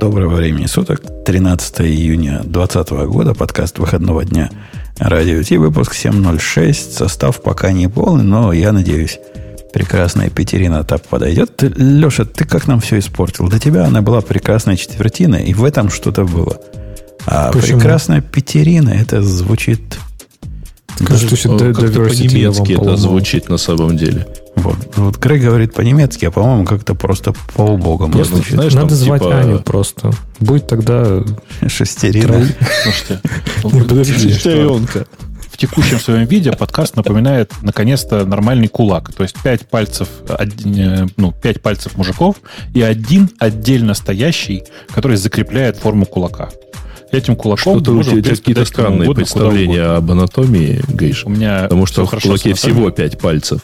[0.00, 1.02] Доброго времени суток.
[1.26, 3.34] 13 июня 2020 года.
[3.34, 4.50] Подкаст выходного дня.
[4.98, 5.58] Радио Ти.
[5.58, 6.94] Выпуск 706.
[6.94, 9.18] Состав пока не полный, но я надеюсь,
[9.74, 11.54] прекрасная пятерина так подойдет.
[11.54, 13.50] Ты, Леша, ты как нам все испортил?
[13.50, 16.58] До тебя она была прекрасная четвертина, и в этом что-то было.
[17.26, 17.78] А Почему?
[17.78, 19.98] прекрасная пятерина, это звучит...
[21.04, 24.26] Кажется, что по-немецки это звучит на самом деле.
[24.60, 28.54] Вот, вот Грег говорит по-немецки, а по-моему как-то просто по-убогому просто, звучит.
[28.54, 29.40] Знаешь, Надо звать типа...
[29.40, 30.12] Аню просто.
[30.38, 31.22] Будет тогда...
[31.66, 32.46] Шестерина.
[32.82, 33.20] Слушайте,
[34.04, 35.06] шестеренка
[35.60, 39.12] текущем своем виде подкаст напоминает наконец-то нормальный кулак.
[39.12, 42.36] То есть пять пальцев, э, ну, пять пальцев мужиков
[42.72, 44.64] и один отдельно стоящий,
[44.94, 46.48] который закрепляет форму кулака.
[47.12, 51.26] Этим кулаком Что-то у тебя какие-то странные угодно, представления об анатомии, Гейш.
[51.26, 53.60] У меня Потому что в кулаке всего пять пальцев.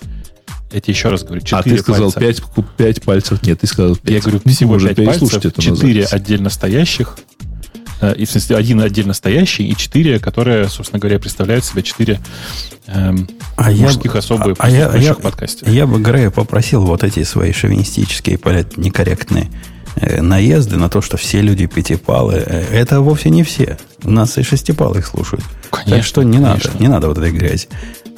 [0.72, 2.42] Я тебе еще раз говорю, 4 А ты сказал пальца.
[2.42, 3.42] 5, 5 пальцев.
[3.42, 4.12] Нет, ты сказал 5.
[4.12, 7.16] Я говорю, всего 5 пальцев, 4 отдельно стоящих,
[8.00, 12.20] Э, и, в смысле, один отдельно стоящий и четыре, которые, собственно говоря, представляют себя четыре
[12.86, 15.66] эм, а мужских я, особо а, а я, я, подкасте.
[15.70, 18.38] Я бы Грея попросил вот эти свои шовинистические,
[18.76, 19.48] некорректные
[19.96, 22.34] э, наезды на то, что все люди пятипалы.
[22.34, 23.78] Э, это вовсе не все.
[24.04, 25.44] У нас и шестипалых слушают.
[25.70, 26.70] Конечно, так что не конечно.
[26.72, 27.68] надо, не надо вот этой грязи.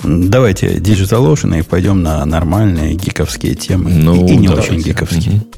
[0.05, 3.91] Давайте Digital Ocean и пойдем на нормальные гиковские темы.
[3.91, 4.73] Ну, и, и не давайте.
[4.73, 5.37] очень гиковские.
[5.37, 5.58] Угу.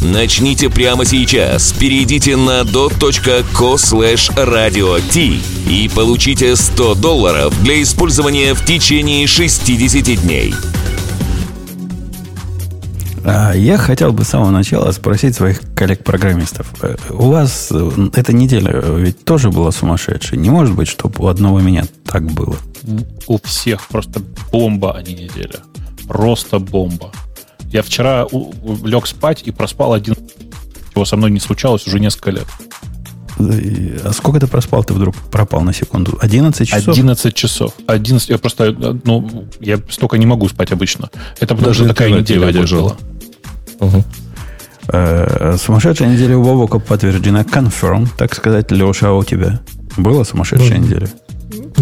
[0.00, 1.72] Начните прямо сейчас.
[1.72, 4.98] Перейдите на dot.co slash radio
[5.68, 10.54] и получите 100 долларов для использования в течение 60 дней.
[13.24, 16.72] А, я хотел бы с самого начала спросить своих коллег-программистов.
[16.82, 20.38] Э, у вас э, эта неделя ведь тоже была сумасшедшей.
[20.38, 22.56] Не может быть, чтобы у одного меня так было?
[23.26, 25.60] У всех просто бомба, а не неделя.
[26.08, 27.12] Просто бомба.
[27.70, 28.26] Я вчера
[28.84, 30.14] лег спать и проспал один,
[30.92, 32.46] чего со мной не случалось уже несколько лет.
[33.38, 36.18] А сколько ты проспал, ты вдруг пропал на секунду?
[36.20, 36.88] 11 часов?
[36.88, 37.72] 11 часов.
[37.86, 41.10] 11, я просто, ну, я столько не могу спать обычно.
[41.38, 42.96] Это потому что такая неделя была.
[43.80, 44.04] Угу.
[45.56, 47.42] сумасшедшая неделя у Вовока подтверждена.
[47.42, 48.70] Confirm, так сказать.
[48.70, 49.60] Леша, а у тебя?
[49.96, 51.08] Была сумасшедшая неделя?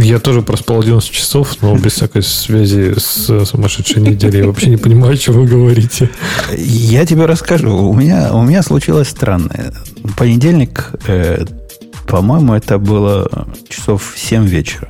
[0.01, 4.39] Я тоже проспал 11 часов, но без всякой связи с сумасшедшей неделей.
[4.39, 6.09] Я вообще не понимаю, о чем вы говорите.
[6.57, 7.77] Я тебе расскажу.
[7.77, 9.73] У меня, у меня случилось странное.
[10.17, 11.45] Понедельник, э,
[12.07, 14.89] по-моему, это было часов 7 вечера.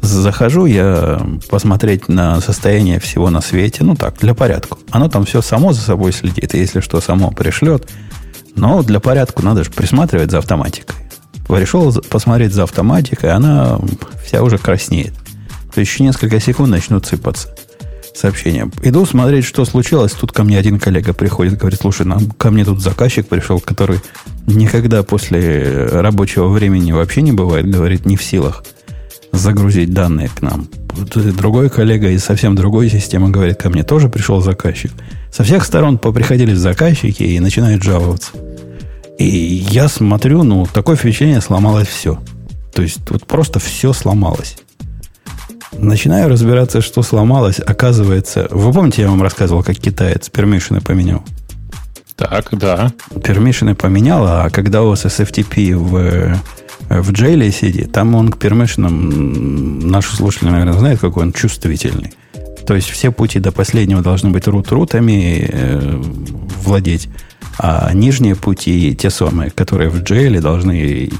[0.00, 3.84] Захожу я посмотреть на состояние всего на свете.
[3.84, 4.78] Ну так, для порядка.
[4.90, 6.54] Оно там все само за собой следит.
[6.54, 7.88] И если что, само пришлет.
[8.54, 11.05] Но для порядка надо же присматривать за автоматикой
[11.48, 13.78] решил посмотреть за автоматикой, она
[14.24, 15.14] вся уже краснеет.
[15.74, 17.54] То есть еще несколько секунд начнут сыпаться
[18.14, 18.70] сообщения.
[18.82, 20.12] Иду смотреть, что случилось.
[20.12, 24.00] Тут ко мне один коллега приходит, говорит, слушай, нам, ко мне тут заказчик пришел, который
[24.46, 28.64] никогда после рабочего времени вообще не бывает, говорит, не в силах
[29.32, 30.66] загрузить данные к нам.
[31.14, 34.92] Другой коллега из совсем другой системы говорит, ко мне тоже пришел заказчик.
[35.30, 38.30] Со всех сторон поприходили заказчики и начинают жаловаться.
[39.18, 42.18] И я смотрю, ну, такое впечатление, сломалось все.
[42.74, 44.58] То есть вот просто все сломалось.
[45.72, 47.58] Начинаю разбираться, что сломалось.
[47.58, 51.22] Оказывается, вы помните, я вам рассказывал, как китаец пермишины поменял?
[52.16, 52.92] Так, да.
[53.22, 56.40] Пермишины поменял, а когда у вас SFTP в,
[56.88, 62.12] в джейле сидит, там он к пермишинам, наши слушатели, наверное, знают, какой он чувствительный.
[62.66, 66.02] То есть все пути до последнего должны быть рут-рутами э,
[66.64, 67.08] владеть.
[67.58, 71.10] А нижние пути, те самые, которые в JL, должны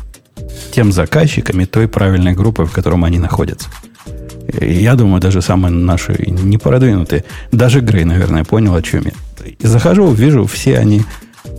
[0.73, 3.69] тем заказчиками той правильной группы, в котором они находятся.
[4.61, 9.13] Я думаю, даже самые наши не продвинутые, даже Грей, наверное, понял, о чем я.
[9.59, 11.03] И захожу, вижу, все они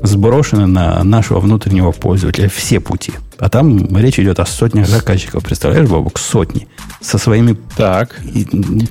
[0.03, 3.13] сброшены на нашего внутреннего пользователя, все пути.
[3.39, 5.44] А там речь идет о сотнях заказчиков.
[5.44, 6.67] Представляешь, Бабук, сотни.
[7.01, 8.15] Со своими так.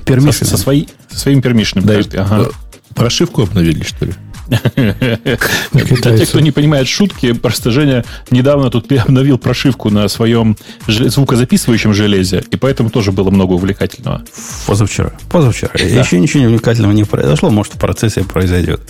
[0.05, 0.31] пермишинами.
[0.31, 1.85] Со, со, свои, со своим пермишином.
[1.85, 2.49] Да, ага.
[2.95, 4.13] Прошивку обновили, что ли?
[4.47, 10.57] Для тех, кто не понимает шутки, просто Женя недавно тут обновил прошивку на своем
[10.87, 14.23] звукозаписывающем железе, и поэтому тоже было много увлекательного.
[14.65, 15.11] Позавчера.
[15.29, 15.71] Позавчера.
[15.75, 18.81] Еще ничего не увлекательного не произошло, может, в процессе произойдет.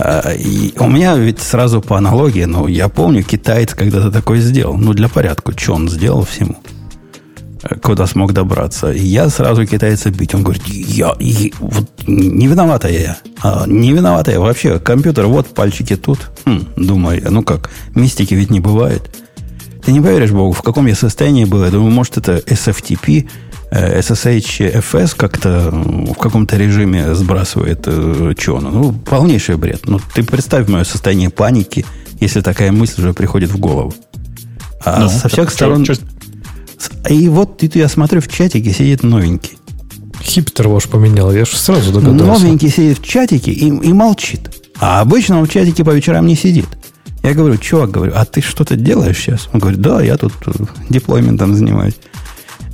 [0.00, 4.76] А, и у меня ведь сразу по аналогии, ну, я помню, китаец когда-то такое сделал.
[4.76, 6.56] Ну, для порядка, что он сделал всему?
[7.64, 8.92] Э, куда смог добраться.
[8.92, 10.36] И я сразу китайца бить.
[10.36, 13.16] Он говорит, я, я вот не виновата я.
[13.42, 14.38] А, не виновата я.
[14.38, 16.30] Вообще, компьютер, вот пальчики тут.
[16.44, 19.02] Хм, думаю, ну как, мистики ведь не бывает.
[19.84, 21.64] Ты не поверишь, Богу, в каком я состоянии был.
[21.64, 23.28] Я думаю, может, это SFTP,
[23.70, 28.70] SSH-FS как-то в каком-то режиме сбрасывает э, Чона.
[28.70, 29.82] Ну, полнейший бред.
[29.86, 31.84] Ну, ты представь мое состояние паники,
[32.20, 33.94] если такая мысль уже приходит в голову.
[34.84, 35.84] А ну, со всех сторон...
[35.84, 35.96] Что,
[37.10, 39.58] И вот ты, я смотрю, в чатике сидит новенький.
[40.22, 42.24] Хиптер ваш поменял, я же сразу догадался.
[42.24, 44.50] Новенький сидит в чатике и, и молчит.
[44.80, 46.66] А обычно он в чатике по вечерам не сидит.
[47.22, 49.48] Я говорю, чувак, говорю, а ты что-то делаешь сейчас?
[49.52, 50.52] Он говорит, да, я тут э,
[50.88, 51.94] деплойментом занимаюсь.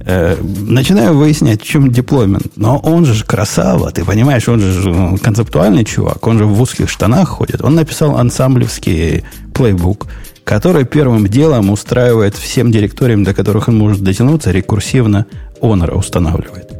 [0.07, 2.53] Э, начинаю выяснять, в чем деплоймент.
[2.57, 6.91] Но он же красава, ты понимаешь, он же ну, концептуальный чувак, он же в узких
[6.91, 7.63] штанах ходит.
[7.63, 9.25] Он написал ансамблевский
[9.55, 10.07] плейбук,
[10.45, 15.25] который первым делом устраивает всем директориям, до которых он может дотянуться, рекурсивно
[15.63, 16.71] Honor устанавливает.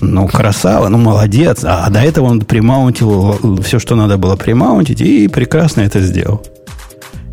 [0.00, 1.64] Ну, красава, ну, молодец.
[1.64, 6.42] А до этого он примаунтил все, что надо было примаунтить, и прекрасно это сделал.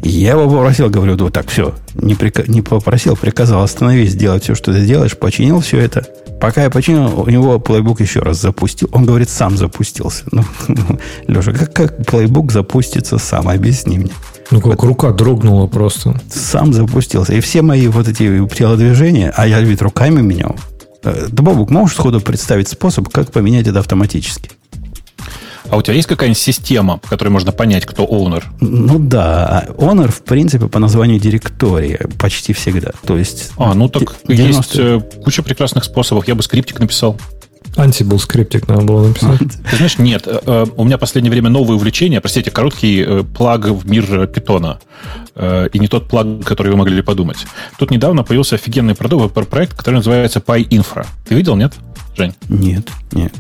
[0.04, 4.54] Я его попросил, говорю, вот так, все, не, прика- не попросил, приказал остановись, сделать все,
[4.54, 6.06] что ты делаешь, починил все это.
[6.42, 8.90] Пока я починил, у него плейбук еще раз запустил.
[8.92, 10.26] Он говорит, сам запустился.
[10.32, 10.44] Ну,
[11.28, 13.48] Леша, как, как плейбук запустится сам?
[13.48, 14.12] Объясни мне.
[14.52, 14.84] Ну, как вот.
[14.84, 16.20] рука дрогнула просто.
[16.30, 17.34] Сам запустился.
[17.34, 20.58] И все мои вот эти телодвижения, а я ведь руками менял.
[21.04, 24.50] Э, да, Бобук, можешь сходу представить способ, как поменять это автоматически?
[25.74, 28.44] А у тебя есть какая-нибудь система, по которой можно понять, кто owner?
[28.60, 32.92] Ну да, owner, в принципе, по названию директория почти всегда.
[33.08, 33.50] То есть...
[33.58, 34.46] А, ну так 90...
[34.46, 36.28] есть э, куча прекрасных способов.
[36.28, 37.18] Я бы скриптик написал.
[37.76, 39.40] Ansible скриптик надо было написать.
[39.72, 43.66] Ты знаешь, нет, э, э, у меня в последнее время новое увлечение, простите, короткий плаг
[43.66, 44.80] в мир питона.
[45.36, 47.48] И не тот плаг, который вы могли подумать.
[47.80, 51.08] Тут недавно появился офигенный проект, который называется PyInfra.
[51.28, 51.74] Ты видел, нет,
[52.16, 52.36] Жень?
[52.48, 53.34] Нет, нет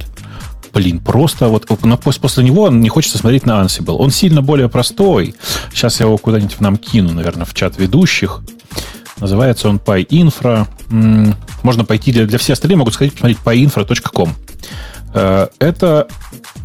[0.74, 3.96] блин, просто вот после него не хочется смотреть на Ansible.
[3.98, 5.36] Он сильно более простой.
[5.72, 8.42] Сейчас я его куда-нибудь нам кину, наверное, в чат ведущих.
[9.20, 10.68] Называется он PyInfra.
[11.62, 14.34] Можно пойти, для, для всех остальных могут сказать, посмотреть pyinfra.com.
[15.14, 16.08] Э, это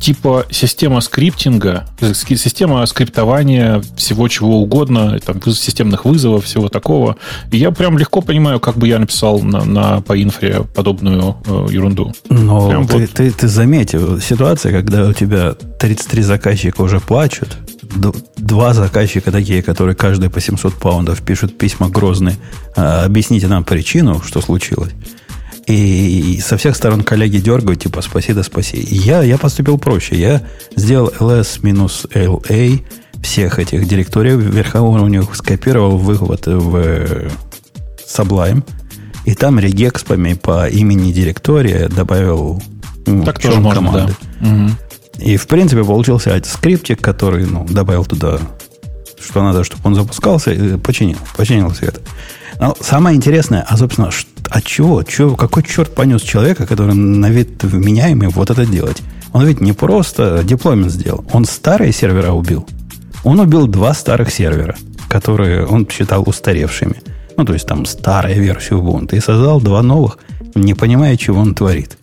[0.01, 7.17] типа система скриптинга, система скриптования всего чего угодно, там, системных вызовов, всего такого.
[7.51, 11.67] И я прям легко понимаю, как бы я написал на, на по инфре подобную э,
[11.71, 12.13] ерунду.
[12.29, 13.11] Но ты, вот.
[13.11, 17.59] ты, ты заметил, ситуация, когда у тебя 33 заказчика уже плачут,
[18.37, 22.37] два заказчика такие, которые каждый по 700 паундов пишут письма грозные,
[22.77, 24.93] а, объясните нам причину, что случилось.
[25.69, 28.79] И со всех сторон коллеги дергают, типа, спаси да спаси.
[28.79, 30.17] И я, я поступил проще.
[30.17, 30.43] Я
[30.75, 32.83] сделал ls-la
[33.23, 37.31] всех этих директориев верхоуровневых, скопировал вывод в
[38.07, 38.63] Sublime,
[39.27, 42.63] и там регекспами по имени директория добавил
[43.07, 44.15] ну, так тоже можно, команды.
[44.41, 44.49] Да.
[44.49, 44.71] Угу.
[45.19, 48.39] И, в принципе, получился скриптик, который ну, добавил туда,
[49.21, 51.19] что надо, чтобы он запускался, и починил.
[51.37, 52.01] Починил все это.
[52.61, 54.11] Но самое интересное, а, собственно,
[54.51, 55.03] от чего?
[55.03, 55.37] чего?
[55.37, 59.03] Какой черт понес человека, который на вид вменяемый вот это делать?
[59.33, 61.25] Он ведь не просто деплоймент сделал.
[61.33, 62.67] Он старые сервера убил.
[63.25, 64.77] Он убил два старых сервера,
[65.09, 67.03] которые он считал устаревшими.
[67.37, 69.17] Ну, то есть там старая версия Ubuntu.
[69.17, 70.19] И создал два новых,
[70.55, 71.99] не понимая, чего он творит.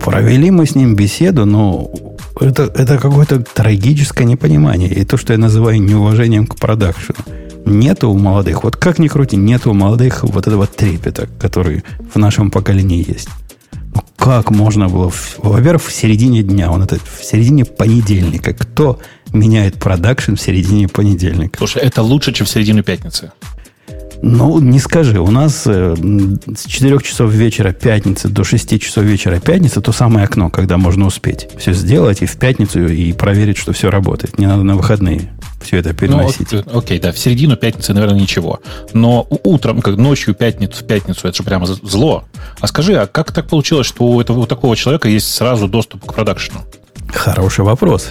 [0.00, 1.90] Провели мы с ним беседу, но
[2.38, 4.90] это, это какое-то трагическое непонимание.
[4.90, 7.18] И то, что я называю неуважением к продакшену.
[7.66, 12.18] Нету у молодых, вот как ни крути, нету у молодых вот этого трепета, который в
[12.18, 13.28] нашем поколении есть.
[13.94, 18.54] Ну, как можно было, во-первых, в середине дня, он это в середине понедельника.
[18.54, 18.98] Кто
[19.32, 21.58] меняет продакшн в середине понедельника?
[21.58, 23.32] Слушай, это лучше, чем в середину пятницы.
[24.22, 25.18] Ну, не скажи.
[25.18, 30.26] У нас э, с 4 часов вечера пятницы до 6 часов вечера пятницы то самое
[30.26, 34.38] окно, когда можно успеть все сделать и в пятницу и проверить, что все работает.
[34.38, 36.52] Не надо на выходные все это переносить.
[36.52, 38.60] Ну, окей, да, в середину пятницы, наверное, ничего.
[38.92, 42.24] Но утром, как ночью, пятницу, в пятницу, это же прямо зло.
[42.60, 46.04] А скажи, а как так получилось, что у этого у такого человека есть сразу доступ
[46.06, 46.64] к продакшену?
[47.08, 48.08] Хороший вопрос.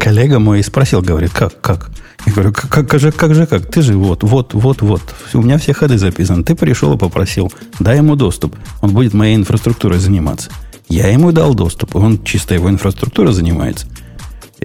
[0.00, 1.90] Коллега мой спросил, говорит, как, как?
[2.26, 3.66] Я говорю, как, как же, как же, как?
[3.66, 5.02] Ты же вот, вот, вот, вот.
[5.34, 6.42] У меня все ходы записаны.
[6.42, 8.56] Ты пришел и попросил, дай ему доступ.
[8.80, 10.50] Он будет моей инфраструктурой заниматься.
[10.88, 13.86] Я ему дал доступ, он чисто его инфраструктурой занимается.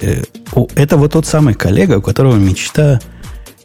[0.01, 0.23] Э,
[0.75, 2.99] это вот тот самый коллега, у которого мечта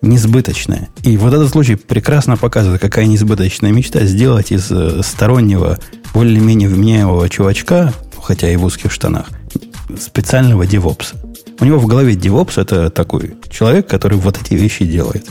[0.02, 0.88] несбыточная.
[1.02, 5.78] И вот этот случай прекрасно показывает, какая несбыточная мечта сделать из э, стороннего,
[6.14, 7.92] более-менее вменяемого чувачка,
[8.23, 9.28] хотя и в узких штанах,
[9.99, 11.16] специального девопса.
[11.61, 15.26] У него в голове девопс это такой человек, который вот эти вещи делает.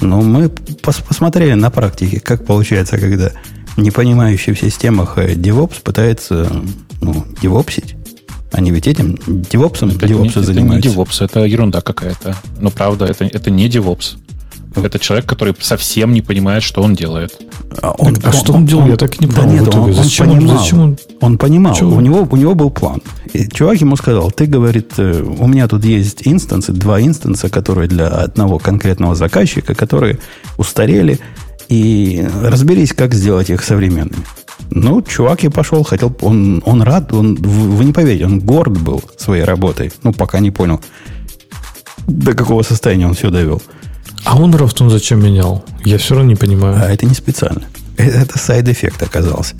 [0.00, 3.32] Но мы пос посмотрели на практике, как получается, когда
[3.76, 6.50] не понимающий в системах DevOps пытается
[7.00, 7.96] ну, девопсить.
[8.52, 10.78] Они ведь этим девопсом это девопсы не, занимаются.
[10.78, 12.36] Это не девопс, это ерунда какая-то.
[12.60, 14.16] Но правда, это, это не девопс.
[14.74, 17.32] Это человек, который совсем не понимает, что он делает.
[17.82, 18.86] А, он, а он, что он, он делал?
[18.86, 19.42] Я так и не понял.
[19.42, 20.58] Да нет, он, зачем, он понимал.
[20.58, 21.76] Зачем он, он понимал.
[21.82, 23.02] У него, у него был план.
[23.32, 27.88] И чувак ему сказал, ты, говорит, э, у меня тут есть инстансы, два инстанса, которые
[27.88, 30.18] для одного конкретного заказчика, которые
[30.58, 31.20] устарели,
[31.68, 34.24] и разберись, как сделать их современными.
[34.70, 39.02] Ну, чувак и пошел, хотел, он, он рад, он, вы не поверите, он горд был
[39.16, 39.92] своей работой.
[40.02, 40.80] Ну, пока не понял,
[42.06, 43.62] до какого состояния он все довел.
[44.24, 45.64] А он он зачем менял?
[45.84, 46.76] Я все равно не понимаю.
[46.80, 47.62] А это не специально.
[47.96, 49.54] Это side effect оказался.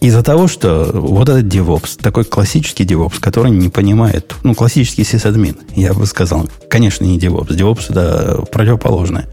[0.00, 5.56] Из-за того, что вот этот DevOps, такой классический DevOps, который не понимает, ну, классический сисадмин,
[5.76, 7.56] я бы сказал, конечно, не DevOps.
[7.56, 9.28] DevOps это противоположное.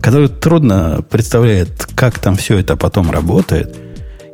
[0.00, 3.76] Который трудно представляет, как там все это потом работает.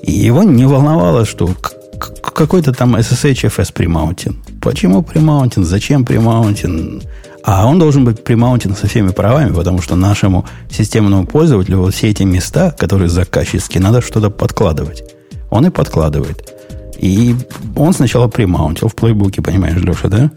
[0.03, 1.51] И его не волновало, что
[1.99, 4.37] какой-то там SSHFS примаунтин.
[4.61, 5.65] Почему примаунтин?
[5.65, 7.03] Зачем примаунтин?
[7.43, 12.09] А он должен быть примаунтен со всеми правами, потому что нашему системному пользователю вот все
[12.09, 15.03] эти места, которые заказчические, надо что-то подкладывать.
[15.51, 16.55] Он и подкладывает.
[16.99, 17.35] И
[17.77, 20.31] он сначала примаунтил в плейбуке, понимаешь, Леша, да?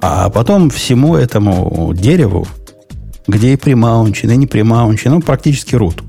[0.00, 2.46] А потом всему этому дереву,
[3.26, 6.02] где и примаунчен, и не примаунчен, ну, практически рут.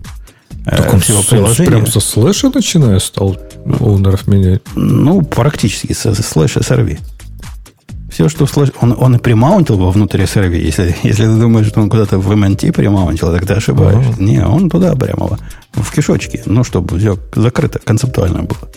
[0.65, 1.69] Э, так он всего приложения.
[1.69, 3.37] прям со слэша начиная стал
[3.79, 4.61] оунеров менять?
[4.75, 6.99] Ну, практически со слэша SRV.
[8.11, 8.71] Все, что слэш...
[8.81, 10.57] Он, он и примаунтил во внутрь SRV.
[10.57, 14.11] Если, если ты думаешь, что он куда-то в MNT примаунтил, тогда ошибаешься.
[14.11, 14.23] Uh-huh.
[14.23, 15.39] Не, он туда прямо
[15.73, 16.43] в кишочке.
[16.45, 18.69] Ну, чтобы все закрыто, концептуально было.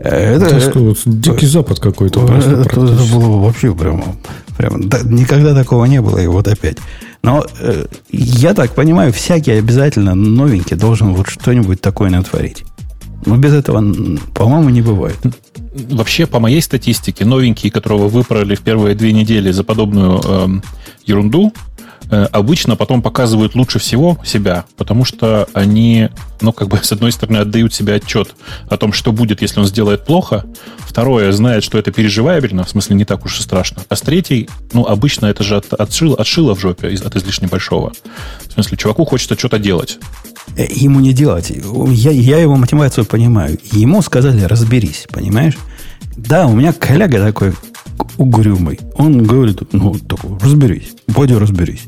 [0.00, 2.24] Это, это что, дикий запад какой-то.
[2.24, 2.80] Это, это
[3.12, 4.16] было вообще прямо,
[4.58, 6.76] прямо да, никогда такого не было, и вот опять.
[7.22, 12.64] Но э, я так понимаю, всякий обязательно новенький должен вот что-нибудь такое натворить.
[13.24, 13.82] Но без этого,
[14.34, 15.16] по-моему, не бывает.
[15.90, 20.48] Вообще, по моей статистике, новенькие, которого выправили в первые две недели за подобную э,
[21.06, 21.52] ерунду,
[22.10, 26.08] обычно потом показывают лучше всего себя, потому что они,
[26.40, 28.34] ну, как бы, с одной стороны, отдают себе отчет
[28.68, 30.44] о том, что будет, если он сделает плохо.
[30.78, 33.82] Второе, знает, что это переживаеменно, в смысле, не так уж и страшно.
[33.88, 37.92] А с третьей, ну, обычно это же от, отшило, отшило в жопе от излишне большого.
[38.46, 39.98] В смысле, чуваку хочется что-то делать.
[40.56, 41.50] Э, ему не делать.
[41.50, 43.58] Я, я его мотивацию понимаю.
[43.72, 45.58] Ему сказали, разберись, понимаешь?
[46.16, 47.54] Да, у меня коллега такой
[48.16, 48.80] угрюмый.
[48.96, 51.84] Он говорит, ну, такой, разберись, пойди разберись.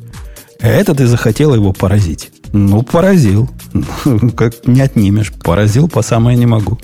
[0.61, 2.31] Это ты захотел его поразить.
[2.53, 3.49] Ну, поразил.
[4.37, 5.33] Как не отнимешь.
[5.43, 6.79] Поразил по самое не могу.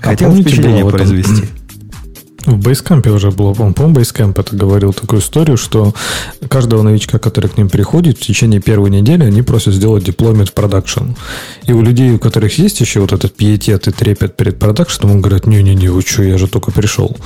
[0.00, 1.44] А Хотел а впечатление произвести.
[2.46, 5.92] В Basecamp уже было, по-моему, Basecamp это говорил такую историю, что
[6.48, 10.52] каждого новичка, который к ним приходит, в течение первой недели они просят сделать deployment в
[10.52, 11.14] продакшн.
[11.64, 15.20] И у людей, у которых есть еще вот этот пиетет и трепет перед продакшном, он
[15.20, 17.16] говорит, не-не-не, вы что, я же только пришел.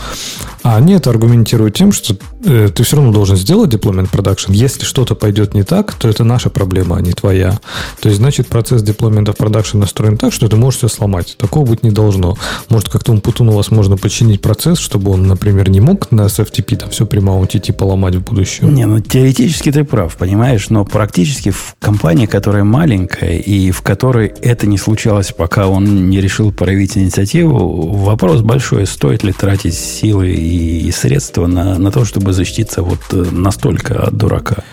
[0.63, 4.53] А они это аргументируют тем, что э, ты все равно должен сделать deployment продакшн.
[4.53, 7.61] Если что-то пойдет не так, то это наша проблема, а не твоя.
[8.01, 11.37] То есть, значит, процесс деплоймента в продакшн настроен так, что ты можешь все сломать.
[11.39, 12.39] Такого быть не должно.
[12.71, 16.77] Может, как-то у Путуну вас можно починить процесс, чтобы он, например, не мог на SFTP
[16.77, 18.75] там все примаунтить и поломать в будущем?
[18.75, 24.29] Не, ну теоретически ты прав, понимаешь, но практически в компании, которая маленькая и в которой
[24.29, 30.31] это не случалось, пока он не решил проявить инициативу, вопрос большой, стоит ли тратить силы
[30.31, 34.65] и средства на, на то, чтобы защититься вот э, настолько от дурака.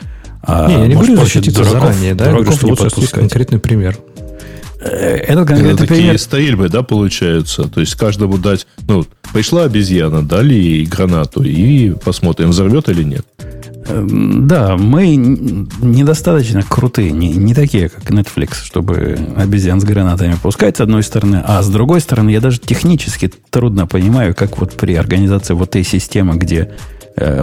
[0.43, 3.97] А, не, я не говорю защититься дураков, заранее, да, я говорю, что лучше конкретный пример.
[4.79, 6.19] Э, этот конкретный Это такие пример...
[6.19, 7.67] стрельбы, да, получаются.
[7.67, 8.67] То есть каждому дать...
[8.87, 13.25] Ну, пришла обезьяна, дали ей гранату, и посмотрим, взорвет или нет.
[13.89, 20.77] Эм, да, мы недостаточно крутые, не, не такие, как Netflix, чтобы обезьян с гранатами пускать,
[20.77, 21.41] с одной стороны.
[21.45, 25.83] А с другой стороны, я даже технически трудно понимаю, как вот при организации вот этой
[25.83, 26.71] системы, где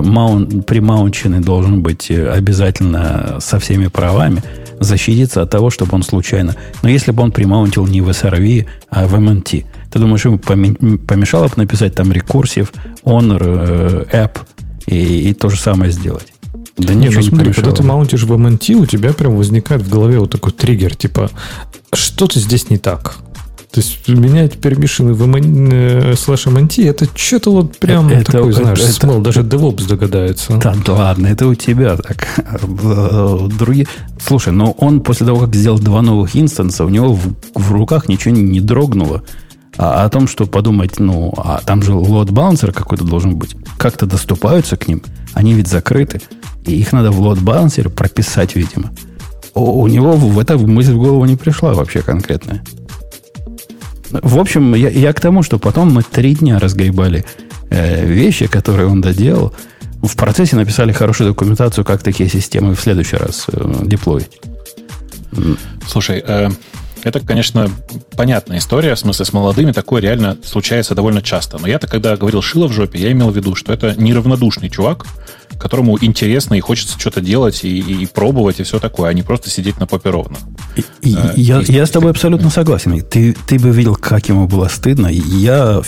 [0.02, 4.42] маун, примаунченный должен быть э, обязательно со всеми правами,
[4.80, 6.54] защититься от того, чтобы он случайно...
[6.82, 11.48] Но если бы он примаунтил не в SRV, а в MNT, ты думаешь, ему помешало
[11.48, 12.72] бы написать там рекурсив,
[13.04, 14.38] honor, э, app
[14.86, 16.32] и, и то же самое сделать?
[16.76, 20.18] Да нет, ну смотри, когда ты маунтишь в MNT, у тебя прям возникает в голове
[20.18, 21.30] вот такой триггер, типа,
[21.92, 23.16] что-то здесь не так.
[23.74, 28.62] То есть менять пермишины в MN, слэш MNT, это что-то вот прям это, такой, это,
[28.62, 30.58] знаешь, это, смол, даже DevOps догадается.
[30.58, 32.28] Да, да ладно, это у тебя так.
[33.58, 33.88] Другие...
[34.24, 38.08] Слушай, но он после того, как сделал два новых инстанса, у него в, в руках
[38.08, 39.24] ничего не дрогнуло
[39.76, 43.56] А о том, что подумать, ну, а там же лот балансер какой-то должен быть.
[43.76, 45.02] Как-то доступаются к ним.
[45.32, 46.20] Они ведь закрыты.
[46.64, 48.92] И их надо в лот балансере прописать, видимо.
[49.52, 52.62] У, у него в эта мысль в голову не пришла вообще конкретная.
[54.22, 57.24] В общем, я, я к тому, что потом мы три дня разгребали
[57.70, 59.52] э, вещи, которые он доделал.
[60.02, 64.40] В процессе написали хорошую документацию, как такие системы в следующий раз э, деплоить.
[65.86, 66.50] Слушай, э,
[67.02, 67.70] это, конечно,
[68.16, 68.94] понятная история.
[68.94, 71.58] В смысле, с молодыми такое реально случается довольно часто.
[71.58, 75.06] Но я-то, когда говорил «шило в жопе», я имел в виду, что это неравнодушный чувак,
[75.58, 79.50] которому интересно и хочется что-то делать и, и пробовать, и все такое, а не просто
[79.50, 80.36] сидеть на попе ровно.
[81.02, 83.00] И, а, я, есть, я с тобой абсолютно согласен.
[83.02, 85.08] Ты, ты бы видел, как ему было стыдно.
[85.08, 85.82] Я,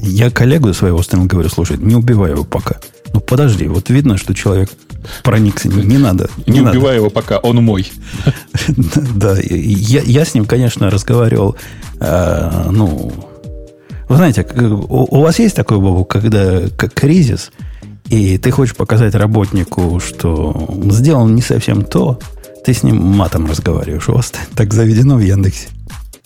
[0.00, 2.76] я коллегу своего стороны говорю, слушай, не убивай его пока.
[3.12, 4.70] Ну, подожди, вот видно, что человек
[5.22, 5.68] проникся.
[5.68, 6.30] Не, не надо.
[6.46, 7.90] Не, не убивай его пока, он мой.
[9.14, 11.56] Да, я, я с ним, конечно, разговаривал.
[12.00, 13.12] Э, ну,
[14.08, 17.50] вы знаете, у, у вас есть такой, Бобу, когда как кризис,
[18.08, 22.18] и ты хочешь показать работнику, что сделал не совсем то,
[22.64, 24.08] ты с ним матом разговариваешь.
[24.08, 25.68] У вас так заведено в Яндексе.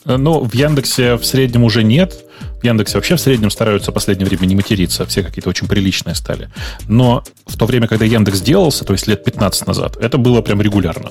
[0.05, 2.15] Э, ну, в Яндексе в среднем уже нет.
[2.61, 5.07] В Яндексе вообще в среднем стараются в последнее время не материться.
[5.07, 6.49] Все какие-то очень приличные стали.
[6.89, 10.61] Но в то время, когда Яндекс делался, то есть лет 15 назад, это было прям
[10.61, 11.11] регулярно.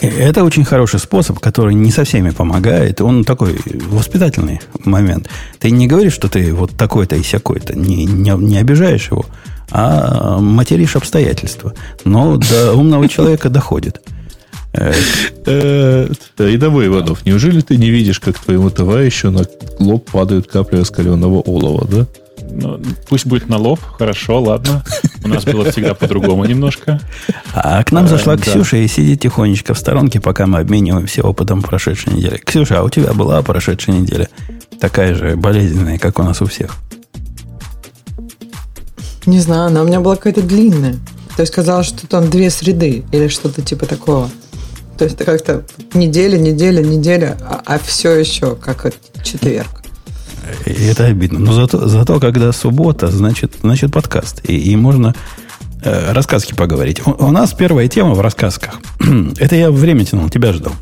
[0.00, 3.00] Э, это очень хороший способ, который не со всеми помогает.
[3.00, 5.28] Он такой воспитательный момент.
[5.58, 7.78] Ты не говоришь, что ты вот такой-то и сякой-то.
[7.78, 9.26] Не, не, не обижаешь его,
[9.70, 11.74] а материшь обстоятельства.
[12.04, 14.00] Но до умного человека доходит.
[14.72, 16.08] Э,
[16.38, 19.44] Иванов, неужели ты не видишь, как твоему товарищу на
[19.78, 22.06] лоб падают капли раскаленного олова, да?
[22.50, 24.84] Ну, пусть будет на лоб, хорошо, ладно.
[25.24, 27.00] У нас было всегда по-другому немножко.
[27.52, 31.62] А к нам э, зашла Ксюша и сидит тихонечко в сторонке, пока мы обмениваемся опытом
[31.62, 32.40] прошедшей недели.
[32.44, 34.28] Ксюша, а у тебя была прошедшая неделя?
[34.80, 36.76] Такая же болезненная, как у нас у всех.
[39.28, 40.94] Не знаю, она у меня была какая-то длинная.
[41.36, 44.30] То есть казалось, что там две среды или что-то типа такого.
[44.96, 48.90] То есть это как-то неделя, неделя, неделя, а, а все еще как
[49.22, 49.82] четверг.
[50.64, 51.38] И это обидно.
[51.40, 54.40] Но зато, зато когда суббота, значит, значит подкаст.
[54.48, 55.14] И, и можно
[55.82, 57.06] э, рассказки поговорить.
[57.06, 58.80] У, у нас первая тема в рассказках.
[59.38, 60.72] это я время тянул, тебя ждал.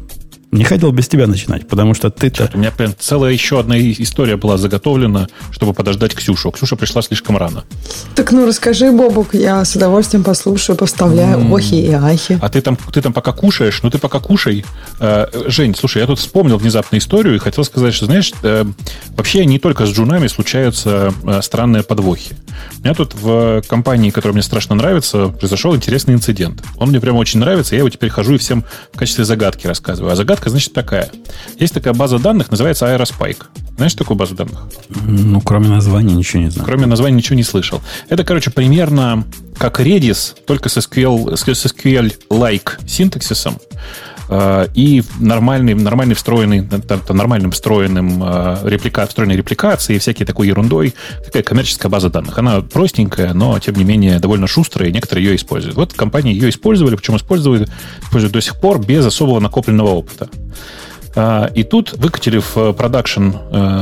[0.57, 2.51] Не хотел без тебя начинать, потому что ты-то...
[2.55, 6.51] У меня прям целая еще одна история была заготовлена, чтобы подождать Ксюшу.
[6.51, 7.65] Ксюша пришла слишком рано.
[8.15, 11.55] Так ну расскажи, Бобук, я с удовольствием послушаю, поставляю mm.
[11.57, 12.39] охи и ахи.
[12.41, 13.81] А ты там, ты там пока кушаешь?
[13.83, 14.65] Ну ты пока кушай.
[15.01, 18.65] Э, Жень, слушай, я тут вспомнил внезапно историю и хотел сказать, что, знаешь, э,
[19.17, 22.35] вообще не только с джунами случаются э, странные подвохи.
[22.79, 26.63] У меня тут в компании, которая мне страшно нравится, произошел интересный инцидент.
[26.77, 30.13] Он мне прямо очень нравится, я его теперь хожу и всем в качестве загадки рассказываю.
[30.13, 31.11] А загадка значит, такая.
[31.59, 33.45] Есть такая база данных, называется Aerospike.
[33.77, 34.69] Знаешь такую базу данных?
[34.89, 36.67] Ну, кроме названия ничего не знаю.
[36.67, 37.83] Кроме названия ничего не слышал.
[38.09, 39.25] Это, короче, примерно
[39.59, 43.59] как Redis, только с SQL, с SQL-like синтаксисом
[44.29, 46.67] и нормальный, нормальный встроенный,
[47.09, 52.37] нормальным встроенным э, реплика, встроенной репликацией, всякой такой ерундой, такая коммерческая база данных.
[52.39, 55.77] Она простенькая, но, тем не менее, довольно шустрая, и некоторые ее используют.
[55.77, 57.71] Вот компании ее использовали, причем используют,
[58.03, 60.29] используют до сих пор без особого накопленного опыта.
[61.15, 63.31] Э, и тут выкатили в продакшн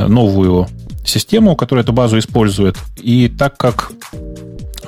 [0.07, 0.67] новую
[1.05, 2.77] систему, которая эту базу использует.
[2.97, 3.91] И так как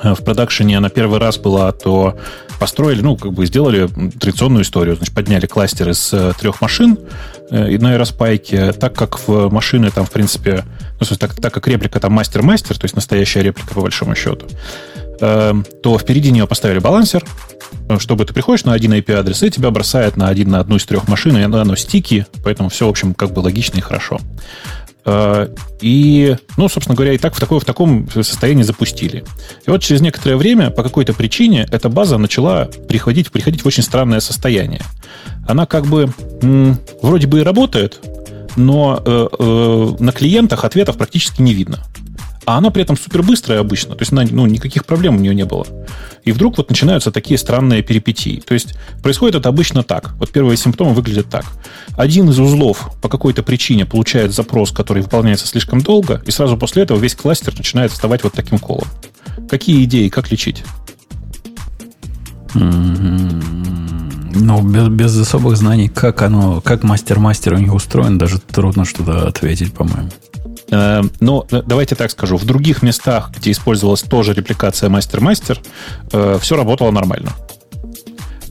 [0.02, 2.16] в продакшене она первый раз была, то
[2.58, 4.96] построили, ну, как бы сделали традиционную историю.
[4.96, 6.98] Значит, подняли кластер из э, трех машин
[7.50, 10.64] э, на аэроспайке, так как в машины там, в принципе,
[10.98, 14.46] ну, смысле, так, так как реплика там мастер-мастер, то есть настоящая реплика по большому счету,
[15.20, 17.24] э, то впереди нее поставили балансер,
[17.98, 21.06] чтобы ты приходишь на один IP-адрес, и тебя бросает на, один, на одну из трех
[21.08, 24.18] машин, и оно стики, поэтому все, в общем, как бы логично и хорошо.
[25.04, 25.48] Э,
[25.80, 29.24] и, ну, собственно говоря, и так в, такое, в таком состоянии запустили.
[29.66, 33.82] И вот через некоторое время, по какой-то причине, эта база начала приходить, приходить в очень
[33.82, 34.82] странное состояние.
[35.46, 38.00] Она как бы м, вроде бы и работает,
[38.56, 41.78] но э, э, на клиентах ответов практически не видно
[42.48, 45.34] а она при этом супер быстрая обычно, то есть она, ну, никаких проблем у нее
[45.34, 45.66] не было.
[46.24, 48.40] И вдруг вот начинаются такие странные перипетии.
[48.40, 50.14] То есть происходит это обычно так.
[50.14, 51.44] Вот первые симптомы выглядят так.
[51.94, 56.84] Один из узлов по какой-то причине получает запрос, который выполняется слишком долго, и сразу после
[56.84, 58.88] этого весь кластер начинает вставать вот таким колом.
[59.50, 60.64] Какие идеи, как лечить?
[62.54, 69.28] Ну, без, без особых знаний, как оно, как мастер-мастер у них устроен, даже трудно что-то
[69.28, 70.08] ответить, по-моему.
[70.70, 72.36] Э, но э, давайте так скажу.
[72.36, 75.60] В других местах, где использовалась тоже репликация мастер-мастер,
[76.12, 77.32] э, все работало нормально.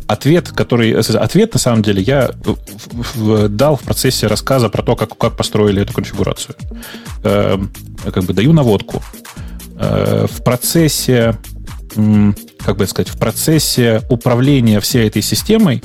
[0.07, 0.93] Ответ, который...
[0.93, 2.31] Ответ, на самом деле, я
[3.49, 6.55] дал в процессе рассказа про то, как, как построили эту конфигурацию.
[7.23, 7.57] Э,
[8.05, 9.01] как бы даю наводку.
[9.75, 11.37] В процессе
[12.65, 15.83] как бы сказать, в процессе управления всей этой системой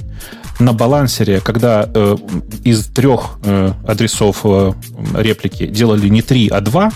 [0.58, 2.16] на балансере, когда э,
[2.64, 4.72] из трех э, адресов э,
[5.14, 6.92] реплики делали не три, а два,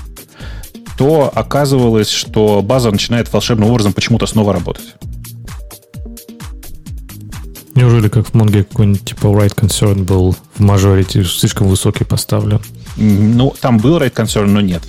[0.97, 4.95] то оказывалось, что база начинает волшебным образом почему-то снова работать.
[7.75, 12.61] Неужели как в Монге какой-нибудь типа write concern был в majority слишком высокий поставлен?
[12.97, 14.83] Ну, там был write concern, но нет.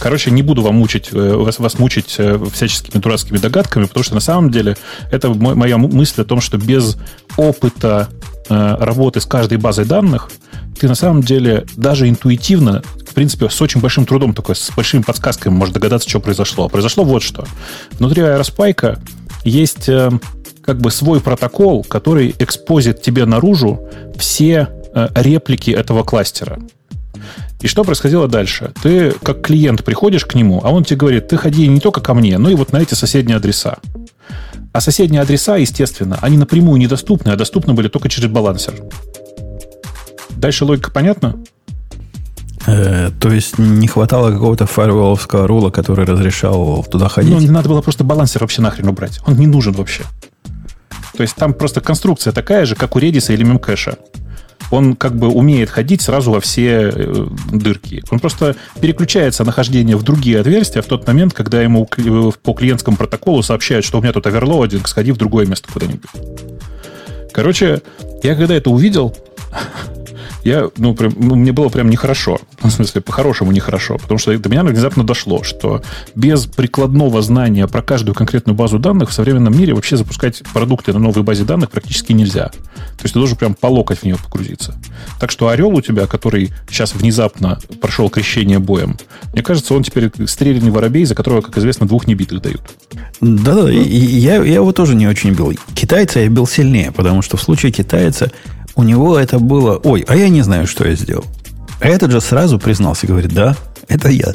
[0.00, 4.14] Короче, не буду вам мучить, э, вас, вас мучить э, всяческими дурацкими догадками, потому что
[4.14, 4.76] на самом деле
[5.10, 6.96] это моя мысль о том, что без
[7.36, 8.08] опыта
[8.48, 10.30] э, работы с каждой базой данных
[10.78, 15.02] ты на самом деле даже интуитивно, в принципе, с очень большим трудом, такой, с большими
[15.02, 16.68] подсказками можешь догадаться, что произошло.
[16.68, 17.46] Произошло вот что.
[17.92, 18.98] Внутри аэроспайка
[19.44, 19.88] есть
[20.62, 24.68] как бы свой протокол, который экспозит тебе наружу все
[25.14, 26.58] реплики этого кластера.
[27.60, 28.72] И что происходило дальше?
[28.82, 32.14] Ты как клиент приходишь к нему, а он тебе говорит, ты ходи не только ко
[32.14, 33.78] мне, но и вот на эти соседние адреса.
[34.72, 38.74] А соседние адреса, естественно, они напрямую недоступны, а доступны были только через балансер.
[40.30, 41.36] Дальше логика понятна?
[42.66, 47.32] Э, то есть не хватало какого-то фаерволовского рула, который разрешал туда ходить?
[47.32, 49.20] Ну, надо было просто балансер вообще нахрен убрать.
[49.26, 50.02] Он не нужен вообще.
[51.16, 53.96] То есть там просто конструкция такая же, как у Redis или Memcache
[54.70, 58.02] он как бы умеет ходить сразу во все э, дырки.
[58.10, 61.86] Он просто переключается нахождение в другие отверстия в тот момент, когда ему
[62.42, 66.10] по клиентскому протоколу сообщают, что у меня тут оверлоадинг, сходи в другое место куда-нибудь.
[67.32, 67.82] Короче,
[68.22, 69.16] я когда это увидел,
[70.44, 72.38] я, ну, прям, ну, мне было прям нехорошо.
[72.60, 73.96] В смысле, по-хорошему нехорошо.
[73.98, 75.82] Потому что до меня внезапно дошло, что
[76.14, 80.98] без прикладного знания про каждую конкретную базу данных в современном мире вообще запускать продукты на
[80.98, 82.48] новой базе данных практически нельзя.
[82.48, 84.74] То есть ты должен прям по локоть в нее погрузиться.
[85.18, 88.98] Так что орел у тебя, который сейчас внезапно прошел крещение боем,
[89.32, 92.62] мне кажется, он теперь стрелянный воробей, за которого, как известно, двух небитых дают.
[93.20, 95.52] Да-да, я, я его тоже не очень бил.
[95.74, 98.30] Китайца я бил сильнее, потому что в случае китайца
[98.76, 101.24] у него это было, ой, а я не знаю, что я сделал.
[101.80, 103.56] А этот же сразу признался, говорит, да,
[103.88, 104.34] это я.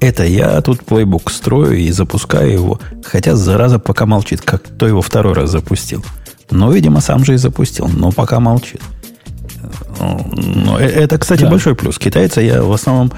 [0.00, 5.00] Это я тут плейбук строю и запускаю его, хотя зараза пока молчит, как кто его
[5.00, 6.04] второй раз запустил.
[6.50, 8.80] Но, видимо, сам же и запустил, но пока молчит.
[9.98, 11.50] Но э, это, кстати, да.
[11.50, 11.98] большой плюс.
[11.98, 13.10] Китайца я в основном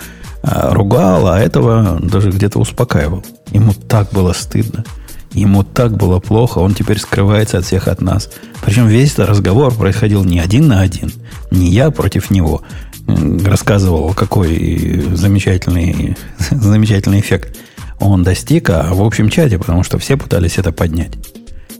[0.42, 3.24] а, ругал, а этого даже где-то успокаивал.
[3.50, 4.84] Ему так было стыдно.
[5.32, 8.30] Ему так было плохо, он теперь скрывается от всех от нас.
[8.62, 11.12] Причем весь этот разговор происходил не один на один,
[11.50, 12.62] не я против него.
[13.06, 16.16] Рассказывал, какой замечательный,
[16.50, 17.56] замечательный эффект
[18.00, 21.12] он достиг, а в общем чате, потому что все пытались это поднять.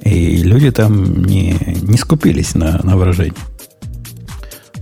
[0.03, 3.35] И люди там не, не скупились на, на выражение.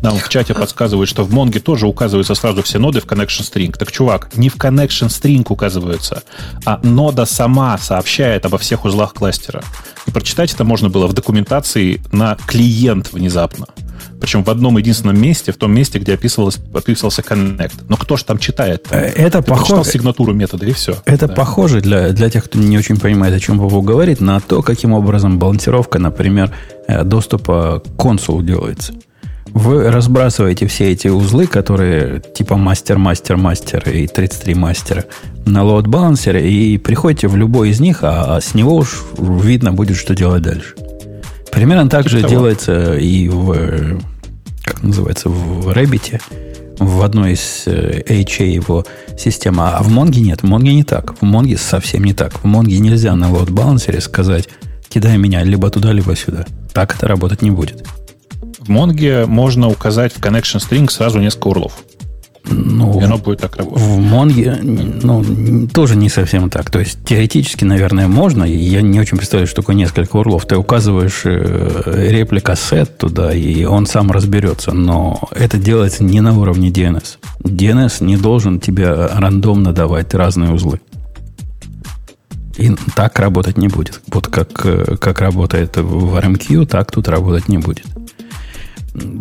[0.03, 3.77] Нам в чате подсказывают, что в Монге тоже указываются сразу все ноды в connection string.
[3.77, 6.23] Так, чувак, не в connection string указываются,
[6.65, 9.63] а нода сама сообщает обо всех узлах кластера.
[10.07, 13.67] И прочитать это можно было в документации на клиент внезапно.
[14.21, 17.85] Причем в одном единственном месте, в том месте, где описывалось, описывался connect.
[17.89, 18.87] Но кто же там читает?
[18.91, 19.91] Э, это похоже...
[19.91, 20.97] сигнатуру метода, и все.
[21.05, 21.35] Это да.
[21.35, 24.93] похоже для, для тех, кто не очень понимает, о чем Вову говорит, на то, каким
[24.93, 26.51] образом балансировка, например,
[26.89, 28.95] э, доступа к консулу делается.
[29.57, 35.07] Вы разбрасываете все эти узлы, которые типа мастер, мастер, мастер и 33 мастера
[35.47, 39.03] на load balancer е и приходите в любой из них, а, а с него уж
[39.16, 40.75] видно будет, что делать дальше.
[41.51, 43.99] Примерно так же делается и в,
[44.62, 46.21] как называется, в Rabbit,
[46.79, 48.85] в одной из HA э, его
[49.16, 49.71] системы.
[49.71, 50.42] А в Монге нет.
[50.42, 51.19] В Монге не так.
[51.19, 52.40] В Монге совсем не так.
[52.40, 54.51] В Монге нельзя на load balancer е сказать,
[54.90, 56.45] кидай меня либо туда, либо сюда.
[56.75, 57.87] Так это работать не будет.
[58.66, 61.85] В Монге можно указать в connection string сразу несколько урлов.
[62.48, 63.83] Ну, и оно будет так работать.
[63.83, 66.70] В Монге ну, тоже не совсем так.
[66.70, 68.42] То есть, теоретически, наверное, можно.
[68.44, 70.46] Я не очень представляю, что такое несколько урлов.
[70.46, 74.72] Ты указываешь э, реплика сет туда, и он сам разберется.
[74.72, 77.18] Но это делается не на уровне DNS.
[77.42, 80.81] DNS не должен тебе рандомно давать разные узлы.
[82.59, 84.00] И так работать не будет.
[84.09, 87.87] Вот как, э, как работает в RMQ, так тут работать не будет.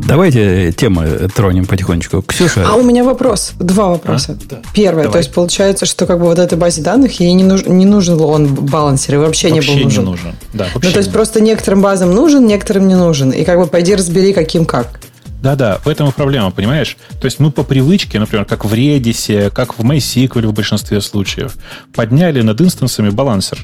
[0.07, 2.21] Давайте темы тронем потихонечку.
[2.21, 2.65] Ксюша.
[2.67, 3.53] А у меня вопрос.
[3.59, 4.37] Два вопроса.
[4.39, 4.45] А?
[4.49, 4.61] Да.
[4.73, 5.03] Первое.
[5.03, 5.13] Давай.
[5.13, 8.19] То есть получается, что как бы вот этой базе данных ей не, нуж, не нужен
[8.21, 10.03] он балансер и вообще, вообще не был нужен.
[10.03, 10.35] Не нужен.
[10.53, 13.31] Да, ну, то есть просто некоторым базам нужен, некоторым не нужен.
[13.31, 14.99] И как бы пойди разбери, каким как.
[15.41, 16.97] Да-да, в этом и проблема, понимаешь?
[17.19, 21.55] То есть мы по привычке, например, как в Redis, как в MySQL в большинстве случаев,
[21.93, 23.59] подняли над инстансами балансер.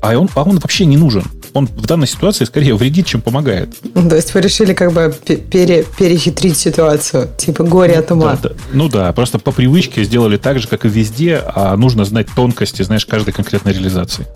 [0.00, 1.24] А он, а он вообще не нужен.
[1.54, 3.74] Он в данной ситуации скорее вредит, чем помогает.
[3.94, 8.38] То есть вы решили как бы пере, перехитрить ситуацию, типа горе от ума.
[8.42, 8.54] Да, да.
[8.72, 12.82] Ну да, просто по привычке сделали так же, как и везде, а нужно знать тонкости,
[12.82, 14.26] знаешь, каждой конкретной реализации.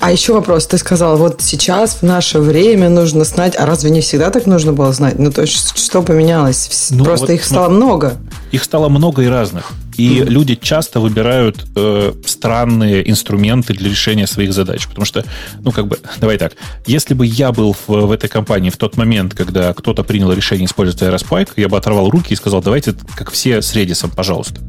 [0.00, 0.66] А еще вопрос.
[0.66, 4.72] Ты сказал, вот сейчас, в наше время нужно знать, а разве не всегда так нужно
[4.72, 5.18] было знать?
[5.18, 6.88] Ну, то есть, что поменялось?
[6.90, 8.14] Ну, Просто вот, их стало ну, много.
[8.52, 9.72] Их стало много и разных.
[9.96, 10.28] И mm-hmm.
[10.28, 14.86] люди часто выбирают э, странные инструменты для решения своих задач.
[14.86, 15.24] Потому что,
[15.60, 16.54] ну, как бы, давай так,
[16.86, 20.66] если бы я был в, в этой компании в тот момент, когда кто-то принял решение
[20.66, 24.60] использовать Aerospike, я бы оторвал руки и сказал, давайте, как все с Redis, пожалуйста.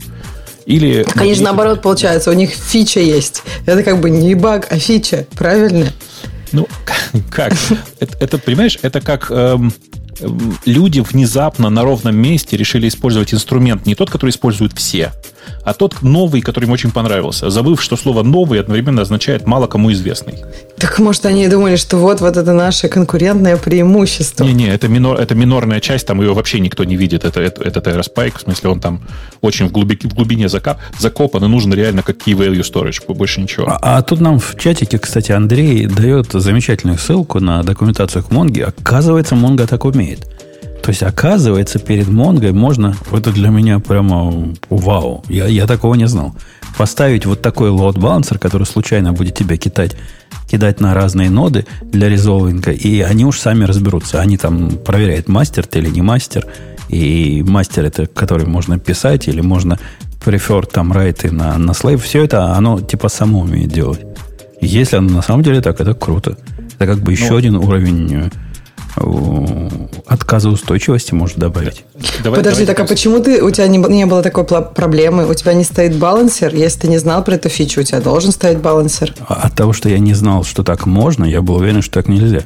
[0.65, 1.03] Или...
[1.03, 3.43] Так они же наоборот, получается, у них фича есть.
[3.65, 5.91] Это как бы не баг, а фича, правильно?
[6.51, 6.67] Ну,
[7.31, 7.53] как?
[7.99, 9.73] Это, это понимаешь, это как эм,
[10.65, 15.11] люди внезапно на ровном месте решили использовать инструмент, не тот, который используют все,
[15.63, 19.91] а тот новый, который им очень понравился, забыв, что слово «новый» одновременно означает «мало кому
[19.91, 20.43] известный».
[20.77, 24.43] Так, может, они думали, что вот, вот это наше конкурентное преимущество.
[24.43, 27.23] Не-не, это, минор, это минорная часть, там ее вообще никто не видит.
[27.25, 29.07] Это, это, это Aerospike, в смысле, он там
[29.41, 33.41] очень в глубине, в глубине закап, закопан, и нужен реально как key value storage, больше
[33.41, 33.67] ничего.
[33.69, 38.65] А, а тут нам в чатике, кстати, Андрей дает замечательную ссылку на документацию к Монге.
[38.65, 40.27] Оказывается, Монго так умеет.
[40.85, 42.95] То есть, оказывается, перед Монгой можно...
[43.11, 45.23] Это для меня прямо вау.
[45.27, 46.35] Я, я такого не знал.
[46.77, 49.95] Поставить вот такой лот-балансер, который случайно будет тебя кидать,
[50.47, 54.21] кидать на разные ноды для резолвинга, и они уж сами разберутся.
[54.21, 56.45] Они там проверяют, мастер ты или не мастер.
[56.87, 59.79] И мастер это, который можно писать, или можно
[60.23, 62.03] prefer там райты на, на слейв.
[62.03, 64.01] Все это оно типа само умеет делать.
[64.61, 66.37] Если оно на самом деле так, это круто.
[66.75, 68.29] Это как бы еще ну, один уровень
[70.07, 71.83] Отказа устойчивости может добавить.
[72.23, 75.27] Давай, Подожди, давай, так а почему ты, у тебя не, не было такой проблемы?
[75.29, 76.55] У тебя не стоит балансер?
[76.55, 79.13] Если ты не знал про эту фичу, у тебя должен стоять балансер?
[79.27, 82.43] От того, что я не знал, что так можно, я был уверен, что так нельзя.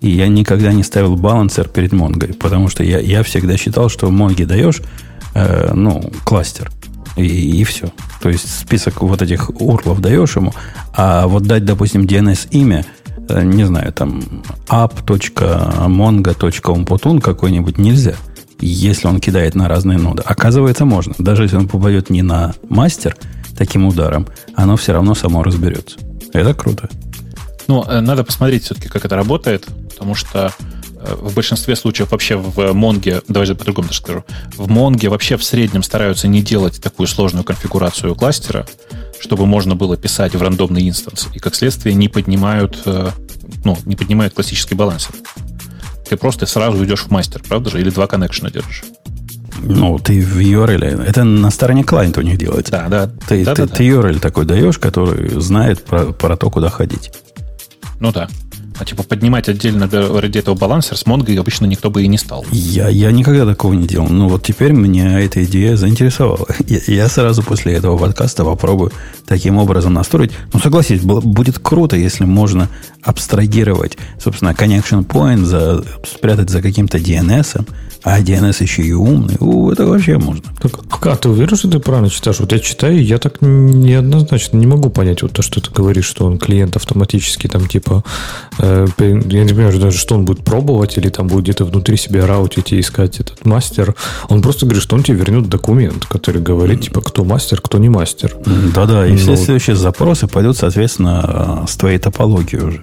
[0.00, 4.06] И я никогда не ставил балансер перед Монгой, потому что я, я всегда считал, что
[4.06, 4.80] в Монге даешь,
[5.34, 6.70] э, ну, кластер,
[7.16, 7.24] и,
[7.60, 7.92] и все.
[8.22, 10.54] То есть список вот этих урлов даешь ему,
[10.94, 12.86] а вот дать, допустим, DNS-имя–
[13.42, 14.22] не знаю, там
[14.68, 18.14] app.mongo.umputun какой-нибудь нельзя,
[18.60, 20.22] если он кидает на разные ноды.
[20.24, 21.14] Оказывается, можно.
[21.18, 23.16] Даже если он попадет не на мастер
[23.56, 25.98] таким ударом, оно все равно само разберется.
[26.32, 26.88] Это круто.
[27.66, 30.52] Ну, э, надо посмотреть все-таки, как это работает, потому что
[30.96, 34.24] э, в большинстве случаев вообще в Монге, давайте по-другому даже скажу,
[34.56, 38.66] в Монге вообще в среднем стараются не делать такую сложную конфигурацию кластера,
[39.20, 41.28] чтобы можно было писать в рандомный инстанс.
[41.34, 43.10] И, как следствие, не поднимают, э,
[43.64, 45.14] ну, не поднимают классический балансер.
[46.08, 47.80] Ты просто сразу идешь в мастер, правда же?
[47.80, 48.82] Или два коннекшена держишь.
[49.62, 51.04] Ну, ты в URL.
[51.04, 52.72] Это на стороне клиента у них делается.
[52.72, 53.10] Да, да.
[53.28, 57.12] Ты, да, ты, да, ты URL такой даешь, который знает про, про то, куда ходить.
[58.00, 58.28] Ну да.
[58.80, 62.46] А типа поднимать отдельно ради этого балансер с Mongo обычно никто бы и не стал.
[62.50, 64.08] Я, я никогда такого не делал.
[64.08, 66.46] Ну вот теперь меня эта идея заинтересовала.
[66.66, 68.92] Я, я сразу после этого подкаста попробую
[69.26, 70.30] таким образом настроить.
[70.52, 72.68] Ну согласись, будет круто, если можно
[73.02, 77.66] абстрагировать, собственно, connection point, за, спрятать за каким-то DNS,
[78.02, 79.36] а DNS еще и умный.
[79.40, 80.42] У, это вообще можно.
[80.60, 82.40] Так, а ты уверен, что ты правильно читаешь?
[82.40, 86.26] Вот я читаю, я так неоднозначно не могу понять вот то, что ты говоришь, что
[86.26, 88.02] он клиент автоматически там типа
[88.58, 92.26] э, я не понимаю даже, что он будет пробовать или там будет где-то внутри себя
[92.26, 93.94] раутить и искать этот мастер.
[94.28, 97.88] Он просто говорит, что он тебе вернет документ, который говорит, типа, кто мастер, кто не
[97.88, 98.36] мастер.
[98.74, 102.80] Да-да, и все ну, следующие запросы пойдут, соответственно, с твоей топологией уже.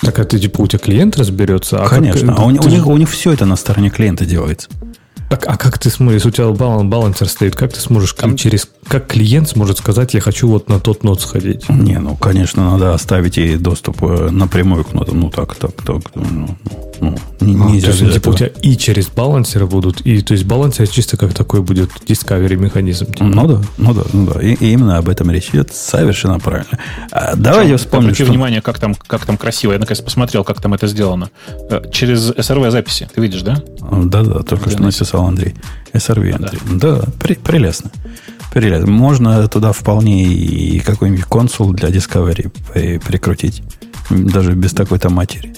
[0.00, 1.82] Так это типа у тебя клиент разберется?
[1.82, 2.34] А Конечно.
[2.34, 4.68] Как, а у, у, них, у них все это на стороне клиента делается.
[5.34, 8.36] Так, а как ты сможешь, если у тебя балансер стоит, как ты сможешь Там...
[8.36, 11.68] через как клиент сможет сказать, я хочу вот на тот нот сходить?
[11.68, 15.20] Не, ну, конечно, надо оставить ей доступ э, напрямую к нотам.
[15.20, 16.02] Ну, так, так, так.
[16.14, 16.56] Ну,
[17.00, 20.32] ну, не, а, нельзя то есть, типа, у тебя и через балансеры будут, и то
[20.32, 23.06] есть балансер чисто как такой будет discovery механизм.
[23.06, 23.24] Типа.
[23.24, 24.40] Ну да, ну да, ну да.
[24.40, 26.78] И, и именно об этом речь идет совершенно правильно.
[27.10, 28.08] А, давайте вспомним.
[28.08, 28.32] Обрати что...
[28.32, 29.72] внимание, как там, как там красиво.
[29.72, 31.30] Я наконец посмотрел, как там это сделано.
[31.70, 33.08] Э, через SRV записи.
[33.14, 33.62] Ты видишь, да?
[33.80, 35.54] Да, да, только что написал Андрей.
[35.92, 36.60] SRV, Андрей.
[36.72, 37.90] Да, да при, прелестно.
[38.52, 38.90] Прелестно.
[38.90, 43.62] Можно туда вполне и какой-нибудь консул для Discovery прикрутить.
[44.10, 45.54] Даже без такой-то матери.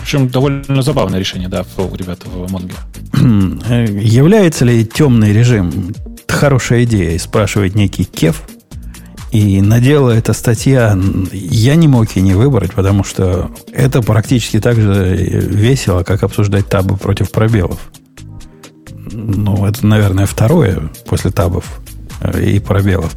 [0.00, 2.74] Причем довольно забавное решение, да, у ребят в Монге.
[4.00, 5.92] Является ли темный режим
[6.38, 8.42] хорошая идея, спрашивает некий Кев.
[9.30, 10.98] И надела эта статья,
[11.32, 16.68] я не мог и не выбрать, потому что это практически так же весело, как обсуждать
[16.68, 17.78] табы против пробелов.
[19.12, 21.80] Ну, это, наверное, второе после табов
[22.20, 23.16] э, и пробелов.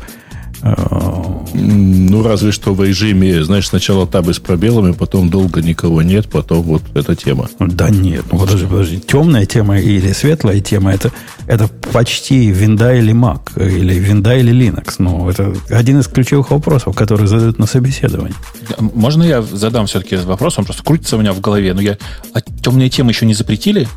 [0.63, 6.61] Ну, разве что в режиме, знаешь, сначала табы с пробелами, потом долго никого нет, потом
[6.61, 7.49] вот эта тема.
[7.59, 8.99] Да нет, ну подожди, подожди.
[8.99, 11.11] Темная тема или светлая тема, это,
[11.47, 14.95] это почти винда или Mac, или винда или Linux.
[14.99, 18.35] Ну, это один из ключевых вопросов, которые задают на собеседовании.
[18.79, 20.59] Можно я задам все-таки этот вопрос?
[20.59, 21.73] Он просто крутится у меня в голове.
[21.73, 21.97] Но я...
[22.33, 23.87] А темные темы еще не запретили?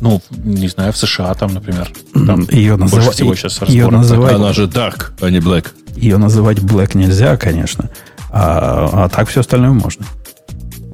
[0.00, 1.90] Ну, не знаю, в США там, например.
[2.12, 5.68] Там ее называть, всего сейчас ее называть, Она же Dark, а не Black.
[5.96, 7.90] Ее называть Black нельзя, конечно.
[8.30, 10.04] А, а так все остальное можно.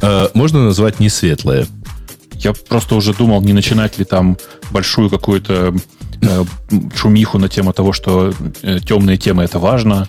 [0.00, 1.66] А, можно назвать не светлое.
[2.34, 4.36] Я просто уже думал, не начинать ли там
[4.70, 5.74] большую какую-то
[6.22, 6.44] э,
[6.96, 10.08] шумиху на тему того, что э, темные темы это важно,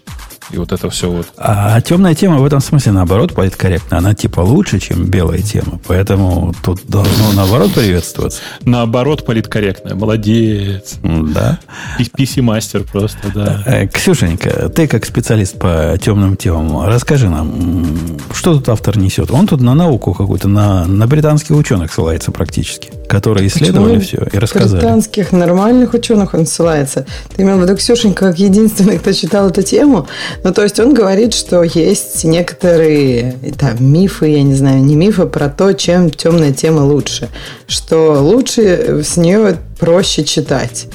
[0.52, 1.28] и вот это все вот.
[1.38, 3.98] А, темная тема в этом смысле, наоборот, политкорректна.
[3.98, 5.80] Она типа лучше, чем белая тема.
[5.88, 8.42] Поэтому тут должно наоборот приветствоваться.
[8.66, 9.96] Наоборот, политкорректная.
[9.96, 10.96] Молодец.
[11.02, 11.60] Да.
[12.00, 13.64] PC-мастер просто, да.
[13.66, 19.32] Э, Ксюшенька, ты как специалист по темным темам, расскажи нам, что тут автор несет?
[19.32, 24.30] Он тут на науку какую-то, на, на британских ученых ссылается практически, которые исследовали Почему все
[24.32, 24.82] и рассказали.
[24.82, 27.06] британских нормальных ученых он ссылается.
[27.36, 30.08] Ты имел в виду Ксюшенька как единственный, кто читал эту тему?
[30.44, 35.26] Ну, то есть он говорит, что есть некоторые там, мифы, я не знаю, не мифы
[35.26, 37.30] про то, чем темная тема лучше.
[37.68, 40.88] Что лучше с нее проще читать.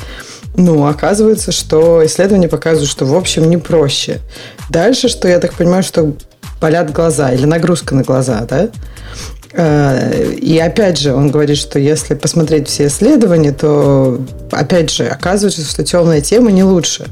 [0.56, 4.18] Ну, оказывается, что исследования показывают, что, в общем, не проще.
[4.70, 6.14] Дальше, что я так понимаю, что
[6.60, 8.68] болят глаза или нагрузка на глаза, да?
[9.52, 14.20] Э, и опять же, он говорит, что если посмотреть все исследования, то
[14.50, 17.06] опять же оказывается, что темная тема не лучше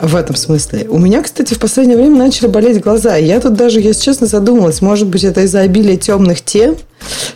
[0.00, 0.86] в этом смысле.
[0.88, 3.16] У меня, кстати, в последнее время начали болеть глаза.
[3.16, 6.76] Я тут даже, если честно, задумалась, может быть, это из-за обилия темных тем?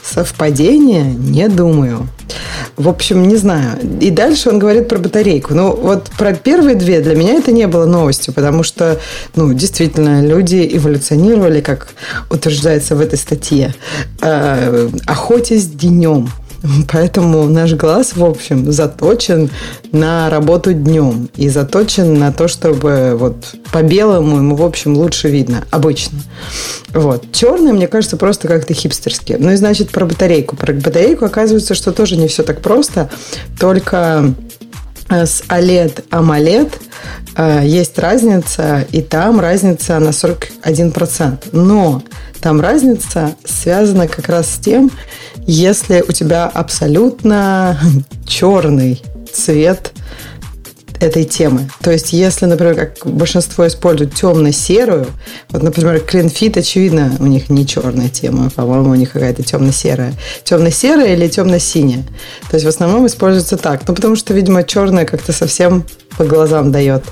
[0.03, 1.05] Совпадение?
[1.05, 2.09] Не думаю.
[2.77, 3.79] В общем, не знаю.
[4.01, 5.55] И дальше он говорит про батарейку.
[5.55, 8.99] Ну, вот про первые две для меня это не было новостью, потому что,
[9.37, 11.89] ну, действительно, люди эволюционировали, как
[12.31, 13.75] утверждается в этой статье,
[14.23, 16.31] э, охотясь днем.
[16.93, 19.51] Поэтому наш глаз, в общем, заточен
[19.93, 25.29] на работу днем и заточен на то, чтобы вот по белому ему, в общем, лучше
[25.29, 26.19] видно обычно.
[26.93, 27.25] Вот.
[27.33, 29.37] Черный, мне кажется, просто как-то хипстерски.
[29.39, 30.57] Ну и значит про батарейку.
[30.57, 33.11] Про батарейку оказывается, что тоже не все так просто.
[33.59, 34.33] Только
[35.11, 36.73] э, с OLED AMOLED
[37.37, 41.49] э, есть разница, и там разница на 41%.
[41.53, 42.03] Но
[42.41, 44.91] там разница связана как раз с тем,
[45.47, 47.79] если у тебя абсолютно
[48.27, 49.03] черный
[49.33, 49.93] цвет
[51.01, 51.69] этой темы.
[51.83, 55.07] То есть, если, например, как большинство используют темно-серую,
[55.51, 60.15] вот, например, CleanFit, очевидно, у них не черная тема, по-моему, у них какая-то темно-серая.
[60.45, 62.05] Темно-серая или темно-синяя.
[62.49, 63.83] То есть, в основном используется так.
[63.87, 65.85] Ну, потому что, видимо, черная как-то совсем
[66.17, 67.05] по глазам дает.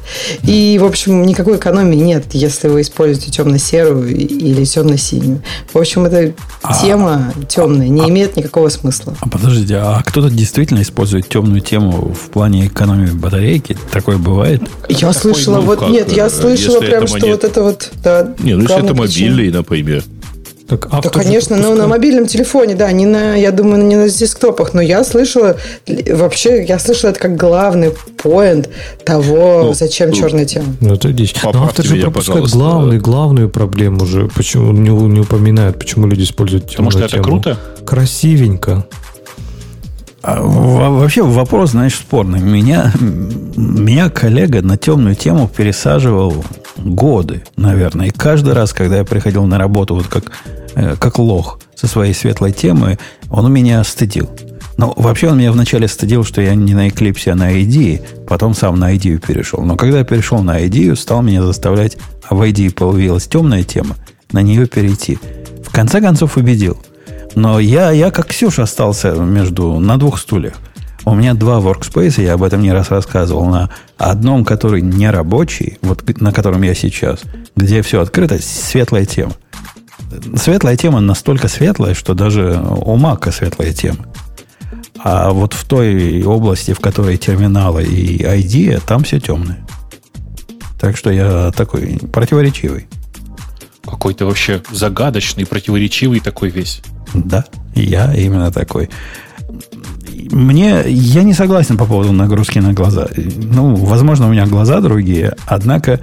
[0.42, 5.42] И, в общем, никакой экономии нет, если вы используете темно-серую или темно-синюю.
[5.72, 9.14] В общем, эта а, тема темная, не а, имеет никакого смысла.
[9.20, 13.76] А подождите, а кто-то действительно использует темную тему в плане экономии батарейки?
[13.90, 14.62] Такое бывает?
[14.88, 17.90] Я слышала, ну, вот как, нет, я слышала прям, что вот это вот...
[18.02, 20.04] Да, не, ну если это мобильный, например.
[20.68, 24.74] Так, да, конечно, но на мобильном телефоне, да, не на, я думаю, не на десктопах,
[24.74, 28.68] но я слышала, вообще, я слышала это как главный поинт
[29.04, 30.74] того, ну, зачем ну, черная тема.
[30.80, 31.34] Ну, это дичь.
[31.42, 36.70] Но автор же пропускает главный, главную проблему уже, почему не, не упоминает, почему люди используют
[36.70, 37.58] темную Потому что это круто?
[37.84, 38.86] Красивенько.
[40.22, 42.40] А, вообще вопрос, знаешь, спорный.
[42.40, 42.92] Меня,
[43.56, 46.44] меня коллега на темную тему пересаживал
[46.76, 48.06] годы, наверное.
[48.06, 50.32] И каждый раз, когда я приходил на работу, вот как,
[50.74, 52.98] э, как лох со своей светлой темой,
[53.30, 54.30] он меня стыдил.
[54.76, 58.54] Но вообще он меня вначале стыдил, что я не на Eclipse, а на IDE, потом
[58.54, 59.62] сам на IDE перешел.
[59.62, 63.96] Но когда я перешел на IDE, стал меня заставлять, а в IDE появилась темная тема,
[64.30, 65.18] на нее перейти.
[65.64, 66.78] В конце концов убедил.
[67.34, 70.54] Но я, я как Ксюша остался между, на двух стульях.
[71.04, 75.78] У меня два workspace, я об этом не раз рассказывал, на одном, который не рабочий,
[75.82, 77.20] вот на котором я сейчас,
[77.56, 79.32] где все открыто, светлая тема.
[80.36, 84.06] Светлая тема настолько светлая, что даже у Мака светлая тема.
[84.98, 89.66] А вот в той области, в которой терминалы и ID, там все темное.
[90.80, 92.86] Так что я такой противоречивый.
[93.84, 96.82] Какой-то вообще загадочный, противоречивый такой весь.
[97.14, 97.44] Да,
[97.74, 98.90] я именно такой.
[100.30, 103.08] Мне, я не согласен по поводу нагрузки на глаза.
[103.16, 106.00] Ну, возможно, у меня глаза другие, однако,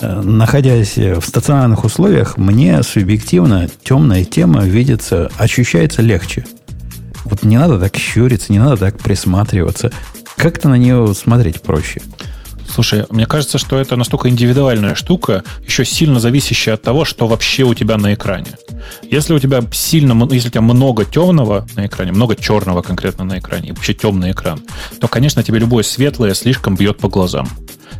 [0.00, 6.44] э, находясь в стационарных условиях, мне субъективно темная тема видится, ощущается легче.
[7.24, 9.92] Вот не надо так щуриться, не надо так присматриваться.
[10.36, 12.00] Как-то на нее смотреть проще.
[12.72, 17.64] Слушай, мне кажется, что это настолько индивидуальная штука, еще сильно зависящая от того, что вообще
[17.64, 18.52] у тебя на экране.
[19.02, 23.38] Если у тебя сильно, если у тебя много темного на экране, много черного конкретно на
[23.38, 24.60] экране, и вообще темный экран,
[25.00, 27.48] то, конечно, тебе любое светлое слишком бьет по глазам.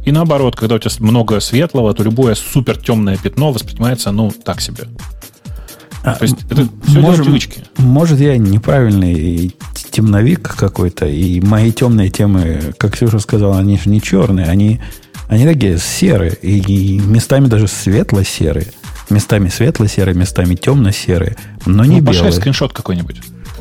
[0.05, 4.61] И наоборот, когда у тебя много светлого, то любое супер темное пятно воспринимается, ну, так
[4.61, 4.85] себе.
[6.13, 7.65] А, то есть это все может, привычки.
[7.77, 9.55] Может, я неправильный
[9.91, 14.81] темновик какой-то, и мои темные темы, как Ксюша сказала, они же не черные, они,
[15.29, 18.67] они такие серые, и местами даже светло-серые.
[19.11, 22.33] Местами светло-серые, местами темно-серые, но не ну, белые.
[22.33, 23.17] скриншот какой-нибудь.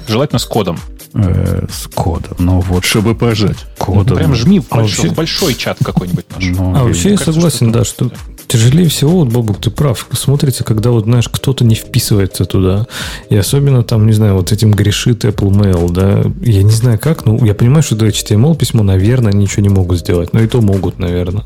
[0.08, 0.78] Желательно с кодом.
[1.14, 2.36] Э, с кодом.
[2.40, 2.86] Ну вот.
[2.86, 3.58] Чтобы пожать.
[3.78, 4.08] Кодом.
[4.10, 5.16] Ну, прям жми в большой, а вообще...
[5.16, 6.44] большой чат какой-нибудь наш.
[6.44, 8.12] Ну, а вообще я согласен, да, что
[8.48, 12.88] Тяжелее всего, вот, Бобук, ты прав, смотрится, когда вот, знаешь, кто-то не вписывается туда.
[13.30, 16.24] И особенно там, не знаю, вот этим грешит Apple Mail, да.
[16.42, 20.00] Я не знаю как, ну, я понимаю, что до HTML письмо, наверное, ничего не могут
[20.00, 20.32] сделать.
[20.32, 21.44] Но и то могут, наверное.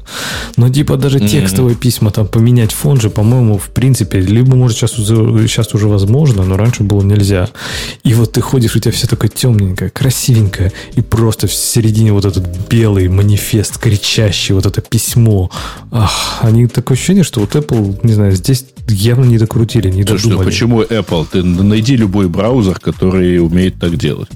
[0.58, 1.28] Но типа даже mm-hmm.
[1.28, 6.44] текстовые письма, там, поменять фон же, по-моему, в принципе, либо, может, сейчас, сейчас уже возможно,
[6.44, 7.50] но раньше было нельзя.
[8.04, 12.26] И вот ты ходишь, у тебя все такое темненькое, красивенькое, и просто в середине вот
[12.26, 15.50] этот белый манифест, кричащий, вот это письмо.
[15.92, 20.04] Ах, они такой такое ощущение, что вот Apple, не знаю, здесь явно не докрутили, не
[20.04, 20.40] Слушай, додумали.
[20.40, 21.28] Ну почему Apple?
[21.32, 24.30] Ты найди любой браузер, который умеет так делать.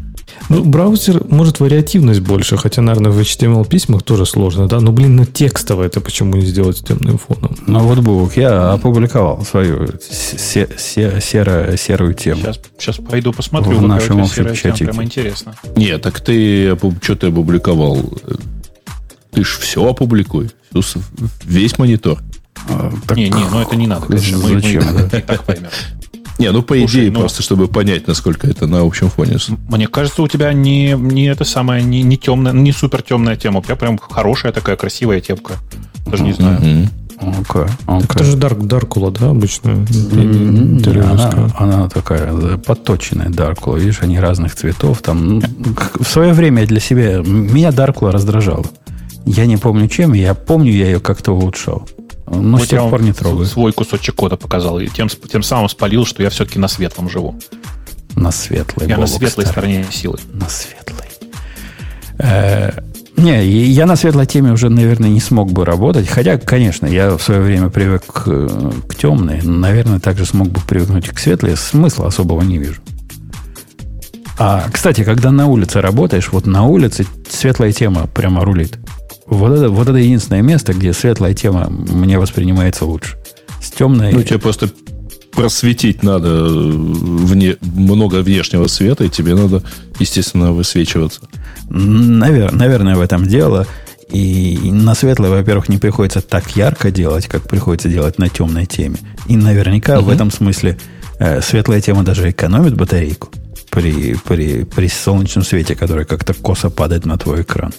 [0.49, 4.79] Ну, браузер может вариативность больше, хотя, наверное, в HTML письмах тоже сложно, да.
[4.79, 7.55] Но, блин, на текстовое это почему не сделать с темным фоном?
[7.67, 12.41] Ну, вот, Бог, я опубликовал свою се- се- серо- серую тему.
[12.41, 13.77] Сейчас, сейчас пойду посмотрю.
[13.79, 14.85] В нашем общем чатике.
[14.85, 15.55] Прямо интересно.
[15.75, 17.97] Нет, так ты что ты опубликовал?
[19.31, 20.49] Ты ж все опубликуй.
[21.45, 22.19] Весь монитор.
[22.69, 23.17] А, так...
[23.17, 24.37] Не, не, ну это не надо, конечно.
[24.37, 24.83] Мы, Зачем?
[24.85, 25.69] Мы, мы так поймем.
[26.37, 29.37] Не, ну по Слушай, идее, ну, просто чтобы понять, насколько это на общем фоне.
[29.69, 33.59] Мне кажется, у тебя не, не это самое, не, не темная, не супер темная тема.
[33.59, 35.53] У тебя прям хорошая такая красивая темка.
[36.05, 36.59] Даже не знаю.
[36.59, 36.89] Mm-hmm.
[37.15, 38.01] Okay, okay.
[38.01, 39.69] Так это же Dark, Даркула, да, обычно?
[39.69, 41.01] Mm-hmm.
[41.01, 43.77] Она, она такая подточенная Даркула.
[43.77, 45.01] Видишь, они разных цветов.
[45.01, 47.19] Там, в свое время для себя...
[47.19, 48.65] Меня Даркула раздражала.
[49.25, 51.87] Я не помню чем, я помню, я ее как-то улучшал.
[52.27, 53.45] Но вот с тех пор не трогаю.
[53.45, 57.39] Свой кусочек кода показал, и тем, тем самым спалил, что я все-таки на светлом живу.
[58.15, 58.87] На светлой.
[58.87, 60.19] Я Бобок, на светлой стороне силы.
[60.33, 61.05] На светлой.
[62.17, 62.71] Э,
[63.17, 66.07] не, я на светлой теме уже, наверное, не смог бы работать.
[66.07, 68.23] Хотя, конечно, я в свое время привык к,
[68.87, 69.41] к темной.
[69.41, 71.55] Наверное, также смог бы привыкнуть к светлой.
[71.55, 72.81] Смысла особого не вижу.
[74.37, 78.77] А, кстати, когда на улице работаешь, вот на улице светлая тема прямо рулит.
[79.27, 83.17] Вот это, вот это единственное место, где светлая тема мне воспринимается лучше.
[83.61, 84.13] С темной...
[84.13, 84.69] Ну, тебе просто
[85.31, 89.63] просветить надо э, вне, много внешнего света, и тебе надо,
[89.99, 91.21] естественно, высвечиваться.
[91.69, 93.67] Навер, наверное, в этом дело.
[94.09, 98.97] И на светлой, во-первых, не приходится так ярко делать, как приходится делать на темной теме.
[99.27, 100.07] И наверняка угу.
[100.07, 100.77] в этом смысле
[101.19, 103.29] э, светлая тема даже экономит батарейку
[103.71, 107.73] при, при, при солнечном свете, который как-то косо падает на твой экран.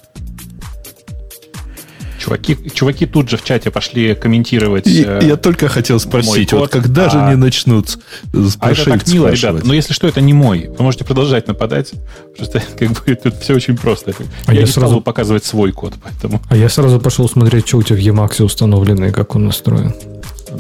[2.27, 4.87] Чуваки, чуваки тут же в чате пошли комментировать.
[4.89, 7.99] Я, э, я только хотел спросить, вот когда а, же они начнут
[8.33, 9.65] с а это так мило, ребят.
[9.65, 10.69] Но если что, это не мой.
[10.77, 11.93] Вы можете продолжать нападать.
[12.37, 14.13] Просто как бы тут все очень просто.
[14.47, 16.43] А я, я не сразу стал показывать свой код, поэтому.
[16.49, 19.95] А я сразу пошел смотреть, что у тебя в Emacs установлено и как он настроен.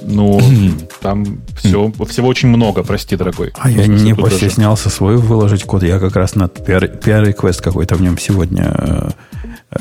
[0.02, 0.40] Ну,
[1.00, 3.52] там все, всего очень много, прости, дорогой.
[3.58, 4.96] А я не постеснялся даже...
[4.96, 5.82] свой выложить код.
[5.82, 9.08] Я как раз на PR-реквест какой-то в нем сегодня э,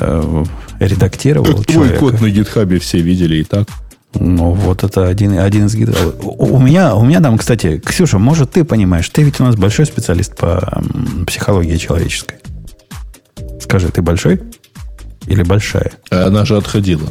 [0.00, 0.44] э,
[0.80, 1.62] редактировал.
[1.64, 3.68] Твой код на гитхабе все видели и так.
[4.14, 6.14] Ну, вот это один, один из гитхабов.
[6.22, 9.86] У, меня, у меня там, кстати, Ксюша, может, ты понимаешь, ты ведь у нас большой
[9.86, 10.82] специалист по
[11.26, 12.36] психологии человеческой.
[13.60, 14.40] Скажи, ты большой?
[15.26, 15.92] Или большая?
[16.10, 17.08] Она же отходила.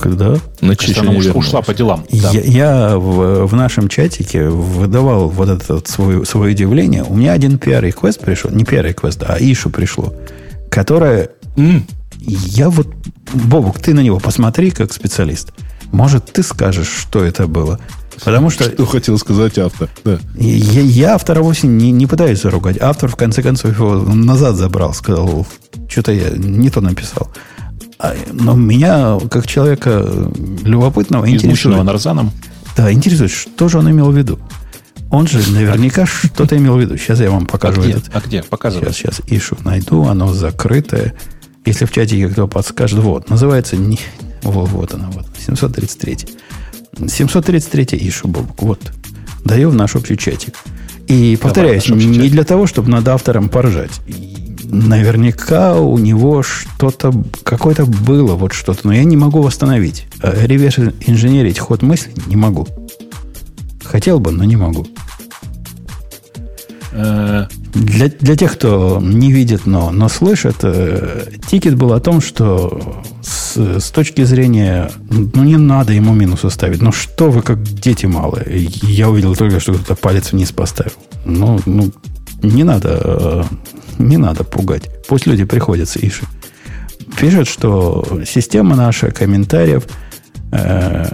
[0.00, 0.36] Когда?
[0.60, 2.04] На она ушла, ушла по делам.
[2.10, 2.30] Да.
[2.30, 7.04] Я, я в, в нашем чатике выдавал вот это вот свое, свое удивление.
[7.04, 10.14] У меня один PR-реквест пришел, не PR-реквест, а ишу пришло,
[10.70, 11.82] которое Mm.
[12.20, 12.88] Я вот,
[13.32, 15.52] Бобук, ты на него посмотри как специалист.
[15.92, 17.78] Может, ты скажешь, что это было.
[18.24, 18.64] Потому что...
[18.64, 19.88] Что хотел сказать автор.
[20.04, 20.18] Да.
[20.36, 22.78] Я, я автора вовсе не, не пытаюсь заругать.
[22.80, 24.94] Автор, в конце концов, его назад забрал.
[24.94, 25.46] Сказал,
[25.88, 27.30] что-то я не то написал.
[27.98, 30.06] А, но меня, как человека
[30.64, 31.82] любопытного, интересует...
[31.82, 32.30] нарзаном?
[32.76, 34.38] Да, интересует, что же он имел в виду.
[35.10, 36.96] Он же наверняка что-то имел в виду.
[36.98, 37.92] Сейчас я вам покажу а где?
[37.92, 38.10] этот.
[38.14, 38.42] А где?
[38.42, 38.92] Показывай.
[38.92, 40.04] Сейчас, сейчас ишу найду.
[40.04, 41.14] Оно закрытое.
[41.64, 43.98] Если в чатике кто подскажет, вот, называется, не,
[44.42, 46.18] вот, вот она, вот, 733.
[47.08, 48.80] 733 ишу, Бобок, вот.
[49.44, 50.54] Даю в наш общий чатик.
[51.06, 54.00] И повторяюсь, не для того, чтобы над автором поржать.
[54.70, 57.12] Наверняка у него что-то,
[57.42, 60.06] какое-то было вот что-то, но я не могу восстановить.
[60.22, 62.66] Э, реверс инженерить ход мысли не могу.
[63.84, 64.86] Хотел бы, но не могу.
[66.92, 67.46] Э.
[67.76, 73.02] Для, для тех, кто не видит, но, но слышит, э, тикет был о том, что
[73.22, 76.80] с, с точки зрения, ну не надо ему минусы ставить.
[76.80, 78.70] Ну что вы как дети малые.
[78.82, 80.92] Я увидел только, что кто-то палец вниз поставил.
[81.26, 81.92] Ну, ну
[82.42, 83.44] не надо, э,
[83.98, 84.90] не надо пугать.
[85.08, 86.24] Пусть люди приходят с Иши.
[87.18, 89.84] Пишет, что система наша комментариев
[90.52, 91.06] э,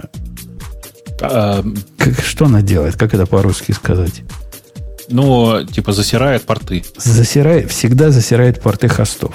[1.21, 1.63] а,
[1.97, 2.95] как, что она делает?
[2.95, 4.23] Как это по-русски сказать?
[5.09, 6.83] Ну, типа засирает порты.
[6.97, 9.33] Засирает, всегда засирает порты хостов.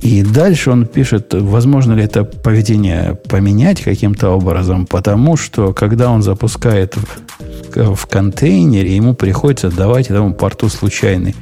[0.00, 6.22] И дальше он пишет, возможно ли это поведение поменять каким-то образом, потому что когда он
[6.22, 11.36] запускает в, в контейнере, ему приходится давать этому порту случайный.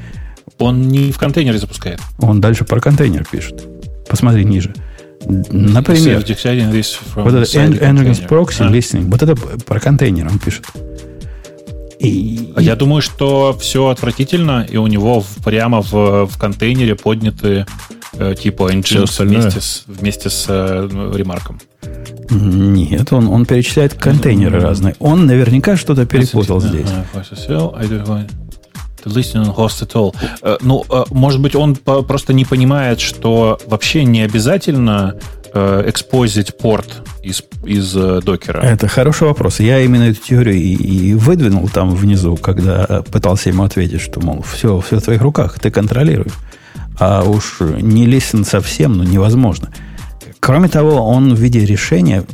[0.60, 2.00] Он не в контейнере запускает.
[2.18, 3.66] Он дальше про контейнер пишет.
[4.08, 4.72] Посмотри ниже.
[5.26, 6.24] Например,
[7.14, 8.70] вот это Nginx Proxy а.
[8.70, 10.66] Listening, вот это про контейнер он пишет.
[11.98, 17.66] И, Я думаю, что все отвратительно, и у него прямо в, в контейнере подняты
[18.14, 21.60] э, типа Nginx вместе с, вместе с э, ремарком.
[22.30, 24.62] Нет, он, он перечисляет контейнеры mm-hmm.
[24.62, 24.96] разные.
[24.98, 26.88] Он наверняка что-то перепутал здесь.
[29.04, 30.14] Listening host at all.
[30.42, 35.16] Uh, ну, uh, может быть, он просто не понимает, что вообще не обязательно
[35.52, 38.60] Э, экспозить порт из, из э, докера?
[38.60, 39.58] Это хороший вопрос.
[39.58, 44.42] Я именно эту теорию и, и выдвинул там внизу, когда пытался ему ответить, что, мол,
[44.42, 46.34] все, все в твоих руках, ты контролируешь.
[47.00, 49.70] А уж не лесен совсем, ну, невозможно.
[50.38, 52.24] Кроме того, он в виде решения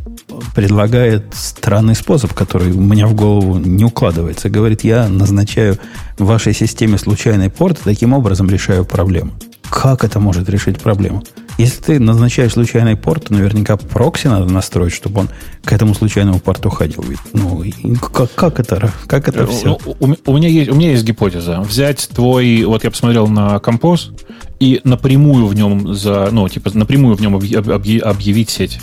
[0.54, 4.48] предлагает странный способ, который у меня в голову не укладывается.
[4.48, 5.78] Говорит, я назначаю
[6.18, 9.32] в вашей системе случайный порт, таким образом решаю проблему.
[9.70, 11.22] Как это может решить проблему?
[11.58, 15.30] Если ты назначаешь случайный порт, то наверняка прокси надо настроить, чтобы он
[15.64, 17.02] к этому случайному порту ходил.
[17.08, 17.64] Ведь, ну,
[18.12, 19.78] как, как это, как это все?
[19.86, 21.60] У, у, у, меня есть, у меня есть гипотеза.
[21.60, 24.12] Взять твой, вот я посмотрел на композ,
[24.60, 28.78] и напрямую в нем за, ну, типа, напрямую в нем объявить сеть.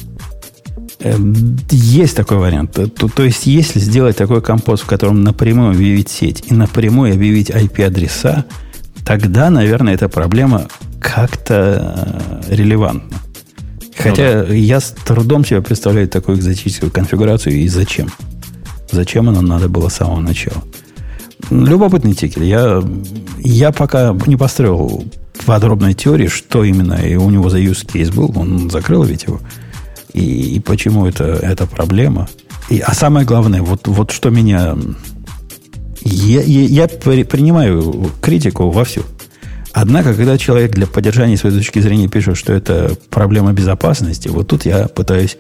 [1.70, 2.72] Есть такой вариант.
[2.72, 7.50] То, то есть, если сделать такой композ, в котором напрямую объявить сеть и напрямую объявить
[7.50, 8.46] IP-адреса,
[9.06, 10.68] тогда, наверное, эта проблема
[11.02, 13.18] как-то э, релевантна.
[13.98, 14.54] Хотя ну, да.
[14.54, 18.10] я с трудом себе представляю такую экзотическую конфигурацию и зачем.
[18.92, 20.64] Зачем она надо было с самого начала.
[21.50, 22.44] Любопытный тикер.
[22.44, 22.84] Я,
[23.40, 25.06] я пока не построил
[25.46, 28.32] подробной теории, что именно и у него за use case был.
[28.36, 29.42] Он закрыл ведь его.
[30.14, 32.28] И, и почему это, это проблема.
[32.70, 34.76] И, а самое главное, вот, вот что меня...
[36.02, 39.04] Я, я, я принимаю критику вовсю.
[39.72, 44.66] Однако, когда человек для поддержания своей точки зрения пишет, что это проблема безопасности, вот тут
[44.66, 45.38] я пытаюсь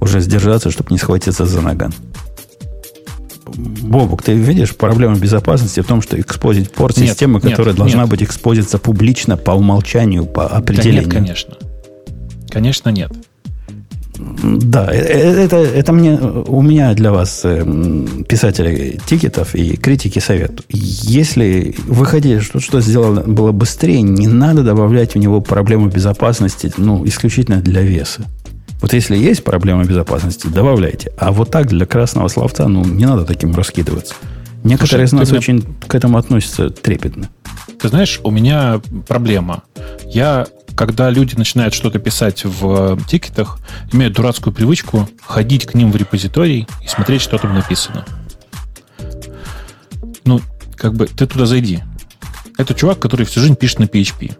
[0.00, 1.92] уже сдержаться, чтобы не схватиться за наган.
[3.46, 8.02] Бобук, ты видишь, проблема безопасности в том, что экспозить порт нет, системы, которая нет, должна
[8.02, 8.10] нет.
[8.10, 11.08] быть экспозиться публично по умолчанию, по определению.
[11.08, 11.54] Да нет, конечно.
[12.50, 13.10] Конечно, нет.
[14.18, 17.64] Да, э, э, это, это мне, у меня для вас, э,
[18.28, 20.62] писатели тикетов и критики совет.
[20.68, 26.72] Если вы хотите, что что сделано было быстрее, не надо добавлять в него проблему безопасности,
[26.76, 28.24] ну, исключительно для веса.
[28.80, 31.12] Вот если есть проблема безопасности, добавляйте.
[31.18, 34.14] А вот так для красного словца, ну, не надо таким раскидываться.
[34.64, 35.38] Некоторые Слушай, из нас меня...
[35.38, 37.28] очень к этому относятся трепетно.
[37.80, 39.62] Ты знаешь, у меня проблема.
[40.06, 40.46] Я
[40.78, 43.58] когда люди начинают что-то писать в э, тикетах,
[43.92, 48.06] имеют дурацкую привычку ходить к ним в репозиторий и смотреть, что там написано.
[50.24, 50.40] Ну,
[50.76, 51.80] как бы ты туда зайди.
[52.58, 54.36] Это чувак, который всю жизнь пишет на PHP.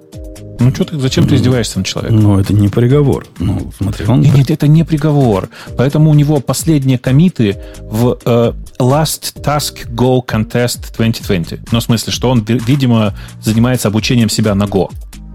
[0.61, 2.21] Ну, что ты, зачем ты издеваешься над человеком?
[2.21, 3.27] Ну, это не приговор.
[3.41, 4.21] Ну, смотри, он...
[4.21, 5.49] Нет, нет, это не приговор.
[5.77, 11.73] Поэтому у него последние комиты в uh, Last Task Go Contest 2020.
[11.73, 14.89] Ну, в смысле, что он, видимо, занимается обучением себя на Go.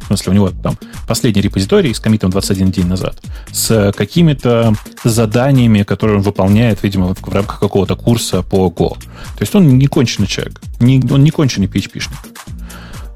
[0.03, 0.77] В смысле, у него там
[1.07, 4.73] последний репозиторий с комитом 21 день назад, с какими-то
[5.03, 8.97] заданиями, которые он выполняет, видимо, в рамках какого-то курса по Go.
[8.99, 12.32] То есть он не конченый человек, не, он не конченый PHP-шник.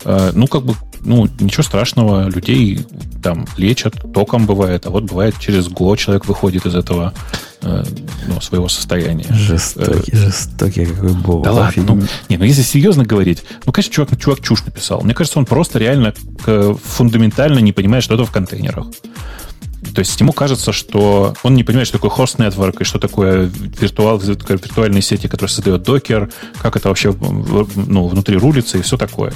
[0.05, 2.85] Э, ну, как бы ну, ничего страшного, людей
[3.23, 7.13] там лечат, током бывает, а вот бывает через Go человек выходит из этого
[7.61, 7.83] э,
[8.27, 9.25] ну, своего состояния.
[9.29, 11.41] Жестокий, э, жестокий какой был.
[11.41, 15.01] Да ладно, ну, не, ну если серьезно говорить, ну, конечно, чувак, чувак чушь написал.
[15.01, 16.13] Мне кажется, он просто реально
[16.83, 18.87] фундаментально не понимает, что это в контейнерах.
[19.93, 23.49] То есть ему кажется, что он не понимает, что такое host network и что такое
[23.79, 29.33] виртуал, виртуальные сети, которые создает докер, как это вообще ну, внутри рулится и все такое.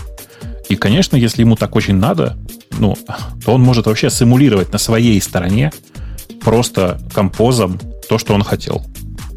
[0.71, 2.37] И, конечно, если ему так очень надо,
[2.79, 2.97] ну,
[3.43, 5.73] то он может вообще симулировать на своей стороне
[6.39, 8.81] просто композом то, что он хотел.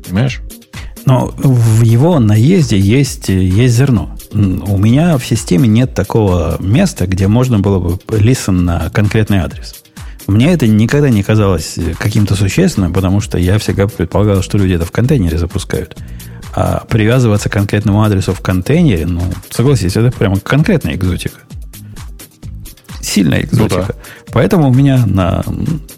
[0.05, 0.43] Понимаешь?
[1.07, 4.16] Но в его наезде есть, есть зерно.
[4.32, 9.74] У меня в системе нет такого места, где можно было бы listen на конкретный адрес.
[10.28, 14.87] Мне это никогда не казалось каким-то существенным, потому что я всегда предполагал, что люди это
[14.87, 15.97] в контейнере запускают.
[16.57, 21.41] А привязываться к конкретному адресу в контейнере, ну, согласитесь, это прямо конкретная экзотика.
[23.01, 23.77] Сильная экзотика.
[23.77, 23.95] Ну, да.
[24.33, 25.45] Поэтому у меня на,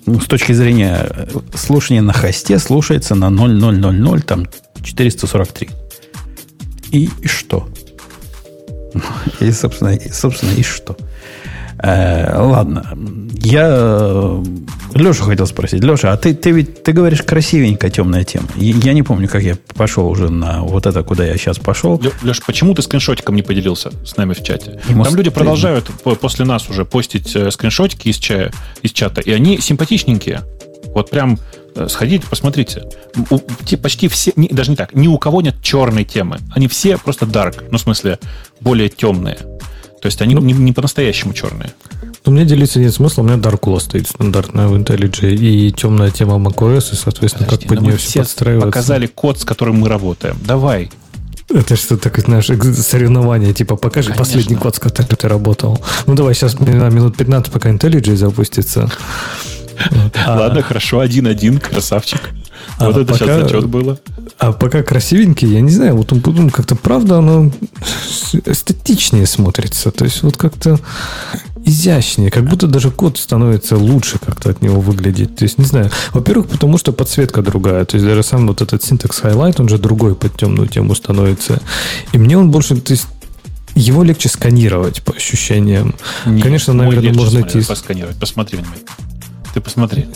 [0.07, 4.47] ну, с точки зрения слушания на хосте слушается на 0000, там
[4.83, 5.69] 443.
[6.91, 7.69] И, и что?
[9.41, 10.97] И, собственно, и, собственно, и что?
[11.79, 12.97] Э, ладно.
[13.43, 14.45] Я э,
[14.95, 15.83] Леша хотел спросить.
[15.85, 18.49] Леша, а ты, ты ведь ты говоришь красивенькая темная тема.
[18.57, 22.01] Я не помню, как я пошел уже на вот это, куда я сейчас пошел.
[22.23, 24.81] Леша, почему ты скриншотиком не поделился с нами в чате?
[24.89, 28.53] Ему Там люди продолжают после нас уже постить э, скриншотики из, чая,
[28.83, 30.43] из чата, и они симпатичненькие.
[30.95, 31.39] Вот прям
[31.75, 32.85] э, сходите, посмотрите.
[33.31, 33.39] У,
[33.77, 36.39] почти все, не, даже не так, ни у кого нет черной темы.
[36.55, 38.19] Они все просто dark, ну, в смысле,
[38.61, 39.39] более темные.
[40.01, 41.73] То есть они ну, не, не по-настоящему черные.
[42.25, 46.37] У меня делиться нет смысла, у меня Darkula стоит стандартная в IntelliJ и темная тема
[46.37, 48.67] macOS, и, соответственно, Подожди, как под нее все подстраиваться.
[48.67, 50.37] показали код, с которым мы работаем.
[50.45, 50.91] Давай.
[51.49, 54.25] Это что такое, знаешь, соревнование, типа, покажи Конечно.
[54.25, 55.81] последний код, с которым ты работал.
[56.07, 58.91] Ну, давай сейчас на минут 15, пока IntelliJ запустится.
[60.27, 62.21] Ладно, хорошо, один-один, красавчик.
[62.79, 63.99] А вот это пока, сейчас зачет было.
[64.39, 67.51] А пока красивенький, я не знаю, вот он потом как-то правда оно
[68.45, 69.91] эстетичнее смотрится.
[69.91, 70.79] То есть вот как-то
[71.67, 75.37] изящнее, как будто даже код становится лучше как-то от него выглядеть.
[75.37, 75.91] То есть, не знаю.
[76.13, 77.85] Во-первых, потому что подсветка другая.
[77.85, 81.61] То есть, даже сам вот этот синтекс highlight, он же другой под темную тему становится.
[82.13, 83.09] И мне он больше, то есть,
[83.75, 85.95] его легче сканировать по ощущениям.
[86.25, 87.61] Нет, Конечно, наверное, можно найти...
[87.63, 88.17] Посканировать.
[88.17, 88.87] Посмотри внимательно.
[89.57, 90.07] Ты посмотри.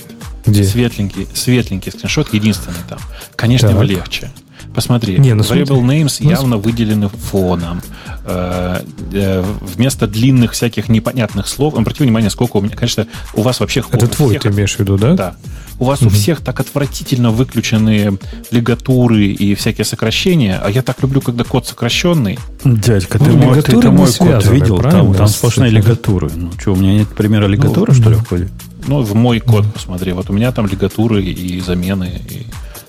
[0.45, 0.62] Где?
[0.64, 2.99] Светленький, светленький скриншот, единственный там.
[3.36, 3.74] Конечно, так.
[3.74, 4.30] его легче.
[4.74, 6.03] Посмотри, Не, ну, variable смотри.
[6.03, 7.80] names ну, явно выделены фоном.
[8.26, 8.82] Э,
[9.14, 13.82] э, вместо длинных всяких непонятных слов, обрати внимание, сколько у меня, конечно, у вас вообще...
[13.91, 15.14] Это твой всех, ты имеешь в виду, да?
[15.14, 15.36] Да.
[15.78, 16.09] У вас угу.
[16.09, 18.18] у всех так отвратительно выключены
[18.51, 22.38] лигатуры и всякие сокращения, а я так люблю, когда код сокращенный.
[22.62, 24.76] Дядька, ну, ты, мой, ты, ты мой код видел?
[24.82, 26.30] Там, там сплошные лигатуры.
[26.36, 28.51] Ну что, у меня нет примера лигатуры, ну, что ли, в коде?
[28.87, 30.12] Ну, в мой код посмотри.
[30.12, 32.47] Вот у меня там лигатуры и замены, и,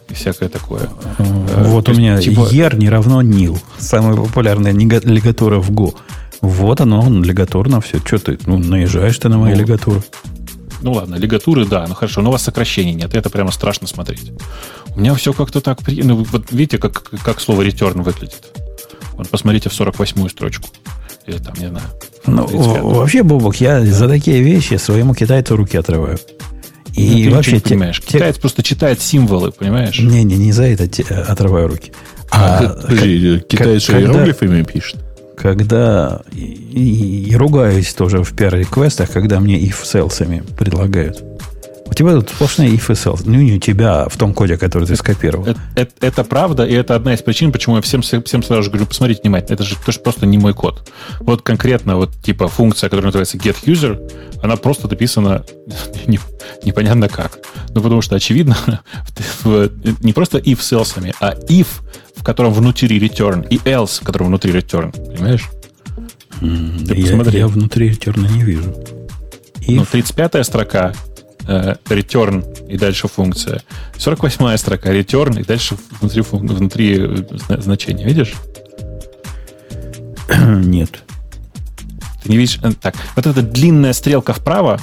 [0.10, 0.90] и всякое такое.
[1.18, 2.42] Э, вот у меня типа...
[2.52, 3.60] ER не равно nil.
[3.78, 5.96] Самая популярная лигатура в Go.
[6.42, 8.00] Вот оно, лигатурно все.
[8.00, 10.02] Что ты, ну, наезжаешь ты на мои ну, лигатуры.
[10.82, 14.32] Ну ладно, лигатуры, да, ну хорошо, но у вас сокращений нет, это прямо страшно смотреть.
[14.96, 15.80] У меня все как-то так...
[15.88, 18.44] Ну, вот видите, как, как слово return выглядит?
[19.14, 20.68] Вот посмотрите в 48-ю строчку.
[21.26, 21.86] Или там, не знаю.
[22.26, 22.46] Ну,
[22.94, 26.18] вообще, Бобок, я за такие вещи своему китайцу руки отрываю.
[26.96, 28.02] И ну, вообще, не понимаешь.
[28.02, 28.18] Те...
[28.18, 30.00] Китаец просто читает символы, понимаешь?
[30.00, 31.92] Не-не, не за это те, отрываю руки.
[32.32, 35.00] А, а подожди, как, китаец что, иероглифами пишет?
[35.38, 41.24] Когда и, и ругаюсь тоже в PR-реквестах, когда мне if селсами предлагают.
[41.92, 43.24] У тебя тут сплошные if и else.
[43.26, 45.46] Ну, не у тебя, а в том коде, который ты скопировал.
[45.46, 48.70] Это, это, это правда, и это одна из причин, почему я всем, всем сразу же
[48.70, 50.90] говорю, посмотрите внимательно, это же тоже просто не мой код.
[51.20, 54.00] Вот конкретно вот типа функция, которая называется getUser,
[54.42, 55.44] она просто написана
[56.08, 56.18] не,
[56.64, 57.40] непонятно как.
[57.76, 58.56] Ну, потому что, очевидно,
[59.44, 61.68] не просто if с else, а if,
[62.16, 64.94] в котором внутри return, и else, в котором внутри return.
[65.14, 65.50] Понимаешь?
[66.40, 68.74] Mm, я, я внутри return не вижу.
[69.60, 69.76] If...
[69.76, 71.11] Ну, 35-я строка Э,
[71.48, 73.62] return и дальше функция.
[73.98, 78.06] 48 строка return и дальше внутри, внутри э, значения.
[78.06, 78.34] Видишь?
[80.40, 81.04] Нет.
[82.24, 82.60] Ты не видишь?
[82.64, 84.80] Э, так, вот эта длинная стрелка вправо.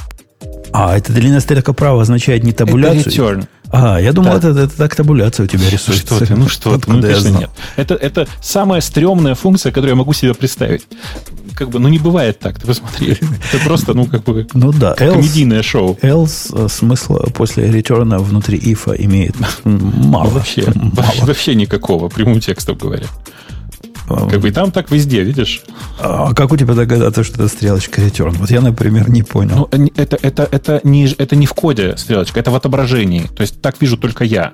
[0.73, 3.01] А, эта длинная стрелка вправо означает не табуляцию?
[3.01, 3.49] Это return.
[3.71, 4.49] А, я думал, да.
[4.49, 6.17] это, это так табуляция у тебя рисуется.
[6.17, 7.51] Что ты, ну что ты, ну, конечно, нет.
[7.77, 10.87] Это, это самая стрёмная функция, которую я могу себе представить
[11.59, 13.17] как бы, ну, не бывает так, ты посмотри.
[13.53, 14.95] Это просто, ну, как бы, ну, да.
[14.97, 15.99] Else, комедийное шоу.
[16.03, 19.35] Else э, смысла после ретерна внутри ифа имеет
[19.65, 20.31] мало.
[20.31, 21.27] Вообще, мало.
[21.27, 23.07] вообще никакого, прямым текстом говоря.
[24.09, 25.63] А, как бы и там так везде, видишь?
[25.99, 28.37] А как у тебя догадаться, что это стрелочка return?
[28.39, 29.69] Вот я, например, не понял.
[29.73, 33.25] Ну, это, это, это, не, это не в коде стрелочка, это в отображении.
[33.37, 34.53] То есть так вижу только я.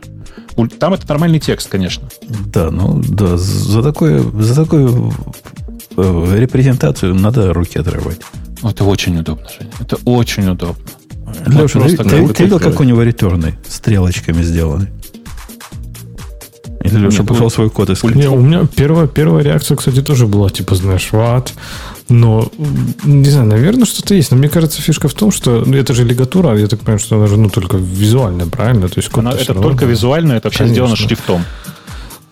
[0.79, 2.09] Там это нормальный текст, конечно.
[2.47, 5.64] Да, ну да, за такое, за такую Э,
[5.97, 8.21] репрезентацию надо руки отрывать.
[8.63, 9.71] Это очень удобно, Женя.
[9.81, 10.85] Это очень удобно.
[11.47, 14.89] Леша, ты, ты, ты видел, как у него ретерны стрелочками сделаны?
[16.85, 18.15] Или Леша Нет, пошел свой код искать?
[18.15, 21.49] Не, у меня первая, первая реакция, кстати, тоже была, типа, знаешь, what?
[22.11, 22.51] Но,
[23.05, 24.31] не знаю, наверное, что-то есть.
[24.31, 27.17] Но мне кажется, фишка в том, что ну, это же лигатура, я так понимаю, что
[27.17, 28.89] она же ну, только визуальная, правильно?
[28.89, 30.75] То есть она, это только визуально, это вообще Конечно.
[30.75, 31.45] сделано шрифтом.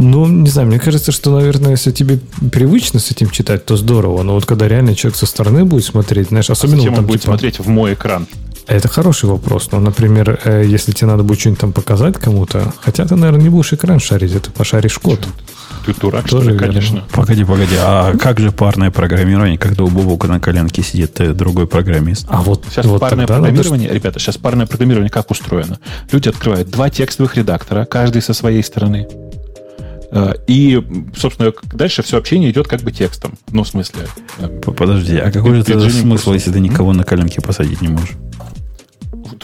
[0.03, 2.19] Ну, не знаю, мне кажется, что, наверное, если тебе
[2.51, 4.23] привычно с этим читать, то здорово.
[4.23, 6.79] Но вот когда реально человек со стороны будет смотреть, знаешь, особенно...
[6.79, 8.27] А зачем он будет типа, смотреть в мой экран?
[8.67, 9.71] Это хороший вопрос.
[9.71, 13.49] Но, например, э, если тебе надо будет что-нибудь там показать кому-то, хотя ты, наверное, не
[13.49, 15.21] будешь экран шарить, это пошаришь код.
[15.87, 17.05] Ты дурак, Тоже что ли, конечно.
[17.13, 17.77] Погоди, погоди.
[17.79, 22.27] А как же парное программирование, когда у Бобука на коленке сидит э, другой программист?
[22.29, 23.99] А вот сейчас вот парное программирование, надо...
[23.99, 25.79] ребята, сейчас парное программирование как устроено?
[26.11, 29.09] Люди открывают два текстовых редактора, каждый со своей стороны.
[30.13, 30.81] Э, и,
[31.17, 33.33] собственно, дальше все общение идет как бы текстом.
[33.51, 34.03] Ну, в смысле...
[34.77, 38.13] Подожди, а какой же это смысл, если ты никого на коленке посадить не можешь?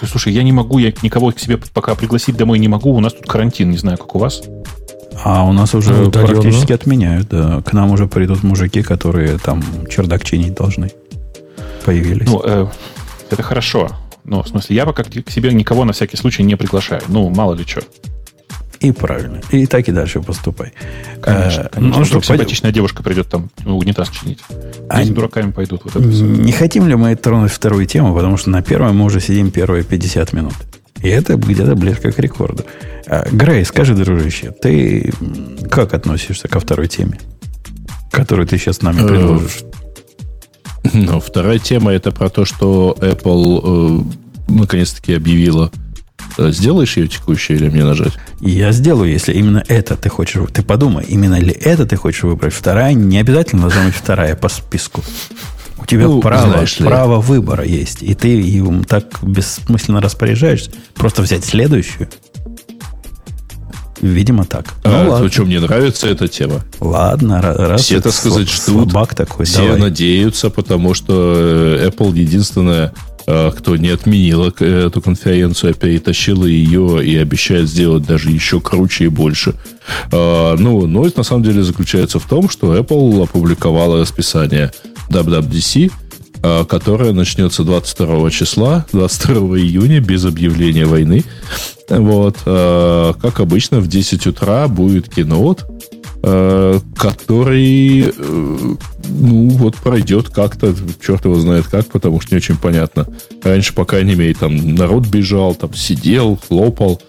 [0.06, 3.12] слушай, я не могу, я никого к себе пока пригласить домой не могу, у нас
[3.14, 4.42] тут карантин, не знаю, как у вас.
[5.24, 7.62] А у нас уже ну, практически отменяют, да.
[7.62, 10.92] К нам уже придут мужики, которые там чердак чинить должны.
[11.84, 12.28] Появились.
[12.28, 12.66] Ну, э,
[13.30, 13.88] это хорошо.
[14.22, 17.02] Ну, в смысле, я пока к себе никого на всякий случай не приглашаю.
[17.08, 17.82] Ну, мало ли что.
[18.80, 19.40] И правильно.
[19.50, 20.72] И так и дальше поступай.
[21.20, 21.64] Конечно.
[21.64, 21.98] А, конечно.
[21.98, 24.38] Ну, что, симпатичная девушка придет там унитаз чинить.
[24.88, 25.82] А Здесь дураками пойдут.
[25.84, 29.20] Вот это не хотим ли мы тронуть вторую тему, потому что на первой мы уже
[29.20, 30.54] сидим первые 50 минут.
[31.02, 32.64] И это где-то близко к рекорду.
[33.06, 35.12] А, Грей, скажи, дружище, ты
[35.70, 37.18] как относишься ко второй теме,
[38.10, 39.64] которую ты сейчас нами э, предложишь?
[40.92, 44.06] Ну, вторая тема это про то, что Apple
[44.48, 45.87] э, наконец-таки объявила Э,
[46.36, 48.12] сделаешь ее текущую или мне нажать?
[48.40, 50.40] Я сделаю, если именно это ты хочешь.
[50.52, 52.52] Ты подумай, именно ли это ты хочешь выбрать.
[52.52, 55.02] Вторая не обязательно должна быть вторая по списку.
[55.78, 58.02] У тебя ну, право, право выбора есть.
[58.02, 60.70] И ты им так бессмысленно распоряжаешься.
[60.94, 62.08] Просто взять следующую.
[64.00, 64.74] Видимо, так.
[64.84, 65.30] А, ну, ладно.
[65.30, 66.60] что, мне нравится эта тема.
[66.78, 68.92] Ладно, раз Все, так сказать, ждут.
[69.16, 69.44] такой.
[69.44, 69.80] Все давай.
[69.80, 77.04] надеются, потому что э, Apple единственная Э, кто не отменила эту конференцию, а перетащила ее
[77.04, 79.54] и обещает сделать даже еще круче и больше.
[80.10, 84.72] Э, ну, новость на самом деле заключается в том, что Apple опубликовала расписание
[85.10, 85.92] WWDC,
[86.42, 91.24] э, которое начнется 22 числа, 22 июня, без объявления войны.
[91.90, 98.76] Вот, как обычно, в 10 утра будет кинот, Э, который, э,
[99.08, 103.06] ну, вот пройдет как-то, черт его знает как, потому что не очень понятно.
[103.42, 107.00] Раньше, по крайней мере, там народ бежал, там сидел, хлопал.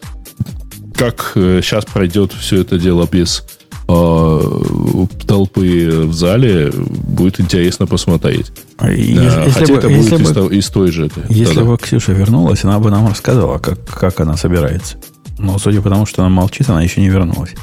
[0.95, 3.43] Как сейчас э, пройдет все это дело без
[5.25, 8.51] толпы в зале, будет интересно посмотреть.
[8.83, 11.09] Если, Хотя бы, это если будет бы, из, из той же.
[11.27, 14.97] Если да, бы Ксюша вернулась, она бы нам рассказала, как, как она собирается.
[15.39, 17.55] Но судя по тому, что она молчит, она еще не вернулась.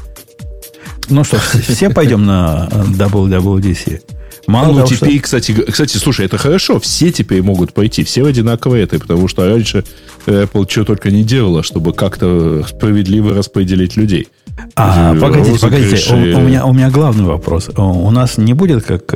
[1.09, 1.39] Ну что,
[1.69, 4.03] все пойдем на WWDC?
[4.47, 5.23] Мало ну, того, теперь, что...
[5.23, 6.79] кстати, кстати, слушай, это хорошо.
[6.79, 8.05] Все теперь могут пойти.
[8.05, 9.85] Все в одинаковой этой, потому что раньше
[10.27, 14.29] Apple что только не делала, чтобы как-то справедливо распределить людей.
[14.77, 16.15] А, погодите, погодите.
[16.15, 17.71] У, у, меня, у меня главный вопрос.
[17.77, 19.13] У нас не будет как...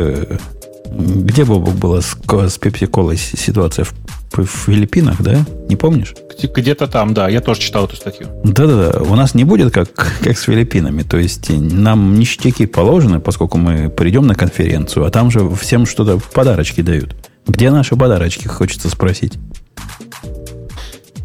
[0.93, 3.95] Где, Бобок, была с, с Pepsi-Cola ситуация в
[4.32, 5.45] в Филиппинах, да?
[5.68, 6.14] Не помнишь?
[6.43, 7.28] Где-то там, да.
[7.28, 8.28] Я тоже читал эту статью.
[8.45, 9.03] Да-да-да.
[9.03, 11.03] У нас не будет как, как с Филиппинами.
[11.03, 16.18] То есть нам ништяки положены, поскольку мы придем на конференцию, а там же всем что-то
[16.32, 17.16] подарочки дают.
[17.47, 19.38] Где наши подарочки, хочется спросить.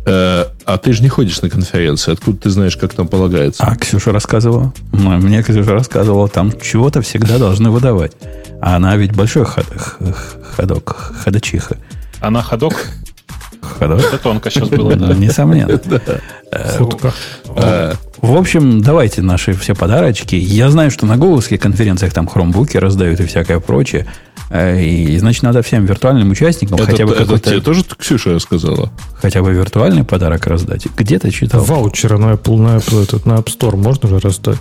[0.05, 2.13] Э, а ты же не ходишь на конференции.
[2.13, 3.63] Откуда ты знаешь, как там полагается?
[3.63, 4.73] А Ксюша рассказывала.
[4.91, 8.13] Мне Ксюша рассказывала, там чего-то всегда должны выдавать.
[8.61, 9.65] А она ведь большой ход,
[10.55, 11.77] ходок, ходочиха.
[12.21, 12.87] Она ходок?
[13.79, 15.13] Это тонко сейчас было, да.
[15.15, 15.79] Несомненно.
[16.77, 17.13] Худка.
[17.55, 20.35] Э, в общем, давайте наши все подарочки.
[20.35, 24.07] Я знаю, что на гугловских конференциях там хромбуки раздают и всякое прочее.
[24.49, 28.91] Э, и, значит, надо всем виртуальным участникам это, хотя бы Это тебе тоже Ксюша рассказала?
[29.21, 30.87] Хотя бы виртуальный подарок раздать.
[30.95, 31.63] Где-то читал.
[31.63, 34.59] Ваучеры на Apple, на Apple, этот, на App Store можно же раздать?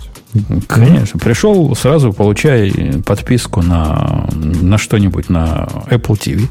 [0.67, 1.19] Конечно.
[1.19, 6.49] Пришел, сразу получай подписку на, на что-нибудь на Apple TV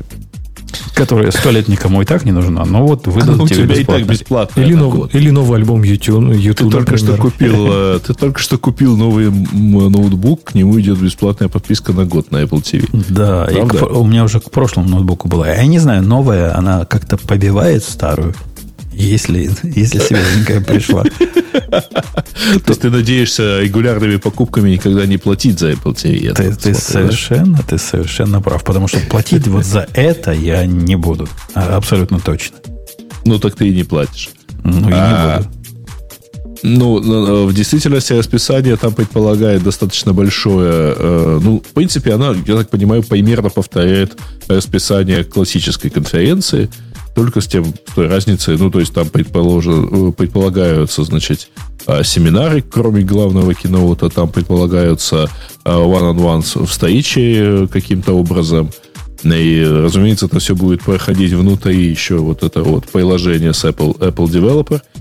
[0.94, 3.80] которая сто лет никому и так не нужна, но вот выдал у тебе бесплатно.
[3.80, 4.60] и так бесплатно.
[4.60, 6.34] Или, нов, или новый альбом YouTube.
[6.34, 10.98] YouTube ты, только что купил, э, ты только что купил новый ноутбук, к нему идет
[10.98, 12.88] бесплатная подписка на год на Apple TV.
[13.08, 15.48] Да, и к, у меня уже к прошлому ноутбуку была.
[15.48, 18.34] Я не знаю, новая, она как-то побивает старую.
[18.96, 21.02] Если, если свеженькая пришла.
[21.02, 26.32] То есть ты надеешься регулярными покупками никогда не платить за Apple TV?
[26.34, 28.62] Ты, ты совершенно, ты совершенно прав.
[28.64, 31.28] Потому что платить вот за это я не буду.
[31.54, 32.56] А, абсолютно точно.
[33.24, 34.30] Ну, так ты и не платишь.
[34.62, 35.50] Ну, и не а, буду.
[36.66, 40.94] Ну, в действительности расписание там предполагает достаточно большое.
[40.96, 44.16] Э, ну, в принципе, она, я так понимаю, примерно повторяет
[44.48, 46.70] расписание классической конференции,
[47.14, 51.48] только с тем, с той разницей, ну, то есть там предположено, предполагаются, значит,
[51.86, 55.30] а, семинары, кроме главного киноута, там предполагаются
[55.64, 58.70] а, one-on-ones встречи каким-то образом.
[59.22, 64.26] И, разумеется, это все будет проходить внутри еще вот это вот приложение с Apple, Apple
[64.26, 64.80] Developer–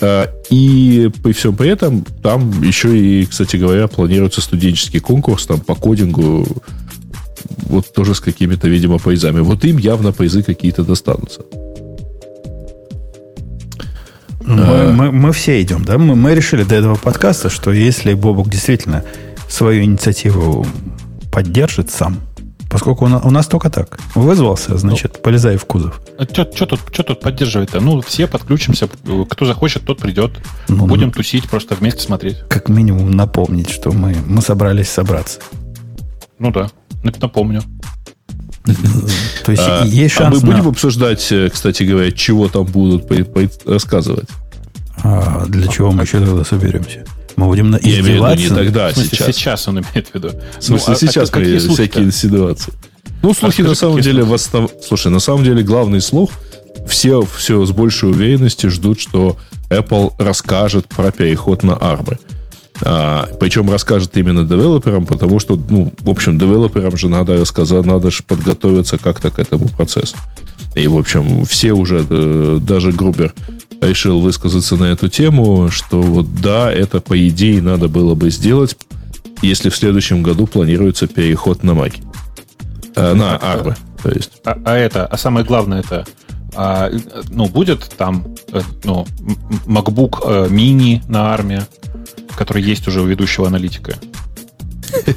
[0.00, 5.60] а, и при всем при этом там еще и, кстати говоря, планируется студенческий конкурс там
[5.60, 6.46] по кодингу,
[7.62, 9.40] вот тоже с какими-то, видимо, призами.
[9.40, 11.42] Вот им явно призы какие-то достанутся.
[14.40, 14.92] Мы, а...
[14.92, 15.98] мы, мы все идем, да?
[15.98, 19.04] Мы, мы решили до этого подкаста, что если Бобок действительно
[19.48, 20.66] свою инициативу
[21.30, 22.20] поддержит сам,
[22.70, 23.98] Поскольку у нас, у нас только так.
[24.14, 26.02] Вызвался, значит, ну, полезай в кузов.
[26.18, 27.80] А что тут, что тут поддерживать-то?
[27.80, 28.88] Ну, все подключимся.
[29.30, 30.32] Кто захочет, тот придет.
[30.68, 32.40] Ну, Будем ну, тусить, просто вместе смотреть.
[32.48, 35.40] Как минимум напомнить, что мы, мы собрались собраться.
[36.38, 36.70] Ну да,
[37.02, 37.62] напомню.
[39.44, 40.42] То есть а, есть шанс.
[40.42, 43.10] А мы будем обсуждать, э, кстати говоря, чего там будут
[43.64, 44.28] рассказывать?
[45.02, 47.04] А для чего мы еще тогда соберемся?
[47.36, 49.28] Мы будем на Я имею в виду не тогда, а сейчас.
[49.28, 50.30] сейчас он имеет в виду.
[50.58, 52.72] В смысле, ну, а сейчас а, какие всякие ситуации.
[53.22, 54.70] Ну, слухи а на самом деле восстав...
[54.86, 56.30] Слушай, на самом деле главный слух,
[56.88, 59.36] все, все с большей уверенностью ждут, что
[59.70, 62.18] Apple расскажет про переход на ARM.
[62.82, 68.10] А, причем расскажет именно девелоперам, потому что, ну, в общем, девелоперам же надо рассказать, надо
[68.10, 70.16] же подготовиться как-то к этому процессу.
[70.74, 73.34] И, в общем, все уже, э, даже Грубер
[73.80, 78.76] решил высказаться на эту тему, что вот да, это по идее надо было бы сделать,
[79.42, 82.02] если в следующем году планируется переход на Маки.
[82.94, 84.32] Э, на Арбы, то есть.
[84.44, 86.06] А, а это, а самое главное это,
[86.54, 86.90] а,
[87.30, 89.06] ну, будет там, э, ну,
[89.66, 91.62] MacBook мини на армии,
[92.38, 93.98] который есть уже у ведущего аналитика.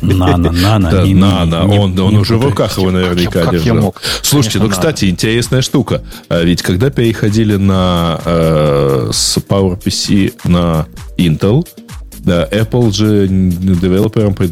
[0.02, 0.92] Нано, нано.
[0.92, 1.68] Да, нано.
[1.68, 3.76] Он, он уже в руках его наверняка как держал.
[3.76, 4.02] Я мог?
[4.24, 6.02] Слушайте, Конечно, ну, кстати, интересная штука.
[6.30, 11.66] А ведь когда переходили на э, с PowerPC на Intel,
[12.20, 14.52] да, Apple же девелоперам пред,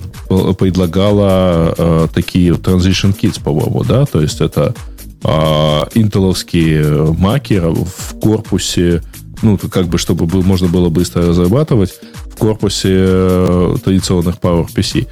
[0.57, 4.05] предлагала э, такие transition kits, по-моему, да?
[4.05, 4.75] То есть это
[5.23, 5.29] э,
[5.95, 9.01] интеловские маки в корпусе,
[9.41, 11.93] ну, как бы, чтобы был, можно было быстро разрабатывать,
[12.39, 15.07] корпусе э, традиционных PowerPC.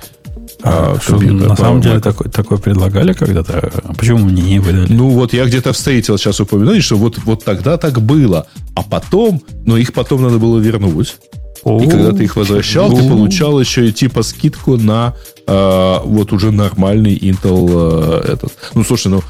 [0.63, 3.71] А, а, что, на самом деле такой, такой предлагали когда-то?
[3.83, 4.91] А почему мне не выдали?
[4.91, 8.47] Ну, вот я где-то встретил сейчас упоминание, что вот, вот тогда так было.
[8.73, 11.17] А потом, но их потом надо было вернуть.
[11.63, 15.13] О, и когда ты их возвращал, ты получал еще и типа скидку на
[15.45, 18.53] э, вот уже нормальный Intel э, этот.
[18.73, 19.21] Ну, слушай, ну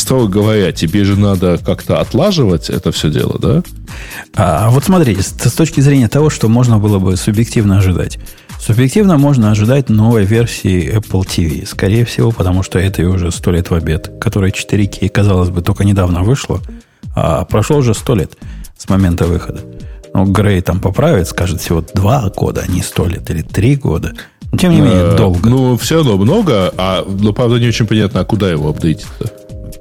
[0.00, 3.62] строго говоря, тебе же надо как-то отлаживать это все дело, да?
[4.34, 8.18] А, вот смотрите, с, с точки зрения того, что можно было бы субъективно ожидать.
[8.60, 11.66] Субъективно можно ожидать новой версии Apple TV.
[11.66, 15.84] Скорее всего, потому что это уже сто лет в обед, которая 4K, казалось бы, только
[15.84, 16.60] недавно вышло,
[17.14, 18.32] а прошло уже сто лет
[18.76, 19.60] с момента выхода.
[20.14, 24.14] Ну, Грей там поправит, скажет всего два года, а не сто лет или три года.
[24.50, 25.48] Но, тем не менее, э, долго.
[25.48, 29.30] Ну, все равно много, а, но, правда, не очень понятно, а куда его апдейтить-то?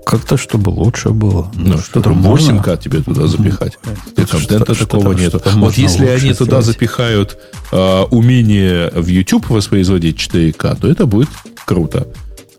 [0.05, 1.51] Как-то, чтобы лучше было.
[1.55, 3.79] Ну, что-то 8К тебе туда запихать.
[4.15, 5.33] И контента что, такого нет.
[5.55, 6.37] Вот если они сделать.
[6.37, 7.37] туда запихают
[7.71, 11.29] э, умение в YouTube воспроизводить 4К, то это будет
[11.65, 12.07] круто.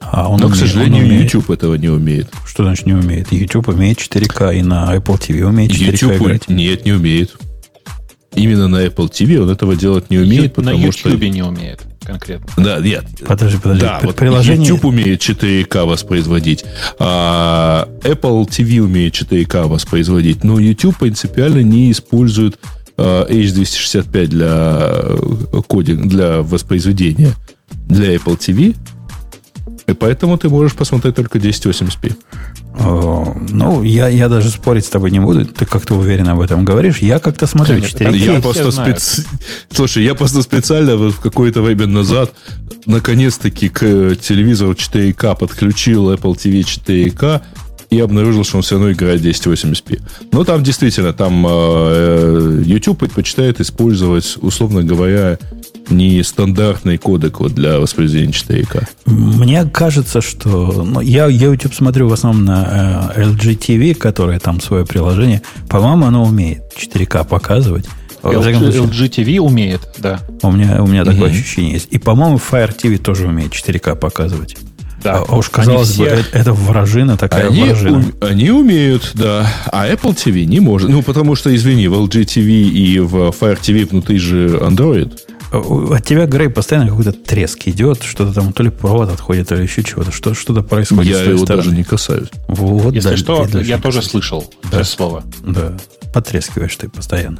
[0.00, 1.22] А он Но, умеет, к сожалению, он умеет.
[1.32, 2.28] YouTube этого не умеет.
[2.44, 3.30] Что значит не умеет?
[3.32, 6.48] YouTube умеет 4К и на Apple TV умеет 4К YouTube играть.
[6.48, 7.36] Нет, не умеет.
[8.34, 11.28] Именно на Apple TV он этого делать не умеет, потому на YouTube что...
[11.28, 12.46] не умеет конкретно.
[12.56, 13.04] Да, нет.
[13.26, 13.82] Подожди, подожди.
[13.82, 14.66] Да, вот приложение...
[14.66, 16.64] YouTube умеет 4К воспроизводить,
[16.98, 22.58] а Apple TV умеет 4К воспроизводить, но YouTube принципиально не использует
[22.96, 27.34] H265 для э, кодинг, для воспроизведения
[27.88, 28.74] для Apple TV,
[29.86, 32.16] и поэтому ты можешь посмотреть только 1080p.
[33.50, 35.46] Ну, я, я даже спорить с тобой не буду.
[35.46, 36.98] Ты как-то уверенно об этом говоришь.
[36.98, 38.16] Я как-то смотрю 4К.
[38.16, 39.24] Я просто специ...
[39.70, 42.32] Слушай, я просто специально вот какое-то время назад
[42.84, 43.80] наконец-таки к
[44.16, 47.42] телевизору 4К подключил Apple TV 4К
[47.90, 50.00] и обнаружил, что он все равно играет 1080p.
[50.32, 55.38] Но там действительно, там э, YouTube предпочитает использовать, условно говоря,
[55.88, 58.88] не стандартный кодек вот для воспроизведения 4К.
[59.06, 60.84] Мне кажется, что...
[60.84, 65.42] Ну, я, я YouTube смотрю в основном на э, LG TV, которое там свое приложение.
[65.68, 67.86] По-моему, оно умеет 4К показывать.
[68.22, 70.20] LG, LG TV умеет, да.
[70.42, 71.88] У меня, у меня такое ощущение есть.
[71.92, 74.56] И, по-моему, Fire TV тоже умеет 4К показывать.
[75.06, 75.24] Да.
[75.28, 78.04] А уж казалось бы, это, это вражина такая они, вражина.
[78.20, 79.48] У, они умеют, да.
[79.70, 80.90] А Apple TV не может.
[80.90, 85.16] Ну, потому что, извини, в LG TV и в Fire TV внутри же Android.
[85.52, 89.84] От тебя, Грей, постоянно какой-то треск идет, что-то там то ли провод отходит, или еще
[89.84, 91.12] чего-то, что, что-то происходит.
[91.12, 91.62] Я его стороны.
[91.62, 92.28] даже не касаюсь.
[92.48, 94.80] Вот, Если да, что, я тоже слышал да.
[94.80, 95.22] это слово.
[95.46, 95.76] Да,
[96.12, 97.38] потрескиваешь ты постоянно.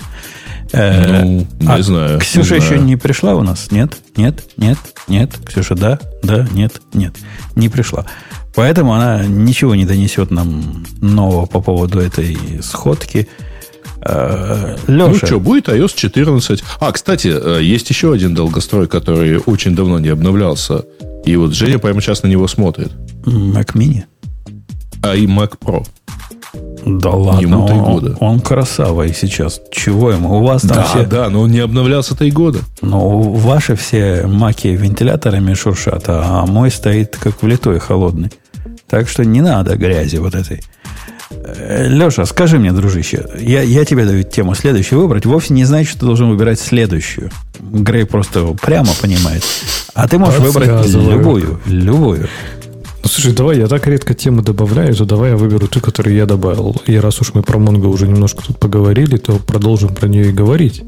[0.73, 2.21] Э, ну, не а знаю.
[2.21, 2.85] Ксюша не еще знаю.
[2.85, 3.71] не пришла у нас?
[3.71, 3.97] Нет?
[4.17, 4.45] Нет?
[4.57, 4.79] Нет?
[5.09, 5.31] Нет?
[5.45, 5.99] Ксюша, да?
[6.23, 6.47] Да?
[6.53, 6.81] Нет?
[6.93, 7.15] Нет.
[7.55, 8.07] Не пришла.
[8.55, 13.29] Поэтому она ничего не донесет нам нового по поводу этой сходки.
[14.01, 14.77] Леша.
[14.87, 16.63] Ну что, будет iOS 14.
[16.79, 20.85] А, кстати, э, есть еще один долгострой, который очень давно не обновлялся.
[21.25, 22.93] И вот Женя прямо сейчас на него смотрит.
[23.25, 24.05] Mac Mini?
[25.03, 25.85] А и Mac Pro.
[26.87, 28.17] Да ладно, ему три года.
[28.21, 29.61] Он, он красава и сейчас.
[29.73, 30.39] Чего ему?
[30.39, 31.05] У вас там да, все...
[31.05, 32.61] Да, но он не обновлялся три года.
[32.81, 38.31] Но ваши все маки вентиляторами шуршат, а мой стоит как влитой холодный.
[38.89, 40.63] Так что не надо грязи вот этой.
[41.31, 45.27] Э, Леша, скажи мне, дружище, я, я тебе даю тему следующую выбрать.
[45.27, 47.31] Вовсе не значит, что ты должен выбирать следующую.
[47.59, 49.43] Грей просто прямо понимает.
[49.95, 51.61] А ты можешь выбрать любую.
[51.67, 52.29] Любую.
[53.17, 56.77] Слушай, давай, я так редко темы добавляю, то давай я выберу ту, которую я добавил.
[56.85, 60.33] И раз уж мы про Mongo уже немножко тут поговорили, то продолжим про нее и
[60.33, 60.83] говорить.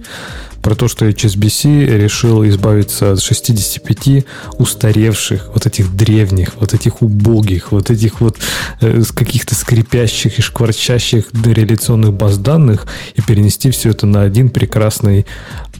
[0.61, 4.27] Про то, что HSBC решил избавиться от 65
[4.59, 8.37] устаревших, вот этих древних, вот этих убогих, вот этих вот
[8.83, 15.25] э, каких-то скрипящих и шкварчащих реляционных баз данных и перенести все это на один прекрасный...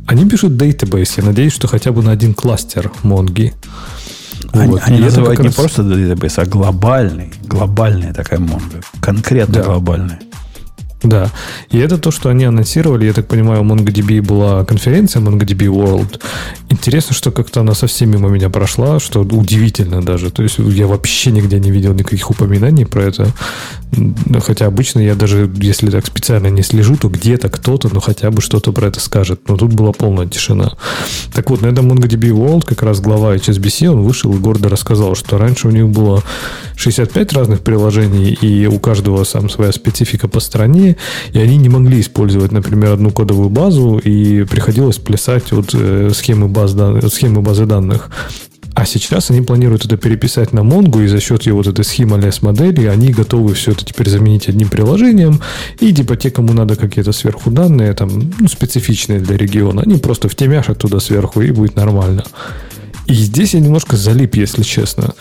[0.07, 3.53] Они пишут database, я надеюсь, что хотя бы на один кластер Монги.
[4.53, 4.83] Они, вот.
[4.85, 5.55] они называют не раз...
[5.55, 7.33] просто database, а глобальный.
[7.45, 8.85] Глобальная такая Mongo.
[9.01, 9.63] Конкретно да.
[9.63, 10.21] глобальная.
[11.03, 11.31] Да.
[11.71, 13.07] И это то, что они анонсировали.
[13.07, 16.21] Я так понимаю, у MongoDB была конференция MongoDB World.
[16.71, 20.31] Интересно, что как-то она совсем мимо меня прошла, что удивительно даже.
[20.31, 23.33] То есть я вообще нигде не видел никаких упоминаний про это.
[24.45, 28.41] Хотя обычно я даже, если так специально не слежу, то где-то кто-то, ну хотя бы
[28.41, 29.49] что-то про это скажет.
[29.49, 30.73] Но тут была полная тишина.
[31.33, 35.15] Так вот, на этом MongoDB World как раз глава HSBC, он вышел и гордо рассказал,
[35.15, 36.23] что раньше у них было
[36.77, 40.88] 65 разных приложений, и у каждого сам своя специфика по стране,
[41.33, 46.49] и они не могли использовать, например, одну кодовую базу, и приходилось плясать от э, схемы,
[46.49, 46.77] баз,
[47.13, 48.11] схемы базы данных.
[48.79, 52.17] А сейчас они планируют это переписать на Mongo, и за счет его вот этой схемы
[52.17, 55.41] лес модели они готовы все это теперь заменить одним приложением.
[55.81, 60.29] И типа те, кому надо какие-то сверху данные, там, ну, специфичные для региона, они просто
[60.29, 62.23] втемяшат туда сверху, и будет нормально.
[63.07, 65.13] И здесь я немножко залип, если честно.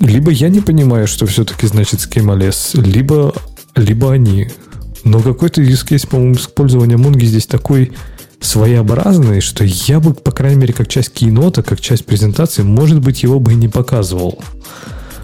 [0.00, 3.34] Либо я не понимаю, что все-таки значит схема лес, либо,
[3.76, 4.48] либо они.
[5.04, 7.92] Но какой-то use case, по-моему, использования Монги здесь такой
[8.40, 13.22] своеобразный, что я бы, по крайней мере, как часть кинота, как часть презентации, может быть,
[13.22, 14.42] его бы и не показывал.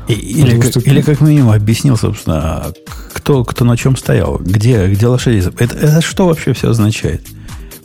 [0.08, 0.80] И, или, как, что...
[0.80, 2.72] или как минимум объяснил, собственно,
[3.12, 5.44] кто, кто на чем стоял, где, где лошади.
[5.58, 7.26] Это, это что вообще все означает?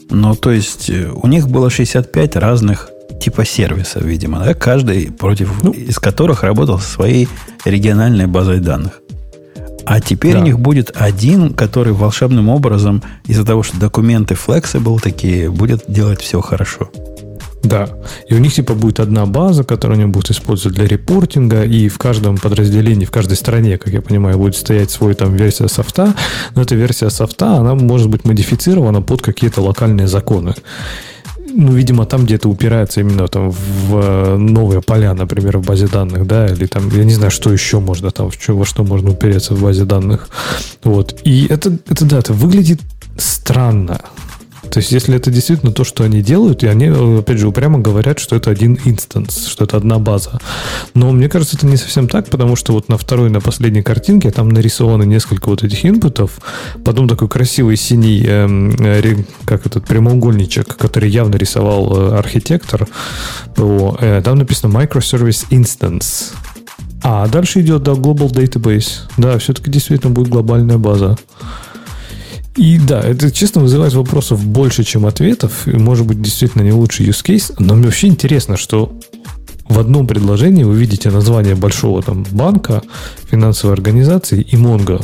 [0.09, 2.89] Ну, то есть, э, у них было 65 разных
[3.19, 7.27] типа сервисов, видимо, да, каждый против ну, из которых работал со своей
[7.65, 9.01] региональной базой данных.
[9.85, 10.39] А теперь да.
[10.39, 16.21] у них будет один, который волшебным образом, из-за того, что документы flexible такие, будет делать
[16.21, 16.89] все хорошо.
[17.63, 17.87] Да.
[18.27, 21.97] И у них типа будет одна база, которую они будут использовать для репортинга, и в
[21.97, 26.13] каждом подразделении, в каждой стране, как я понимаю, будет стоять свой там версия софта,
[26.55, 30.55] но эта версия софта, она может быть модифицирована под какие-то локальные законы
[31.53, 36.25] ну, видимо, там где-то упирается именно там в э, новые поля, например, в базе данных,
[36.25, 39.11] да, или там, я не знаю, что еще можно там, в что, во что можно
[39.11, 40.29] упереться в базе данных.
[40.83, 41.21] Вот.
[41.23, 42.81] И это, это да, это выглядит
[43.17, 44.01] странно.
[44.73, 48.17] То есть, если это действительно то, что они делают, и они, опять же, упрямо говорят,
[48.17, 50.39] что это один инстанс, что это одна база.
[50.95, 54.31] Но мне кажется, это не совсем так, потому что вот на второй, на последней картинке
[54.31, 56.41] там нарисованы несколько вот этих инпутов,
[56.83, 59.15] потом такой красивый синий, э,
[59.45, 62.87] как этот прямоугольничек, который явно рисовал э, архитектор
[63.55, 66.33] ПО, э, там написано Microservice Instance.
[67.03, 69.01] А дальше идет, да, Global Database.
[69.17, 71.15] Да, все-таки действительно будет глобальная база.
[72.55, 75.67] И да, это честно вызывает вопросов больше, чем ответов.
[75.67, 77.53] И, может быть, действительно не лучший use case.
[77.57, 78.97] Но мне вообще интересно, что
[79.67, 82.83] в одном предложении вы видите название большого там банка,
[83.29, 85.03] финансовой организации и Mongo.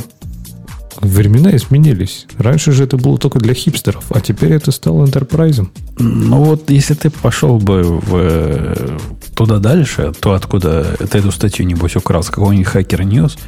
[1.00, 2.26] Времена изменились.
[2.36, 5.72] Раньше же это было только для хипстеров, а теперь это стало энтерпрайзом.
[5.98, 8.98] Ну вот, если ты пошел бы в,
[9.46, 13.38] туда дальше, то откуда ты эту статью, небось, украл с какого-нибудь хакер News,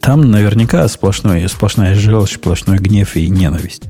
[0.00, 3.82] там наверняка сплошной, сплошная желчь, сплошной гнев и ненависть.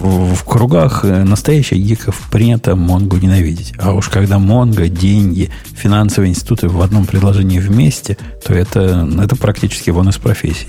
[0.00, 3.72] в, в кругах э, настоящих гиков принято Монгу ненавидеть.
[3.78, 9.88] А уж когда Монго, деньги, финансовые институты в одном предложении вместе, то это, это практически
[9.88, 10.68] вон из профессии.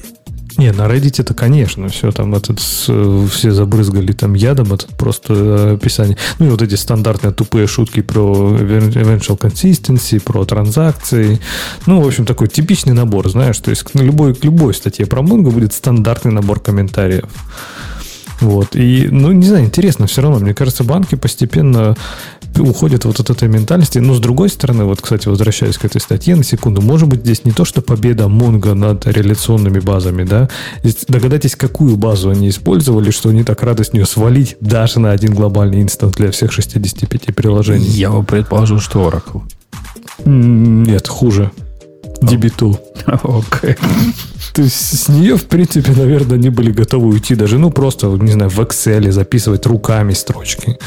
[0.58, 5.74] Не, на Reddit это, конечно, все там этот, все забрызгали там ядом, это просто э,
[5.76, 6.18] описание.
[6.40, 11.40] Ну и вот эти стандартные тупые шутки про eventual consistency, про транзакции.
[11.86, 15.22] Ну, в общем, такой типичный набор, знаешь, то есть к любой, к любой статье про
[15.22, 17.30] Mongo будет стандартный набор комментариев.
[18.42, 18.76] Вот.
[18.76, 20.40] И, ну, не знаю, интересно все равно.
[20.40, 21.96] Мне кажется, банки постепенно
[22.58, 24.00] уходят вот от этой ментальности.
[24.00, 27.46] Но, с другой стороны, вот, кстати, возвращаясь к этой статье на секунду, может быть, здесь
[27.46, 30.50] не то, что победа Монго над реляционными базами, да?
[30.84, 35.12] Здесь догадайтесь, какую базу они использовали, что они так рады с нее свалить даже на
[35.12, 37.86] один глобальный инстант для всех 65 приложений.
[37.90, 39.42] Я бы предположил, что Oracle.
[40.26, 41.52] Нет, хуже.
[42.22, 42.78] DB2.
[43.06, 43.76] Окей.
[44.54, 48.34] То есть с нее, в принципе, наверное, они были готовы уйти даже, ну, просто, не
[48.34, 50.78] знаю, в Excel записывать руками строчки.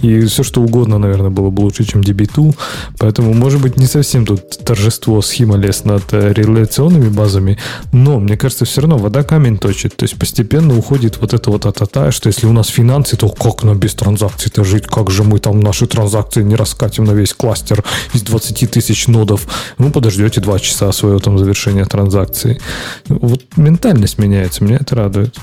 [0.00, 2.54] И все, что угодно, наверное, было бы лучше, чем DB2.
[2.98, 7.58] Поэтому, может быть, не совсем тут торжество схемолес над э, реляционными базами,
[7.92, 9.96] но, мне кажется, все равно вода камень точит.
[9.96, 13.62] То есть постепенно уходит вот это вот атата, что если у нас финансы, то как
[13.62, 14.86] нам без транзакций-то жить?
[14.86, 17.84] Как же мы там наши транзакции не раскатим на весь кластер
[18.14, 19.46] из 20 тысяч нодов?
[19.78, 22.60] Ну, подождете два часа своего там завершения транзакции
[23.08, 25.36] вот ментальность меняется, меня это радует.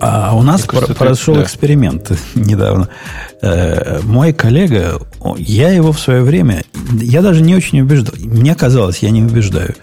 [0.00, 1.42] А у нас про- прошел да.
[1.42, 2.88] эксперимент недавно.
[3.40, 5.00] Э, мой коллега,
[5.38, 6.64] я его в свое время,
[7.00, 8.14] я даже не очень убеждал.
[8.18, 9.74] Мне казалось, я не убеждаю.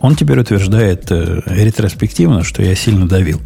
[0.00, 3.40] Он теперь утверждает э, ретроспективно, что я сильно давил.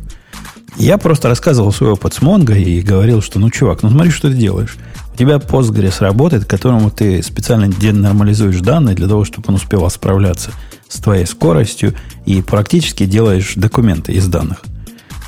[0.76, 4.28] Я просто рассказывал свой опыт с Монго и говорил, что ну, чувак, ну смотри, что
[4.28, 4.76] ты делаешь.
[5.12, 10.50] У тебя Postgres работает, которому ты специально денормализуешь данные для того, чтобы он успевал справляться
[10.88, 11.94] с твоей скоростью
[12.24, 14.62] и практически делаешь документы из данных.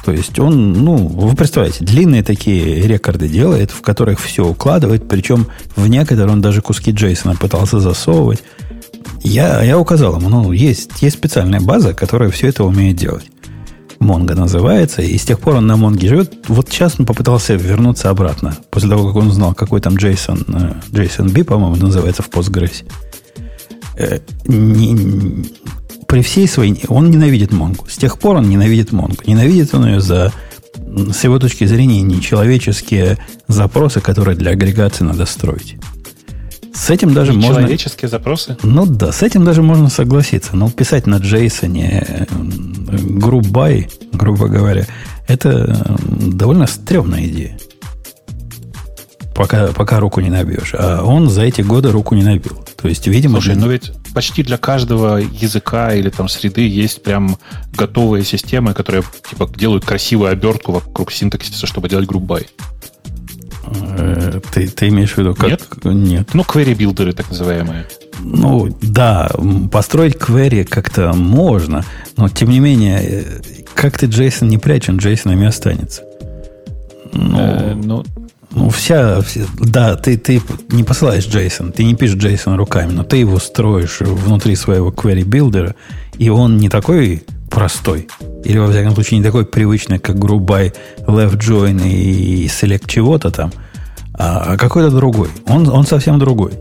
[0.04, 5.46] То есть он, ну, вы представляете, длинные такие рекорды делает, в которых все укладывает, причем
[5.76, 8.42] в некоторые он даже куски Джейсона пытался засовывать.
[9.22, 13.24] Я, я указал ему, ну, есть, есть специальная база, которая все это умеет делать.
[14.04, 16.32] Монго называется, и с тех пор он на Монге живет.
[16.48, 20.44] Вот сейчас он попытался вернуться обратно, после того, как он узнал, какой там Джейсон,
[20.92, 22.84] Джейсон Би, по-моему, называется в Postgres.
[23.96, 25.44] Э, не,
[26.06, 26.80] при всей своей...
[26.88, 27.86] Он ненавидит Монгу.
[27.88, 29.22] С тех пор он ненавидит Монгу.
[29.26, 30.32] Ненавидит он ее за,
[30.76, 35.76] с его точки зрения, нечеловеческие запросы, которые для агрегации надо строить.
[36.74, 37.54] С этим даже можно...
[37.54, 38.56] Человеческие запросы?
[38.62, 40.56] Ну да, с этим даже можно согласиться.
[40.56, 42.26] Но писать на Джейсоне
[42.86, 44.86] грубай, грубо говоря,
[45.26, 47.58] это довольно стрёмная идея.
[49.34, 50.74] Пока, пока руку не набьешь.
[50.78, 52.64] А он за эти годы руку не набил.
[52.80, 53.40] То есть, видимо...
[53.40, 57.36] Слушай, ну ведь почти для каждого языка или там среды есть прям
[57.76, 62.46] готовые системы, которые типа делают красивую обертку вокруг синтаксиса, чтобы делать group by.
[63.96, 65.50] Э, ты, ты имеешь в виду как?
[65.50, 65.62] Нет?
[65.84, 66.34] Нет.
[66.34, 67.86] Ну, query builder ы так называемые.
[68.20, 69.30] Ну, да,
[69.70, 71.84] построить query как-то можно,
[72.16, 73.24] но тем не менее, э,
[73.74, 76.02] как ты JSON не прячь, он JSON останется.
[77.12, 78.04] Ну, э, ну,
[78.50, 80.40] ну, вся, вся да, ты, ты
[80.70, 85.24] не посылаешь JSON, ты не пишешь JSON руками, но ты его строишь внутри своего query
[85.24, 85.74] builder а,
[86.18, 88.08] и он не такой простой,
[88.44, 90.72] или, во всяком случае, не такой привычный, как грубай
[91.06, 93.52] left join и select чего-то там,
[94.12, 95.28] а, а какой-то другой.
[95.46, 96.52] Он, он совсем другой.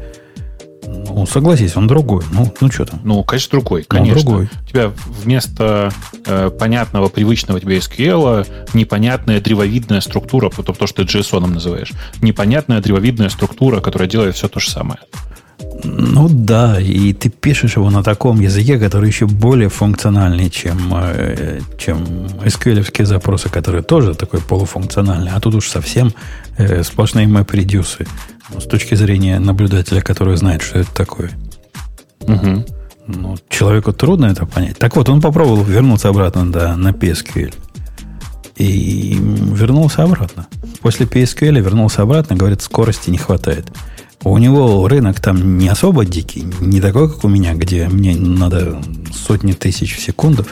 [0.85, 2.23] Ну, согласись, он другой.
[2.31, 2.99] Ну, ну что там?
[3.03, 3.83] Ну, конечно, другой.
[3.83, 4.19] Конечно.
[4.19, 4.49] Он другой.
[4.61, 4.91] У тебя
[5.23, 5.91] вместо
[6.25, 11.91] э, понятного, привычного тебе SQL непонятная древовидная структура, то, то, что ты JSON называешь.
[12.21, 14.99] Непонятная древовидная структура, которая делает все то же самое.
[15.84, 21.59] Ну да, и ты пишешь его на таком языке, который еще более функциональный, чем, э,
[21.78, 22.03] чем
[22.43, 25.32] SQL запросы, которые тоже такой полуфункциональный.
[25.32, 26.14] А тут уж совсем
[26.57, 28.07] э, сплошные MapReduce
[28.57, 31.32] с точки зрения наблюдателя, который знает, что это такое.
[32.22, 32.66] Угу.
[33.07, 34.78] Ну, человеку трудно это понять.
[34.78, 37.54] Так вот, он попробовал вернуться обратно да, на PSQL.
[38.55, 40.47] И вернулся обратно.
[40.82, 43.66] После PSQL вернулся обратно, говорит, скорости не хватает.
[44.23, 48.81] У него рынок там не особо дикий, не такой, как у меня, где мне надо
[49.13, 50.45] сотни тысяч в секунду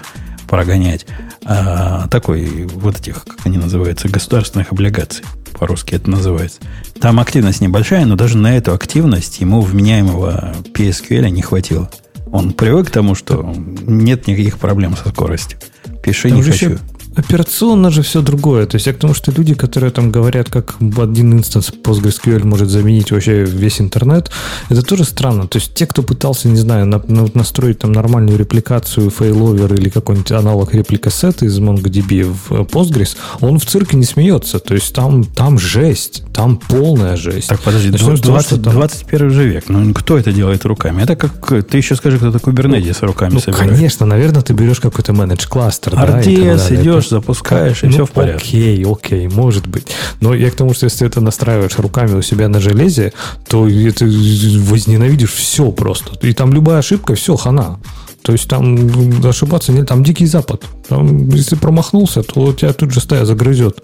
[0.48, 1.06] прогонять,
[1.46, 5.24] а такой вот этих, как они называются, государственных облигаций.
[5.58, 6.60] По-русски это называется.
[7.00, 11.90] Там активность небольшая, но даже на эту активность ему вменяемого PSQL не хватило.
[12.32, 15.60] Он привык к тому, что нет никаких проблем со скоростью.
[16.04, 16.66] Пиши там не хочу.
[16.72, 16.80] Еще
[17.16, 18.66] Операционно же все другое.
[18.66, 22.70] То есть я к тому, что люди, которые там говорят, как один инстанс PostgreSQL может
[22.70, 24.32] заменить вообще весь интернет,
[24.70, 25.48] это тоже странно.
[25.48, 29.90] То есть те, кто пытался, не знаю, на, на, настроить там нормальную репликацию failover или
[29.90, 34.60] какой-нибудь аналог replica set'ы из MongoDB в Postgres, он в цирке не смеется.
[34.60, 37.50] То есть там, там жесть, там полная жесть.
[37.50, 38.74] Так, подожди, 20, того, там...
[38.74, 39.66] 21 же век.
[39.68, 41.04] Ну, кто это делает руками?
[41.04, 43.72] Это как, ты еще скажи, кто такой Kubernetes ну, руками ну, собирает.
[43.72, 45.94] Конечно, наверное, ты берешь какой-то managed кластер.
[45.94, 48.58] RDS да, идешь, запускаешь, и ну, все в порядке.
[48.58, 49.88] Окей, окей, может быть.
[50.20, 53.14] Но я к тому, что если ты это настраиваешь руками у себя на железе,
[53.48, 56.18] то ты возненавидишь все просто.
[56.26, 57.80] И там любая ошибка, все, хана.
[58.22, 58.90] То есть там
[59.26, 60.64] ошибаться нет, там дикий запад.
[60.88, 63.84] Там, если промахнулся, то тебя тут же стая загрызет.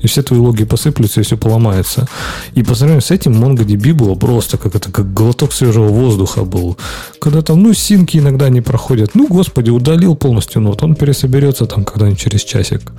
[0.00, 2.08] И все твои логи посыплются, и все поломается.
[2.54, 6.76] И по сравнению с этим MongoDB было просто как это, как глоток свежего воздуха был.
[7.20, 9.14] Когда там, ну, синки иногда не проходят.
[9.14, 12.92] Ну, господи, удалил полностью нот, он пересоберется там когда-нибудь через часик.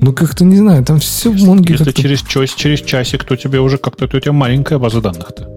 [0.00, 3.78] Ну, как-то не знаю, там все в Монге Если через, через часик, то тебе уже
[3.78, 5.48] как-то, то у тебя маленькая база данных-то.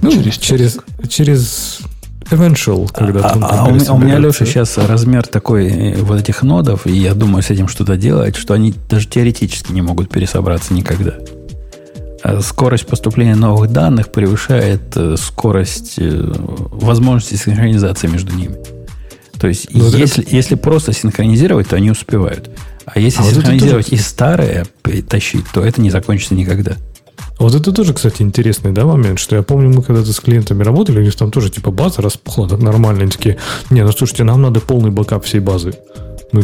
[0.00, 1.80] Ну, через, через, через
[2.30, 6.42] Eventual, когда а, а, у, меня, у меня, Леша, сейчас размер такой э, вот этих
[6.42, 10.74] нодов, и я думаю с этим что-то делать, что они даже теоретически не могут пересобраться
[10.74, 11.14] никогда.
[12.22, 18.56] А скорость поступления новых данных превышает э, скорость э, возможности синхронизации между ними.
[19.40, 20.34] То есть, ну, если, это...
[20.36, 22.50] если просто синхронизировать, то они успевают.
[22.84, 24.02] А если а синхронизировать вот тоже...
[24.02, 24.66] и старое
[25.08, 26.76] тащить, то это не закончится никогда.
[27.38, 30.98] Вот это тоже, кстати, интересный да, момент, что я помню, мы когда-то с клиентами работали,
[30.98, 33.02] у них там тоже типа база распухла так нормально.
[33.02, 33.38] Они такие,
[33.70, 35.74] не, ну слушайте, нам надо полный бэкап всей базы.
[36.32, 36.42] Ну,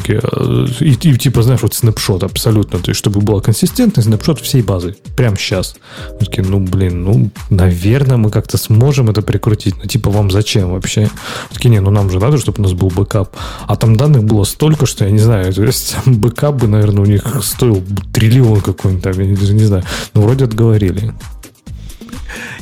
[0.80, 4.96] и, и типа, знаешь, вот снапшот абсолютно, то есть, чтобы была консистентный снапшот всей базы,
[5.16, 5.76] прямо сейчас.
[6.18, 10.70] Мы такие, ну, блин, ну, наверное, мы как-то сможем это прикрутить, но типа, вам зачем
[10.72, 11.02] вообще?
[11.50, 13.36] Мы такие, не, ну, нам же надо, чтобы у нас был бэкап.
[13.66, 17.06] А там данных было столько, что я не знаю, то есть, бэкап бы, наверное, у
[17.06, 17.82] них стоил
[18.12, 19.84] триллион какой-нибудь там, я даже не знаю.
[20.14, 21.12] Ну, вроде отговорили.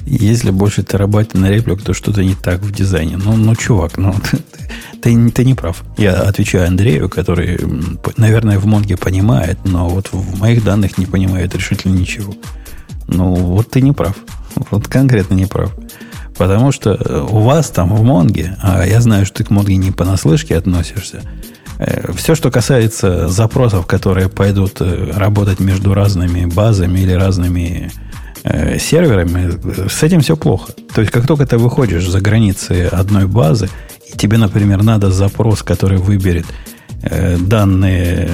[0.06, 3.16] Если больше терабайта на реплику, то что-то не так в дизайне.
[3.16, 4.14] Ну, ну чувак, ну,
[5.02, 5.82] ты, ты не прав.
[5.96, 7.58] Я отвечаю Андрею, который,
[8.16, 12.34] наверное, в Монге понимает, но вот в моих данных не понимает решительно ничего.
[13.08, 14.16] Ну, вот ты не прав.
[14.70, 15.72] Вот конкретно не прав.
[16.36, 19.90] Потому что у вас там в Монге, а я знаю, что ты к Монге не
[19.90, 21.22] понаслышке относишься,
[21.78, 27.92] э, все, что касается запросов, которые пойдут э, работать между разными базами или разными
[28.44, 30.72] э, серверами, с этим все плохо.
[30.94, 33.68] То есть, как только ты выходишь за границы одной базы,
[34.12, 36.46] и тебе, например, надо запрос, который выберет
[37.02, 38.30] э, данные,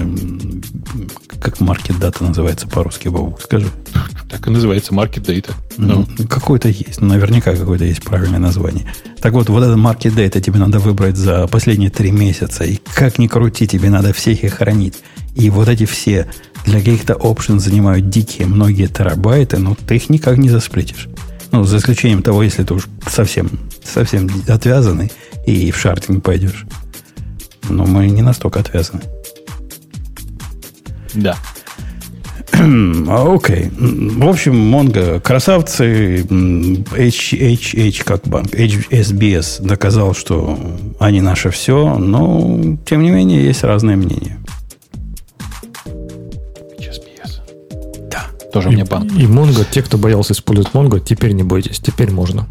[1.40, 3.68] как market data называется по-русски, Бабу, скажи.
[4.28, 5.52] Так и называется market data.
[5.76, 8.92] Ну, какой-то есть, наверняка какое-то есть правильное название.
[9.20, 12.64] Так вот, вот этот market data тебе надо выбрать за последние три месяца.
[12.64, 14.94] И как ни крути, тебе надо всех их хранить.
[15.34, 16.26] И вот эти все
[16.64, 21.08] для каких-то options занимают дикие многие терабайты, но ты их никак не засплитишь.
[21.50, 23.50] Ну, за исключением того, если ты уж совсем,
[23.82, 25.10] совсем отвязанный
[25.46, 26.66] и в шартинг пойдешь.
[27.68, 29.02] Но мы не настолько отвязаны.
[31.14, 31.36] Да.
[33.08, 33.70] А, окей.
[33.78, 36.22] В общем, Монго красавцы.
[36.22, 38.52] HHH как банк.
[38.52, 40.58] HSBS доказал, что
[40.98, 44.38] они наше все, но, тем не менее, есть разные мнения.
[48.62, 49.12] Тоже и, мне банк.
[49.16, 52.46] И Монго, те, кто боялся использовать Монго, теперь не бойтесь, теперь можно.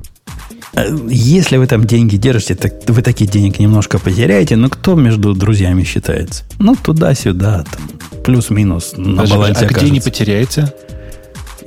[0.73, 5.34] Э, если вы там деньги держите, так вы такие денег немножко потеряете, но кто между
[5.34, 6.43] друзьями считается?
[6.59, 9.85] Ну, туда-сюда, там, плюс-минус на Даже, балансе А окажется.
[9.85, 10.73] где не потеряете?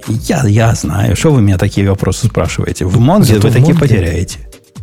[0.09, 1.17] Я, я знаю.
[1.17, 2.87] Что вы меня такие вопросы спрашиваете?
[2.87, 4.39] В Монге вы такие Монге потеряете.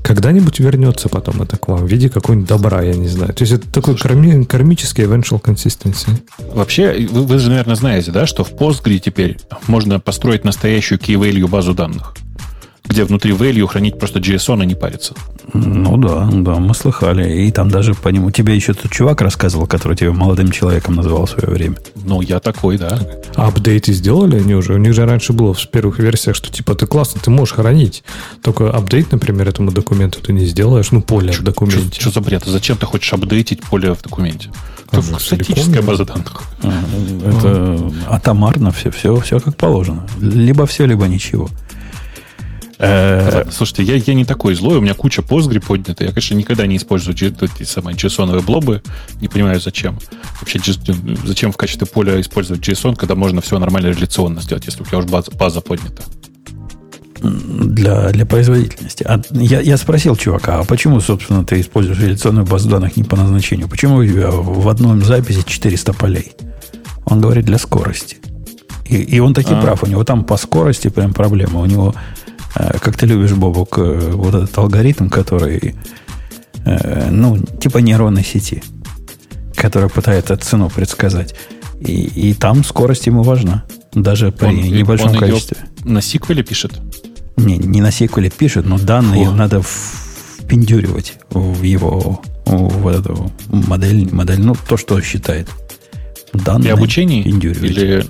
[0.08, 3.34] Когда-нибудь вернется потом это к вам в виде какой-нибудь добра, я не знаю.
[3.34, 6.10] То есть это такой карми, кармический eventual consistency.
[6.54, 11.50] Вообще, вы, вы же, наверное, знаете, да, что в Postgre теперь можно построить настоящую key-value
[11.50, 12.14] базу данных
[12.98, 15.14] где внутри value хранить просто JSON, а не париться.
[15.54, 17.44] Ну да, да, мы слыхали.
[17.46, 21.28] И там даже по нему тебе еще тот чувак рассказывал, который тебя молодым человеком называл
[21.28, 21.78] в свое время.
[21.94, 23.00] Ну, я такой, да.
[23.36, 24.74] А апдейты сделали они уже?
[24.74, 28.04] У них же раньше было в первых версиях, что типа ты классно, ты можешь хранить.
[28.42, 30.90] Только апдейт, например, этому документу ты не сделаешь.
[30.90, 32.02] Ну, поле в документе.
[32.02, 32.46] Что за бред?
[32.48, 34.50] Зачем ты хочешь апдейтить поле в документе?
[34.92, 36.42] Это а, статическая база данных.
[36.64, 40.08] Это атомарно все, все, все как положено.
[40.20, 41.48] Либо все, либо ничего.
[42.80, 46.04] Э, слушайте, я, я не такой злой, у меня куча Postgre поднята.
[46.04, 48.84] Я, конечно, никогда не использую эти самые JSON блобы.
[49.20, 49.98] Не понимаю, зачем.
[50.40, 50.60] Вообще,
[51.24, 55.00] зачем в качестве поля использовать JSON, когда можно все нормально реляционно сделать, если у тебя
[55.00, 56.04] уже база, база поднята.
[57.22, 59.04] для, для производительности.
[59.04, 63.16] А я, я спросил чувака, а почему, собственно, ты используешь реляционную базу данных не по
[63.16, 63.68] назначению?
[63.68, 66.34] Почему у тебя в одном записи 400 полей?
[67.06, 68.18] Он говорит, для скорости.
[68.86, 69.62] И, и он таки а.
[69.62, 69.84] прав.
[69.84, 71.60] У него там по скорости прям проблема.
[71.60, 72.17] У него, э,
[72.54, 75.76] как ты любишь, Бобок, э, вот этот алгоритм, который,
[76.66, 78.64] э, ну, типа нейронной сети,
[79.56, 81.36] который пытается цену предсказать.
[81.80, 83.66] И, и там скорость ему важна.
[83.94, 85.58] Даже при он, небольшом он количестве.
[85.84, 86.74] на сиквеле пишет?
[87.36, 89.34] Не, не на сиквеле пишет, но данные Фу.
[89.34, 95.50] надо впендюривать в его в эту модель, модель, ну, то, что считает.
[96.34, 97.24] Данные При обучении?
[97.24, 98.06] Или...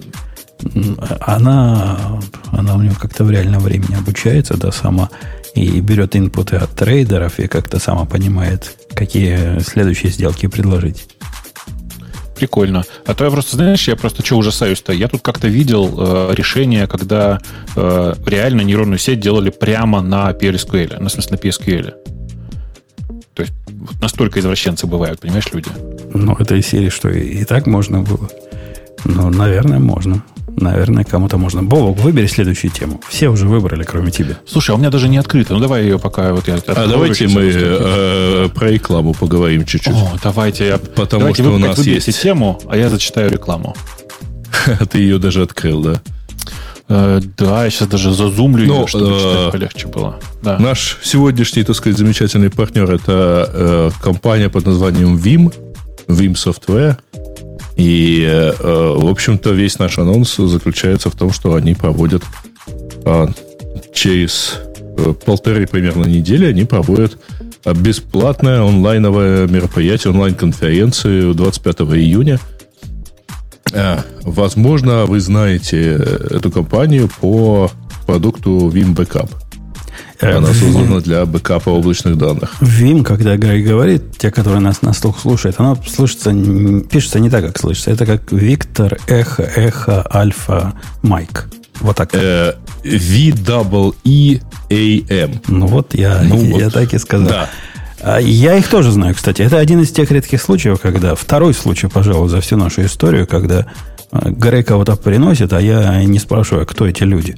[1.22, 2.20] Она,
[2.52, 5.10] она у него как-то в реальном времени обучается, да, сама,
[5.56, 11.08] и берет инпуты от трейдеров, и как-то сама понимает, какие следующие сделки предложить.
[12.36, 12.84] Прикольно.
[13.06, 14.94] А то я просто, знаешь, я просто что ужасаюсь-то?
[14.94, 17.40] Я тут как-то видел э, решение, когда
[17.76, 21.94] э, реально нейронную сеть делали прямо на PLSQL, ну, в смысле, на PSQL.
[23.34, 23.54] То есть
[24.02, 25.70] настолько извращенцы бывают, понимаешь, люди.
[26.14, 28.30] Ну, это из серии, что и, и так можно было.
[29.04, 30.24] Ну, наверное, можно.
[30.58, 31.62] Наверное, кому-то можно.
[31.62, 33.00] Бобок, выбери следующую тему.
[33.08, 34.40] Все уже выбрали, кроме тебя.
[34.48, 35.54] Слушай, а у меня даже не открыто.
[35.54, 36.56] Ну, давай ее пока вот я...
[36.56, 39.94] А давайте мы э, про рекламу поговорим чуть-чуть.
[39.94, 40.66] О, давайте.
[40.66, 40.80] Я...
[40.80, 42.22] Потому давайте что у нас есть...
[42.22, 43.76] тему, а я зачитаю рекламу.
[44.92, 46.02] Ты ее даже открыл, да?
[46.90, 50.20] Э, да, я сейчас даже зазумлю Но, ее, чтобы э, читать полегче было.
[50.42, 50.58] Да.
[50.58, 55.54] Наш сегодняшний, так сказать, замечательный партнер это э, компания под названием Vim,
[56.08, 56.98] Vim Software.
[57.78, 62.24] И, э, в общем-то, весь наш анонс заключается в том, что они проводят
[63.06, 63.28] э,
[63.94, 64.56] через
[64.98, 67.20] э, полторы примерно недели, они проводят
[67.66, 72.40] бесплатное онлайновое мероприятие, онлайн-конференцию 25 июня.
[74.22, 75.96] Возможно, вы знаете
[76.32, 77.70] эту компанию по
[78.06, 79.30] продукту Vim Backup.
[80.20, 82.56] Она создана для бэкапа облачных данных.
[82.62, 86.34] Vim, когда Грей говорит, те, которые нас на слух слушают, оно слышится,
[86.90, 87.92] пишется не так, как слышится.
[87.92, 90.74] Это как Виктор, Эхо, Эхо, Альфа,
[91.04, 91.48] Майк.
[91.82, 92.10] Вот так.
[92.14, 92.54] Э,
[92.84, 94.02] V-E-E-A-M.
[95.48, 96.74] Ну вот я, ну, я вот.
[96.74, 97.28] так и сказал.
[97.28, 97.50] Да.
[98.02, 99.42] А я их тоже знаю, кстати.
[99.42, 101.16] Это один из тех редких случаев, когда...
[101.16, 103.66] Второй случай, пожалуй, за всю нашу историю, когда
[104.12, 107.38] э, Грей кого-то приносит, а я не спрашиваю, кто эти люди.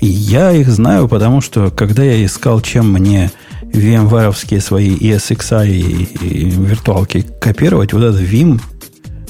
[0.00, 3.30] Я их знаю, потому что когда я искал, чем мне
[3.62, 8.60] VMware свои ESXi и, и виртуалки копировать, вот этот Vim,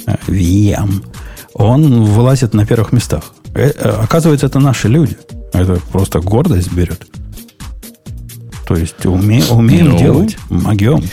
[0.05, 1.03] э, VM,
[1.53, 3.33] он вылазит на первых местах.
[3.55, 5.17] Э, э, оказывается, это наши люди.
[5.53, 7.05] Это просто гордость берет.
[8.67, 11.03] То есть уме, умеем ну, делать, могем.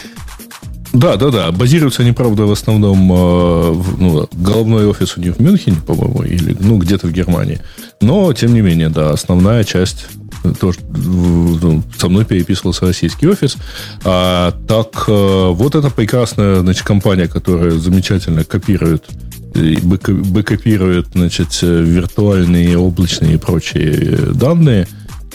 [0.97, 1.53] Да, да, да.
[1.53, 6.57] Базируются они, правда, в основном э, ну, головной офис у них в Мюнхене, по-моему, или
[6.59, 7.61] ну, где-то в Германии.
[8.01, 10.07] Но, тем не менее, да, основная часть
[10.43, 13.59] э, тоже ну, со мной переписывался российский офис.
[14.05, 19.05] А, так э, вот эта прекрасная значит, компания, которая замечательно копирует
[19.55, 24.87] бэкопирует значит, виртуальные, облачные и прочие данные,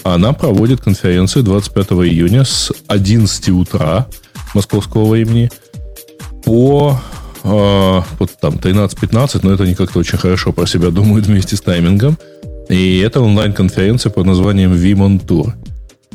[0.03, 4.07] она проводит конференцию 25 июня с 11 утра
[4.55, 5.49] московского времени
[6.43, 6.99] по
[7.43, 11.61] э, вот там 13-15, но это они как-то очень хорошо про себя думают вместе с
[11.61, 12.17] таймингом.
[12.69, 15.53] И это онлайн-конференция под названием Vimon Tour,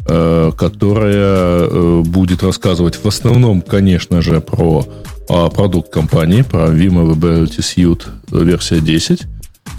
[0.08, 4.86] э, которая э, будет рассказывать в основном, конечно же, про
[5.28, 9.26] э, продукт компании, про Vim Availability Suite версия 10.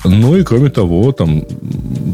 [0.07, 1.43] Ну и кроме того, там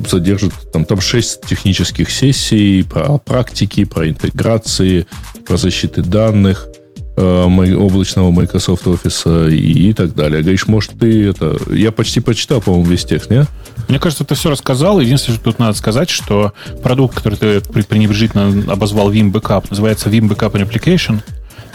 [0.07, 5.05] содержит там, там 6 технических сессий про практики, про интеграции,
[5.45, 6.67] про защиты данных
[7.15, 10.41] э, облачного Microsoft Office и, и так далее.
[10.41, 11.57] Говоришь, может, ты это...
[11.71, 13.47] Я почти прочитал, по-моему, весь текст, нет?
[13.87, 14.99] Мне кажется, ты все рассказал.
[14.99, 20.29] Единственное, что тут надо сказать, что продукт, который ты пренебрежительно обозвал Vim Backup, называется Vim
[20.29, 21.19] Backup Application.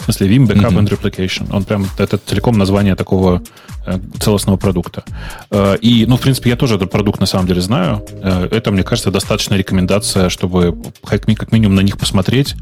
[0.09, 0.79] В смысле, Vim Backup mm-hmm.
[0.79, 1.55] and Replication.
[1.55, 3.43] Он прям, это целиком название такого
[3.85, 5.03] э, целостного продукта.
[5.51, 8.03] Э, и, ну, в принципе, я тоже этот продукт на самом деле знаю.
[8.23, 10.75] Э, это, мне кажется, достаточная рекомендация, чтобы
[11.05, 12.55] как минимум на них посмотреть.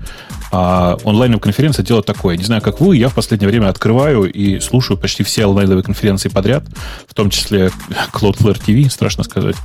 [0.51, 2.35] А онлайновая конференция дело такое.
[2.35, 6.27] Не знаю, как вы, я в последнее время открываю и слушаю почти все онлайновые конференции
[6.27, 6.65] подряд,
[7.07, 7.71] в том числе
[8.11, 9.55] Cloudflare TV, страшно сказать.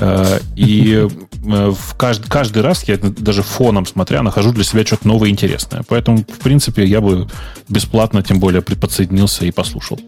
[0.00, 1.06] Э, и
[1.44, 5.82] э, в каждый, каждый раз я даже фоном смотря нахожу для себя что-то новое интересное.
[5.88, 7.28] Поэтому, в принципе, я бы
[7.68, 10.00] бесплатно, тем более, подсоединился и послушал.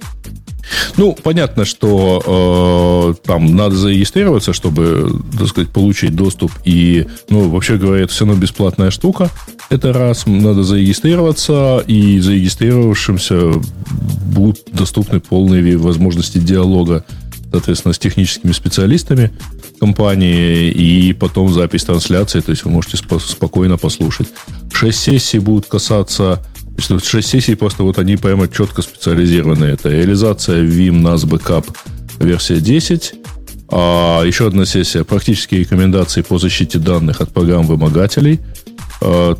[0.96, 6.52] Ну, понятно, что э, там надо зарегистрироваться, чтобы, так сказать, получить доступ.
[6.64, 9.30] И, ну, вообще говоря, это все равно бесплатная штука.
[9.70, 10.26] Это раз.
[10.26, 13.54] Надо зарегистрироваться, и зарегистрировавшимся
[14.26, 17.04] будут доступны полные возможности диалога
[17.50, 19.30] соответственно, с техническими специалистами
[19.80, 24.28] компании, и потом запись трансляции, то есть вы можете спо- спокойно послушать.
[24.72, 26.44] Шесть сессий будут касаться...
[27.02, 29.64] Шесть сессий просто вот они прямо четко специализированы.
[29.64, 31.66] Это реализация Vim NAS Backup
[32.20, 33.14] версия 10,
[33.70, 38.40] а еще одна сессия практические рекомендации по защите данных от программ-вымогателей.
[39.00, 39.36] А,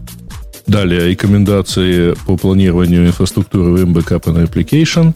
[0.67, 5.15] далее рекомендации по планированию инфраструктуры Vim Backup and Application.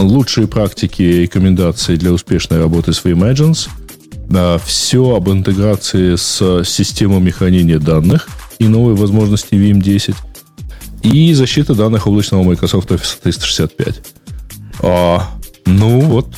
[0.00, 3.02] Лучшие практики и рекомендации для успешной работы с
[4.28, 8.28] да, все об интеграции с системами хранения данных
[8.60, 10.14] и новые возможности Vim 10
[11.02, 14.02] и защита данных облачного Microsoft Office 365.
[14.82, 15.30] А,
[15.66, 16.28] ну вот,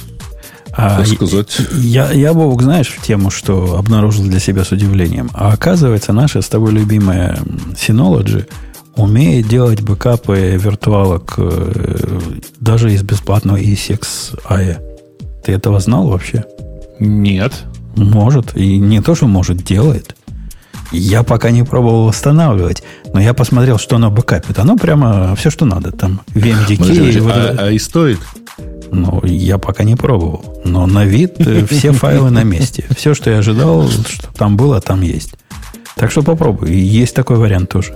[0.72, 1.58] а, сказать.
[1.74, 5.30] Я, я, Бобок, знаешь, в тему, что обнаружил для себя с удивлением.
[5.34, 7.38] А оказывается, наша с тобой любимая
[7.74, 8.48] Synology
[8.96, 12.20] умеет делать бэкапы виртуалок э,
[12.60, 14.78] даже из бесплатного ESXi.
[15.44, 16.44] Ты этого знал вообще?
[16.98, 17.52] Нет.
[17.96, 18.56] Может.
[18.56, 20.16] И не то, что может, делает.
[20.92, 22.82] Я пока не пробовал восстанавливать,
[23.14, 24.58] но я посмотрел, что оно бэкапит.
[24.58, 25.90] Оно прямо все, что надо.
[25.90, 26.78] Там VMDK.
[26.78, 28.18] Подожди, вот а, а и стоит?
[28.90, 30.60] Ну, я пока не пробовал.
[30.66, 32.84] Но на вид э, все файлы на месте.
[32.94, 35.34] Все, что я ожидал, что там было, там есть.
[35.96, 36.72] Так что попробуй.
[36.72, 37.94] Есть такой вариант тоже.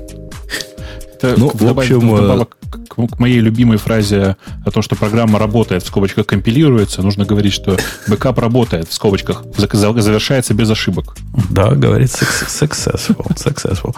[1.18, 5.82] Это ну, в общем, вдобавок к, к моей любимой фразе о том, что программа работает,
[5.82, 7.76] в скобочках компилируется, нужно говорить, что
[8.06, 11.16] бэкап работает, в скобочках, завершается без ошибок.
[11.50, 13.34] Да, говорит successful.
[13.36, 13.94] successful.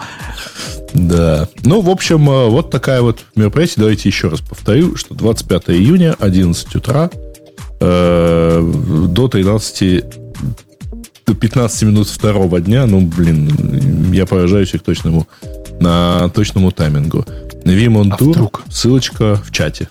[0.93, 1.47] Да.
[1.63, 3.75] Ну, в общем, э, вот такая вот мероприятие.
[3.77, 7.09] Давайте еще раз повторю, что 25 июня, 11 утра,
[7.79, 8.73] э,
[9.09, 10.03] до 13
[11.27, 15.27] до 15 минут второго дня, ну, блин, я поражаюсь их точному,
[15.79, 17.25] на точному таймингу.
[17.65, 18.63] On а вдруг?
[18.69, 19.89] ссылочка в чате.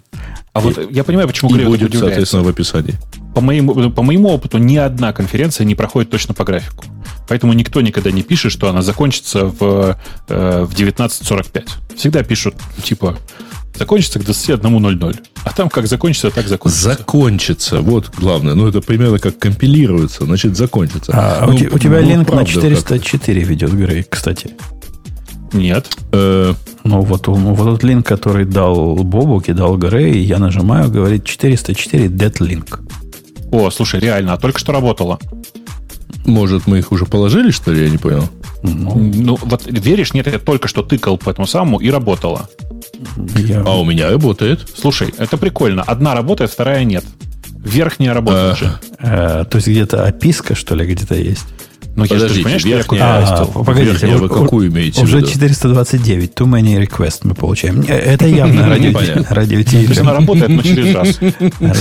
[0.53, 2.95] А и, вот я понимаю, почему Грег будет, соответственно, в описании.
[3.35, 6.85] По моему, по моему опыту, ни одна конференция не проходит точно по графику.
[7.29, 9.97] Поэтому никто никогда не пишет, что она закончится в,
[10.29, 11.69] э, в 19.45.
[11.97, 13.19] Всегда пишут, типа,
[13.77, 15.21] закончится к 21.00.
[15.45, 16.89] А там как закончится, так закончится.
[16.91, 17.81] Закончится.
[17.81, 18.55] Вот главное.
[18.55, 21.13] Ну, это примерно как компилируется, значит, закончится.
[21.15, 24.55] А, ну, у, у тебя ну, линк на 404 ведет, Грей, кстати.
[25.53, 25.89] Нет.
[26.13, 26.55] Э,
[26.85, 32.07] ну, вот, вот тот линк, который дал Бобук и дал Грей, я нажимаю, говорит 404
[32.07, 32.81] dead link.
[33.51, 35.19] О, слушай, реально, а только что работало.
[36.27, 37.85] Может, мы их уже положили, что ли?
[37.85, 38.29] Я не понял.
[38.63, 42.49] Ну, ну вот веришь, нет, я только что тыкал по этому самому и работало.
[43.37, 43.63] Я...
[43.63, 44.69] А у меня работает.
[44.75, 45.83] Слушай, это прикольно.
[45.83, 47.05] Одна работает, вторая нет.
[47.49, 48.79] Верхняя работает а, же.
[48.99, 51.47] А, то есть где-то описка, что ли, где-то есть?
[51.99, 57.23] Ну, Подождите, я верхняя, а, погодите, верхняя, вы какую имеете Уже 429, too many requests
[57.25, 57.81] мы получаем.
[57.81, 58.97] Это явно радио
[59.31, 61.19] радио есть она работает, но через раз.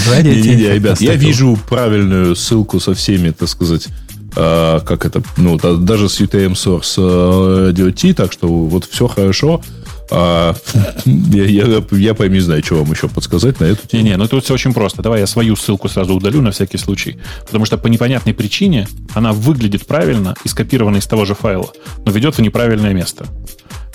[0.09, 3.89] Радио ребят, я вижу правильную ссылку со всеми, так сказать,
[4.35, 9.61] а, как это, ну, даже с UTM Source Radio T, так что вот все хорошо.
[10.09, 10.55] А,
[11.05, 14.03] я, я, я прям не знаю, что вам еще подсказать на эту тему.
[14.03, 15.01] Не-не, ну тут все очень просто.
[15.01, 17.17] Давай я свою ссылку сразу удалю на всякий случай.
[17.45, 21.71] Потому что по непонятной причине она выглядит правильно и скопирована из того же файла,
[22.05, 23.25] но ведет в неправильное место.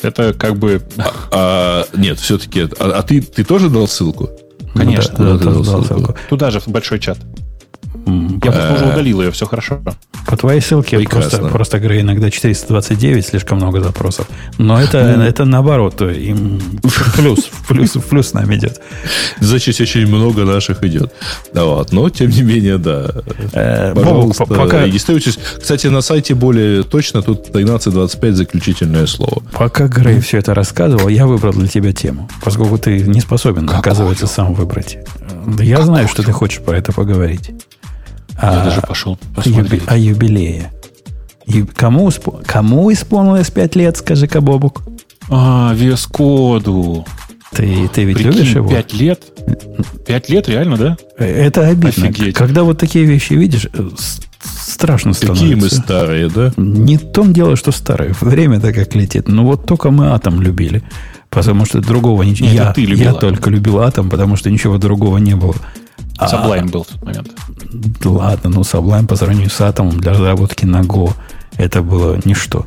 [0.02, 0.82] Это как бы...
[0.98, 2.68] А, а, нет, все-таки...
[2.78, 4.30] А, а ты, ты тоже дал ссылку?
[4.74, 5.14] Конечно.
[5.18, 5.84] Ну, да, да, дал ссылку.
[5.84, 6.16] ссылку.
[6.28, 7.18] Туда же, в большой чат.
[8.44, 9.81] Я просто уже удалил ее, все хорошо.
[10.27, 14.27] По твоей ссылке просто, просто говорю, иногда 429, слишком много запросов.
[14.59, 15.23] Но это, ну.
[15.23, 18.81] это наоборот, им в плюс, плюс, плюс нам идет.
[19.40, 21.12] Значит, очень много наших идет.
[21.52, 21.93] Да, вот.
[21.93, 23.10] Но, тем не менее, да.
[23.52, 24.85] Э, Пожалуйста, пока...
[24.85, 25.39] регистрируйтесь.
[25.60, 29.43] Кстати, на сайте более точно тут 13.25 заключительное слово.
[29.52, 32.28] Пока Грей все это рассказывал, я выбрал для тебя тему.
[32.44, 34.98] Поскольку ты не способен, оказывается, сам выбрать.
[35.60, 37.51] Я знаю, что ты хочешь про это поговорить.
[38.40, 39.82] Я а, даже пошел посмотреть.
[39.86, 40.72] О юбилее.
[41.46, 42.10] И кому,
[42.46, 44.82] кому исполнилось 5 лет, скажи-ка, Бобук?
[45.28, 47.04] А, Вескоду.
[47.52, 48.68] Ты, ты ведь Прикинь, любишь его?
[48.68, 49.22] 5 лет?
[50.06, 50.96] 5 лет, реально, да?
[51.18, 52.06] Это обидно.
[52.09, 52.34] Офигеть.
[52.34, 53.90] Когда вот такие вещи видишь, э,
[54.42, 55.44] страшно становится.
[55.44, 56.52] Какие мы старые, да?
[56.56, 58.14] Не в том дело, что старые.
[58.20, 59.28] Время-то как летит.
[59.28, 60.82] Ну вот только мы атом любили.
[61.28, 62.48] Потому что другого ничего...
[62.48, 65.54] Я, я только любил атом, потому что ничего другого не было.
[66.18, 67.30] Sublime а, был в тот момент.
[68.05, 71.12] Ладно, ну Sublime по сравнению с Atom для разработки на Go
[71.57, 72.66] это было ничто.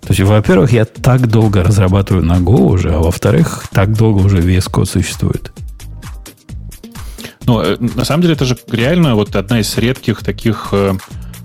[0.00, 4.38] То есть, во-первых, я так долго разрабатываю на Go уже, а во-вторых, так долго уже
[4.38, 5.52] VS Code существует.
[7.46, 10.94] Ну, э, на самом деле, это же реально вот одна из редких таких э,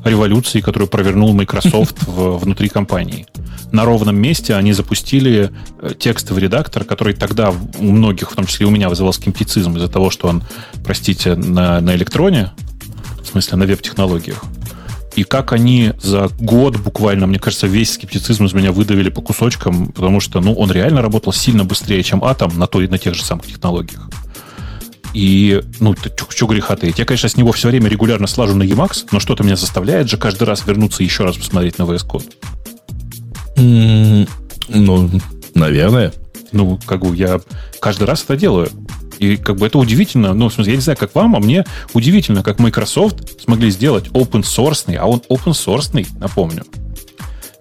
[0.03, 3.25] революций, которую провернул Microsoft в, внутри компании
[3.73, 5.51] на ровном месте они запустили
[5.81, 9.75] э, текстовый редактор, который тогда у многих, в том числе и у меня, вызывал скептицизм
[9.75, 10.43] из-за того, что он,
[10.85, 12.51] простите, на, на электроне
[13.33, 14.43] смысле, на веб-технологиях.
[15.15, 19.91] И как они за год буквально, мне кажется, весь скептицизм из меня выдавили по кусочкам,
[19.91, 23.23] потому что, ну, он реально работал сильно быстрее, чем Атом на, той, на тех же
[23.23, 24.09] самых технологиях.
[25.13, 25.95] И, ну,
[26.29, 26.97] что греха таить.
[26.97, 30.17] Я, конечно, с него все время регулярно слажу на Emacs, но что-то меня заставляет же
[30.17, 32.33] каждый раз вернуться и еще раз посмотреть на VS Code.
[33.57, 34.29] Mm,
[34.69, 35.09] ну,
[35.53, 36.11] наверное.
[36.51, 37.39] Ну, как бы я
[37.79, 38.69] каждый раз это делаю.
[39.19, 41.65] И как бы это удивительно, ну, в смысле, я не знаю, как вам, а мне
[41.93, 46.63] удивительно, как Microsoft смогли сделать open source, а он open source, напомню.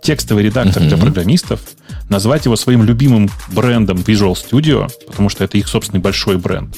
[0.03, 0.89] Текстовый редактор mm-hmm.
[0.89, 1.61] для программистов,
[2.09, 6.77] назвать его своим любимым брендом Visual Studio, потому что это их собственный большой бренд,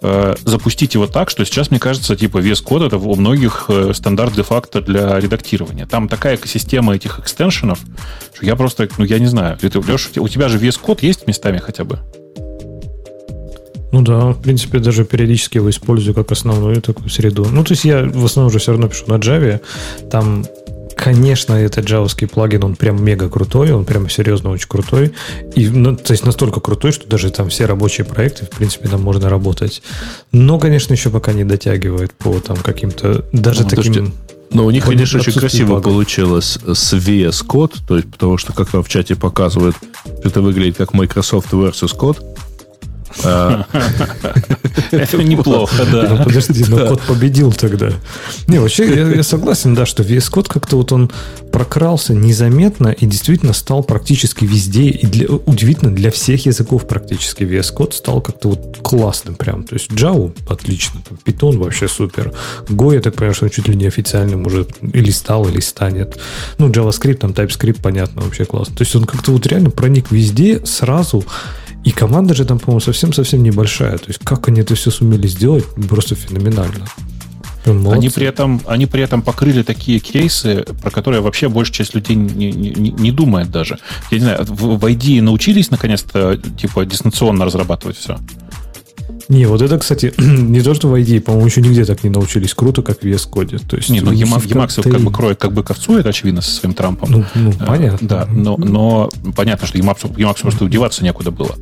[0.00, 3.92] э, запустить его так, что сейчас, мне кажется, типа VS Code это у многих э,
[3.94, 5.86] стандарт де-факто для редактирования.
[5.86, 7.80] Там такая экосистема этих экстеншенов,
[8.34, 9.58] что я просто, ну, я не знаю.
[9.60, 12.00] Это, Леша, у тебя же VS Code есть местами хотя бы?
[13.92, 17.46] Ну да, в принципе, даже периодически его использую как основную такую среду.
[17.50, 19.60] Ну, то есть я в основном уже все равно пишу на Java.
[20.10, 20.44] Там
[21.02, 25.12] Конечно, этот джавовский плагин, он прям мега крутой, он прям серьезно очень крутой.
[25.56, 29.02] И, ну, то есть настолько крутой, что даже там все рабочие проекты, в принципе, там
[29.02, 29.82] можно работать.
[30.30, 33.92] Но, конечно, еще пока не дотягивает по там каким-то даже ну, таким...
[33.94, 34.12] Подожди.
[34.52, 35.84] Но у них, конечно, очень красиво багов.
[35.84, 39.74] получилось с VS Code, то есть потому что, как там в чате показывают,
[40.22, 42.18] это выглядит как Microsoft versus Code.
[43.24, 43.66] А.
[44.90, 46.08] Это неплохо, да.
[46.08, 47.90] Ну, подожди, но код победил тогда.
[48.46, 51.10] Не, вообще, я согласен, да, что VS Code как-то вот он
[51.50, 57.74] прокрался незаметно и действительно стал практически везде, и для, удивительно, для всех языков практически VS
[57.76, 59.64] Code стал как-то вот классным прям.
[59.64, 62.32] То есть Java отлично, Python вообще супер.
[62.68, 66.18] Go, я так понимаю, что он чуть ли не официальным уже или стал, или станет.
[66.58, 68.74] Ну, JavaScript, там TypeScript, понятно, вообще классно.
[68.74, 71.24] То есть он как-то вот реально проник везде сразу,
[71.84, 73.98] и команда же там, по-моему, совсем-совсем небольшая.
[73.98, 76.86] То есть, как они это все сумели сделать, просто феноменально.
[77.64, 82.16] Они при, этом, они при этом покрыли такие кейсы, про которые вообще большая часть людей
[82.16, 83.78] не, не, не думает даже.
[84.10, 88.18] Я не знаю, в, в ID научились наконец-то типа дистанционно разрабатывать все?
[89.28, 92.54] Не, вот это, кстати, не то, что в ID, по-моему, еще нигде так не научились
[92.54, 93.66] круто, как в VS Code.
[93.66, 96.74] То есть, не, ну Emacs, Emacs как бы кроет, как бы ковцует, очевидно, со своим
[96.74, 97.10] Трампом.
[97.10, 98.08] Ну, ну э, понятно.
[98.08, 101.54] Да, но, но понятно, что Emacs, Emacs просто удеваться некуда было.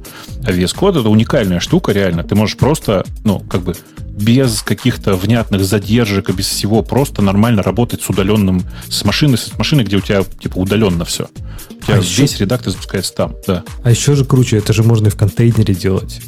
[0.44, 2.24] А VS Code это уникальная штука, реально.
[2.24, 3.74] Ты можешь просто, ну, как бы
[4.20, 9.56] без каких-то внятных задержек и без всего просто нормально работать с удаленным, с машиной, с
[9.56, 11.28] машиной, где у тебя типа удаленно все.
[11.70, 12.44] У тебя а весь еще...
[12.44, 13.64] редактор запускается там, да.
[13.82, 16.20] А еще же круче, это же можно и в контейнере делать.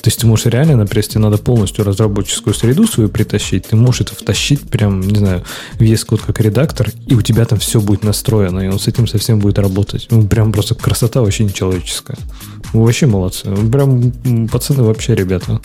[0.00, 4.02] То есть ты можешь реально, например, если надо полностью разработческую среду свою притащить, ты можешь
[4.02, 5.44] это втащить прям, не знаю,
[5.74, 8.86] в VS Code как редактор, и у тебя там все будет настроено, и он с
[8.88, 10.06] этим совсем будет работать.
[10.10, 12.18] Ну, прям просто красота вообще нечеловеческая.
[12.72, 13.48] Вы вообще молодцы.
[13.70, 15.60] Прям пацаны вообще ребята.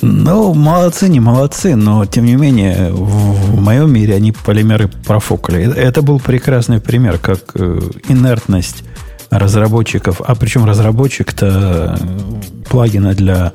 [0.00, 5.72] Ну, молодцы, не молодцы, но тем не менее, в, в моем мире они полимеры профукали.
[5.74, 8.84] Это был прекрасный пример, как э, инертность
[9.30, 11.98] разработчиков, а причем разработчик-то
[12.68, 13.52] плагина для,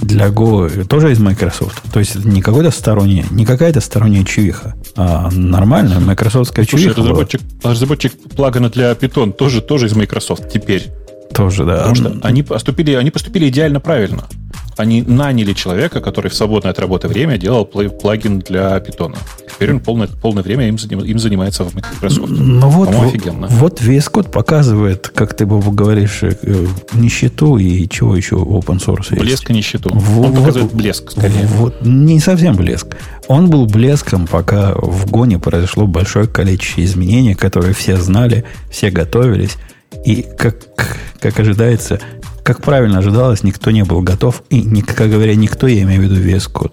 [0.00, 1.82] для Go тоже из Microsoft.
[1.92, 7.00] То есть это не какой-то сторонний, не какая-то сторонняя чувиха, а нормальная Microsoftская Слушай, чувиха.
[7.00, 10.92] Разработчик, разработчик плагина для Python тоже, тоже из Microsoft теперь.
[11.32, 11.78] Тоже, да.
[11.78, 14.24] Потому что они поступили, они поступили идеально правильно
[14.76, 19.16] они наняли человека, который в свободное от работы время делал плагин для питона.
[19.54, 22.30] Теперь он полное, полное время им, им занимается в Microsoft.
[22.30, 23.46] Ну вот, офигенно.
[23.48, 29.16] Вот VS Code показывает, как ты, Бобу, говоришь, э, нищету и чего еще open source
[29.18, 29.90] Блеск и нищету.
[29.92, 31.46] Вот, он показывает блеск, скорее.
[31.46, 32.96] Вот, не совсем блеск.
[33.28, 39.56] Он был блеском, пока в Гоне произошло большое количество изменений, которые все знали, все готовились.
[40.04, 40.56] И, как,
[41.20, 42.00] как ожидается,
[42.42, 44.42] как правильно ожидалось, никто не был готов.
[44.50, 46.72] И, как говоря, никто, я имею в виду VS Code.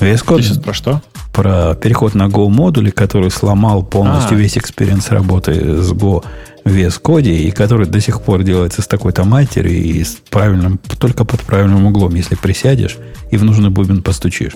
[0.00, 0.36] VS Code...
[0.38, 1.02] Ты сейчас про что?
[1.32, 4.40] Про переход на Go модули, который сломал полностью а.
[4.40, 6.24] весь experience работы с Go
[6.64, 10.78] в VS Code, и который до сих пор делается с такой-то матерью и с правильным,
[10.98, 12.96] только под правильным углом, если присядешь
[13.30, 14.52] и в нужный бубен постучишь.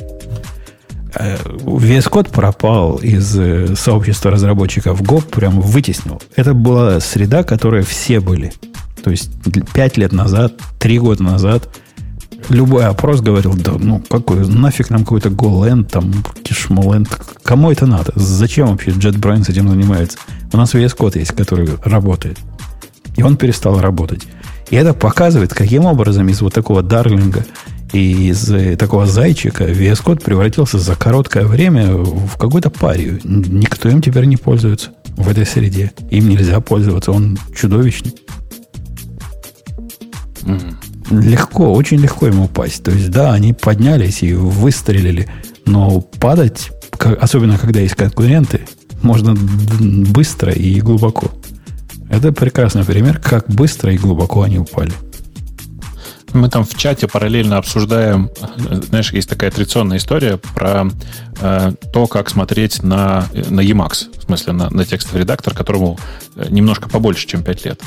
[1.14, 6.20] Э, VS Code пропал из э, сообщества разработчиков Go, прям вытеснил.
[6.36, 8.52] Это была среда, которой все были.
[9.02, 9.30] То есть
[9.74, 11.68] пять лет назад, три года назад
[12.48, 16.10] любой опрос говорил, да ну какой, нафиг нам какой-то GoLand, там,
[16.42, 17.08] Kishmoland,
[17.42, 18.12] кому это надо?
[18.14, 20.18] Зачем вообще JetBrains этим занимается?
[20.52, 22.38] У нас VS Code есть, который работает.
[23.16, 24.26] И он перестал работать.
[24.70, 27.44] И это показывает, каким образом из вот такого дарлинга
[27.92, 33.20] и из э, такого зайчика VS Code превратился за короткое время в какую-то парию.
[33.22, 35.92] Никто им теперь не пользуется в этой среде.
[36.10, 38.14] Им нельзя пользоваться, он чудовищный.
[41.10, 42.82] Легко, очень легко ему упасть.
[42.82, 45.28] То есть, да, они поднялись и выстрелили,
[45.66, 46.70] но падать
[47.20, 48.62] особенно когда есть конкуренты,
[49.02, 51.30] можно быстро и глубоко.
[52.08, 54.92] Это прекрасный пример, как быстро и глубоко они упали.
[56.34, 58.28] Мы там в чате параллельно обсуждаем,
[58.88, 60.88] знаешь, есть такая традиционная история про
[61.40, 65.96] э, то, как смотреть на, на Emacs, в смысле на, на текстовый редактор, которому
[66.34, 67.80] э, немножко побольше, чем 5 лет.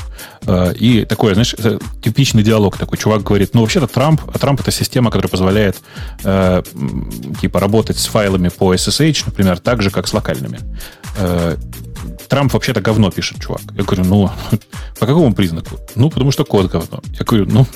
[0.46, 1.54] Э, и такой, знаешь,
[2.02, 2.96] типичный диалог такой.
[2.96, 5.76] Чувак говорит, ну, вообще-то Трамп, а Трамп это система, которая позволяет
[6.24, 6.62] э,
[7.42, 10.58] типа работать с файлами по SSH, например, так же, как с локальными.
[11.18, 11.56] Э,
[12.28, 13.62] Трамп вообще-то говно пишет, чувак.
[13.76, 14.30] Я говорю, ну,
[14.98, 15.78] по какому признаку?
[15.94, 17.00] Ну, потому что код говно.
[17.18, 17.66] Я говорю, ну,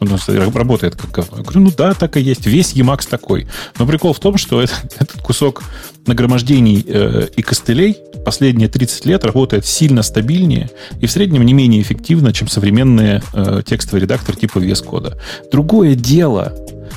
[0.00, 1.38] он работает как говно.
[1.38, 2.46] Я говорю, ну да, так и есть.
[2.46, 3.46] Весь Emacs такой.
[3.78, 5.62] Но прикол в том, что это, этот кусок
[6.06, 10.70] нагромождений э, и костылей последние 30 лет работает сильно стабильнее
[11.00, 15.16] и в среднем не менее эффективно, чем современные э, текстовые редакторы типа VS Code.
[15.50, 16.52] Другое дело,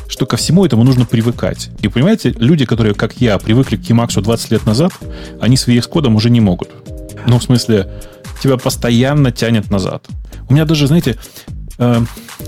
[0.07, 1.69] что ко всему этому нужно привыкать.
[1.81, 4.93] И понимаете, люди, которые, как я, привыкли к Emacs 20 лет назад,
[5.39, 6.69] они с VS кодом уже не могут.
[7.27, 7.91] Ну, в смысле,
[8.41, 10.05] тебя постоянно тянет назад.
[10.47, 11.17] У меня даже, знаете,
[11.79, 12.01] э,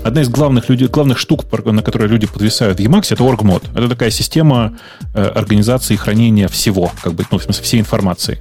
[0.04, 3.70] одна из главных, людей, главных штук, на которые люди подвисают в Emacs, это OrgMod.
[3.74, 4.78] Это такая система
[5.14, 8.38] э, организации и хранения всего, как бы, ну, в смысле, всей информации.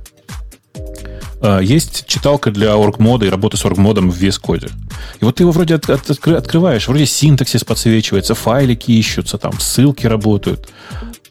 [1.42, 4.72] Э, есть читалка для оргмода и работы с оргмодом в VS Code.
[5.20, 10.08] И вот ты его вроде от, от, открываешь, вроде синтаксис подсвечивается, файлики ищутся, там ссылки
[10.08, 10.70] работают.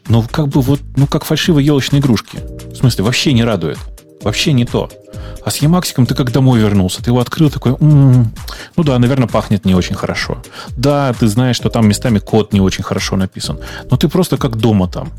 [0.09, 2.39] Но как бы вот, ну как фальшивые елочные игрушки.
[2.73, 3.79] В смысле, вообще не радует.
[4.27, 4.91] Вообще не то.
[5.45, 7.01] А с Емаксиком ты как домой вернулся.
[7.01, 8.33] Ты его открыл такой, м-м,
[8.77, 10.43] ну да, наверное, пахнет не очень хорошо.
[10.77, 13.61] Да, ты знаешь, что там местами код не очень хорошо написан.
[13.89, 15.13] Но ты просто как дома там.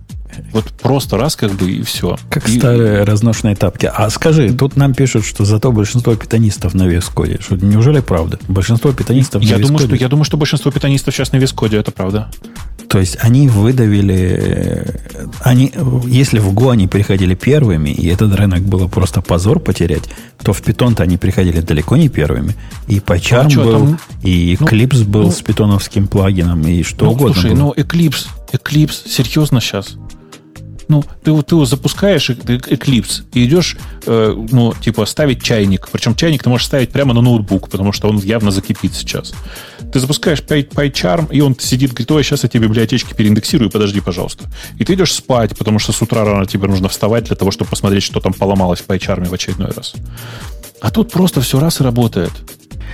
[0.52, 2.18] Вот просто раз как бы и все.
[2.30, 3.90] Как и, старые разношенные тапки.
[3.94, 7.40] А скажи, тут нам пишут, что зато большинство питанистов на вескоде.
[7.42, 8.40] Что, неужели правда?
[8.48, 11.92] Большинство питанистов я на думаю, что Я думаю, что большинство питанистов сейчас на вескоде, это
[11.92, 12.30] правда.
[12.88, 14.96] То есть они выдавили...
[15.42, 15.74] Они,
[16.06, 20.04] если в Go они приходили первыми, и этот рынок было просто позор потерять,
[20.42, 22.56] то в Python-то они приходили далеко не первыми.
[22.88, 24.00] И PyCharm ну, а был, там?
[24.24, 27.60] и ну, Eclipse был ну, с питоновским плагином, и что ну, угодно Слушай, было.
[27.60, 29.98] ну Eclipse, Eclipse, серьезно сейчас?
[30.88, 35.90] Ну, ты, ты его запускаешь, Eclipse, и идешь, э, ну, типа, ставить чайник.
[35.92, 39.34] Причем чайник ты можешь ставить прямо на ноутбук, потому что он явно закипит сейчас.
[39.92, 44.46] Ты запускаешь PyCharm, и он сидит, говорит, ой, сейчас я тебе библиотечки переиндексирую, подожди, пожалуйста.
[44.80, 47.70] И ты идешь спать, потому что с утра рано тебе нужно вставать для того, чтобы
[47.70, 49.94] посмотреть, что там поломалось в PyCharm в очередной раз.
[50.80, 52.32] А тут просто все раз и работает.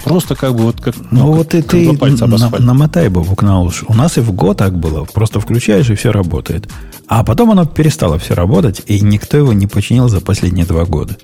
[0.04, 3.62] Просто как бы вот как, ну, ну вот как, и ты на, намотай бабук на
[3.62, 3.86] уши.
[3.88, 5.06] У нас и в год так было.
[5.06, 6.70] Просто включаешь, и все работает.
[7.08, 11.18] А потом оно перестало все работать, и никто его не починил за последние два года.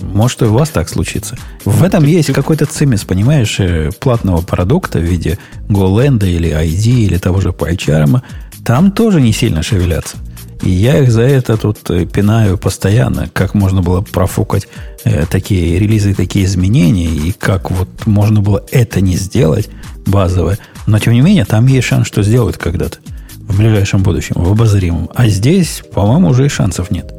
[0.00, 1.38] Может, и у вас так случится.
[1.64, 5.38] В этом есть какой-то цимис, понимаешь, э, платного продукта в виде
[5.68, 8.20] GoLand или ID или того же PyCharm.
[8.64, 10.16] Там тоже не сильно шевелятся.
[10.62, 14.68] И я их за это тут э, пинаю постоянно, как можно было профукать
[15.04, 19.68] э, такие релизы, такие изменения, и как вот можно было это не сделать
[20.06, 20.58] базовое.
[20.86, 22.98] Но, тем не менее, там есть шанс, что сделают когда-то
[23.36, 25.10] в ближайшем будущем, в обозримом.
[25.14, 27.12] А здесь, по-моему, уже и шансов нет.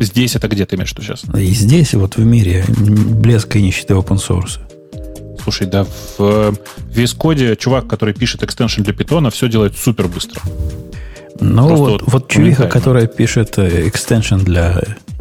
[0.00, 1.22] Здесь это где ты имеешь что сейчас?
[1.34, 4.58] И здесь, вот в мире, блеска и нищеты open source.
[5.42, 6.20] Слушай, да, в
[6.94, 10.40] VS Code чувак, который пишет экстеншн для питона, все делает супер быстро.
[11.40, 14.80] Ну, вот, вот, вот чувиха, которая пишет экстеншн для...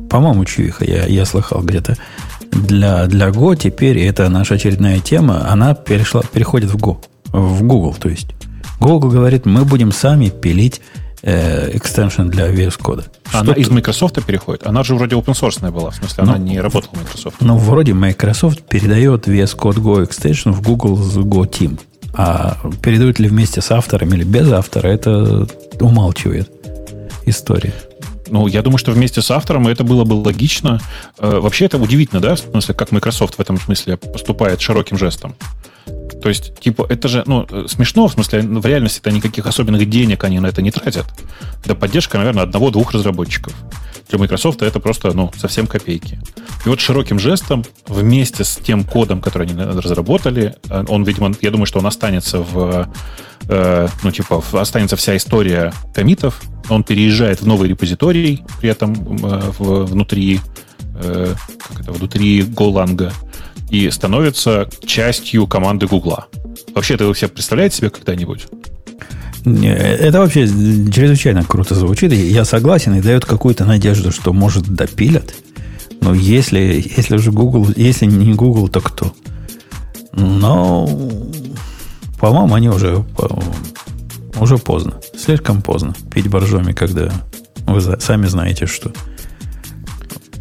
[0.10, 1.98] По-моему, чувиха, я, я слыхал где-то.
[2.52, 6.98] Для, для Go теперь, это наша очередная тема, она перешла, переходит в Go.
[7.32, 8.30] В Google, то есть.
[8.80, 10.82] Google говорит, мы будем сами пилить
[11.22, 13.06] э, экстеншн для VS Code.
[13.32, 14.66] Она из Microsoft переходит?
[14.66, 17.38] Она же вроде open source была, в смысле, ну, она не работала в Microsoft.
[17.42, 21.80] Ну, вроде Microsoft передает VS Code Go Extension в Google Go Team.
[22.14, 25.48] А передают ли вместе с автором или без автора, это
[25.80, 26.52] умалчивает
[27.26, 27.74] история.
[28.30, 30.80] Ну, я думаю, что вместе с автором это было бы логично.
[31.18, 35.36] Э, вообще это удивительно, да, в смысле, как Microsoft в этом смысле поступает широким жестом.
[36.22, 40.40] То есть, типа, это же, ну, смешно, в смысле, в реальности-то никаких особенных денег они
[40.40, 41.06] на это не тратят.
[41.64, 43.54] Это поддержка, наверное, одного-двух разработчиков.
[44.10, 46.20] Для Microsoft это просто, ну, совсем копейки.
[46.66, 51.52] И вот широким жестом, вместе с тем кодом, который они разработали, э, он, видимо, я
[51.52, 52.92] думаю, что он останется в,
[53.48, 59.52] э, ну, типа, останется вся история комитов, он переезжает в новый репозиторий, при этом э,
[59.58, 60.42] в, внутри,
[60.96, 61.34] э,
[61.68, 63.12] как это, внутри Golang,
[63.70, 66.28] и становится частью команды Гугла.
[66.74, 68.48] Вообще, это вы себе представляете себе когда-нибудь?
[69.46, 72.12] Это вообще чрезвычайно круто звучит.
[72.12, 75.34] Я согласен и дает какую-то надежду, что, может, допилят.
[76.02, 79.14] Но если, если же Google, если не Google, то кто?
[80.14, 80.88] Но,
[82.20, 83.06] по-моему, они уже,
[84.40, 87.12] уже поздно слишком поздно пить боржоми, когда
[87.68, 88.92] вы сами знаете, что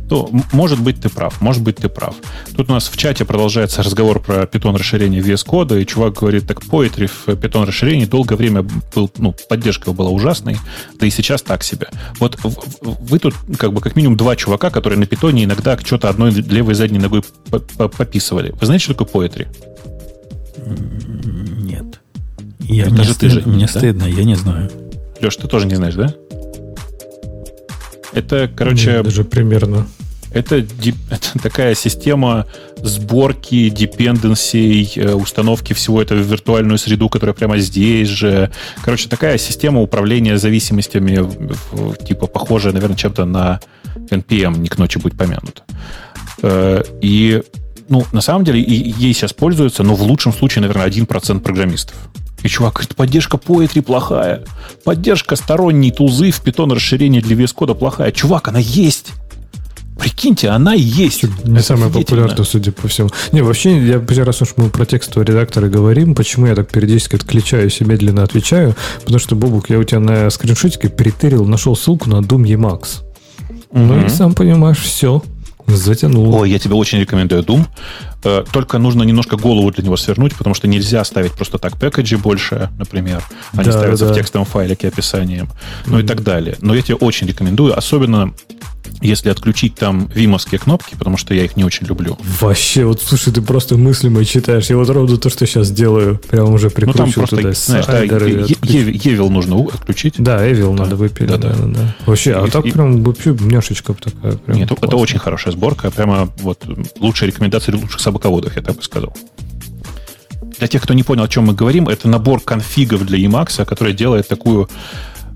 [0.09, 2.15] то, может быть, ты прав, может быть, ты прав.
[2.57, 6.47] Тут у нас в чате продолжается разговор про питон расширение VS кода, и чувак говорит,
[6.47, 8.65] так Poetry в питон расширении долгое время
[8.95, 10.57] был, ну, поддержка была ужасной,
[10.99, 11.89] да и сейчас так себе.
[12.19, 16.31] Вот вы тут как бы как минимум два чувака, которые на питоне иногда что-то одной
[16.33, 17.23] левой задней ногой
[17.77, 18.55] пописывали.
[18.59, 19.47] Вы знаете, что такое Poetry?
[21.63, 22.01] Нет.
[22.61, 23.79] Я, Это мне же стыд, ты же, мне да?
[23.79, 24.71] стыдно, я не знаю.
[25.21, 26.15] Леш, ты тоже не знаешь, да?
[28.13, 28.93] Это, короче...
[28.93, 29.87] Нет, даже примерно.
[30.31, 30.57] Это,
[31.11, 38.09] это такая система сборки депенденсий, э, установки всего этого в виртуальную среду, которая прямо здесь
[38.09, 38.51] же.
[38.83, 41.29] Короче, такая система управления зависимостями,
[42.05, 43.61] типа похожая, наверное, чем-то на
[44.11, 45.63] NPM, не к ночи будет помянуто.
[46.43, 47.43] Э, и,
[47.89, 51.97] ну, на самом деле, ей сейчас пользуются, но в лучшем случае, наверное, 1% программистов.
[52.43, 54.45] И чувак говорит, поддержка Poetry плохая.
[54.85, 58.13] Поддержка сторонней тулзы в питон расширение для VS Code плохая.
[58.13, 59.13] Чувак, она есть.
[59.99, 61.25] Прикиньте, она есть.
[61.45, 63.11] Не самая популярная, судя по всему.
[63.33, 67.81] Не, вообще, я раз уж мы про текстовые редакторы говорим, почему я так периодически отключаюсь
[67.81, 72.21] и медленно отвечаю, потому что, Бобук, я у тебя на скриншотике перетырил, нашел ссылку на
[72.21, 73.03] Doom Emacs.
[73.71, 73.81] Угу.
[73.81, 75.23] Ну и сам понимаешь, все.
[75.69, 76.35] Затянул.
[76.35, 77.67] Ой, я тебе очень рекомендую Doom.
[78.25, 82.17] Э, только нужно немножко голову для него свернуть, потому что нельзя ставить просто так пэкэджи
[82.17, 83.23] больше, например.
[83.53, 84.13] Они да, ставятся да.
[84.13, 85.49] в текстовом файлике описанием,
[85.87, 86.05] ну mm-hmm.
[86.05, 86.57] и так далее.
[86.61, 88.33] Но я тебе очень рекомендую, особенно
[89.01, 92.19] если отключить там вимовские кнопки, потому что я их не очень люблю.
[92.41, 94.71] Вообще, вот слушай, ты просто мысли мои читаешь.
[94.71, 97.53] Я вот ровно то, что сейчас делаю, прям уже прикручиваю ну, там просто, туда.
[97.53, 100.15] Знаешь, да, Evil нужно отключить.
[100.19, 100.85] Да, Evil да.
[100.85, 101.31] надо выпилить.
[101.31, 101.55] Да, да.
[101.55, 101.97] Да, да.
[102.07, 104.33] Вообще, а и, а так и, прям вообще няшечка такая.
[104.33, 104.89] Прям нет, классная.
[104.89, 105.91] это очень хорошая сборка.
[105.91, 106.65] Прямо вот
[106.99, 109.15] лучшая рекомендация лучших собаководов, я так бы сказал.
[110.59, 113.93] Для тех, кто не понял, о чем мы говорим, это набор конфигов для Emacs, который
[113.93, 114.69] делает такую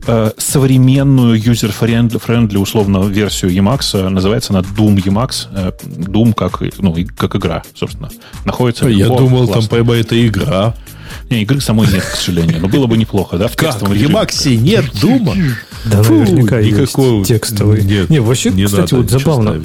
[0.07, 4.09] э, современную user-friendly условно версию Emacs.
[4.09, 5.49] Называется она Doom Emacs.
[5.53, 8.11] Э, Doom как, ну, как игра, собственно.
[8.45, 9.55] Находится Я думал, классно.
[9.55, 10.75] там пойма это игра.
[11.31, 12.61] Не, игры самой нет, к сожалению.
[12.61, 13.49] Но было бы неплохо, да?
[13.49, 13.81] В как?
[13.81, 15.35] В Emacs нет Дума?
[15.85, 17.83] Да, Фу, наверняка никакого есть текстовый.
[17.83, 19.61] Нет, не, вообще, не кстати, вот забавно.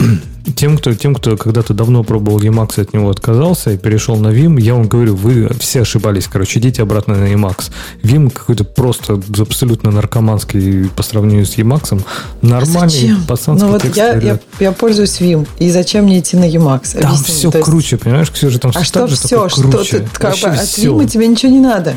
[0.56, 4.60] Тем кто, тем, кто когда-то давно пробовал Emacs, от него отказался и перешел на Vim,
[4.60, 6.28] я вам говорю, вы все ошибались.
[6.28, 7.72] Короче, идите обратно на Emacs.
[8.02, 12.02] Vim какой-то просто абсолютно наркоманский по сравнению с Emacs.
[12.42, 13.24] Нормальный зачем?
[13.28, 13.98] пацанский ну, вот текст.
[13.98, 15.48] Я, я, я пользуюсь Vim.
[15.60, 17.00] И зачем мне идти на Emacs?
[17.00, 17.66] Там Объясни, все есть...
[17.66, 19.50] круче, понимаешь, Ксюша, там а что все?
[19.50, 21.96] Что ты, как бы, от Vim тебе ничего не надо?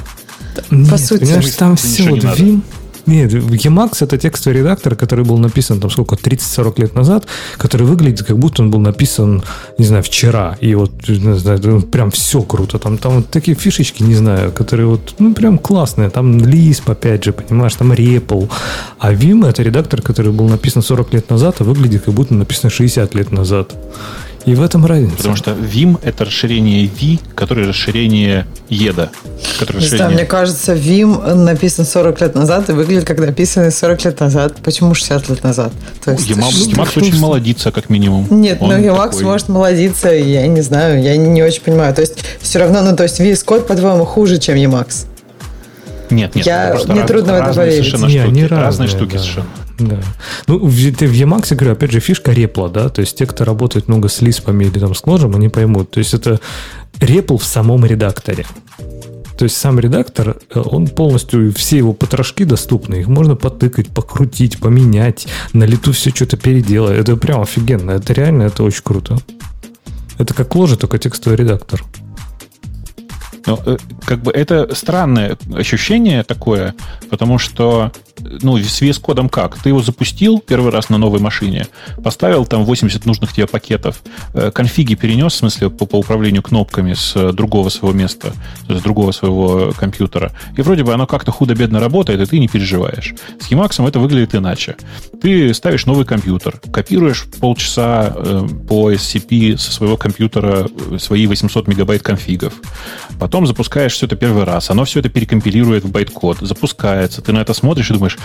[0.71, 1.21] Нет, по сути.
[1.21, 2.11] Понимаешь, там все.
[2.11, 2.63] Вот Vim,
[3.11, 7.27] нет, Emacs это текстовый редактор, который был написан там сколько, 30-40 лет назад,
[7.57, 9.43] который выглядит, как будто он был написан,
[9.79, 10.57] не знаю, вчера.
[10.61, 12.79] И вот, не знаю, прям все круто.
[12.79, 16.09] Там, там вот такие фишечки, не знаю, которые вот, ну, прям классные.
[16.11, 18.49] Там Lisp, опять же, понимаешь, там REPL.
[18.99, 22.71] А Vim это редактор, который был написан 40 лет назад, а выглядит, как будто написан
[22.71, 23.75] 60 лет назад.
[24.47, 25.17] И в этом разница.
[25.17, 29.11] Потому что Vim— это расширение V, которое расширение EDA.
[29.59, 30.09] Которое расширение...
[30.09, 34.57] Да, мне кажется, Vim написан 40 лет назад и выглядит как написанный 40 лет назад.
[34.63, 35.73] Почему 60 лет назад?
[36.03, 38.27] То есть, Emacs, Emacs очень молодится, как минимум.
[38.31, 39.25] Нет, Он но Emacs такой...
[39.25, 41.95] может молодиться, я не знаю, я не, не очень понимаю.
[41.95, 45.07] То есть, все равно, ну, то есть, VS Code, по-твоему, хуже, чем Emacs?
[46.09, 46.47] Нет, нет.
[46.47, 47.87] Я, мне раз, трудно в это поверить.
[47.87, 49.19] Штуки, не разные, разные штуки да.
[49.19, 49.47] совершенно.
[49.81, 50.01] Да.
[50.47, 53.45] Ну, в, ты в Emacs, говорю, опять же, фишка репла, да, то есть те, кто
[53.45, 55.91] работает много с лиспами или там с кложем, они поймут.
[55.91, 56.39] То есть это
[57.01, 58.45] репл в самом редакторе.
[59.39, 64.59] То есть сам редактор, э, он полностью, все его потрошки доступны, их можно потыкать, покрутить,
[64.59, 66.99] поменять, на лету все что-то переделать.
[66.99, 69.19] Это прям офигенно, это реально, это очень круто.
[70.19, 71.83] Это как ложа, только текстовый редактор.
[73.47, 76.75] Но, э, как бы это странное ощущение такое,
[77.09, 77.93] потому что
[78.43, 79.59] ну, с VS кодом как?
[79.59, 81.67] Ты его запустил первый раз на новой машине,
[82.03, 84.03] поставил там 80 нужных тебе пакетов,
[84.35, 88.33] э, конфиги перенес, в смысле, по, по управлению кнопками с э, другого своего места,
[88.69, 90.33] с другого своего компьютера.
[90.57, 93.15] И вроде бы оно как-то худо-бедно работает, и ты не переживаешь.
[93.41, 94.77] С Emacs это выглядит иначе.
[95.23, 98.15] Ты ставишь новый компьютер, копируешь полчаса
[98.69, 100.69] по SCP со своего компьютера
[100.99, 102.55] свои 800 мегабайт конфигов.
[103.19, 107.39] Потом запускаешь все это первый раз, оно все это перекомпилирует в байт-код, запускается, ты на
[107.39, 108.19] это смотришь и думаешь,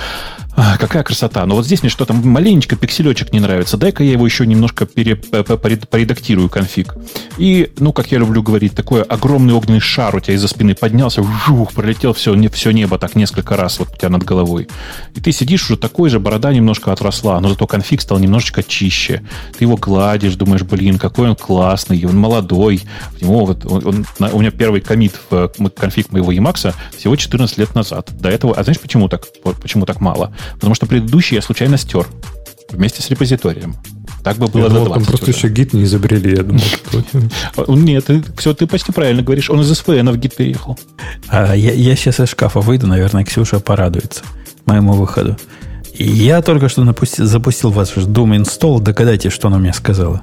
[0.58, 1.46] А, какая красота.
[1.46, 3.76] Но вот здесь мне что-то маленечко пикселечек не нравится.
[3.76, 6.96] Дай-ка я его еще немножко пере, поредактирую конфиг.
[7.38, 11.22] И, ну, как я люблю говорить, такой огромный огненный шар у тебя из-за спины поднялся,
[11.22, 14.70] вжух, пролетел все, все небо так несколько раз вот у тебя над головой.
[15.14, 19.24] И ты сидишь уже такой же, борода немножко отросла, но зато конфиг стал немножечко чище.
[19.58, 22.82] Ты его гладишь, думаешь, блин, какой он классный, он молодой.
[23.18, 23.86] В него вот, он,
[24.20, 28.12] он, у меня первый комит в конфиг моего Emacs всего 14 лет назад.
[28.18, 29.26] До этого, а знаешь, почему так,
[29.62, 30.34] почему так мало?
[30.54, 32.08] Потому что предыдущий я случайно стер
[32.72, 33.76] вместе с репозиторием.
[34.24, 35.38] Так бы было я думал, там просто уже.
[35.38, 36.64] еще гид не изобрели, я думал.
[37.76, 38.06] Нет,
[38.38, 39.50] все, ты почти правильно говоришь.
[39.50, 40.80] Он из SVN в гид переехал.
[41.28, 44.24] А, я, сейчас из шкафа выйду, наверное, Ксюша порадуется
[44.66, 45.38] моему выходу.
[45.94, 46.86] Я только что
[47.18, 48.82] запустил вас в Doom Install.
[48.82, 50.22] Догадайтесь, что она мне сказала.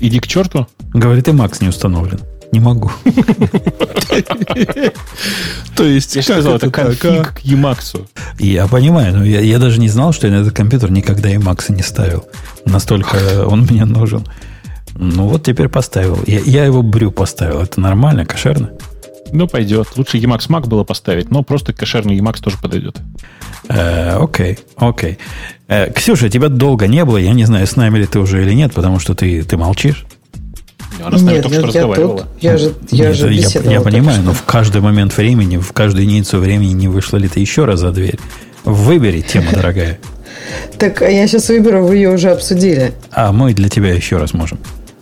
[0.00, 0.66] Иди к черту.
[0.94, 2.20] Говорит, и Макс не установлен.
[2.54, 2.88] Не могу.
[5.76, 8.06] То есть, я сказал, это конфиг к Emacs.
[8.38, 11.72] Я понимаю, но я, я даже не знал, что я на этот компьютер никогда Emacs
[11.72, 12.26] не ставил.
[12.64, 14.24] Настолько он мне нужен.
[14.94, 16.20] Ну вот теперь поставил.
[16.28, 17.60] Я, я его брю поставил.
[17.60, 18.70] Это нормально, кошерно?
[19.32, 19.88] Ну, пойдет.
[19.96, 22.98] Лучше Emacs Mac было поставить, но просто кошерный Emacs тоже подойдет.
[23.68, 25.18] Э, окей, окей.
[25.66, 27.16] Э, Ксюша, тебя долго не было.
[27.16, 30.06] Я не знаю, с нами ли ты уже или нет, потому что ты, ты молчишь.
[31.02, 32.18] Она с нами Нет, только что разговаривала.
[32.18, 35.72] Тут, я же, я Нет, же я, я понимаю, но в каждый момент времени, в
[35.72, 38.18] каждую единицу времени не вышла ли ты еще раз за дверь.
[38.64, 39.98] Выбери тему, дорогая.
[40.78, 42.92] Так а я сейчас выберу, вы ее уже обсудили.
[43.10, 44.58] А мы для тебя еще раз можем.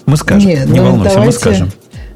[0.06, 0.48] Мы скажем.
[0.48, 1.70] Нет, не ну, волнуйся, мы скажем.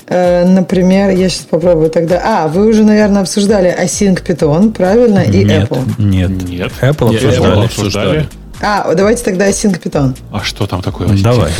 [0.08, 2.20] Э, например, я сейчас попробую тогда.
[2.24, 5.20] А, вы уже, наверное, обсуждали Async Python, правильно?
[5.20, 5.84] И нет, Apple.
[5.98, 6.72] Нет, нет.
[6.80, 7.56] Apple обсуждали.
[7.56, 8.28] Apple обсуждали.
[8.60, 10.16] А, давайте тогда Async Python.
[10.32, 11.08] А что там такое?
[11.22, 11.52] Давай.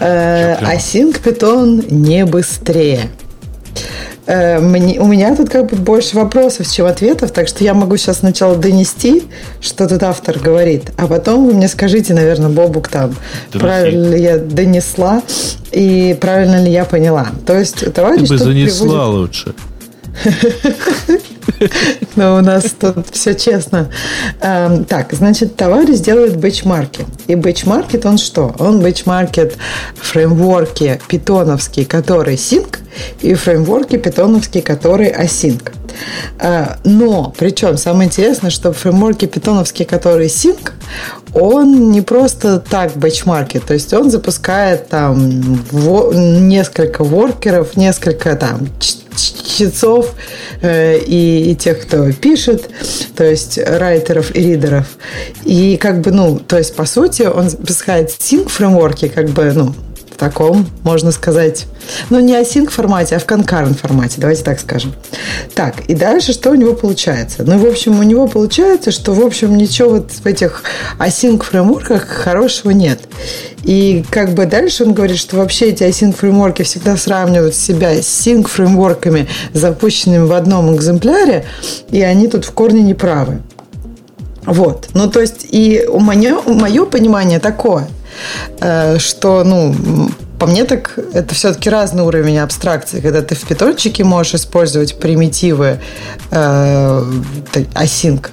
[0.00, 3.10] Э, Async Python не быстрее.
[4.26, 7.96] Э, мне, у меня тут как бы больше вопросов, чем ответов, так что я могу
[7.96, 9.24] сейчас сначала донести,
[9.60, 13.16] что тут автор говорит, а потом вы мне скажите, наверное, Бобук там,
[13.52, 13.58] Доноси.
[13.58, 15.22] правильно ли я донесла
[15.72, 17.28] и правильно ли я поняла.
[17.46, 19.14] То есть товарищ Ты бы занесла приводит...
[19.14, 19.54] лучше.
[22.16, 23.90] Но у нас тут все честно.
[24.40, 27.06] Эм, так, значит, товарищ делает бенчмаркает.
[27.26, 28.54] И бенчмаркает он что?
[28.58, 29.56] Он бенчмаркает
[29.96, 32.78] фреймворки питоновские, которые sync,
[33.20, 35.72] и фреймворки питоновские, которые async.
[36.38, 40.72] Э, но, причем, самое интересное, что фреймворки питоновские, которые sync,
[41.34, 45.62] он не просто так бенчмаркает, то есть он запускает там
[46.48, 48.68] несколько воркеров, несколько там
[49.14, 50.14] чтецов
[50.60, 52.70] э, и, и тех, кто пишет,
[53.16, 54.86] то есть райтеров и ридеров.
[55.44, 59.74] И как бы, ну, то есть, по сути, он запускает синк фреймворки, как бы, ну,
[60.22, 61.66] таком, можно сказать,
[62.08, 64.94] ну, не async формате, а в concurrent формате, давайте так скажем.
[65.52, 67.42] Так, и дальше что у него получается?
[67.44, 70.62] Ну, в общем, у него получается, что, в общем, ничего вот в этих
[71.00, 73.00] async фреймворках хорошего нет.
[73.64, 78.06] И как бы дальше он говорит, что вообще эти async фреймворки всегда сравнивают себя с
[78.06, 81.46] sync фреймворками, запущенными в одном экземпляре,
[81.90, 83.42] и они тут в корне неправы.
[84.46, 84.88] Вот.
[84.94, 87.88] Ну, то есть, и мое, мое понимание такое–
[88.98, 89.74] что, ну,
[90.38, 95.78] по мне так это все-таки разный уровень абстракции, когда ты в питончике можешь использовать примитивы
[96.32, 97.04] э,
[97.74, 98.28] async,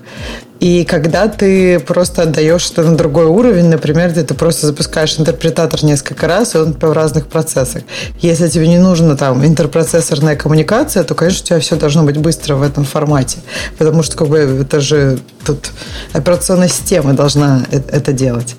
[0.60, 5.84] и когда ты просто отдаешь это на другой уровень, например, ты, ты просто запускаешь интерпретатор
[5.86, 7.84] несколько раз, и он в разных процессах.
[8.20, 12.56] Если тебе не нужна там интерпроцессорная коммуникация, то, конечно, у тебя все должно быть быстро
[12.56, 13.38] в этом формате.
[13.78, 15.72] Потому что как бы, это же тут
[16.12, 18.56] операционная система должна это делать.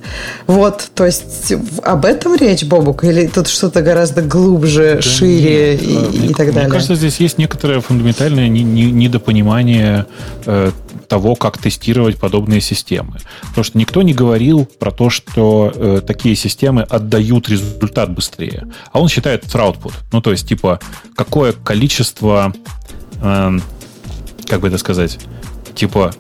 [0.47, 1.53] Вот, то есть
[1.83, 3.05] об этом речь, Бобук?
[3.05, 6.63] Или тут что-то гораздо глубже, да шире нет, и, мне, и так далее?
[6.63, 10.07] Мне кажется, здесь есть некоторое фундаментальное недопонимание
[10.47, 10.71] э,
[11.11, 13.19] того, как тестировать подобные системы.
[13.49, 18.69] Потому что никто не говорил про то, что э, такие системы отдают результат быстрее.
[18.93, 19.93] А он считает throughput.
[20.13, 20.79] Ну, то есть, типа,
[21.17, 22.55] какое количество,
[23.21, 23.59] э,
[24.47, 25.19] как бы это сказать,
[25.75, 26.15] типа,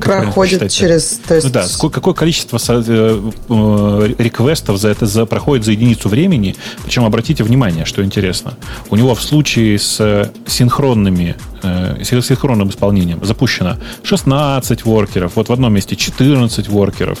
[0.00, 1.20] проходит через...
[1.26, 1.46] То есть...
[1.46, 6.56] Ну да, сколько, какое количество э, э, реквестов за это за, проходит за единицу времени.
[6.84, 8.54] Причем обратите внимание, что интересно.
[8.90, 15.72] У него в случае с синхронными э, синхронным исполнением запущено 16 воркеров, вот в одном
[15.74, 17.20] месте 14 воркеров,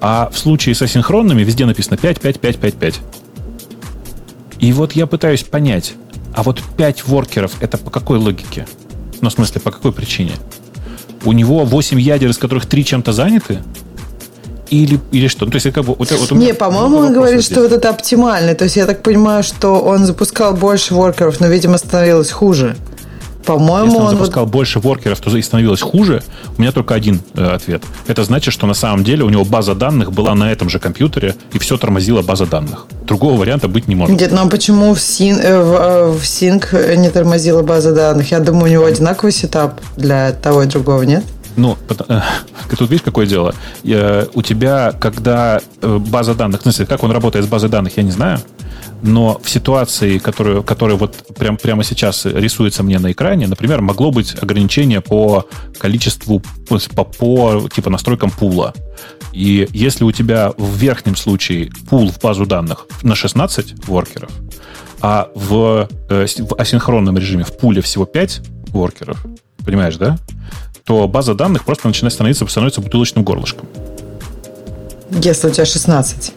[0.00, 3.00] а в случае с асинхронными везде написано 5, 5, 5, 5, 5.
[4.60, 5.94] И вот я пытаюсь понять,
[6.34, 8.66] а вот 5 воркеров это по какой логике?
[9.20, 10.32] Ну, в смысле, по какой причине?
[11.24, 13.58] У него 8 ядер, из которых 3 чем-то заняты?
[14.70, 15.44] Или, или что?
[15.44, 17.52] Ну, то есть, как бы, вот, вот Не, по-моему, он говорит, здесь.
[17.52, 18.54] что вот это оптимально.
[18.54, 22.76] То есть, я так понимаю, что он запускал больше воркеров, но, видимо, становилось хуже.
[23.44, 26.22] По-моему, Если он, он запускал больше воркеров, то и становилось хуже.
[26.56, 27.82] У меня только один э, ответ.
[28.06, 31.34] Это значит, что на самом деле у него база данных была на этом же компьютере,
[31.52, 32.86] и все тормозила база данных.
[33.06, 34.20] Другого варианта быть не может.
[34.20, 38.30] Нет, ну а почему в, син, э, в, э, в Sync не тормозила база данных?
[38.30, 41.24] Я думаю, у него одинаковый сетап для того и другого, нет?
[41.56, 41.76] Ну,
[42.08, 42.20] э,
[42.78, 43.54] тут видишь, какое дело?
[43.84, 47.96] Э, у тебя, когда э, база данных, в смысле, как он работает с базой данных,
[47.96, 48.40] я не знаю,
[49.02, 54.12] но в ситуации, которую, которая вот прям, прямо сейчас рисуется мне на экране, например, могло
[54.12, 55.46] быть ограничение по
[55.78, 58.72] количеству, по, по, типа настройкам пула.
[59.32, 64.30] И если у тебя в верхнем случае пул в базу данных на 16 воркеров,
[65.00, 69.24] а в, э, в асинхронном режиме в пуле всего 5 воркеров,
[69.64, 70.16] понимаешь, да?
[70.84, 73.68] То база данных просто начинает становиться, становится бутылочным горлышком.
[75.10, 76.32] Если у тебя 16.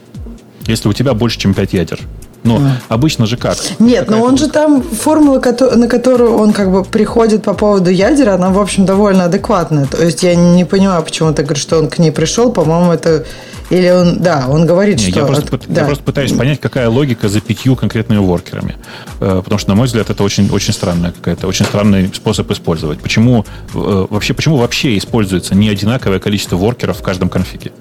[0.65, 1.99] Если у тебя больше, чем 5 ядер.
[2.45, 3.57] Но обычно же как?
[3.79, 5.41] Нет, но Какая-то он же там, формула,
[5.75, 9.85] на которую он как бы приходит по поводу ядер, она, в общем, довольно адекватная.
[9.87, 12.51] То есть я не понимаю, почему ты говоришь, что он к ней пришел.
[12.51, 13.25] По-моему, это...
[13.71, 14.19] Или он...
[14.19, 15.21] Да, он говорит, Не, что...
[15.21, 15.81] я, просто, от- да.
[15.81, 18.75] я просто пытаюсь понять, какая логика за пятью конкретными воркерами.
[19.19, 22.99] Э, Потому что, на мой взгляд, это очень, очень странная какая-то, очень странный способ использовать.
[22.99, 23.43] Почему
[23.73, 27.71] э, вообще, почему вообще используется не одинаковое количество воркеров в каждом конфиге?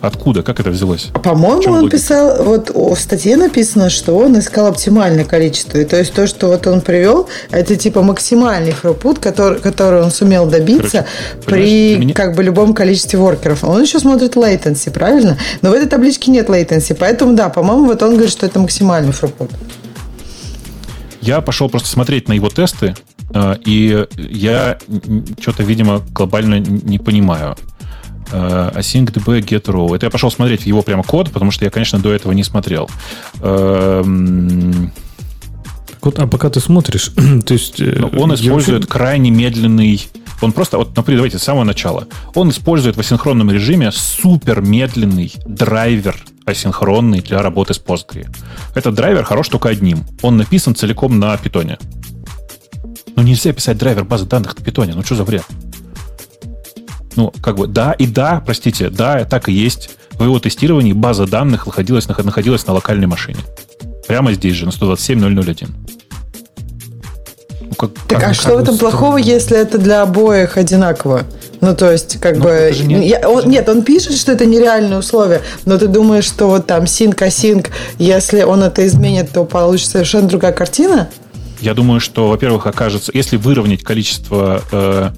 [0.00, 0.42] Откуда?
[0.42, 1.10] Как это взялось?
[1.14, 1.96] В По-моему, он логика?
[1.98, 5.76] писал, вот в статье написано, что он искал оптимальное количество.
[5.76, 10.10] И то есть то, что вот он привел, это типа максимальный фрупут, который, который он
[10.10, 11.06] сумел добиться
[11.44, 13.62] Короче, при меня- как бы любом количестве воркеров.
[13.64, 15.36] Он еще смотрит latency, правильно?
[15.60, 19.12] Но в этой табличке нет latency, поэтому да, по-моему, вот он говорит, что это максимальный
[19.12, 19.50] фрупут.
[21.20, 22.94] Я пошел просто смотреть на его тесты,
[23.34, 24.78] э, и я
[25.40, 27.56] что-то, видимо, глобально не понимаю.
[28.32, 29.94] Э, Async DB get row.
[29.94, 32.44] Это я пошел смотреть в его прямо код, потому что я, конечно, до этого не
[32.44, 32.88] смотрел.
[33.40, 34.92] Эм,
[36.02, 37.12] вот, а пока ты смотришь,
[37.46, 37.80] то есть...
[37.80, 40.06] э, Но Ну, он использует вообще- крайне медленный...
[40.42, 42.06] Он просто, вот, например, давайте с самого начала.
[42.34, 46.16] Он использует в асинхронном режиме супер медленный драйвер
[46.46, 48.26] асинхронный для работы с Postgre.
[48.74, 50.04] Этот драйвер хорош только одним.
[50.22, 51.78] Он написан целиком на питоне.
[53.16, 54.94] Ну, нельзя писать драйвер базы данных на питоне.
[54.94, 55.44] Ну, что за бред?
[57.16, 59.90] Ну, как бы, да, и да, простите, да, так и есть.
[60.12, 63.38] В его тестировании база данных находилась, на- находилась на локальной машине.
[64.06, 65.68] Прямо здесь же, на 127.001.
[67.62, 71.22] Ну, как, Так, как- а что в этом плохого, если это для обоих одинаково?
[71.60, 72.48] Ну, то есть, как Ну, бы...
[72.50, 76.24] это же не- я- он- нет, он пишет, что это нереальные условия, но ты думаешь,
[76.24, 81.08] что вот там синк, асинк, если он это изменит, то получится совершенно другая картина?
[81.60, 85.10] Я думаю, что, во-первых, окажется, если выровнять количество, э,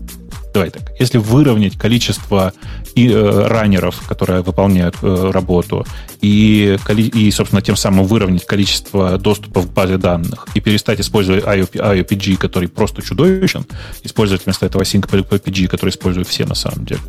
[0.52, 2.52] давай так, если выровнять количество
[2.94, 5.86] и, э, раннеров, которые выполняют э, работу,
[6.20, 11.72] и, и, собственно, тем самым выровнять количество доступов к базе данных, и перестать использовать IOP,
[11.72, 13.64] IOPG, который просто чудовищен,
[14.02, 17.00] использовать вместо этого SyncPG, который используют все на самом деле,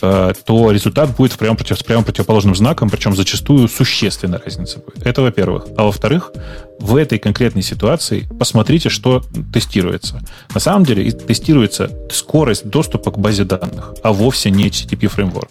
[0.00, 5.06] то результат будет в прямо против, с прямо противоположным знаком, причем зачастую существенная разница будет.
[5.06, 5.66] Это во-первых.
[5.76, 6.32] А во-вторых,
[6.78, 9.22] в этой конкретной ситуации посмотрите, что
[9.52, 10.20] тестируется.
[10.54, 15.50] На самом деле тестируется скорость доступа к базе данных, а вовсе не HTTP фреймворк.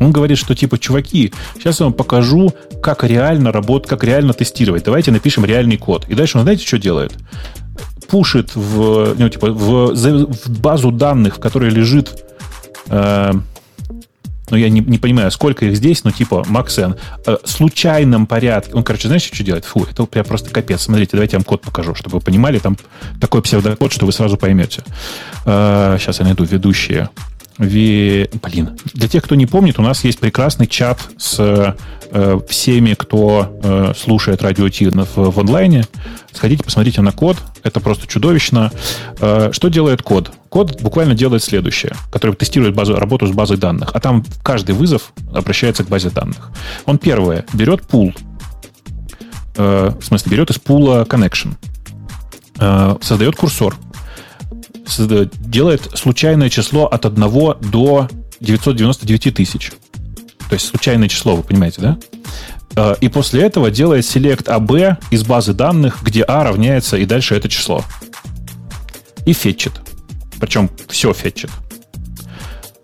[0.00, 2.52] Он говорит, что типа, чуваки, сейчас я вам покажу,
[2.82, 4.84] как реально работать, как реально тестировать.
[4.84, 6.06] Давайте напишем реальный код.
[6.08, 7.12] И дальше он, знаете, что делает?
[8.08, 12.24] Пушит в, ну, типа, в, в базу данных, в которой лежит
[12.88, 13.32] э,
[14.52, 16.96] ну, я не, не понимаю, сколько их здесь, но типа Максен,
[17.26, 18.74] э, случайном порядке.
[18.74, 19.64] Он, короче, знаешь, что делает?
[19.64, 20.82] Фу, это прям просто капец.
[20.82, 22.58] Смотрите, давайте я вам код покажу, чтобы вы понимали.
[22.58, 22.76] Там
[23.18, 24.82] такой псевдокод, что вы сразу поймете.
[25.46, 27.08] Э, сейчас я найду ведущие.
[27.56, 28.28] Ви...
[28.42, 28.78] Блин.
[28.92, 31.74] Для тех, кто не помнит, у нас есть прекрасный чат с
[32.12, 35.84] э, всеми, кто э, слушает радио Ти в, онлайне.
[36.32, 37.36] Сходите, посмотрите на код.
[37.62, 38.70] Это просто чудовищно.
[39.20, 40.30] Э, что делает код?
[40.48, 43.90] Код буквально делает следующее, который тестирует базу, работу с базой данных.
[43.94, 46.50] А там каждый вызов обращается к базе данных.
[46.86, 48.14] Он первое берет пул,
[49.56, 51.54] в смысле берет из пула connection,
[53.02, 53.76] создает курсор,
[54.88, 57.20] делает случайное число от 1
[57.70, 58.08] до
[58.40, 59.72] 999 тысяч.
[60.52, 61.98] То есть случайное число, вы понимаете, да?
[62.76, 67.34] Э, И после этого делает select AB из базы данных, где A равняется и дальше
[67.34, 67.82] это число.
[69.24, 69.72] И фетчит.
[70.38, 71.48] Причем все фетчит.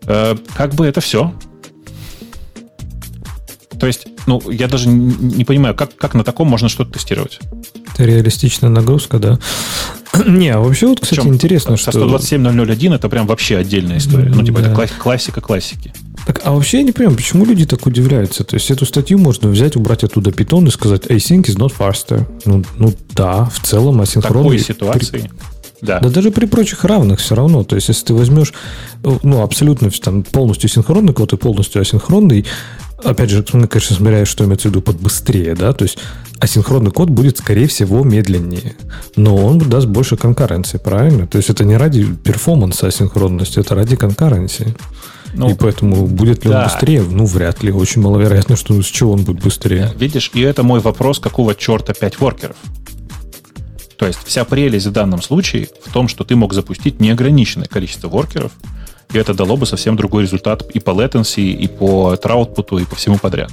[0.04, 1.34] Э, Как бы это все.
[3.78, 7.38] То есть, ну, я даже не понимаю, как, как на таком можно что-то тестировать.
[7.92, 9.38] Это реалистичная нагрузка, да.
[10.26, 12.06] Не, а вообще вот, кстати, Причем интересно, со что...
[12.06, 14.30] 127.001 это прям вообще отдельная история.
[14.34, 14.66] Ну, типа, Да.
[14.66, 15.92] это класс- классика классики.
[16.26, 18.44] Так, а вообще я не понимаю, почему люди так удивляются.
[18.44, 22.26] То есть эту статью можно взять, убрать оттуда питон и сказать async is not faster.
[22.44, 24.42] Ну, ну да, в целом В асинхронный...
[24.44, 25.30] такой ситуации
[25.80, 26.00] Да.
[26.00, 27.64] да даже при прочих равных все равно.
[27.64, 28.52] То есть, если ты возьмешь
[29.22, 32.44] ну, абсолютно там, полностью синхронный код и полностью асинхронный,
[33.02, 35.98] опять же, ты, конечно, смиряешь, что имеется в виду под быстрее, да, то есть
[36.38, 38.76] асинхронный код будет, скорее всего, медленнее,
[39.16, 41.26] но он даст больше конкуренции, правильно?
[41.26, 44.74] То есть это не ради перформанса асинхронности, это ради конкуренции.
[45.34, 46.58] Ну, и поэтому будет ли да.
[46.58, 47.02] он быстрее?
[47.02, 47.70] Ну, вряд ли.
[47.70, 49.92] Очень маловероятно, что с чего он будет быстрее.
[49.98, 52.56] Видишь, и это мой вопрос, какого черта 5 воркеров?
[53.98, 58.08] То есть вся прелесть в данном случае в том, что ты мог запустить неограниченное количество
[58.08, 58.52] воркеров,
[59.12, 62.94] и это дало бы совсем другой результат и по latency, и по траутпуту, и по
[62.94, 63.50] всему подряд.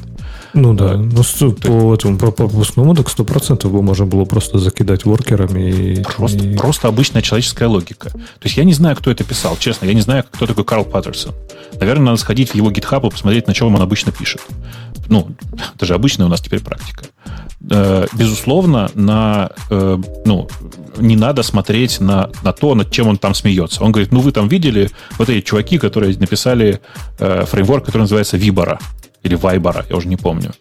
[0.54, 5.06] Ну да, ну, по, по, этому, по пропускному так 100% бы можно было просто закидать
[5.06, 5.72] воркерами.
[5.72, 6.58] И, просто, и...
[6.58, 8.10] просто обычная человеческая логика.
[8.10, 10.86] То есть я не знаю, кто это писал, честно, я не знаю, кто такой Карл
[10.86, 11.34] Паттерсон.
[11.80, 14.42] Наверное, надо сходить в его GitHub и посмотреть, на чем он обычно пишет.
[15.08, 15.30] Ну,
[15.76, 17.06] это же обычная у нас теперь практика.
[17.70, 20.48] Э, безусловно, на, э, ну,
[20.98, 23.84] не надо смотреть на, на то, над чем он там смеется.
[23.84, 26.82] Он говорит, ну вы там видели вот эти чуваки, которые написали
[27.20, 28.80] э, фреймворк, который называется Vibora
[29.24, 30.52] или Вайбора, я уже не помню.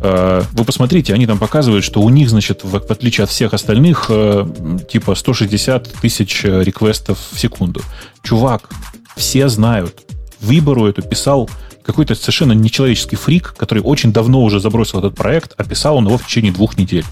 [0.00, 3.54] Э, вы посмотрите, они там показывают, что у них, значит, в, в отличие от всех
[3.54, 4.46] остальных, э,
[4.88, 7.82] типа 160 тысяч реквестов в секунду.
[8.22, 8.70] Чувак,
[9.16, 10.04] все знают.
[10.40, 11.50] Выбору эту писал
[11.82, 16.18] какой-то совершенно нечеловеческий фрик, который очень давно уже забросил этот проект, а писал он его
[16.18, 17.04] в течение двух недель.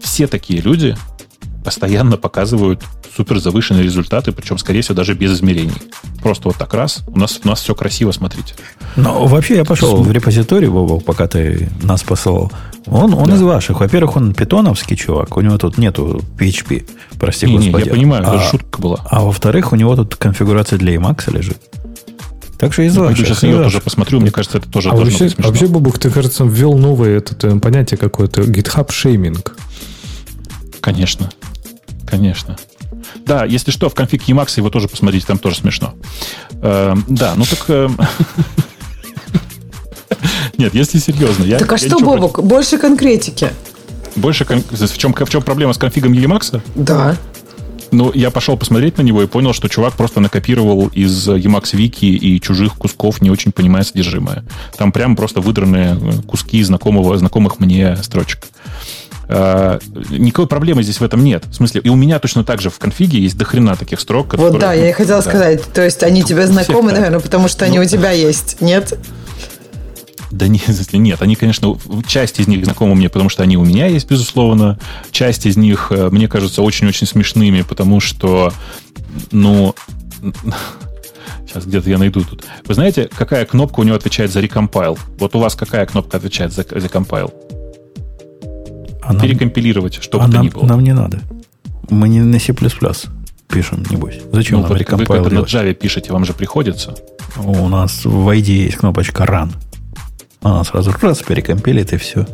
[0.00, 0.96] Все такие люди
[1.64, 2.82] постоянно показывают
[3.14, 5.74] супер завышенные результаты, причем, скорее всего, даже без измерений.
[6.22, 8.54] Просто вот так раз, у нас, у нас все красиво, смотрите.
[8.96, 12.52] Но вообще я пошел в репозиторий, Вова, пока ты нас посылал.
[12.86, 13.34] Он, он да.
[13.34, 13.80] из ваших.
[13.80, 17.82] Во-первых, он питоновский чувак, у него тут нету PHP, прости не, господи.
[17.82, 19.00] Не, я понимаю, а, это шутка была.
[19.10, 21.58] А во-вторых, у него тут конфигурация для Emacs лежит.
[22.58, 23.26] Так что из я ваших.
[23.26, 26.44] сейчас ее тоже посмотрю, мне кажется, это тоже а вообще, быть вообще, Бобук, ты, кажется,
[26.44, 29.54] ввел новое это, понятие какое-то, GitHub шейминг.
[30.80, 31.30] Конечно.
[32.06, 32.56] Конечно.
[33.26, 35.94] Да, если что, в конфиг Emacs его тоже посмотрите, там тоже смешно.
[36.62, 37.64] Э, да, ну так...
[37.68, 37.88] Э,
[40.58, 41.44] нет, если серьезно.
[41.44, 43.50] Я, так а что, Бобок, больше конкретики?
[44.16, 44.62] Больше кон...
[44.62, 46.60] в, чем, в чем проблема с конфигом Emacs?
[46.74, 47.16] Да.
[47.90, 52.04] Ну, я пошел посмотреть на него и понял, что чувак просто накопировал из Emacs Вики
[52.04, 54.44] и чужих кусков, не очень понимая содержимое.
[54.76, 58.48] Там прям просто выдранные э, куски знакомого, знакомых мне строчек.
[59.28, 59.78] Э,
[60.10, 61.44] никакой проблемы здесь в этом нет.
[61.46, 64.28] В смысле, и у меня точно так же в конфиге есть дохрена таких строк.
[64.28, 65.28] Которые, вот да, я и хотела да.
[65.28, 65.62] сказать.
[65.72, 68.98] То есть они тебе знакомы, наверное, потому что они ну, у тебя есть, нет?
[70.30, 71.76] Да нет, нет, они, конечно,
[72.06, 74.78] часть из них знакомы мне, потому что они у меня есть, безусловно.
[75.10, 78.52] Часть из них э, мне кажутся очень-очень смешными, потому что,
[79.30, 79.74] ну,
[81.46, 82.44] Сейчас где-то я найду тут.
[82.66, 84.98] Вы знаете, какая кнопка у него отвечает за recompile?
[85.18, 87.32] Вот у вас какая кнопка отвечает за, за compile?
[89.08, 90.66] А Перекомпилировать, чтобы а нам, было.
[90.66, 91.20] Нам не надо.
[91.88, 94.20] Мы не на C++ пишем, небось.
[94.32, 96.94] Зачем ну, нам вот recompile Вы когда на Java пишете, вам же приходится.
[97.36, 99.50] У нас в ID есть кнопочка Run.
[100.42, 102.26] Она сразу раз перекомпилит и все.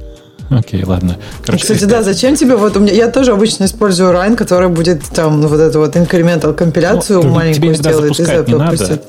[0.50, 1.16] Окей, ладно.
[1.44, 5.04] Короче, Кстати, да, зачем тебе вот у меня я тоже обычно использую Run, который будет
[5.04, 9.02] там вот эту вот incremental компиляцию ну, маленькую сделает из этого пустит.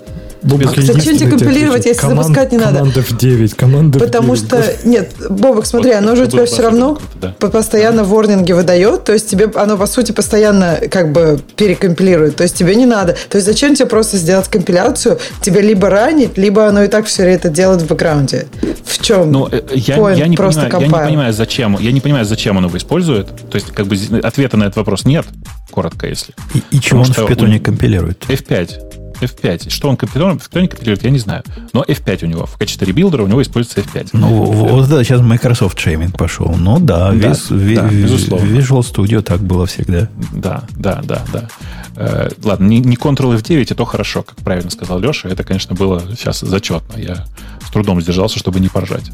[0.46, 2.78] Бобок, зачем тебе компилировать, если команд, запускать не надо?
[2.78, 4.48] Команда в 9, команда Потому в 9.
[4.48, 7.34] что, нет, Бобок, смотри, вот, оно же у тебя все равно да.
[7.40, 8.04] постоянно да.
[8.04, 12.76] ворнинги выдает, то есть тебе оно, по сути, постоянно как бы перекомпилирует, то есть тебе
[12.76, 13.16] не надо.
[13.30, 17.24] То есть зачем тебе просто сделать компиляцию, тебе либо ранить, либо оно и так все
[17.24, 18.46] это делает в бэкграунде.
[18.86, 22.02] В чем ну, э, я, я, не просто понимаю, я не понимаю, зачем, я не
[22.02, 23.28] понимаю, зачем оно его использует.
[23.50, 25.26] То есть, как бы ответа на этот вопрос нет,
[25.72, 26.36] коротко, если.
[26.54, 28.24] И, и чего он в питоне компилирует?
[28.28, 29.05] F5.
[29.26, 29.70] F5.
[29.70, 31.44] Что он компилирует, не компилирует, я не знаю.
[31.74, 32.46] Но F5 у него.
[32.46, 34.10] В качестве rebuild'ера у него используется F5.
[34.14, 36.56] Ну, вот да, сейчас Microsoft shaming пошел.
[36.58, 37.56] Ну да, да, весь, да
[37.88, 38.46] ви, безусловно.
[38.46, 40.10] Visual Studio так было всегда.
[40.34, 41.48] Да, да, да, да.
[41.96, 45.30] Э, ладно, не, не Ctrl F9, это хорошо, как правильно сказал Леша.
[45.30, 47.00] Это, конечно, было сейчас зачетно.
[47.00, 47.26] Я
[47.66, 49.12] с трудом сдержался, чтобы не поржать.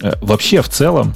[0.00, 1.14] Э, вообще, в целом,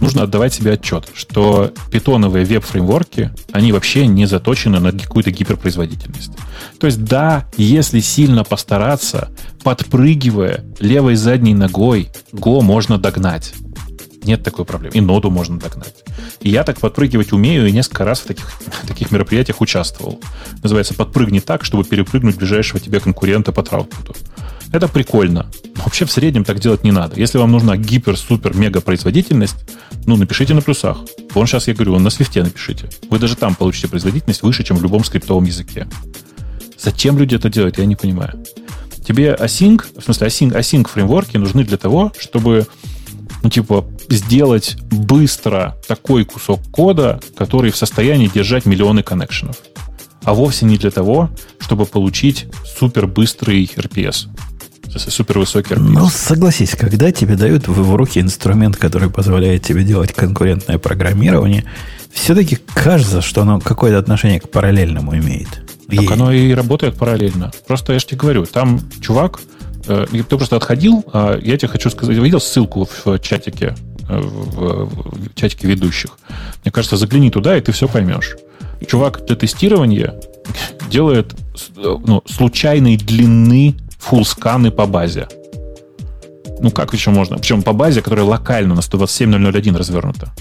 [0.00, 6.32] нужно отдавать себе отчет, что питоновые веб-фреймворки, они вообще не заточены на какую-то гиперпроизводительность.
[6.78, 9.30] То есть, да, если сильно постараться,
[9.62, 13.54] подпрыгивая левой задней ногой, Go можно догнать.
[14.24, 14.96] Нет такой проблемы.
[14.96, 15.94] И ноду можно догнать.
[16.40, 18.50] И я так подпрыгивать умею, и несколько раз в таких,
[18.88, 20.20] таких мероприятиях участвовал.
[20.62, 24.14] Называется «Подпрыгни так, чтобы перепрыгнуть ближайшего тебе конкурента по траутпуту».
[24.74, 25.46] Это прикольно.
[25.76, 27.14] Но вообще в среднем так делать не надо.
[27.14, 29.54] Если вам нужна гипер-супер-мега производительность,
[30.04, 30.98] ну, напишите на плюсах.
[31.32, 32.90] Вон сейчас я говорю, на свифте напишите.
[33.08, 35.86] Вы даже там получите производительность выше, чем в любом скриптовом языке.
[36.76, 38.42] Зачем люди это делают, я не понимаю.
[39.06, 42.66] Тебе async, в смысле async, async фреймворки нужны для того, чтобы
[43.44, 49.56] ну, типа, сделать быстро такой кусок кода, который в состоянии держать миллионы коннекшенов.
[50.24, 51.30] А вовсе не для того,
[51.60, 54.26] чтобы получить супер быстрый RPS.
[54.96, 55.78] Супер высокий RPS.
[55.80, 61.64] Ну, согласись, когда тебе дают в руки инструмент, который позволяет тебе делать конкурентное программирование,
[62.12, 65.48] все-таки кажется, что оно какое-то отношение к параллельному имеет.
[65.88, 66.12] Так и...
[66.12, 67.50] оно и работает параллельно.
[67.66, 69.40] Просто я же тебе говорю, там чувак,
[69.86, 73.74] э, ты просто отходил, а я тебе хочу сказать, видел ссылку в чатике,
[74.08, 76.18] э, в, в чатике ведущих.
[76.64, 78.36] Мне кажется, загляни туда, и ты все поймешь.
[78.86, 80.14] Чувак для тестирования
[80.90, 81.34] делает
[81.76, 83.74] ну, случайной длины
[84.04, 85.28] фулл-сканы по базе.
[86.60, 87.36] Ну, как еще можно?
[87.36, 90.32] Причем по базе, которая локально на 127.001 развернута.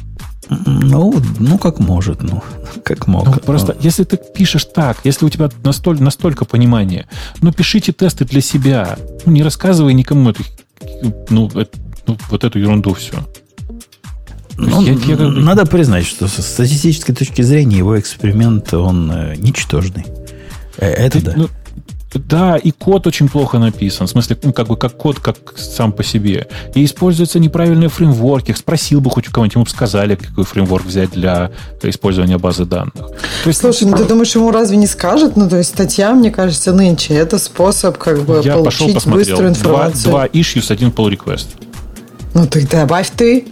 [0.50, 2.44] Ну, ну, как может, ну,
[2.84, 3.26] как мог.
[3.26, 7.08] Ну, просто, если ты пишешь так, если у тебя настолько, настолько понимания,
[7.42, 8.98] ну, пишите тесты для себя.
[9.26, 10.44] Ну, не рассказывай никому эту,
[11.30, 13.16] ну, это, ну вот эту ерунду все.
[14.58, 20.06] Ну, я, я, надо признать, что с статистической точки зрения его эксперимент, он э, ничтожный.
[20.78, 21.34] Э, это ты, да.
[21.36, 21.50] Ну,
[22.20, 24.08] да, и код очень плохо написан.
[24.08, 26.48] В смысле, ну, как бы как код, как сам по себе.
[26.76, 28.52] И используются неправильные фреймворки.
[28.54, 32.94] Спросил бы хоть у кого-нибудь, ему бы сказали, какой фреймворк взять для использования базы данных.
[32.94, 35.36] То есть, Слушай, ну ты думаешь, ему разве не скажет?
[35.36, 39.50] Ну, то есть статья, мне кажется, нынче это способ как бы Я получить пошел, быструю
[39.50, 40.04] информацию.
[40.04, 41.48] Два, два issues, один pull request.
[42.34, 43.46] Ну, так добавь ты.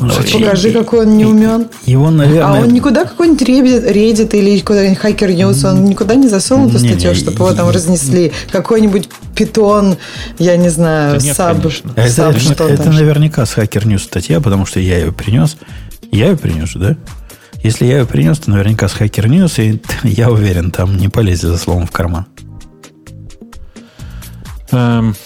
[0.00, 1.66] Ну, Покажи, какой он не умен.
[1.84, 2.60] Его, наверное...
[2.60, 7.16] А он никуда какой-нибудь Reddit или куда-нибудь Hacker News, он никуда не засунул эту статью,
[7.16, 8.32] чтобы его там разнесли.
[8.52, 9.96] Какой-нибудь питон,
[10.38, 11.58] я не знаю, саб,
[11.96, 15.56] это, что Это наверняка с Hacker News статья, потому что я ее принес.
[16.12, 16.96] Я ее принес, да?
[17.64, 21.48] Если я ее принес, то наверняка с Hacker News, и я уверен, там не полезли
[21.48, 22.26] за словом в карман.
[24.70, 25.16] Эм,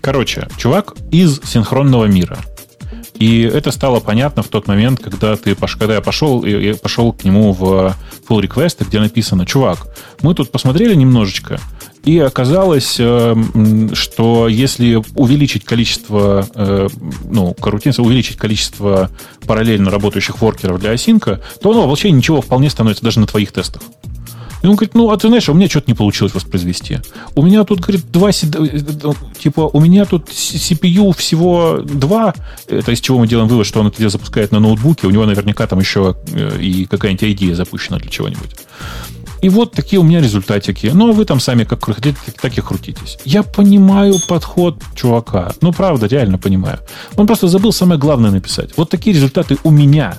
[0.00, 2.36] короче, чувак из синхронного мира–
[3.18, 7.24] и это стало понятно в тот момент, когда, ты, когда я пошел, я пошел к
[7.24, 7.96] нему в
[8.28, 9.86] pull request, где написано, чувак,
[10.22, 11.60] мы тут посмотрели немножечко,
[12.04, 13.34] и оказалось, э,
[13.92, 16.88] что если увеличить количество, э,
[17.24, 19.10] ну, карутинцев, увеличить количество
[19.46, 23.82] параллельно работающих воркеров для осинка, то оно вообще ничего вполне становится даже на твоих тестах.
[24.62, 26.98] И он говорит, ну, а ты знаешь, у меня что-то не получилось воспроизвести.
[27.34, 32.34] У меня тут, говорит, два, типа, у меня тут CPU всего два,
[32.66, 35.66] это из чего мы делаем вывод, что он это запускает на ноутбуке, у него наверняка
[35.66, 38.56] там еще э, и какая-нибудь идея запущена для чего-нибудь.
[39.40, 40.90] И вот такие у меня результатики.
[40.92, 43.18] Ну, а вы там сами как хотите, так и крутитесь.
[43.24, 45.52] Я понимаю подход чувака.
[45.60, 46.80] Ну, правда, реально понимаю.
[47.16, 48.70] Он просто забыл самое главное написать.
[48.76, 50.16] Вот такие результаты у меня,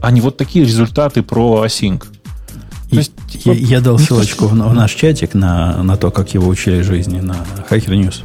[0.00, 2.04] а не вот такие результаты про async.
[2.92, 3.12] То есть,
[3.44, 7.20] я, я дал ссылочку в, в наш чатик на, на то, как его учили жизни
[7.20, 7.36] на
[7.70, 8.22] Hacker News.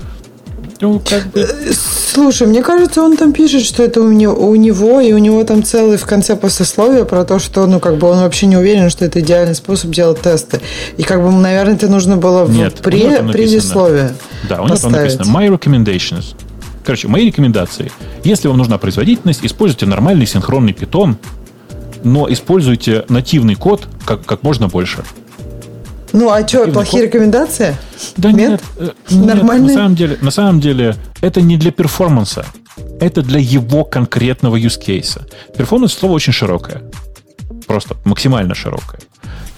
[0.82, 1.40] Ну, как бы...
[1.40, 5.18] Э, слушай, мне кажется, он там пишет, что это у него, у него, и у
[5.18, 8.58] него там целый в конце послесловие про то, что, ну, как бы он вообще не
[8.58, 10.60] уверен, что это идеальный способ делать тесты.
[10.98, 14.16] И, как бы, наверное, это нужно было в Нет, пре, предисловие
[14.50, 16.36] Да, у него там написано «My recommendations».
[16.84, 17.92] Короче, мои рекомендации.
[18.24, 21.18] Если вам нужна производительность, используйте нормальный синхронный питон,
[22.04, 25.04] но используйте нативный код как, как можно больше.
[26.14, 27.14] Ну, а что, плохие код?
[27.14, 27.76] рекомендации?
[28.16, 29.68] Да нет, нет, э, Нормальные?
[29.68, 32.46] Нет, на, самом деле, на самом деле это не для performance'а.
[33.00, 35.22] Это для его конкретного use case.
[35.58, 36.84] Performance слово очень широкое.
[37.68, 39.00] Просто максимально широкое.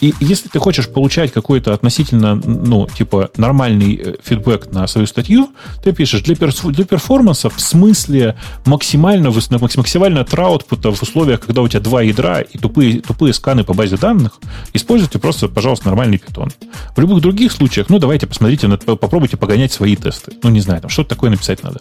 [0.02, 5.50] И если ты хочешь получать какой-то относительно, ну, типа, нормальный э, фидбэк на свою статью,
[5.84, 8.36] ты пишешь для, перс для перформанса в смысле
[8.66, 13.74] максимально, максимально траутпута в условиях, когда у тебя два ядра и тупые, тупые сканы по
[13.74, 14.40] базе данных,
[14.74, 16.52] используйте просто, пожалуйста, нормальный питон.
[16.96, 20.34] В любых других случаях, ну, давайте посмотрите, попробуйте погонять свои тесты.
[20.44, 21.80] Ну, не знаю, там что-то такое написать надо.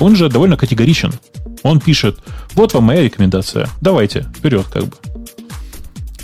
[0.00, 1.12] Он же довольно категоричен.
[1.62, 2.18] Он пишет,
[2.54, 4.96] вот вам моя рекомендация, давайте, вперед, как бы.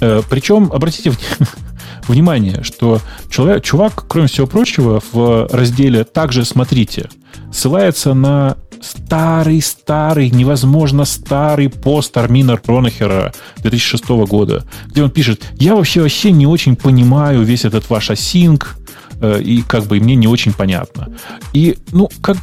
[0.00, 1.12] Э, Причем, обратите
[2.08, 3.00] внимание, что
[3.30, 7.08] человек, чувак, кроме всего прочего, в разделе «Также смотрите»
[7.52, 16.02] ссылается на старый-старый, невозможно старый пост Армина Ронахера 2006 года, где он пишет, я вообще
[16.02, 18.76] вообще не очень понимаю весь этот ваш асинк,
[19.20, 21.08] э, и как бы мне не очень понятно.
[21.52, 22.36] И, ну, как,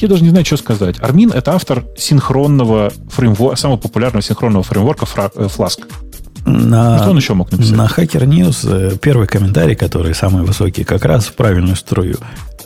[0.00, 0.96] я даже не знаю, что сказать.
[1.00, 5.84] Армин— это автор синхронного фреймворка, самого популярного синхронного фреймворка э, Flask.
[6.44, 7.76] На, что он еще мог написать?
[7.76, 12.16] На Hacker News э, первый комментарий, который самый высокий, как раз в правильную струю.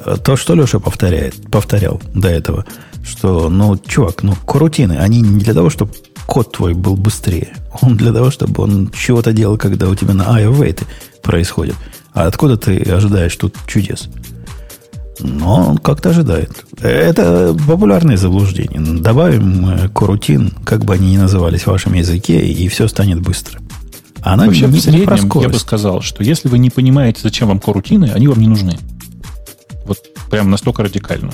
[0.05, 2.65] Э, то, что Леша повторяет, повторял до этого,
[3.05, 5.93] что, ну, чувак, ну, крутины, они не для того, чтобы
[6.27, 7.55] код твой был быстрее.
[7.81, 10.85] Он для того, чтобы он чего-то делал, когда у тебя на IO
[11.23, 11.77] происходит.
[12.13, 14.09] А откуда ты ожидаешь тут чудес?
[15.21, 16.65] Но он как-то ожидает.
[16.81, 18.81] Это популярное заблуждение.
[18.81, 23.61] Добавим э, корутин, как бы они ни назывались в вашем языке, и все станет быстро.
[24.21, 27.49] Она Вообще, не, в среднем, не я бы сказал, что если вы не понимаете, зачем
[27.49, 28.77] вам корутины, они вам не нужны.
[29.89, 29.99] Вот
[30.31, 31.33] прям настолько радикально.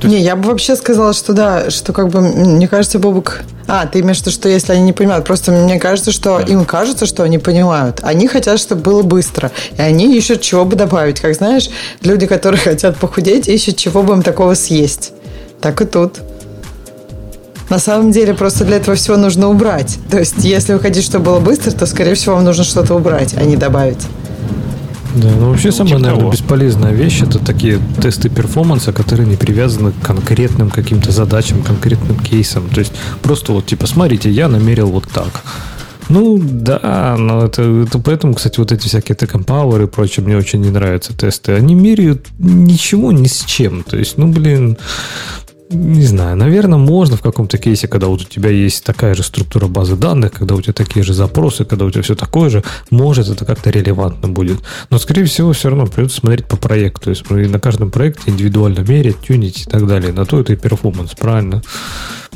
[0.00, 3.40] То не, я бы вообще сказала, что да, что как бы, мне кажется, Бобук...
[3.66, 6.44] А, ты имеешь в виду, что если они не понимают, просто мне кажется, что да.
[6.44, 8.00] им кажется, что они понимают.
[8.02, 9.50] Они хотят, чтобы было быстро.
[9.76, 11.20] И они ищут, чего бы добавить.
[11.20, 11.68] Как знаешь,
[12.02, 15.12] люди, которые хотят похудеть, ищут, чего бы им такого съесть.
[15.60, 16.20] Так и тут.
[17.68, 19.98] На самом деле, просто для этого всего нужно убрать.
[20.10, 23.34] То есть, если вы хотите, чтобы было быстро, то, скорее всего, вам нужно что-то убрать,
[23.34, 24.06] а не добавить.
[25.16, 26.32] Да, ну вообще ну, самая, типа наверное, того.
[26.32, 32.68] бесполезная вещь это такие тесты перформанса, которые не привязаны к конкретным каким-то задачам, конкретным кейсам.
[32.68, 35.42] То есть просто вот типа, смотрите, я намерил вот так.
[36.08, 40.36] Ну, да, но это, это поэтому, кстати, вот эти всякие Tech Empower и прочее мне
[40.36, 41.52] очень не нравятся тесты.
[41.52, 43.82] Они меряют ничего ни с чем.
[43.82, 44.76] То есть, ну, блин,
[45.68, 49.66] не знаю, наверное, можно в каком-то кейсе, когда вот у тебя есть такая же структура
[49.66, 53.28] базы данных, когда у тебя такие же запросы, когда у тебя все такое же, может
[53.28, 54.60] это как-то релевантно будет.
[54.90, 57.06] Но, скорее всего, все равно придется смотреть по проекту.
[57.06, 60.12] То есть на каждом проекте индивидуально мерить, тюнить и так далее.
[60.12, 61.62] На то это и перформанс, правильно?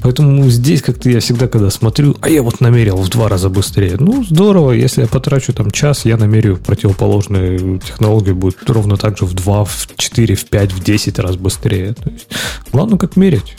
[0.03, 3.97] Поэтому здесь как-то я всегда, когда смотрю, а я вот намерил в два раза быстрее.
[3.99, 9.27] Ну, здорово, если я потрачу там час, я намерю противоположную технологию будет ровно так же
[9.27, 11.95] в два, в четыре, в пять, в десять раз быстрее.
[11.95, 12.29] То есть,
[12.73, 13.57] главное, как мерить.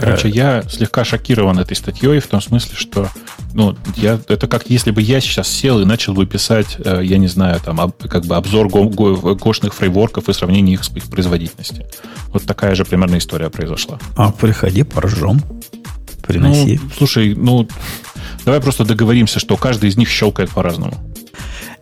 [0.00, 3.08] Короче, я слегка шокирован этой статьей в том смысле, что
[3.54, 7.18] ну, я, это как если бы я сейчас сел и начал бы писать, э, я
[7.18, 10.90] не знаю, там, об, как бы обзор го, го, гошных фреймворков и сравнение их с
[10.90, 11.86] их производительностью.
[12.28, 13.98] Вот такая же примерно история произошла.
[14.16, 15.40] А приходи, поржем.
[16.26, 16.80] Приноси.
[16.82, 17.68] Ну, слушай, ну,
[18.44, 20.94] давай просто договоримся, что каждый из них щелкает по-разному.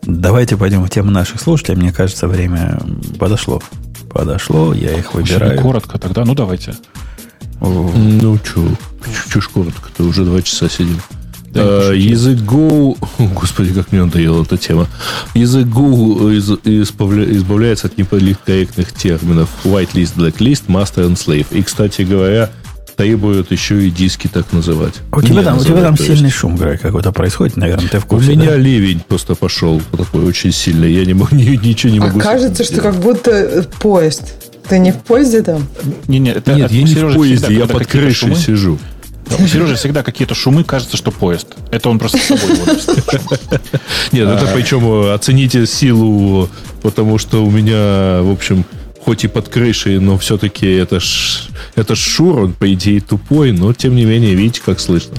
[0.03, 1.79] Давайте пойдем в тему наших слушателей.
[1.79, 2.79] Мне кажется, время
[3.19, 3.63] подошло.
[4.11, 5.61] Подошло, я их выбираю.
[5.61, 6.75] коротко тогда, ну давайте.
[7.65, 8.67] Ну, что,
[9.31, 11.01] чушь коротко-то, уже два часа сидим.
[11.55, 12.99] Да, uh, язык Go...
[13.35, 14.89] Господи, как мне надоела эта тема.
[15.35, 21.47] Язык Go из, избавля, избавляется от неполиткорректных терминов whitelist, blacklist, master and slave.
[21.53, 22.51] И, кстати говоря,
[22.97, 24.95] требуют еще и диски так называть.
[25.13, 26.37] У тебя там, у тебя там сильный есть.
[26.37, 28.57] шум, Грей, какой-то происходит, наверное, ты в курсе, У меня да?
[28.57, 30.93] ливень просто пошел такой очень сильный.
[30.93, 32.19] Я не могу, ничего не могу.
[32.19, 34.35] А кажется, что как будто поезд.
[34.69, 35.67] Ты не в поезде там?
[36.09, 38.37] Не, не, это, Нет, это, я не в поезде, я под крышей шумы.
[38.37, 38.79] сижу.
[39.27, 41.49] Да, у Сережи всегда какие-то шумы, кажется, что поезд.
[41.71, 42.57] Это он просто с собой
[44.13, 44.55] Нет, это а.
[44.55, 46.49] причем оцените силу,
[46.83, 48.65] потому что у меня, в общем,
[49.03, 53.53] хоть и под крышей, но все-таки это ж, это ж Шур, он, по идее, тупой,
[53.53, 55.17] но, тем не менее, видите, как слышно.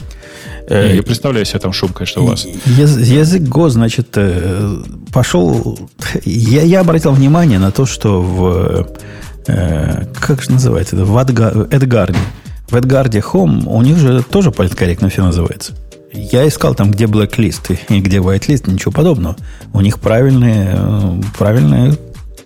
[0.68, 2.46] Э, я представляю себе там шум, конечно, у вас.
[2.66, 4.82] Язык Го, значит, э,
[5.14, 5.78] пошел...
[6.24, 8.88] Я, я обратил внимание на то, что в
[9.48, 12.20] Э, как же называется это, в Эдгарде.
[12.70, 15.74] В Эдгарде Home у них же тоже политкорректно все называется.
[16.12, 19.36] Я искал там, где blacklist и где whitelist, ничего подобного.
[19.74, 21.96] У них правильные, э, правильные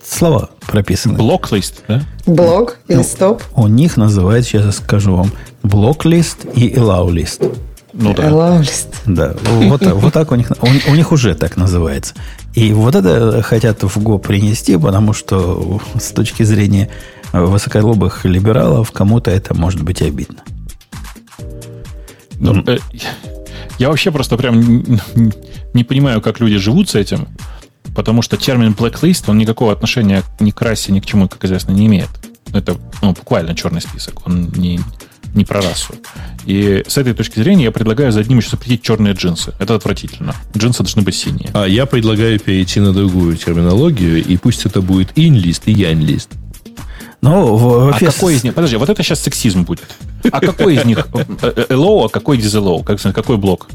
[0.06, 1.16] слова прописаны.
[1.16, 2.02] Блоклист, да?
[2.26, 3.42] Блок или ну, стоп?
[3.54, 5.32] У них называется, сейчас я скажу вам,
[5.62, 7.56] блоклист и allow list.
[7.92, 8.28] Ну да.
[8.28, 8.88] Allow list.
[9.06, 12.14] Да, вот, вот так у них, у, у них уже так называется.
[12.54, 16.90] И вот это хотят в ГО принести, потому что с точки зрения
[17.32, 20.42] высоколобых либералов кому-то это может быть обидно.
[22.40, 22.78] Ну, э,
[23.78, 24.82] я вообще просто прям
[25.74, 27.28] не понимаю, как люди живут с этим,
[27.94, 31.72] потому что термин blacklist, он никакого отношения ни к расе, ни к чему, как известно,
[31.72, 32.08] не имеет.
[32.52, 34.26] Это ну, буквально черный список.
[34.26, 34.80] Он не,
[35.34, 35.94] не про расу.
[36.46, 39.52] И с этой точки зрения я предлагаю за одним еще запретить черные джинсы.
[39.58, 40.34] Это отвратительно.
[40.56, 41.50] Джинсы должны быть синие.
[41.52, 46.30] А я предлагаю перейти на другую терминологию, и пусть это будет in-лист и янь-лист.
[47.22, 48.54] Ну, в, а какой из них?
[48.54, 49.84] Подожди, вот это сейчас сексизм будет.
[50.32, 52.82] А какой из них hello, а какой disallow?
[52.82, 53.68] Как, какой блок?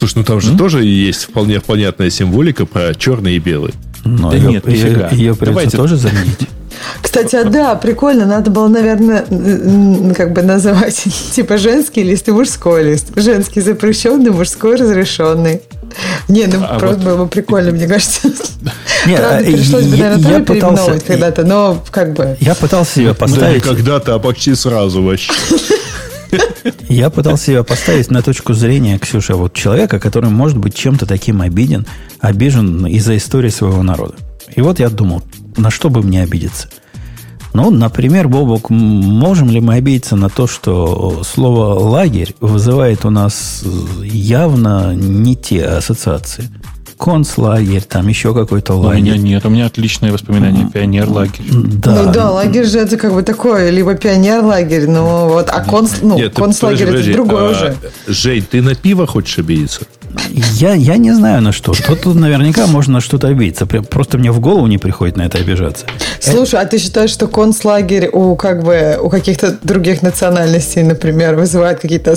[0.00, 0.58] Слушай, ну там же mm-hmm.
[0.58, 3.74] тоже есть вполне понятная символика про черный и белый.
[4.04, 5.76] Но да ее, нет, ее, ее придется Давайте.
[5.76, 6.48] тоже заменить.
[7.02, 8.24] Кстати, а да, прикольно.
[8.24, 9.26] Надо было, наверное,
[10.14, 13.08] как бы называть типа женский лист и мужской лист.
[13.14, 15.60] Женский запрещенный, мужской разрешенный.
[16.28, 17.04] Не, ну а просто вот...
[17.04, 18.28] было бы прикольно, мне кажется.
[19.06, 22.36] Не, Правда, а, пришлось бы, наверное, я пытался, когда-то, но как бы...
[22.40, 23.62] Я пытался ее поставить...
[23.62, 25.32] Да, когда-то, а почти сразу вообще.
[26.88, 31.40] Я пытался ее поставить на точку зрения, Ксюша, вот человека, который может быть чем-то таким
[31.40, 31.86] обиден,
[32.20, 34.14] обижен из-за истории своего народа.
[34.54, 35.22] И вот я думал,
[35.56, 36.68] на что бы мне обидеться?
[37.52, 43.64] Ну, например, Бобок, можем ли мы обидеться на то, что слово «лагерь» вызывает у нас
[44.02, 46.48] явно не те ассоциации?
[47.00, 49.02] Концлагерь, там еще какой-то У лагерь.
[49.02, 50.68] меня нет, у меня отличные воспоминания.
[50.72, 51.46] Пионер-лагерь.
[51.50, 52.02] Да.
[52.02, 56.16] Ну да, лагерь же это как бы такой, либо пионер-лагерь, ну вот, а конц, ну,
[56.16, 57.30] Нет, концлагерь подожди, это подожди.
[57.30, 57.76] другое А, уже.
[58.06, 59.80] Жень, ты на пиво хочешь обидеться?
[60.54, 61.72] Я, я не знаю на что.
[61.72, 63.66] Тут, тут наверняка можно на что-то обидеться.
[63.66, 65.86] Прям- Просто мне в голову не приходит на это обижаться.
[66.20, 71.80] Слушай, а ты считаешь, что концлагерь у как бы у каких-то других национальностей, например, вызывает
[71.80, 72.14] какие-то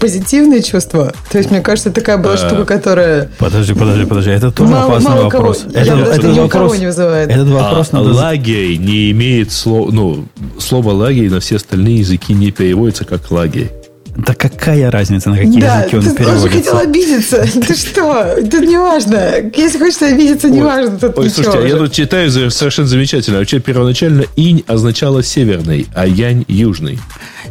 [0.00, 1.12] позитивные чувства?
[1.30, 4.30] То есть, мне кажется, такая была штука, которая Подожди, подожди, подожди.
[4.30, 5.64] Это тоже мало, опасный мало кого, вопрос.
[5.74, 7.30] я Это- этот ни у вопрос- кого не вызывает.
[7.30, 8.12] Этот вопрос А надо...
[8.12, 10.24] лагерь не имеет слова, ну,
[10.58, 13.70] слово лагерь на все остальные языки не переводится как лагерь.
[14.16, 16.48] Да какая разница, на какие да, языки он ты тоже переводится?
[16.56, 17.46] хотел обидеться.
[17.66, 18.36] Ты что?
[18.50, 19.50] Тут не важно.
[19.54, 20.98] Если хочешь обидеться, не важно.
[20.98, 23.38] Тут Ой, слушайте, а я тут читаю совершенно замечательно.
[23.38, 26.98] Вообще, первоначально инь означало северный, а янь южный.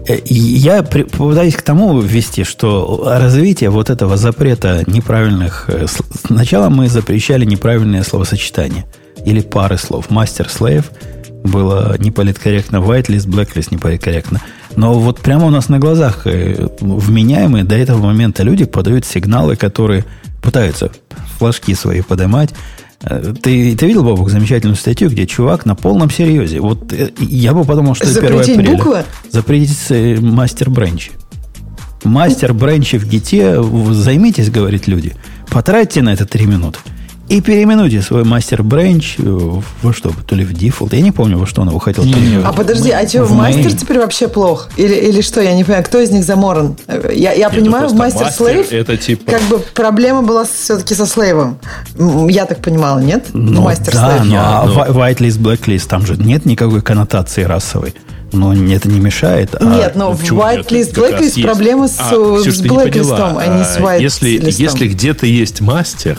[0.07, 5.65] Э, Я попытаюсь к тому ввести, что развитие вот этого запрета неправильных...
[5.67, 5.85] э,
[6.25, 8.85] Сначала мы запрещали неправильные словосочетания
[9.25, 10.09] или пары слов.
[10.09, 10.85] Мастер-слейв
[11.45, 14.41] было неполиткорректно, whitelist, blacklist неполиткорректно.
[14.75, 19.55] Но вот прямо у нас на глазах э, вменяемые до этого момента люди подают сигналы,
[19.55, 20.05] которые
[20.41, 20.91] пытаются
[21.37, 22.49] флажки свои поднимать.
[23.01, 26.59] Э, Ты, ты видел, Бобок, замечательную статью, где чувак на полном серьезе.
[26.59, 28.77] Вот э, я бы подумал, что это 1 Запретить апреля.
[28.77, 29.03] буквы?
[29.31, 31.11] Запретить мастер бренчи.
[32.03, 33.61] Мастер бренчи в гите,
[33.91, 35.13] займитесь, говорит люди.
[35.49, 36.79] Потратьте на это 3 минуты.
[37.27, 39.23] И переименуйте свой мастер бренч э,
[39.81, 40.93] во что, то ли в дефолт.
[40.93, 42.45] Я не помню, во что он его хотел переименовать.
[42.47, 43.75] А подожди, а что, в мастер main.
[43.77, 44.69] теперь вообще плох?
[44.77, 46.77] Или, или что, я не понимаю, кто из них заморан?
[46.87, 49.31] Э, Я, я Нет, ну понимаю, просто мастер слейв, это типа...
[49.31, 51.57] как бы проблема была все-таки со слейвом.
[52.29, 53.25] Я так понимала, нет?
[53.33, 54.25] Ну, мастер да, слейв.
[54.31, 54.73] ну, а ну.
[54.75, 57.95] whi- whitelist, blacklist, там же нет никакой коннотации расовой.
[58.33, 59.55] Но это не мешает.
[59.59, 61.41] а- Нет, но в whitelist, Как раз blacklist есть.
[61.41, 63.41] проблема с, А, с не blacklistом, поняла.
[63.41, 64.01] а не с А, whitelist.
[64.01, 64.29] Если,
[64.61, 66.17] если где-то есть мастер,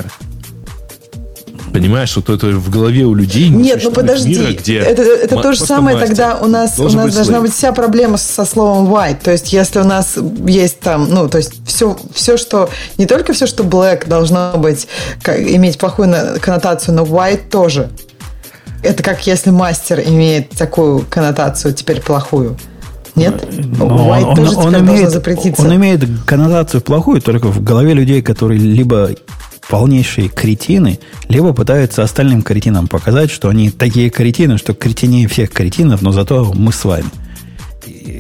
[1.81, 4.31] понимаешь, вот это в голове у людей не Нет, ну подожди.
[4.39, 6.17] мира, где это это то же самое мастер.
[6.17, 9.19] тогда у нас, у нас быть должна быть вся проблема со словом white.
[9.23, 10.17] То есть, если у нас
[10.47, 14.89] есть там, ну, то есть, все, все что, не только все, что black должно быть,
[15.23, 17.91] как- иметь плохую на- коннотацию, но white тоже.
[18.83, 22.57] Это как если мастер имеет такую коннотацию, теперь плохую.
[23.17, 23.49] Нет?
[23.79, 25.63] Но White он, тоже он- он имеет, запретиться.
[25.63, 29.11] он имеет коннотацию плохую только в голове людей, которые либо
[29.69, 30.99] полнейшие кретины,
[31.29, 36.53] либо пытаются остальным кретинам показать, что они такие кретины, что кретинее всех кретинов, но зато
[36.55, 37.07] мы с вами.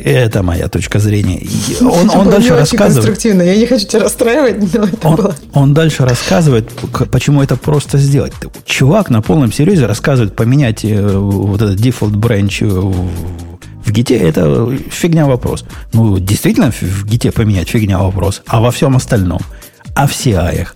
[0.05, 1.43] Это моя точка зрения.
[1.81, 2.94] Он, он дальше рассказывает.
[2.94, 3.43] конструктивно.
[3.43, 5.36] Я не хочу тебя расстраивать, но это Он, было...
[5.55, 6.70] он дальше рассказывает,
[7.10, 8.32] почему это просто сделать.
[8.64, 12.68] Чувак на полном серьезе рассказывает, поменять э, вот этот default branch э,
[13.85, 15.64] в, гите, это фигня вопрос.
[15.93, 18.43] Ну, действительно, в- в гите поменять фигня вопрос.
[18.47, 19.40] А во всем остальном,
[19.97, 20.66] а в CI,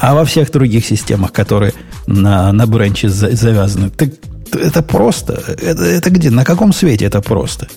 [0.00, 1.72] а во всех других системах, которые
[2.06, 4.08] на, на бренче за- завязаны, так
[4.52, 5.34] это просто.
[5.62, 6.30] Это, это где?
[6.30, 7.68] На каком свете это просто?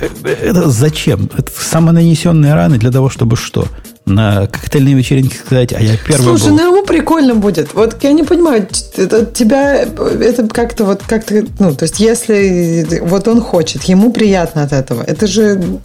[0.00, 0.08] Э,
[0.42, 1.30] Это зачем?
[1.36, 3.66] Это самонанесенные раны для того, чтобы что?
[4.06, 6.56] На коктейльной вечеринке сказать, а я первый Слушай, был.
[6.56, 7.72] ну ему прикольно будет.
[7.72, 13.26] Вот я не понимаю, это тебя это как-то вот как-то, ну, то есть если вот
[13.28, 15.02] он хочет, ему приятно от этого.
[15.02, 15.78] Это же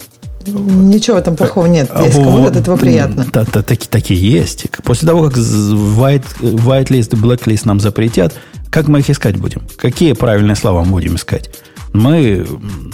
[0.45, 1.89] ничего в этом плохого нет.
[2.03, 3.25] Если кому-то от этого приятно.
[3.31, 4.65] Да, да, таки- такие есть.
[4.83, 8.33] После того, как з- white, whitelist и blacklist нам запретят,
[8.69, 9.61] как мы их искать будем?
[9.77, 11.49] Какие правильные слова мы будем искать?
[11.91, 12.45] Мы,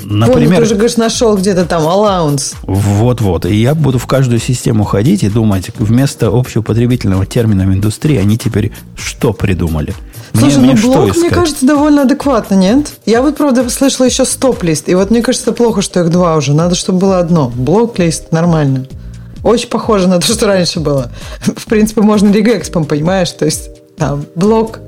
[0.05, 2.55] например, ты уже, говоришь, нашел где-то там allowance.
[2.63, 3.45] Вот-вот.
[3.45, 8.37] И я буду в каждую систему ходить и думать, вместо общеупотребительного термина в индустрии, они
[8.37, 9.93] теперь что придумали?
[10.35, 12.93] Мне- Слушай, мне ну что блок, мне кажется, довольно адекватно, нет?
[13.05, 14.89] Я вот, правда, слышала еще стоп-лист.
[14.89, 16.53] И вот мне кажется, плохо, что их два уже.
[16.53, 17.51] Надо, чтобы было одно.
[17.55, 18.85] Блок-лист нормально.
[19.43, 21.11] Очень похоже на то, что раньше было.
[21.41, 23.31] В принципе, можно регэкспом, понимаешь?
[23.31, 24.79] То есть там блок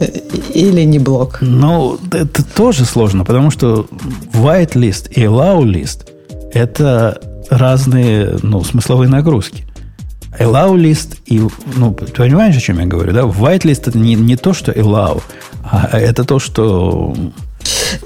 [0.00, 0.06] э,
[0.54, 1.38] или не блок.
[1.40, 3.86] Ну, это тоже сложно, потому что
[4.34, 6.08] whitelist и allowlist–
[6.52, 9.64] это разные ну, смысловые нагрузки.
[10.38, 11.40] Allow-лист и,
[11.76, 13.20] ну, ты понимаешь, о чем я говорю, да?
[13.22, 15.22] Whitelist– это не, не то, что allow,
[15.62, 17.14] а это то, что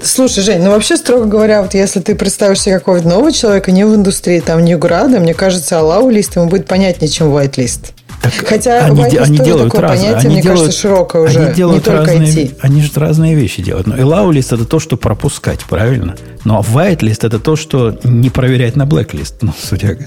[0.01, 3.85] Слушай, Жень, ну вообще, строго говоря, вот если ты представишь себе какого-то нового человека, не
[3.85, 7.93] в индустрии, там, не Града, мне кажется, аллау-лист ему будет понятнее, чем whitelist.
[8.21, 10.09] Так Хотя они, они делают такое разные.
[10.09, 12.57] понятие, они мне делают, кажется, широкое уже, Они не делают только разные, IT.
[12.61, 13.87] Они же разные вещи делают.
[13.87, 16.15] Но allowlist это то, что пропускать, правильно?
[16.43, 19.35] Ну, а whitelist это то, что не проверять на blacklist.
[19.41, 19.97] Ну, судя,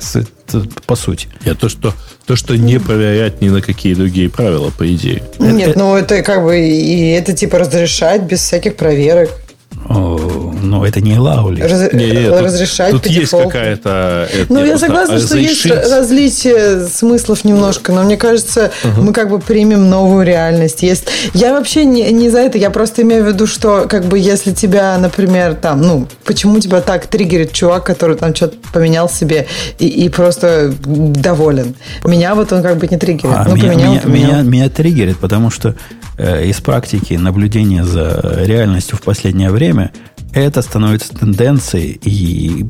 [0.86, 1.28] по сути.
[1.44, 1.94] Нет, то, что,
[2.26, 5.22] то, что не проверять ни на какие другие правила, по идее.
[5.38, 9.30] Нет, ну это как бы и это типа разрешать без всяких проверок.
[9.92, 11.62] Но это не лаули.
[11.62, 14.28] Раз, не, не, разрешать тут, тут есть какая-то...
[14.48, 19.00] Ну, я согласна, что есть различие смыслов немножко, но мне кажется, uh-huh.
[19.00, 20.84] мы как бы примем новую реальность.
[20.84, 21.08] Есть...
[21.34, 24.52] Я вообще не, не за это, я просто имею в виду, что как бы если
[24.52, 29.48] тебя, например, там, ну, почему тебя так триггерит чувак, который там что-то поменял себе
[29.80, 31.74] и, и просто доволен.
[32.04, 33.34] Меня вот он как бы не триггерит.
[33.34, 34.30] А, ну, меня, поменял, меня, поменял.
[34.30, 35.74] Меня, меня триггерит, потому что
[36.16, 39.79] э, из практики наблюдения за реальностью в последнее время
[40.32, 42.66] это становится тенденцией и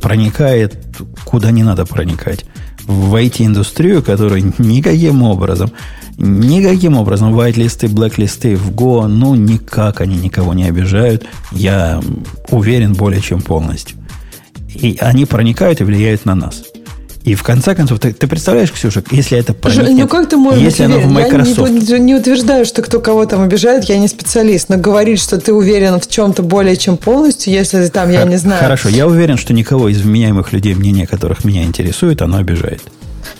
[0.00, 0.76] проникает
[1.24, 2.44] куда не надо проникать.
[2.86, 5.70] В IT-индустрию, которая никаким образом,
[6.18, 11.24] никаким образом white-листы, black-листы в Go, ну, никак они никого не обижают.
[11.52, 12.00] Я
[12.50, 13.96] уверен более чем полностью.
[14.74, 16.64] И они проникают и влияют на нас.
[17.24, 20.60] И в конце концов, ты, ты представляешь, Ксюша, если это проникнет, ну как ты можешь
[20.60, 21.72] если оно в Microsoft...
[21.72, 25.40] Я не, не утверждаю, что кто кого там обижает, я не специалист, но говорить, что
[25.40, 28.60] ты уверен в чем-то более чем полностью, если там, я не знаю...
[28.60, 32.82] Хорошо, я уверен, что никого из вменяемых людей, мнение которых меня интересует, оно обижает.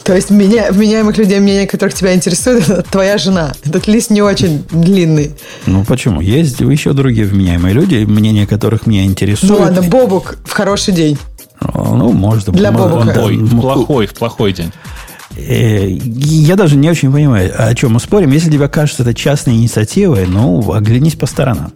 [0.03, 3.53] То есть меня, вменяемых людей, мнение которых тебя интересует, это твоя жена.
[3.65, 5.33] Этот лист не очень длинный.
[5.67, 6.21] Ну почему?
[6.21, 9.51] Есть еще другие вменяемые люди, мнение которых меня интересует.
[9.51, 11.19] Ну ладно, Бобук в хороший день.
[11.73, 12.59] Ну, может быть.
[12.59, 13.13] Для Бобука.
[13.13, 14.73] Плохой, да, плохой, в плохой день.
[15.37, 18.31] Э, я даже не очень понимаю, о чем мы спорим.
[18.31, 21.73] Если тебе кажется это частной инициативой, ну, оглянись по сторонам.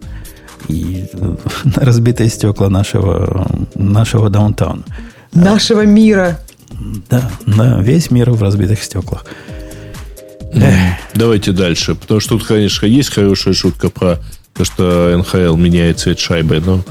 [0.67, 1.35] И э,
[1.75, 4.83] разбитые стекла нашего, нашего даунтауна.
[5.33, 6.39] Нашего мира.
[7.09, 9.25] Да, да, весь мир в разбитых стеклах.
[11.13, 11.95] Давайте дальше.
[11.95, 14.19] Потому что тут, конечно, есть хорошая шутка про
[14.53, 16.81] то, что НХЛ меняет цвет шайбы, но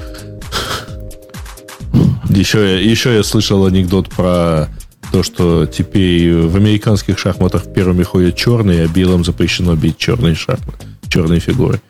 [2.29, 4.69] еще, еще я слышал анекдот про
[5.13, 10.87] то, что теперь в американских шахматах первыми ходят черные, а белым запрещено бить черные шахматы,
[11.09, 11.81] черные фигуры.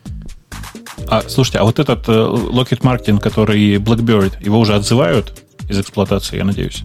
[1.09, 6.36] А, слушайте, а вот этот э, Lockheed Martin, который Blackbird, его уже отзывают из эксплуатации,
[6.36, 6.82] я надеюсь?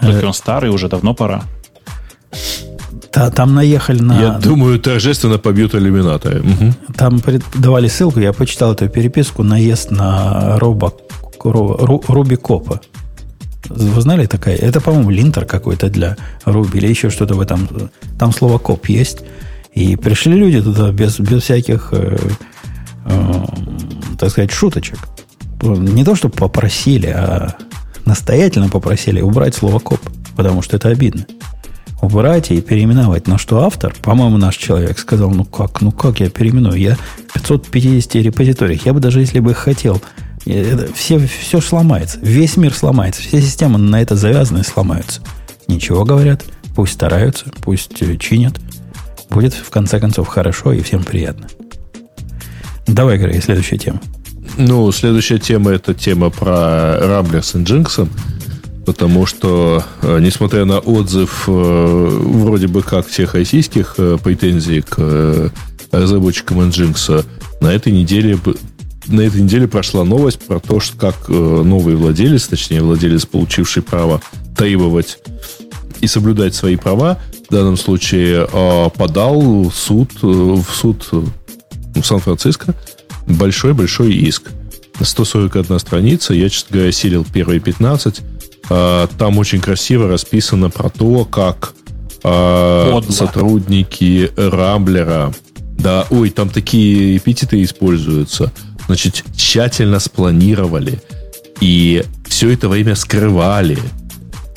[0.00, 1.42] Только он старый, уже давно пора.
[3.10, 4.20] Та, там наехали на...
[4.20, 6.40] Я думаю, торжественно побьют иллюминаторы.
[6.40, 6.94] Угу.
[6.96, 7.20] Там
[7.54, 11.09] давали ссылку, я почитал эту переписку, наезд на робок
[11.44, 12.80] Руби Копа.
[13.68, 14.56] Вы знали такая?
[14.56, 17.68] Это, по-моему, линтер какой-то для Руби или еще что-то в этом.
[18.18, 19.18] Там слово коп есть.
[19.72, 22.18] И пришли люди туда без, без всяких, э,
[23.06, 23.44] э,
[24.18, 24.98] так сказать, шуточек.
[25.62, 27.54] Не то, чтобы попросили, а
[28.06, 30.00] настоятельно попросили убрать слово коп,
[30.36, 31.26] потому что это обидно.
[32.02, 33.28] Убрать и переименовать.
[33.28, 36.76] На что автор, по-моему, наш человек сказал, ну как, ну как я переименую?
[36.76, 36.96] Я
[37.28, 38.86] в 550 репозиториях.
[38.86, 40.02] Я бы даже, если бы хотел
[40.52, 42.18] это, все, все сломается.
[42.22, 43.22] Весь мир сломается.
[43.22, 45.20] Все системы на это завязаны и сломаются.
[45.68, 46.44] Ничего говорят.
[46.74, 48.54] Пусть стараются, пусть э, чинят.
[49.28, 51.46] Будет в конце концов хорошо и всем приятно.
[52.86, 54.00] Давай, Грей, следующая тема.
[54.56, 58.08] Ну, следующая тема это тема про Рамблер с Nginx.
[58.86, 65.52] Потому что, э, несмотря на отзыв э, вроде бы как всех российских претензий к
[65.92, 67.24] разработчикам Nginx,
[67.60, 68.38] на этой неделе
[69.10, 73.82] на этой неделе прошла новость про то, что как э, новый владелец, точнее владелец, получивший
[73.82, 74.22] право
[74.56, 75.18] требовать
[76.00, 77.18] и соблюдать свои права,
[77.48, 82.74] в данном случае э, подал в суд, э, в суд в Сан-Франциско
[83.26, 84.50] большой-большой иск.
[85.00, 88.20] 141 страница, я, честно говоря, силил первые 15.
[88.68, 91.72] Там очень красиво расписано про то, как
[92.22, 93.10] Подло.
[93.10, 95.32] сотрудники Рамблера,
[95.78, 98.52] да, ой, там такие эпитеты используются–
[98.90, 101.00] значит, тщательно спланировали
[101.60, 103.78] и все это время скрывали,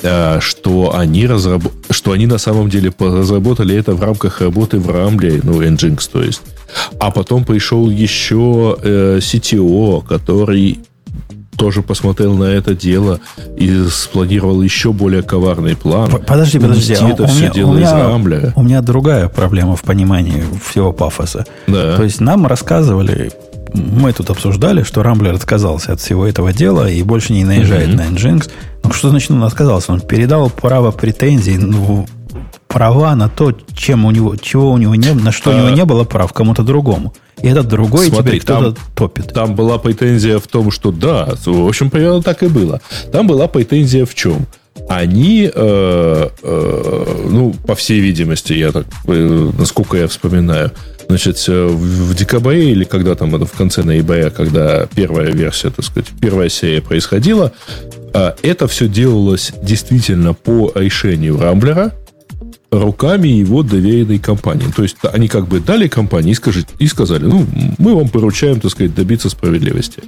[0.01, 1.61] э, что они, разраб...
[1.91, 6.23] что они на самом деле разработали это в рамках работы в Рамбле, ну, Nginx, то
[6.23, 6.41] есть.
[6.99, 10.80] А потом пришел еще э, CTO, который
[11.55, 13.19] тоже посмотрел на это дело
[13.55, 16.10] и спланировал еще более коварный план.
[16.26, 16.95] Подожди, подожди.
[16.95, 18.53] А это все меня, дело у меня, из Рамбля.
[18.55, 21.45] У меня другая проблема в понимании всего пафоса.
[21.68, 21.95] Да.
[21.95, 23.31] То есть нам рассказывали
[23.73, 28.11] мы тут обсуждали, что Рамблер отказался от всего этого дела и больше не наезжает mm-hmm.
[28.11, 28.51] на Nginx.
[28.83, 29.93] Ну, что значит он отказался?
[29.93, 32.05] Он передал право претензий, ну,
[32.67, 35.69] права на то, чем у него, чего у него не, на что а, у него
[35.69, 37.13] не было прав кому-то другому.
[37.41, 39.33] И этот другой смотри, теперь кто-то топит.
[39.33, 42.81] Там была претензия в том, что да, в общем, примерно так и было.
[43.11, 44.47] Там была претензия в чем?
[44.89, 50.71] Они, э, э, ну, по всей видимости, я так, э, насколько я вспоминаю,
[51.14, 56.10] Значит, э, в декабре или когда там в конце ноября, когда первая версия, так сказать,
[56.19, 57.53] первая серия происходила,
[58.15, 61.94] а, это все делалось действительно по решению Рамблера
[62.72, 64.65] руками его доверенной компании.
[64.76, 67.45] То есть они как бы дали компании и, и сказали, ну,
[67.77, 70.02] мы вам поручаем, так сказать, добиться справедливости.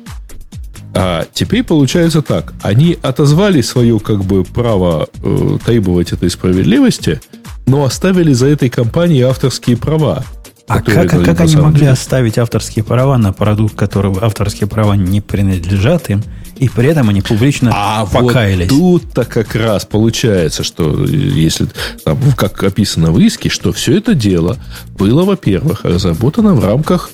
[0.95, 2.55] А теперь получается так.
[2.63, 7.21] Они отозвали свое как бы право э, требовать этой справедливости,
[7.67, 10.25] но оставили за этой компанией авторские права.
[10.67, 11.91] А как, как они могли деле...
[11.91, 16.23] оставить авторские права на продукт, которого авторские права не принадлежат им,
[16.57, 18.71] и при этом они публично а покаялись?
[18.71, 21.67] Вот тут-то как раз получается, что если
[22.03, 24.57] там, как описано в иске, что все это дело
[24.97, 27.11] было, во-первых, разработано в рамках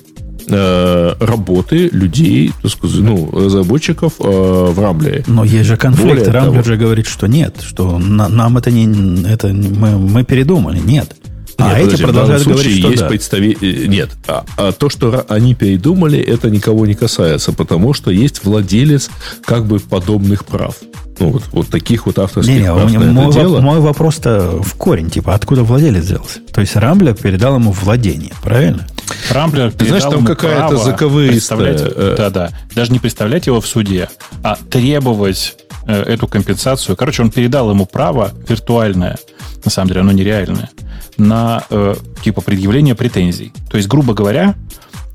[0.48, 5.24] э, работы людей, так сказать, ну, разработчиков э, в Рамблере.
[5.26, 6.26] Но есть же конфликт.
[6.28, 9.24] Рамблер же говорит, что нет, что на, нам это не...
[9.28, 10.78] Это мы, мы передумали.
[10.78, 11.16] Нет.
[11.62, 13.08] А Нет, эти продолжают говорить, что есть да.
[13.08, 13.56] представи...
[13.60, 18.44] Э, нет, а, а то, что они передумали, это никого не касается, потому что есть
[18.44, 19.10] владелец
[19.44, 20.76] как бы подобных прав.
[21.22, 23.60] Ну, вот, вот таких вот авторских не, прав не, на мой, это дело.
[23.60, 26.40] Мой вопрос-то в корень, типа, откуда владелец взялся?
[26.52, 28.88] То есть Рамблер передал ему владение, правильно?
[29.30, 31.76] Рамблер Ты знаешь, там какая-то заковыристая...
[31.78, 32.50] Э, да-да.
[32.74, 34.08] Даже не представлять его в суде,
[34.42, 36.96] а требовать э, эту компенсацию.
[36.96, 39.16] Короче, он передал ему право виртуальное,
[39.64, 40.70] на самом деле оно нереальное,
[41.18, 41.94] на э,
[42.24, 43.52] типа предъявление претензий.
[43.70, 44.56] То есть, грубо говоря,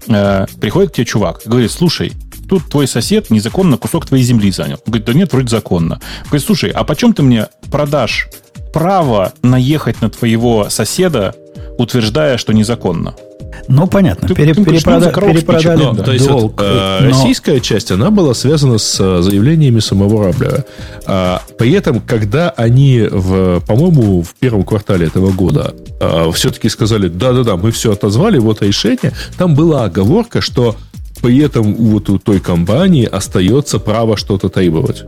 [0.07, 2.13] э, приходит к тебе чувак и говорит, слушай,
[2.47, 4.77] тут твой сосед незаконно кусок твоей земли занял.
[4.77, 5.95] Он говорит, да нет, вроде законно.
[5.95, 8.27] Он говорит, слушай, а почем ты мне продашь
[8.73, 11.35] право наехать на твоего соседа,
[11.77, 13.15] утверждая, что незаконно?
[13.67, 14.27] Ну, понятно.
[14.27, 16.53] Ты, Пере, ты перепрода, перепродали но, То есть долг.
[16.57, 17.07] Вот, э, но...
[17.09, 20.65] российская часть, она была связана с э, заявлениями самого Раблера.
[21.05, 27.07] А, при этом, когда они, в, по-моему, в первом квартале этого года а, все-таки сказали,
[27.07, 30.75] да-да-да, мы все отозвали, вот решение, там была оговорка, что
[31.21, 35.05] при этом вот у той компании остается право что-то требовать.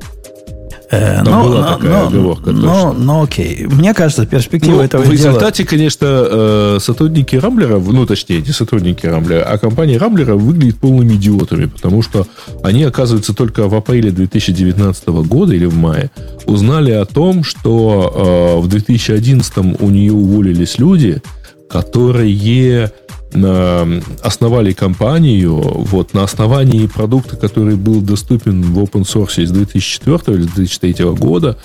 [0.92, 2.52] Э, но, была но, такая но, оговорка.
[2.52, 3.68] Но, но окей.
[3.68, 5.70] Мне кажется, перспектива ну, этого В результате, дела...
[5.70, 11.66] конечно, э, сотрудники Рамблера, ну, точнее, не сотрудники Рамблера, а компания Рамблера выглядит полными идиотами,
[11.66, 12.26] потому что
[12.64, 16.10] они, оказывается, только в апреле 2019 года или в мае
[16.46, 21.22] узнали о том, что э, в 2011 у нее уволились люди,
[21.70, 22.92] которые
[23.32, 30.44] основали компанию вот, на основании продукта, который был доступен в open source из 2004 или
[30.48, 31.58] 2003 года.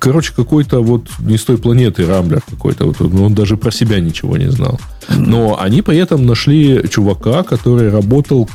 [0.00, 2.86] Короче, какой-то вот не с той планеты Рамблер какой-то.
[2.86, 4.80] Вот, он даже про себя ничего не знал.
[5.08, 8.48] Но они при этом нашли чувака, который работал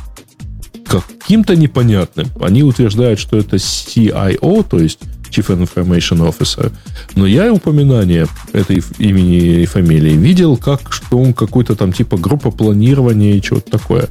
[0.90, 2.28] каким-то непонятным.
[2.40, 4.98] Они утверждают, что это CIO, то есть
[5.30, 6.72] Chief Information Officer.
[7.14, 12.50] Но я упоминание этой имени и фамилии видел, как что он какой-то там типа группа
[12.50, 14.08] планирования и чего-то такое.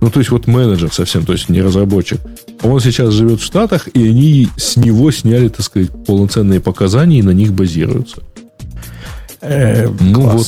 [0.00, 2.20] Ну, то есть вот менеджер совсем, то есть не разработчик.
[2.62, 7.22] Он сейчас живет в Штатах, и они с него сняли, так сказать, полноценные показания и
[7.22, 8.22] на них базируются.
[9.42, 10.46] Э, ну вот.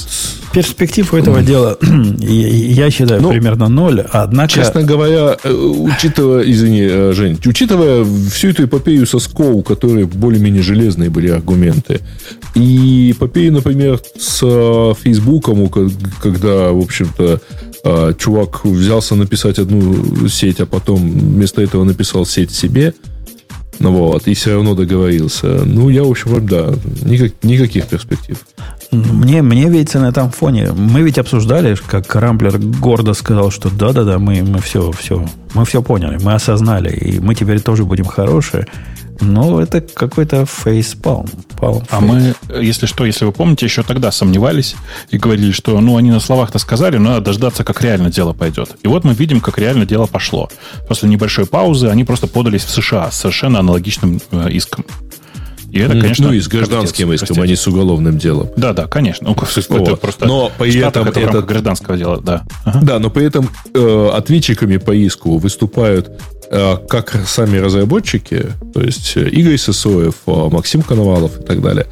[0.53, 1.77] Перспектив у этого дела,
[2.21, 4.01] я считаю, ну, примерно ноль.
[4.13, 4.53] Однако...
[4.53, 10.63] Честно говоря, э, учитывая, извини, э, Жень, учитывая всю эту эпопею со Скоу, которые более-менее
[10.63, 12.01] железные были аргументы,
[12.55, 14.39] и эпопею, например, с
[15.03, 15.69] Фейсбуком,
[16.23, 17.41] когда, в общем-то,
[18.17, 22.95] чувак взялся написать одну сеть, а потом вместо этого написал сеть себе–
[23.81, 25.47] вот, и все равно договорился.
[25.65, 28.39] Ну, я, в общем, да, никак, никаких перспектив.
[28.91, 30.73] Мне, мне видится на этом фоне.
[30.73, 35.83] Мы ведь обсуждали, как Рамблер гордо сказал, что да-да-да, мы, мы все, все, мы все
[35.83, 38.67] поняли, мы осознали, и мы теперь тоже будем хорошие.
[39.21, 41.29] Ну, это какой-то фейспалм.
[41.91, 44.77] А мы, если что, если вы помните, еще тогда сомневались
[45.11, 48.77] и говорили, что ну, они на словах-то сказали, но надо дождаться, как реально дело пойдет.
[48.83, 50.51] И вот мы видим, как реально дело пошло.
[50.89, 54.85] После небольшой паузы они просто подались в США с совершенно аналогичным э, иском.
[55.75, 58.49] И это, конечно, ну, и с гражданским иском, а не с уголовным делом.
[58.57, 59.29] Да, да, конечно.
[59.29, 62.45] Ну, это просто но при этом это, это гражданского дела, да.
[62.65, 62.81] Ага.
[62.83, 66.11] Да, но при этом э, ответчиками по иску выступают
[66.51, 71.87] Э, как сами разработчики, то есть э, Игорь Сысоев, э, Максим Коновалов и так далее,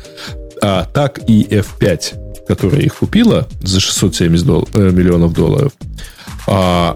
[0.62, 5.72] а так и F5, которая их купила за 670 дол- миллионов долларов,
[6.46, 6.94] а,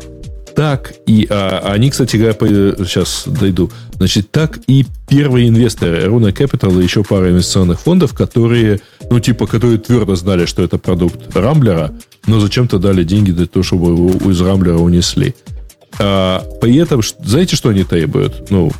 [0.56, 1.26] так и...
[1.30, 3.70] А, они, кстати говоря, сейчас дойду.
[3.96, 9.46] Значит, так и первые инвесторы Runa Capital и еще пара инвестиционных фондов, которые, ну, типа,
[9.46, 11.92] которые твердо знали, что это продукт Рамблера,
[12.26, 15.34] но зачем-то дали деньги для того, чтобы его из Рамблера унесли.
[15.98, 18.50] А, при этом, знаете, что они требуют?
[18.50, 18.72] Ну,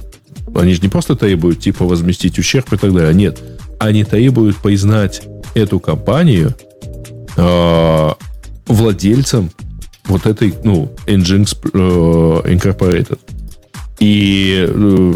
[0.55, 3.13] они же не просто требуют, типа, возместить ущерб и так далее.
[3.13, 3.39] Нет.
[3.79, 5.23] Они требуют признать
[5.53, 6.55] эту компанию
[7.37, 8.17] а,
[8.67, 9.51] владельцем
[10.09, 13.18] вот этой, ну, Nginx э, Incorporated.
[13.99, 15.12] И э,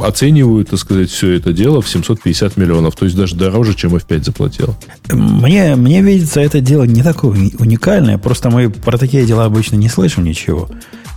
[0.00, 2.96] оценивают, так сказать, все это дело в 750 миллионов.
[2.96, 4.74] То есть даже дороже, чем F5 заплатил.
[5.08, 8.18] Мне, мне видится это дело не такое уникальное.
[8.18, 10.68] Просто мы про такие дела обычно не слышим ничего.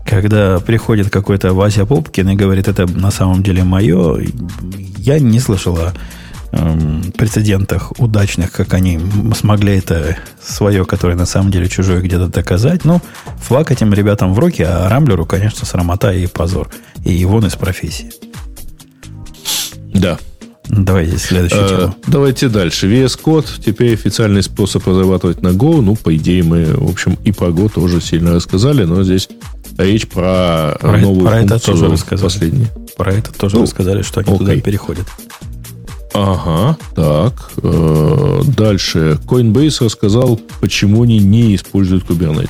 [0.06, 4.24] Когда приходит какой-то Вася Попкин и говорит, это на самом деле мое,
[4.98, 5.94] я не слышал о
[6.52, 9.00] эм, прецедентах удачных, как они
[9.36, 12.86] смогли это свое, которое на самом деле чужое где-то доказать.
[12.86, 13.02] Ну,
[13.42, 16.70] флаг этим ребятам в руки, а Рамблеру, конечно, срамота и позор.
[17.06, 18.12] И вон из профессии.
[19.94, 20.20] Да.
[20.70, 21.96] Давайте следующую а, тему.
[22.08, 22.88] Давайте дальше.
[22.88, 25.82] VS Code теперь официальный способ разрабатывать на Go.
[25.82, 29.30] Ну, по идее, мы, в общем, и про Go тоже сильно рассказали, но здесь
[29.78, 32.28] речь про, про новую про это тоже рассказали.
[32.28, 32.68] Последний.
[32.98, 34.40] Про это тоже ну, рассказали, что они окей.
[34.40, 35.08] туда переходят.
[36.14, 37.52] Ага, так.
[37.62, 39.20] Э, дальше.
[39.26, 42.50] Coinbase рассказал, почему они не используют Kubernetes.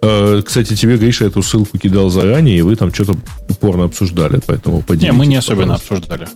[0.00, 3.16] Э, кстати, тебе, Гриша, эту ссылку кидал заранее, и вы там что-то
[3.48, 5.12] упорно обсуждали, поэтому поделитесь.
[5.12, 6.28] Не, мы не особенно обсуждали.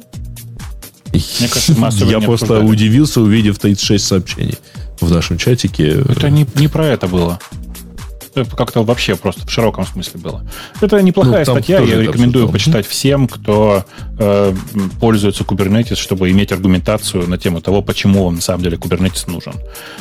[1.13, 2.67] Мне кажется, мы Я просто обсуждали.
[2.67, 4.59] удивился, увидев 36 сообщений
[5.01, 6.03] в нашем чатике.
[6.09, 7.39] Это не, не про это было
[8.57, 10.45] как-то вообще просто в широком смысле было.
[10.81, 13.85] Это неплохая ну, статья, я рекомендую почитать всем, кто
[14.19, 14.55] э,
[15.01, 19.55] пользуется Kubernetes, чтобы иметь аргументацию на тему того, почему он на самом деле Kubernetes нужен.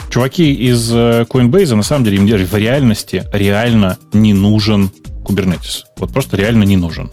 [0.10, 4.92] Чуваки из э, Coinbase на самом деле им в реальности реально не нужен
[5.24, 5.84] Kubernetes.
[5.98, 7.12] Вот просто реально не нужен.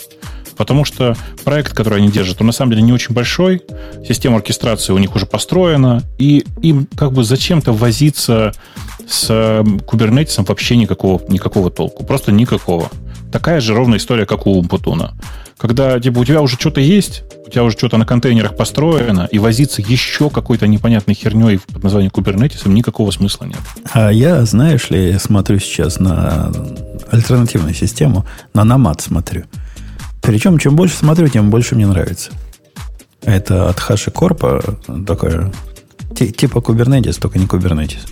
[0.58, 3.62] Потому что проект, который они держат, он на самом деле не очень большой,
[4.06, 8.52] система оркестрации у них уже построена, и им как бы зачем-то возиться
[9.08, 12.04] с кубернетисом вообще никакого, никакого толку.
[12.04, 12.90] Просто никакого.
[13.32, 15.14] Такая же ровная история, как у Умпутуна.
[15.58, 19.38] Когда типа, у тебя уже что-то есть, у тебя уже что-то на контейнерах построено, и
[19.38, 23.58] возиться еще какой-то непонятной херней под названием кубернетисом никакого смысла нет.
[23.92, 26.52] А я, знаешь ли, смотрю сейчас на
[27.10, 29.44] альтернативную систему, на Намат смотрю.
[30.22, 32.30] Причем, чем больше смотрю, тем больше мне нравится.
[33.22, 35.52] Это от HashiCorp такое,
[36.14, 38.06] типа Kubernetes, только не Kubernetes.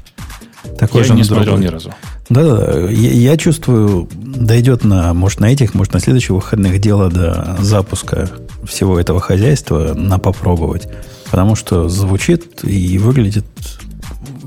[0.79, 1.95] Такой я же не смотрел ни разу.
[2.29, 7.57] Да-да, я, я чувствую, дойдет на, может, на этих, может, на следующих выходных дело до
[7.61, 8.29] запуска
[8.65, 10.89] всего этого хозяйства на попробовать.
[11.31, 13.47] Потому что звучит и выглядит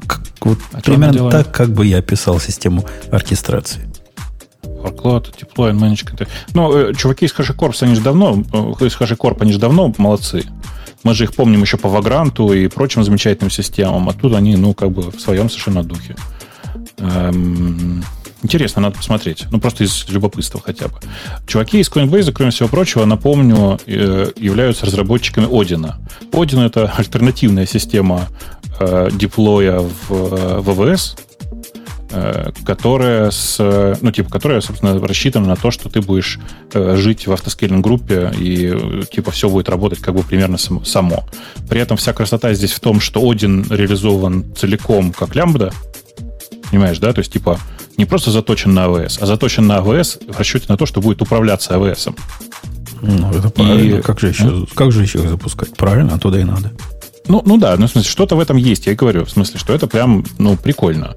[0.07, 3.88] как, вот а примерно так, как бы я описал систему оркестрации.
[4.83, 6.27] Workload, Deploy, Management.
[6.53, 10.43] Ну, э, чуваки из HashiCorp, они же давно, э, из HashiCorp, они же давно молодцы.
[11.03, 14.09] Мы же их помним еще по Вагранту и прочим замечательным системам.
[14.09, 16.15] А тут они, ну, как бы в своем совершенно духе.
[16.97, 18.03] Эм,
[18.43, 19.45] интересно, надо посмотреть.
[19.51, 20.95] Ну, просто из любопытства хотя бы.
[21.47, 25.93] Чуваки из Coinbase, кроме всего прочего, напомню, э, являются разработчиками Odin.
[26.31, 28.27] Odin— это альтернативная система
[29.11, 31.28] деплоя в ВВС, Э,
[32.65, 33.57] которая с,
[34.01, 36.39] ну, типа, которая, собственно, рассчитана на то, что ты будешь
[36.73, 41.23] э, жить в автоскейлинг группе и, типа, все будет работать как бы примерно само.
[41.69, 45.71] При этом вся красота здесь в том, что Один реализован целиком как лямбда,
[46.71, 47.13] понимаешь, да?
[47.13, 47.59] То есть, типа,
[47.97, 51.21] не просто заточен на AWS, а заточен на AWS в расчете на то, что будет
[51.21, 52.15] управляться AWS.
[53.01, 53.97] Ну, это правильно.
[53.97, 54.01] И...
[54.01, 54.65] Как, же еще, а?
[54.75, 55.75] как же еще их запускать?
[55.75, 56.71] Правильно, туда и надо.
[57.27, 59.23] Ну, ну да, ну, в смысле, что-то в этом есть, я и говорю.
[59.23, 61.15] В смысле, что это прям, ну, прикольно.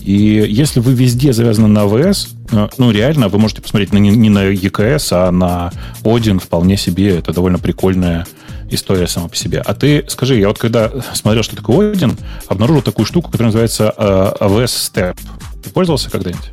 [0.00, 0.12] И
[0.48, 4.50] если вы везде завязаны на АВС, э, ну, реально, вы можете посмотреть на, не на
[4.50, 5.72] EKS, а на
[6.04, 7.18] Один вполне себе.
[7.18, 8.26] Это довольно прикольная
[8.70, 9.60] история сама по себе.
[9.60, 13.92] А ты скажи, я вот когда смотрел, что такое Один, обнаружил такую штуку, которая называется
[13.96, 15.18] uh, э, AWS Step.
[15.62, 16.52] Ты пользовался когда-нибудь?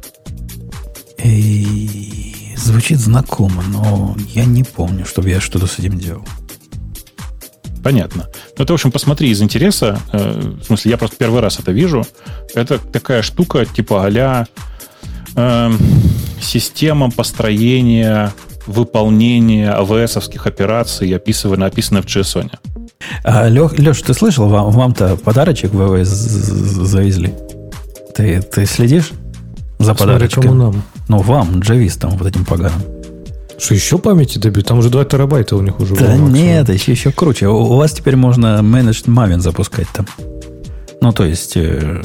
[2.57, 6.25] Звучит знакомо, но я не помню, чтобы я что-то с этим делал.
[7.87, 8.27] Понятно.
[8.57, 9.97] Ну, ты, в общем, посмотри из интереса.
[10.11, 12.05] Э, в смысле, я просто первый раз это вижу.
[12.53, 14.45] Это такая штука типа а
[15.37, 15.71] э,
[16.41, 18.33] система построения
[18.65, 22.51] выполнения АВСовских операций, описанная, описанная в JSON.
[23.23, 27.33] А, Лех, Леш, ты слышал, вам, вам-то подарочек в ВВС завезли?
[28.13, 29.11] Ты, ты следишь
[29.79, 30.43] за подарочком?
[30.43, 30.83] Кому нам?
[31.07, 32.96] Ну, вам, джавистам, вот этим поганым.
[33.57, 34.67] Что, еще памяти добьют?
[34.67, 37.47] Там уже 2 терабайта у них уже Да было, нет, еще, еще круче.
[37.47, 40.05] У, у вас теперь можно Managed Maven запускать там.
[41.01, 41.57] Ну, то есть...
[41.57, 42.01] Э,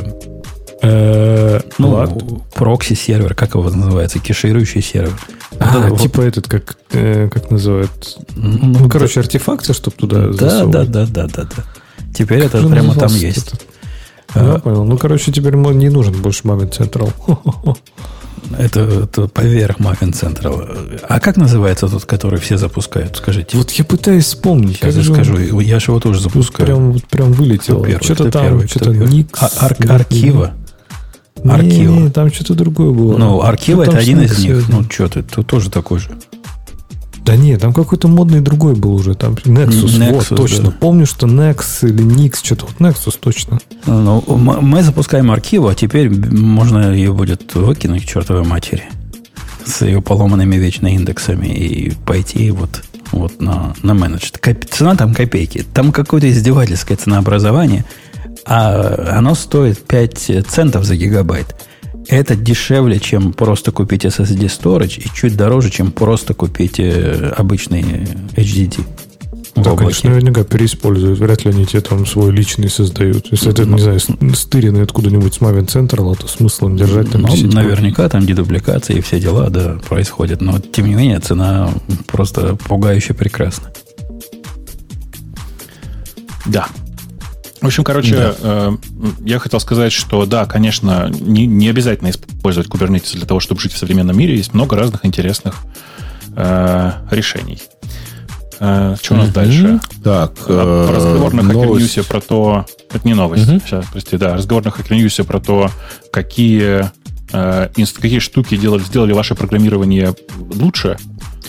[0.83, 4.19] э, ну, прокси-сервер, как его называется?
[4.19, 5.19] Кеширующий сервер.
[5.59, 6.29] А, вот, типа вот.
[6.29, 8.19] этот, как, э, как называют?
[8.35, 9.21] Ну, ну короче, да.
[9.21, 10.91] артефакты, чтобы туда да, засовывать.
[10.91, 11.65] Да, да, да, да, да.
[12.15, 13.49] Теперь как это прямо там есть.
[13.49, 13.67] Этот?
[14.35, 14.85] А, Я понял.
[14.85, 17.13] Ну, короче, теперь не нужен больше Maven Central.
[18.59, 21.01] Это, это поверх Muffin Central.
[21.09, 23.17] А как называется тот, который все запускают?
[23.17, 23.57] Скажите.
[23.57, 24.77] Вот я пытаюсь вспомнить.
[24.79, 25.37] Сейчас я скажу.
[25.61, 26.67] Я же его тоже запускаю.
[26.67, 27.85] Прям, прям вылетел.
[28.03, 29.43] Что-то там, первый, что-то Никс.
[29.43, 30.53] А, ар- архива.
[31.45, 31.93] Архива.
[31.93, 33.17] Не, там что-то другое было.
[33.17, 34.69] Ну, архива это один из них.
[34.69, 36.11] Ну, что ты, ты тоже такой же.
[37.25, 39.15] Да нет, там какой-то модный другой был уже.
[39.15, 40.65] Там Nexus, Nexus вот, точно.
[40.65, 40.71] Да.
[40.73, 43.61] Помню, что Nex или Nix, что-то вот Nexus точно.
[43.87, 48.85] Ну, мы запускаем архиву, а теперь можно ее будет выкинуть к чертовой матери.
[49.65, 54.31] с ее поломанными вечно индексами и пойти вот, вот на, на менедж.
[54.71, 55.65] Цена там копейки.
[55.75, 57.85] Там какое-то издевательское ценообразование,
[58.45, 61.55] а оно стоит 5 центов за гигабайт.
[62.09, 67.83] Это дешевле, чем просто купить SSD storage и чуть дороже, чем просто купить э, обычный
[68.37, 68.85] HDD.
[69.55, 71.19] Да, конечно, наверняка переиспользуют.
[71.19, 73.31] Вряд ли они тебе там свой личный создают.
[73.31, 74.01] Если это, не знаю,
[74.35, 79.01] стыренный откуда-нибудь с Maven Central, то смысл им держать там ну, Наверняка там дедубликация и
[79.03, 80.41] все дела, да, происходят.
[80.41, 81.71] Но, тем не менее, цена
[82.07, 83.71] просто пугающе прекрасна.
[86.47, 86.67] Да,
[87.63, 88.35] в общем, короче, да.
[88.41, 88.77] э,
[89.25, 93.73] я хотел сказать, что да, конечно, не, не обязательно использовать Kubernetes для того, чтобы жить
[93.73, 94.37] в современном мире.
[94.37, 95.55] Есть много разных интересных
[96.37, 97.61] э, решений.
[98.59, 99.33] Э, что у нас mm-hmm.
[99.33, 99.81] дальше?
[100.05, 102.67] Так, э, разговор на News про то...
[102.93, 103.49] Это не новость.
[103.49, 103.63] Mm-hmm.
[103.65, 104.35] Сейчас, прости, да.
[104.35, 105.71] Разговор на News про то,
[106.13, 106.91] какие,
[107.33, 110.15] э, какие штуки делали, сделали ваше программирование
[110.55, 110.99] лучше.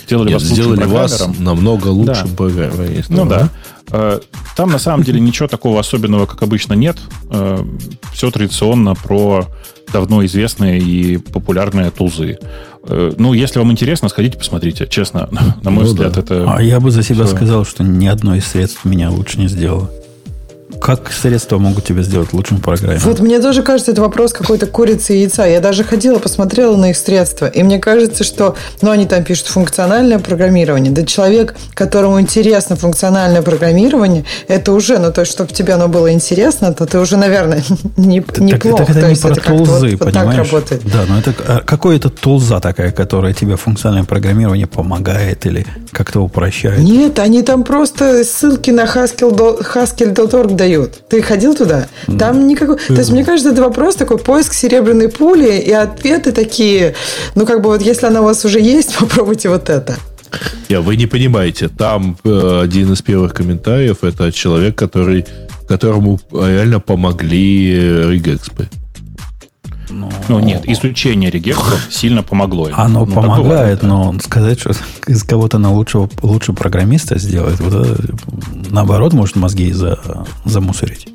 [0.06, 2.36] Сделали Нет, вас сделали вас намного лучше да.
[2.36, 3.04] программером.
[3.10, 3.50] Ну да.
[3.92, 4.20] Э,
[4.56, 6.98] там на самом деле ничего такого особенного, как обычно, нет.
[7.30, 7.64] Э,
[8.14, 9.48] Все традиционно про
[9.92, 12.38] давно известные и популярные тулзы.
[12.86, 14.88] Э, ну, если вам интересно, сходите, посмотрите.
[14.88, 15.30] Честно,
[15.64, 16.22] на мой ну, взгляд, да.
[16.22, 16.54] это...
[16.56, 17.36] А я бы за себя все.
[17.36, 19.90] сказал, что ни одно из средств меня лучше не сделало.
[20.82, 23.00] Как средства могут тебя сделать лучшим программой?
[23.00, 25.46] Вот мне тоже кажется, это вопрос какой-то курицы и яйца.
[25.46, 29.48] Я даже ходила, посмотрела на их средства, и мне кажется, что, ну, они там пишут
[29.48, 30.92] функциональное программирование.
[30.92, 36.12] Да человек, которому интересно функциональное программирование, это уже, ну, то есть, чтобы тебе оно было
[36.12, 37.64] интересно, то ты уже, наверное,
[37.98, 38.86] не, так, неплохо.
[38.86, 40.52] Так, это, то не про это тулзы, вот, понимаешь?
[40.52, 40.82] Вот так работает.
[40.86, 46.80] Да, но это а, какое-то тулза такая, которая тебе функциональное программирование помогает или как-то упрощает.
[46.80, 51.10] Нет, они там просто ссылки на haskell.org дают.
[51.10, 51.88] Ты ходил туда?
[52.20, 52.78] Там никакой...
[52.78, 56.96] То есть, мне кажется, это вопрос такой, поиск серебряной пули, и ответы такие,
[57.36, 59.98] ну, как бы вот если она у вас уже есть, попробуйте вот это.
[60.70, 65.26] Не, вы не понимаете, там э, один из первых комментариев это человек, который,
[65.68, 67.76] которому реально помогли
[68.12, 68.68] регэкспы.
[69.94, 72.70] Ну, ну нет, изучение регекстов сильно помогло.
[72.74, 74.72] Оно ну, помогает, но сказать, что
[75.08, 78.16] из кого-то на лучшего, лучшего программиста сделать, вот это,
[78.70, 81.08] наоборот, может мозги за, замусорить.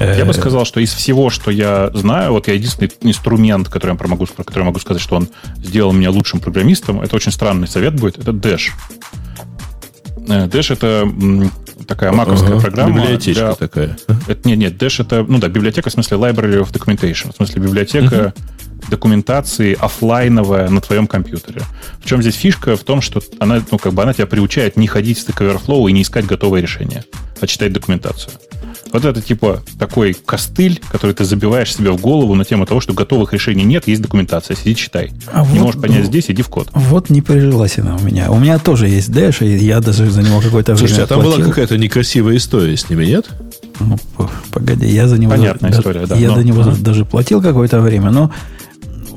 [0.00, 3.96] Я бы э, сказал, что из всего, что я знаю, вот я единственный инструмент, который
[3.96, 7.68] я могу, про который могу сказать, что он сделал меня лучшим программистом, это очень странный
[7.68, 8.72] совет будет, это Dash.
[10.28, 11.08] Э, Dash это
[11.86, 13.00] такая маковская ага, программа.
[13.00, 13.54] Библиотечка для...
[13.54, 13.96] такая.
[14.26, 17.62] Это, нет, нет, Dash это, ну да, библиотека в смысле Library of Documentation, в смысле
[17.62, 18.90] библиотека uh-huh.
[18.90, 21.62] документации офлайновая на твоем компьютере.
[22.00, 22.76] В чем здесь фишка?
[22.76, 25.88] В том, что она, ну, как бы она тебя приучает не ходить в Stack Overflow
[25.88, 27.04] и не искать готовое решение,
[27.40, 28.32] а читать документацию.
[28.94, 32.94] Вот это типа такой костыль, который ты забиваешь себе в голову на тему того, что
[32.94, 35.10] готовых решений нет, есть документация, сиди читай.
[35.32, 36.68] А не вот, можешь понять здесь, иди в код.
[36.74, 38.30] Вот не прижилась она у меня.
[38.30, 41.22] У меня тоже есть Dash, и я даже за него какое-то время Слушайте, а там
[41.24, 43.28] была какая-то некрасивая история с ними, нет?
[43.80, 43.98] Ну,
[44.52, 45.32] погоди, я за него...
[45.32, 46.14] Понятная да, история, да.
[46.14, 46.76] Я но, за него ага.
[46.78, 48.30] даже платил какое-то время, но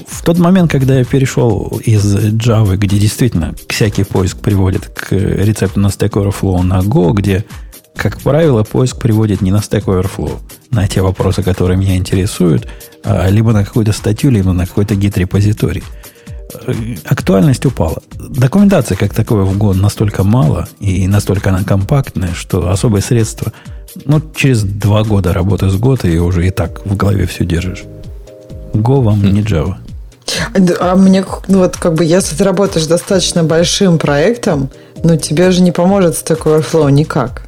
[0.08, 5.80] в тот момент, когда я перешел из Java, где действительно всякий поиск приводит к рецепту
[5.80, 7.46] на Stack Overflow на Go, где
[7.98, 10.40] как правило, поиск приводит не на Stack Overflow,
[10.72, 12.68] на те вопросы, которые меня интересуют,
[13.04, 15.84] а либо на какую-то статью, либо на какой-то гид-репозиторий.
[16.66, 16.74] Э,
[17.06, 18.02] актуальность упала.
[18.18, 23.52] Документации как таковой в год настолько мало и настолько она компактная, что особые средства,
[24.06, 27.84] ну, через два года работы с год и уже и так в голове все держишь.
[28.74, 29.76] Go вам не Java.
[30.80, 34.70] А мне, ну вот как бы, если ты работаешь достаточно большим проектом,
[35.04, 37.47] ну тебе же не поможет Stack Overflow никак.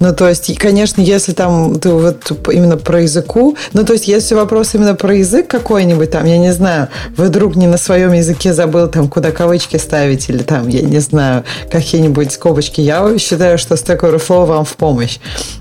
[0.00, 4.34] Ну, то есть, конечно, если там ты вот именно про языку, ну, то есть, если
[4.34, 6.88] вопрос именно про язык какой-нибудь там, я не знаю,
[7.18, 11.00] вы вдруг не на своем языке забыл там, куда кавычки ставить или там, я не
[11.00, 15.18] знаю, какие-нибудь скобочки, я считаю, что Stack Overflow вам в помощь.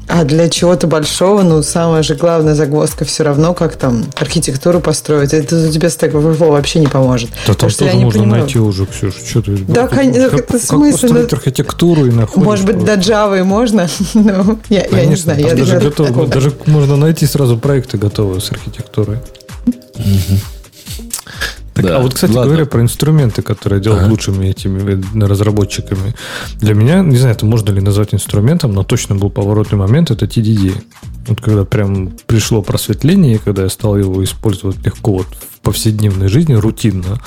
[0.07, 5.33] А для чего-то большого, ну, самая же главная загвоздка все равно, как там архитектуру построить.
[5.33, 7.29] Это тебе Stack Overflow вообще не поможет.
[7.45, 8.43] Да там тоже можно понимаю.
[8.43, 9.19] найти уже, Ксюша.
[9.19, 12.45] Что ты, да, как, конечно, как, как построить архитектуру и находишь.
[12.45, 13.87] Может быть, до Java можно,
[14.31, 15.39] ну, я, я не знаю.
[15.39, 19.19] Я даже, готов, даже можно найти сразу проекты готовые с архитектурой.
[21.81, 21.97] Так, да.
[21.97, 22.51] А вот, кстати Ладно.
[22.51, 24.11] говоря, про инструменты, которые делают ага.
[24.11, 26.13] лучшими этими разработчиками.
[26.55, 30.25] Для меня, не знаю, это можно ли назвать инструментом, но точно был поворотный момент, это
[30.25, 30.73] TDD.
[31.27, 36.53] Вот когда прям пришло просветление, когда я стал его использовать легко вот в повседневной жизни,
[36.53, 37.21] рутинно,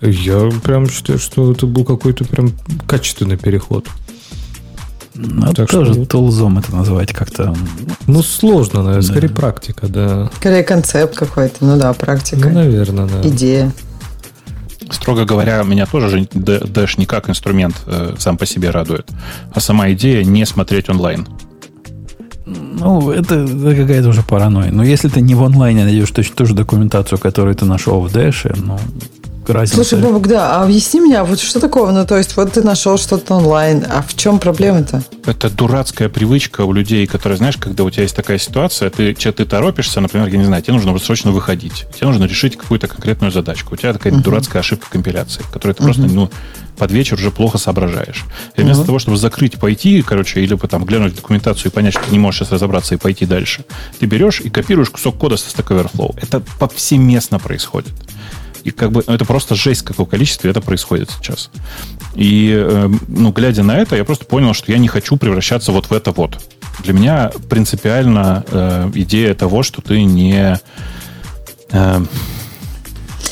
[0.00, 2.52] я прям считаю, что это был какой-то прям
[2.86, 3.86] качественный переход.
[5.22, 6.06] Ну, так тоже что...
[6.06, 7.54] тулзом это называть как-то.
[8.06, 9.12] Ну, сложно, наверное, да.
[9.12, 10.30] скорее практика, да.
[10.36, 12.48] Скорее концепт какой-то, ну да, практика.
[12.48, 13.28] Ну, наверное, да.
[13.28, 13.72] Идея.
[14.90, 19.08] Строго говоря, меня тоже Dash не как инструмент э, сам по себе радует,
[19.52, 21.28] а сама идея не смотреть онлайн.
[22.46, 24.72] Ну, это, это какая-то уже паранойя.
[24.72, 28.06] Но если ты не в онлайне найдешь точно ту же документацию, которую ты нашел в
[28.06, 28.78] Dash, ну,
[29.52, 29.76] разница.
[29.76, 31.90] Слушай, Бобок, да, а объясни мне, а вот что такого?
[31.90, 35.02] Ну, то есть, вот ты нашел что-то онлайн, а в чем проблема-то?
[35.26, 39.44] Это дурацкая привычка у людей, которые, знаешь, когда у тебя есть такая ситуация, ты, ты
[39.44, 43.74] торопишься, например, я не знаю, тебе нужно срочно выходить, тебе нужно решить какую-то конкретную задачку,
[43.74, 44.22] у тебя такая uh-huh.
[44.22, 45.84] дурацкая ошибка компиляции, которую ты uh-huh.
[45.84, 46.30] просто, ну,
[46.78, 48.24] под вечер уже плохо соображаешь.
[48.56, 48.86] И вместо uh-huh.
[48.86, 52.40] того, чтобы закрыть, пойти, короче, или там глянуть документацию и понять, что ты не можешь
[52.40, 53.64] сейчас разобраться и пойти дальше,
[53.98, 56.18] ты берешь и копируешь кусок кода со Stack Overflow.
[56.20, 57.92] Это повсеместно происходит.
[58.64, 61.50] И как бы ну, это просто жесть, какого количества это происходит сейчас.
[62.14, 65.86] И, э, ну, глядя на это, я просто понял, что я не хочу превращаться вот
[65.86, 66.38] в это вот.
[66.84, 70.58] Для меня принципиально э, идея того, что ты не,
[71.70, 72.04] э,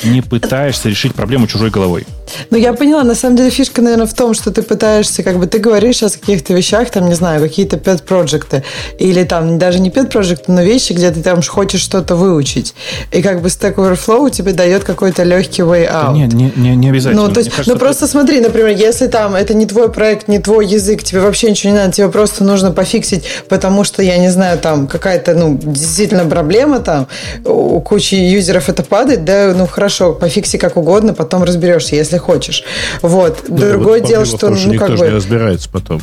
[0.05, 2.07] не пытаешься решить проблему чужой головой.
[2.51, 3.05] Ну, я поняла.
[3.05, 6.17] На самом деле фишка, наверное, в том, что ты пытаешься, как бы, ты говоришь сейчас
[6.17, 8.65] о каких-то вещах, там, не знаю, какие-то pet проекты
[8.99, 12.75] или там даже не pet проекты но вещи, где ты там хочешь что-то выучить.
[13.13, 16.13] И как бы Stack Overflow тебе дает какой-то легкий way out.
[16.13, 17.27] Не, не, не, не обязательно.
[17.27, 18.13] Ну, то есть, кажется, ну, просто ты...
[18.13, 21.79] смотри, например, если там это не твой проект, не твой язык, тебе вообще ничего не
[21.79, 26.81] надо, тебе просто нужно пофиксить, потому что, я не знаю, там какая-то, ну, действительно проблема
[26.81, 27.07] там,
[27.45, 31.97] у кучи юзеров это падает, да, ну, хорошо, пофикси как угодно, потом разберешься.
[31.97, 32.65] Если если хочешь.
[33.03, 33.45] Вот.
[33.49, 34.51] Да, Другое вот дело, что...
[34.51, 35.11] Ну, никто как же бы...
[35.11, 36.01] не разбирается потом.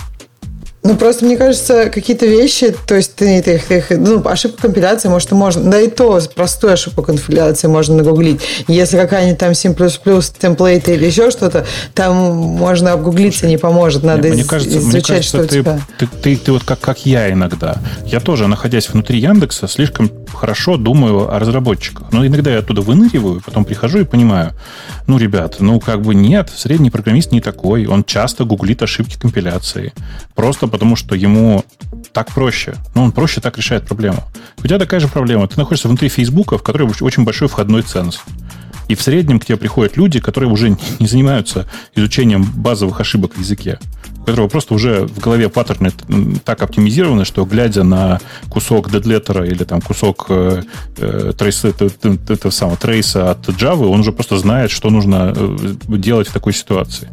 [0.86, 5.32] Ну, просто, мне кажется, какие-то вещи, то есть ты, ты, ты ну, ошибку компиляции, может,
[5.32, 8.40] и можно, да и то простую ошибку компиляции можно нагуглить.
[8.68, 11.66] Если какая-нибудь там 7++ темплейт или еще что-то,
[11.96, 14.04] там можно обгуглиться, не поможет.
[14.04, 15.82] Надо мне кажется, изучать, мне кажется, что ты, у тебя.
[15.98, 17.78] Ты, ты, ты, ты вот как, как я иногда.
[18.06, 22.12] Я тоже, находясь внутри Яндекса, слишком хорошо думаю о разработчиках.
[22.12, 24.52] Но иногда я оттуда выныриваю, потом прихожу и понимаю,
[25.08, 27.88] ну, ребят, ну, как бы нет, средний программист не такой.
[27.88, 29.94] Он часто гуглит ошибки компиляции.
[30.36, 31.64] Просто потому что ему
[32.12, 32.76] так проще.
[32.96, 34.24] Ну, он проще так решает проблему.
[34.58, 35.48] У тебя такая же проблема.
[35.48, 38.20] Ты находишься внутри Фейсбука, в которой очень большой входной ценз.
[38.90, 43.40] И в среднем к тебе приходят люди, которые уже не занимаются изучением базовых ошибок в
[43.40, 43.80] языке,
[44.20, 45.94] у которого просто уже в голове паттерны
[46.44, 50.64] так оптимизированы, что глядя на кусок дедлеттера или там кусок э,
[50.98, 56.28] э, трейса, этого самого трейса от Java, он уже просто знает, что нужно э, делать
[56.28, 57.08] в такой ситуации.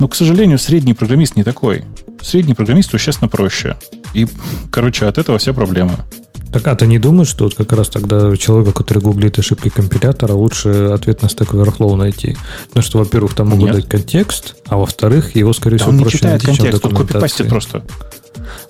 [0.00, 1.84] Но, к сожалению, средний программист не такой.
[2.22, 3.76] Средний программист существенно проще.
[4.14, 4.26] И,
[4.70, 6.06] короче, от этого вся проблема.
[6.52, 10.32] Так, а ты не думаешь, что вот как раз тогда человека, который гуглит ошибки компилятора,
[10.32, 12.36] лучше ответ на Stack Overflow найти?
[12.68, 13.76] Потому что, во-первых, там могут Нет.
[13.76, 16.96] дать контекст, а во-вторых, его, скорее да всего, он проще не читает найти, контекст, он
[16.96, 17.82] копипастит просто.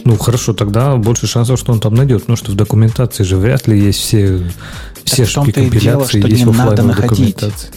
[0.05, 2.23] Ну, хорошо, тогда больше шансов, что он там найдет.
[2.23, 4.41] Потому что в документации же вряд ли есть все,
[5.05, 7.37] все ошибки компиляции, дело, что есть не надо находить.
[7.37, 7.69] документации.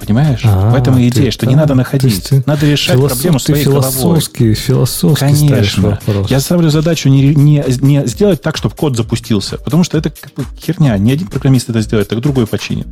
[0.00, 0.40] Понимаешь?
[0.44, 2.28] А, в этом и идея, что не надо находить.
[2.28, 4.54] Ты, надо решать философ, проблему своей философский, головой.
[4.54, 6.00] Философский Конечно.
[6.28, 9.58] Я ставлю задачу не, не, не сделать так, чтобы код запустился.
[9.58, 10.96] Потому что это как бы херня.
[10.96, 12.88] Ни один программист это сделает, так другой починит.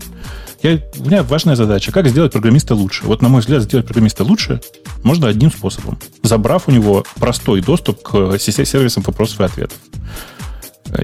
[0.63, 3.05] Я, у меня важная задача, как сделать программиста лучше.
[3.05, 4.61] Вот, на мой взгляд, сделать программиста лучше
[5.03, 5.99] можно одним способом.
[6.23, 9.79] Забрав у него простой доступ к сервисам вопросов и ответов.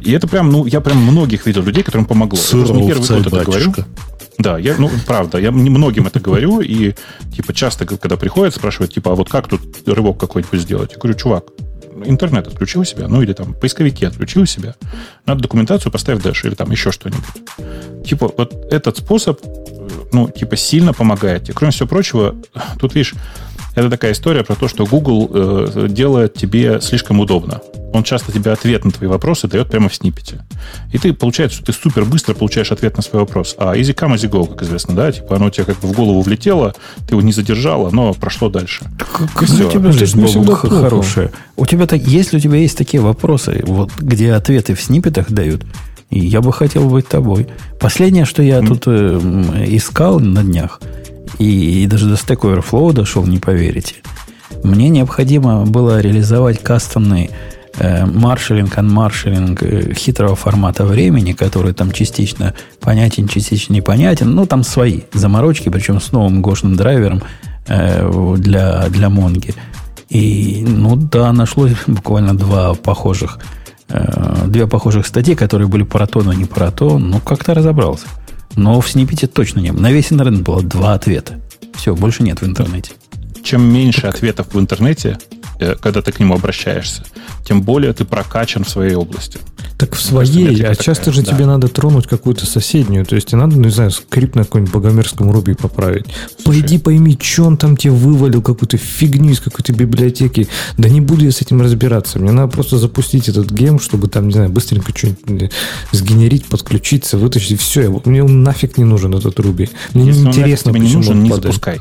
[0.02, 2.38] И это прям, ну, я прям многих видел людей, которым помогло.
[2.38, 3.74] Суров, я не первый год это говорю.
[4.38, 6.94] Да, я, ну, правда, я многим это говорю, и,
[7.34, 10.92] типа, часто, когда приходят, спрашивают, типа, а вот как тут рывок какой-нибудь сделать?
[10.92, 11.44] Я говорю, чувак,
[12.04, 14.74] интернет отключил у себя, ну, или там поисковики отключил у себя,
[15.24, 17.24] надо документацию поставь Dash, или там еще что-нибудь.
[18.04, 19.40] Типа, вот этот способ,
[20.12, 21.54] ну, типа, сильно помогает тебе.
[21.54, 22.34] Кроме всего прочего,
[22.80, 23.14] тут, видишь,
[23.74, 27.60] это такая история про то, что Google э, делает тебе слишком удобно.
[27.92, 30.44] Он часто тебе ответ на твои вопросы дает прямо в снипете.
[30.92, 33.54] И ты, получается, что ты супер быстро получаешь ответ на свой вопрос.
[33.58, 35.12] А easy come, easy go, как известно, да?
[35.12, 36.74] Типа оно тебе как бы в голову влетело,
[37.06, 38.84] ты его не задержал, оно прошло дальше.
[38.98, 41.30] Как, у тебя жизнь Богу, хорошая.
[41.56, 45.64] У тебя так, если у тебя есть такие вопросы, вот где ответы в снипетах дают,
[46.10, 47.48] и я бы хотел быть тобой.
[47.80, 48.66] Последнее, что я mm.
[48.66, 50.80] тут э, искал на днях,
[51.38, 53.96] и, и даже до Stack Overflow дошел, не поверите.
[54.62, 57.30] Мне необходимо было реализовать кастомный
[57.76, 64.34] э, маршалинг, анмаршалинг э, хитрого формата времени, который там частично понятен, частично непонятен.
[64.34, 67.22] Ну, там свои заморочки, причем с новым гошным драйвером
[67.66, 69.54] э, для, для Монги.
[70.08, 73.38] И, ну да, нашлось буквально два похожих,
[73.88, 76.98] э, две похожих статьи, которые были про то, но не про то.
[76.98, 78.06] Ну, как-то разобрался.
[78.56, 79.80] Но в снипете точно не было.
[79.80, 81.40] На весь интернет было два ответа.
[81.74, 82.92] Все, больше нет в интернете.
[83.42, 85.18] Чем меньше ответов в интернете,
[85.58, 87.04] э, когда ты к нему обращаешься,
[87.44, 89.38] тем более ты прокачан в своей области.
[89.84, 91.32] Так в своей, а часто же да.
[91.32, 93.04] тебе надо тронуть какую-то соседнюю.
[93.04, 96.06] То есть тебе надо, ну, не знаю, скрипт на каком-нибудь богомерзком руби поправить.
[96.42, 96.60] Слушай.
[96.60, 100.48] Пойди пойми, что он там тебе вывалил, какую-то фигню из какой-то библиотеки.
[100.78, 102.18] Да не буду я с этим разбираться.
[102.18, 105.50] Мне надо просто запустить этот гем, чтобы там, не знаю, быстренько что-нибудь
[105.92, 107.60] сгенерить, подключиться, вытащить.
[107.60, 109.68] Все, мне он нафиг не нужен, этот руби.
[109.92, 111.80] Мне Если неинтересно, он тебе не нужен, не запускай.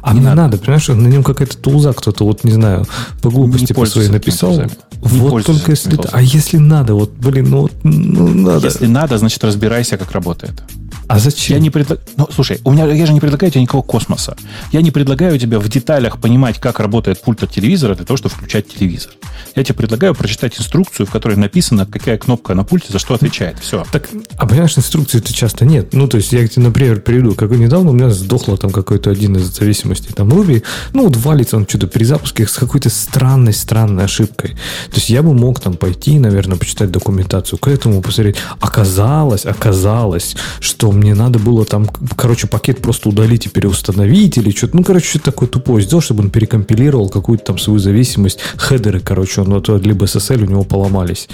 [0.00, 0.42] А не мне надо.
[0.42, 2.86] надо, понимаешь, на нем какая-то тулза кто-то, вот не знаю,
[3.20, 4.52] по глупости по своей написал.
[4.52, 4.68] Не
[5.00, 5.98] вот только если...
[6.12, 8.66] А если надо, вот, блин, ну, ну надо.
[8.66, 10.62] Если надо, значит разбирайся, как работает.
[11.08, 11.56] А зачем?
[11.56, 12.06] Я не предлагаю...
[12.16, 14.36] Ну, слушай, у меня, я же не предлагаю тебе никакого космоса.
[14.72, 18.34] Я не предлагаю тебе в деталях понимать, как работает пульт от телевизора для того, чтобы
[18.34, 19.12] включать телевизор.
[19.54, 23.58] Я тебе предлагаю прочитать инструкцию, в которой написано, какая кнопка на пульте за что отвечает.
[23.58, 23.86] Все.
[23.90, 25.94] Так, а понимаешь, инструкции это часто нет.
[25.94, 29.36] Ну, то есть, я тебе, например, приведу, как недавно у меня сдохло там какой-то один
[29.36, 30.62] из зависимостей там Ruby.
[30.92, 34.50] Ну, вот валится он что-то при запуске с какой-то странной, странной ошибкой.
[34.90, 38.36] То есть, я бы мог там пойти, наверное, почитать документацию к этому, посмотреть.
[38.60, 41.86] Оказалось, оказалось, что мне надо было там,
[42.16, 44.76] короче, пакет просто удалить и переустановить или что-то.
[44.76, 48.40] Ну, короче, что-то такое тупое сделал, чтобы он перекомпилировал какую-то там свою зависимость.
[48.56, 51.28] Хедеры, короче, он вот, либо SSL у него поломались.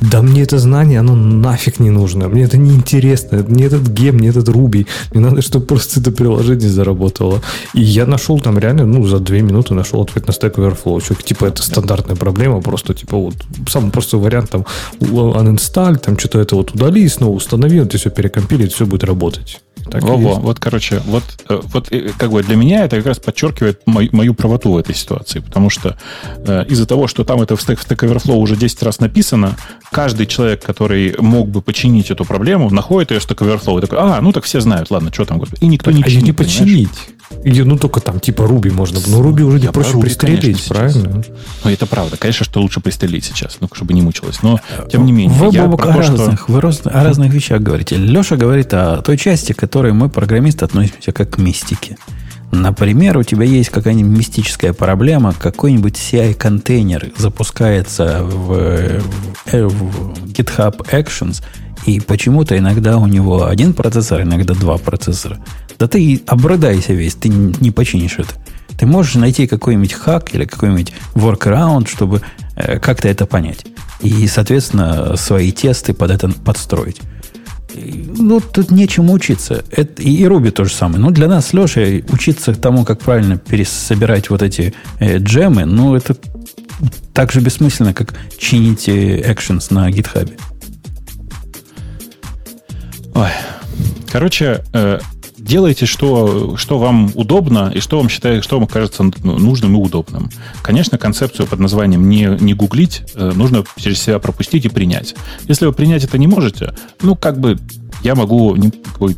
[0.00, 2.28] Да мне это знание, оно нафиг не нужно.
[2.28, 3.44] Мне это не интересно.
[3.48, 4.86] Мне этот гем, мне этот Руби.
[5.12, 7.40] Мне надо, чтобы просто это приложение заработало.
[7.74, 11.04] И я нашел там реально, ну, за две минуты нашел ответ на Stack Overflow.
[11.04, 13.34] Что, типа, это стандартная проблема, просто, типа, вот,
[13.68, 14.66] самый простой вариант, там,
[15.00, 19.60] uninstall, там, что-то это вот удали, снова установи, это все перекомпилит, все будет работать.
[19.90, 23.06] Так Во, во, вот, короче, вот, э, вот э, как бы для меня это как
[23.06, 25.98] раз подчеркивает мою, мою правоту в этой ситуации, потому что
[26.36, 29.56] э, из-за того, что там это в Stack, в Stack Overflow уже 10 раз написано,
[29.90, 34.20] каждый человек, который мог бы починить эту проблему, находит ее Stack Overflow и такой, а,
[34.20, 35.42] ну так все знают, ладно, что там.
[35.60, 36.22] И никто так, не а чинит.
[36.22, 36.88] А не починить.
[37.42, 39.00] Или, ну, только там, типа, Руби можно.
[39.06, 41.22] Но Руби уже не проще пристрелить, конечно, правильно?
[41.22, 41.36] Сейчас.
[41.64, 42.16] Ну, это правда.
[42.16, 44.42] Конечно, что лучше пристрелить сейчас, ну, чтобы не мучилось.
[44.42, 46.52] Но, тем не менее, вы, я про о, разных, что...
[46.52, 47.96] вы о разных вещах говорите.
[47.96, 51.96] Леша говорит о той части, к которой мы, программисты, относимся как к мистике.
[52.54, 59.00] Например, у тебя есть какая-нибудь мистическая проблема, какой-нибудь CI-контейнер запускается в,
[59.44, 61.42] в, в GitHub Actions,
[61.84, 65.38] и почему-то иногда у него один процессор, иногда два процессора.
[65.78, 68.34] Да ты обрыдайся весь, ты не починишь это.
[68.78, 72.22] Ты можешь найти какой-нибудь хак или какой-нибудь workaround, чтобы
[72.56, 73.66] э, как-то это понять.
[74.00, 77.00] И, соответственно, свои тесты под это подстроить.
[77.74, 79.64] Ну, тут нечему учиться.
[79.70, 81.00] Это, и Руби то же самое.
[81.00, 85.94] Ну, для нас с Лешей учиться тому, как правильно пересобирать вот эти э, джемы, ну,
[85.94, 86.16] это
[87.12, 90.36] так же бессмысленно, как чинить э, actions на гитхабе.
[93.14, 93.30] Ой.
[94.10, 94.98] Короче, э,
[95.44, 100.30] делайте, что, что вам удобно и что вам считает, что вам кажется нужным и удобным.
[100.62, 105.14] Конечно, концепцию под названием не, не гуглить э, нужно через себя пропустить и принять.
[105.46, 107.58] Если вы принять это не можете, ну, как бы
[108.04, 108.56] я могу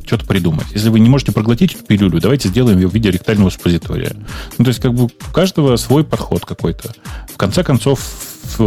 [0.07, 0.67] что-то придумать.
[0.73, 4.13] Если вы не можете проглотить эту пилюлю, давайте сделаем ее в виде ректального суппозитория.
[4.59, 6.95] Ну, то есть, как бы у каждого свой подход какой-то.
[7.33, 8.01] В конце концов,
[8.59, 8.65] у,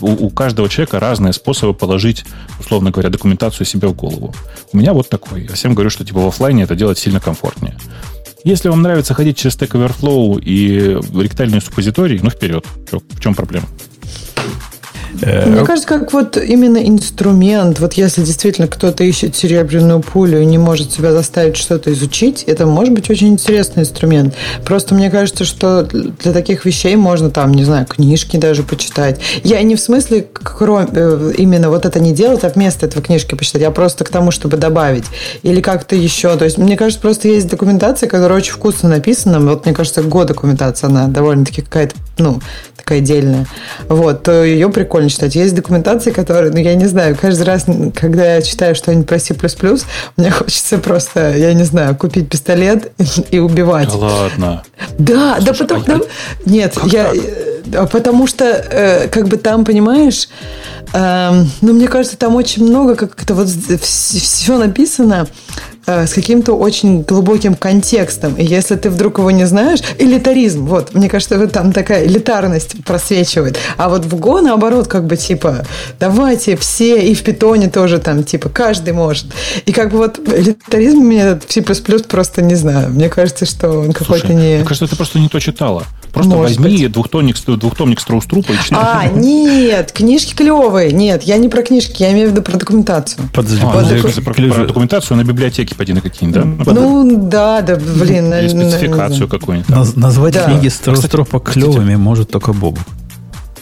[0.00, 2.24] у каждого человека разные способы положить,
[2.58, 4.34] условно говоря, документацию себе в голову.
[4.72, 5.44] У меня вот такой.
[5.44, 7.76] Я всем говорю, что типа в офлайне это делать сильно комфортнее.
[8.44, 12.64] Если вам нравится ходить через Stack Overflow и ректальные суппозитории, ну вперед.
[12.90, 13.66] в чем проблема?
[15.22, 20.44] Э, Мне кажется, как вот именно инструмент, вот если действительно кто-то ищет серебряную пулю и
[20.44, 24.34] не может себя заставить что-то изучить, это может быть очень интересный инструмент.
[24.64, 29.20] Просто мне кажется, что для таких вещей можно там, не знаю, книжки даже почитать.
[29.44, 33.34] Я не в смысле кроме, э, именно вот это не делать, а вместо этого книжки
[33.34, 35.04] почитать, а просто к тому, чтобы добавить.
[35.42, 36.36] Или как-то еще.
[36.36, 39.40] То есть, мне кажется, просто есть документация, которая очень вкусно написана.
[39.40, 42.40] Вот, мне кажется, год документация, она довольно-таки какая-то, ну,
[42.88, 43.46] такая отдельная.
[43.88, 45.34] Вот, то ее прикольно читать.
[45.34, 49.34] Есть документации, которые, ну, я не знаю, каждый раз, когда я читаю что-нибудь про C++,
[50.16, 52.92] мне хочется просто, я не знаю, купить пистолет
[53.30, 53.90] и убивать.
[53.90, 54.62] Да ладно.
[54.98, 55.80] Да, Слушай, да потому...
[55.80, 56.04] А, да,
[56.46, 57.04] нет, я...
[57.04, 57.16] Так?
[57.72, 60.28] Э, потому что, э, как бы там, понимаешь,
[60.94, 65.26] э, ну, мне кажется, там очень много как-то вот все написано,
[65.88, 68.34] с каким-то очень глубоким контекстом.
[68.34, 72.84] И если ты вдруг его не знаешь, элитаризм, вот, мне кажется, вот там такая элитарность
[72.84, 73.58] просвечивает.
[73.76, 75.64] А вот в Go, наоборот, как бы типа,
[75.98, 79.26] давайте все, и в питоне тоже там, типа, каждый может.
[79.64, 82.90] И как бы вот элитаризм меня C++ просто не знаю.
[82.90, 84.56] Мне кажется, что он какой-то не...
[84.56, 85.84] Мне кажется, ты просто не то читала.
[86.12, 86.92] Просто Может возьми быть.
[86.92, 88.78] двухтомник, двухтомник Строуструпа и читай.
[88.80, 90.92] А, нет, книжки клевые.
[90.92, 93.28] Нет, я не про книжки, я имею в виду про документацию.
[93.32, 96.72] Подожди, а, ну, про, про документацию на библиотеке пойди на какие-нибудь, да?
[96.72, 98.32] Ну, да, да, блин.
[98.32, 99.96] Или спецификацию какую-нибудь.
[99.96, 100.44] Назвать да.
[100.44, 102.80] книги Строуструпа клевыми может только Бобу.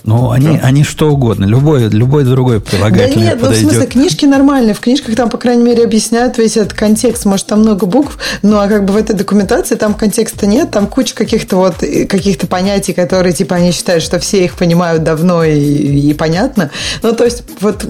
[0.06, 1.44] Ну, они, они что угодно.
[1.46, 3.62] Любой, любой другой прилагательный Да нет, подойдет.
[3.64, 4.74] ну, в смысле, книжки нормальные.
[4.74, 7.24] В книжках там, по крайней мере, объясняют весь этот контекст.
[7.24, 10.70] Может, там много букв, ну, а как бы в этой документации там контекста нет.
[10.70, 11.78] Там куча каких-то вот,
[12.08, 16.70] каких-то понятий, которые, типа, они считают, что все их понимают давно и, и понятно.
[17.02, 17.84] Ну, то есть, вот,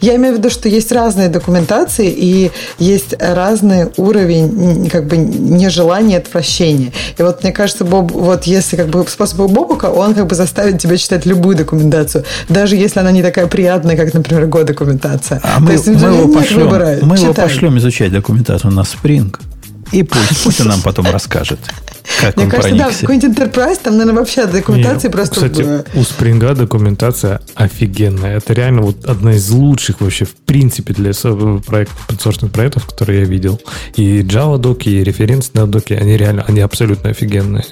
[0.00, 6.16] я имею в виду, что есть разные документации и есть разный уровень, как бы, нежелания,
[6.16, 6.92] отвращения.
[7.18, 10.78] И вот, мне кажется, Боб, вот если, как бы, способ Бобука, он, как бы, заставит
[10.78, 15.40] тебя читать любую документацию, даже если она не такая приятная, как, например, Go-документация.
[15.42, 19.34] А мы, есть, мы, его пошлем, выбора, мы его пошлем изучать документацию на Spring,
[19.92, 21.60] и пусть, пусть он нам потом расскажет.
[22.20, 23.00] Как Мне он кажется, проникся.
[23.00, 25.34] да, какой-нибудь Enterprise, там, наверное, вообще документации Нет, просто...
[25.34, 28.36] Кстати, у Спринга документация офигенная.
[28.36, 33.24] Это реально вот одна из лучших вообще в принципе для проектов, подсорсных проектов, которые я
[33.24, 33.60] видел.
[33.96, 37.64] И Java доки, и референсные доки, они реально, они абсолютно офигенные.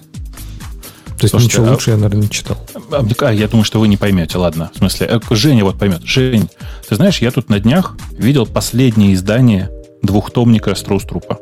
[1.18, 1.70] То есть Слушайте, ничего а...
[1.72, 2.58] лучше я, наверное, не читал.
[2.90, 4.70] А, а, я думаю, что вы не поймете, ладно.
[4.74, 6.02] В смысле, э, Женя вот поймет.
[6.04, 6.48] Жень,
[6.88, 9.70] ты знаешь, я тут на днях видел последнее издание
[10.02, 11.38] двухтомника Строуструпа.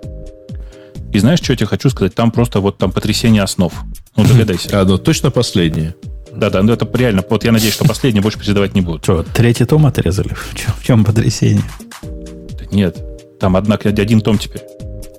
[1.13, 2.15] И знаешь, что я тебе хочу сказать?
[2.15, 3.73] Там просто вот там потрясение основ.
[4.17, 4.69] Ну, догадайся.
[4.81, 5.95] А, ну точно последнее.
[6.33, 7.25] Да-да, ну это реально.
[7.29, 9.03] Вот я надеюсь, что последнее больше передавать не будут.
[9.03, 10.35] Что, третий том отрезали?
[10.35, 11.65] В чем, в чем потрясение?
[12.71, 12.97] Нет,
[13.41, 14.63] там, однако, один том теперь.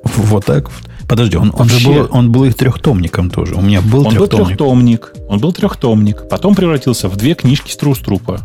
[0.04, 0.91] Вот так вот.
[1.12, 3.56] Подожди, он, он же был, он был их трехтомником тоже.
[3.56, 4.30] У меня был он трехтомник.
[4.32, 5.14] Был трехтомник.
[5.28, 6.30] Он был трехтомник.
[6.30, 8.40] Потом превратился в две книжки Струструпа.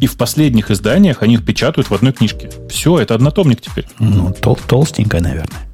[0.00, 2.50] И в последних изданиях они их печатают в одной книжке.
[2.68, 3.86] Все, это однотомник теперь.
[4.00, 5.68] Ну, тол толстенькая, наверное.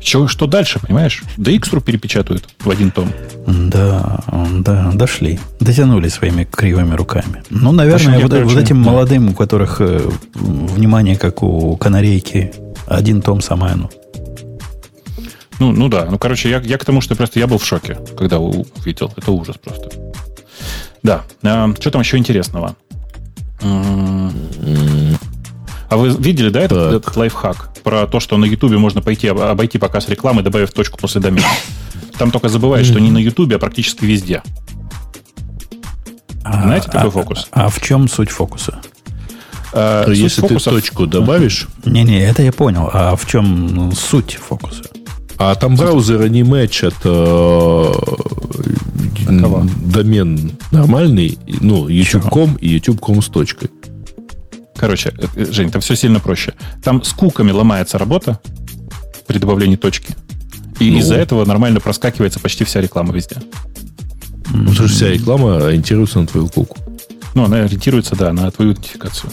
[0.00, 1.24] Что, что дальше, понимаешь?
[1.36, 3.10] Да Икстру перепечатают в один том.
[3.44, 4.20] Да,
[4.60, 5.40] да, дошли.
[5.58, 7.42] Дотянули своими кривыми руками.
[7.50, 8.90] Ну, наверное, вот, вот этим да.
[8.92, 10.00] молодым, у которых э,
[10.34, 12.52] внимание, как у канарейки,
[12.86, 13.90] один том самое оно.
[13.92, 14.18] Ну,
[15.58, 16.06] ну да.
[16.10, 19.12] Ну, короче, я, я к тому, что просто я был в шоке, когда увидел.
[19.16, 19.90] Это ужас просто.
[21.02, 21.24] Да.
[21.42, 22.76] А, что там еще интересного?
[25.90, 29.78] А вы видели, да, этот, этот лайфхак про то, что на Ютубе можно пойти обойти
[29.78, 31.46] показ рекламы, добавив точку после домена?
[32.18, 34.42] Там только забывают, что не на Ютубе, а практически везде.
[36.44, 37.48] А, Знаете такой а, фокус?
[37.52, 38.80] А, а в чем суть фокуса?
[39.72, 40.74] А, суть если фокусов...
[40.74, 41.68] ты точку добавишь...
[41.84, 42.90] Не-не, это я понял.
[42.92, 44.84] А в чем ну, суть фокуса?
[45.38, 47.92] А там браузеры не мэчат э,
[49.28, 53.70] домен нормальный, ну, youtube.com и youtube.com с точкой.
[54.76, 56.54] Короче, э, Жень, там все сильно проще.
[56.82, 58.40] Там с куками ломается работа
[59.26, 60.14] при добавлении точки.
[60.80, 63.36] И ну, из-за этого нормально проскакивается почти вся реклама везде.
[64.50, 66.78] Ну, потому что вся реклама ориентируется на твою куку.
[67.34, 69.32] Ну, она ориентируется, да, на твою идентификацию.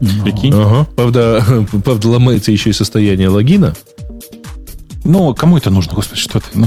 [0.00, 0.22] Ну.
[0.24, 0.52] Прикинь?
[0.54, 0.86] Ага.
[0.96, 1.44] Правда,
[1.84, 3.74] правда, ломается еще и состояние логина.
[5.04, 6.46] Ну, кому это нужно, господи, что ты?
[6.54, 6.66] Ну,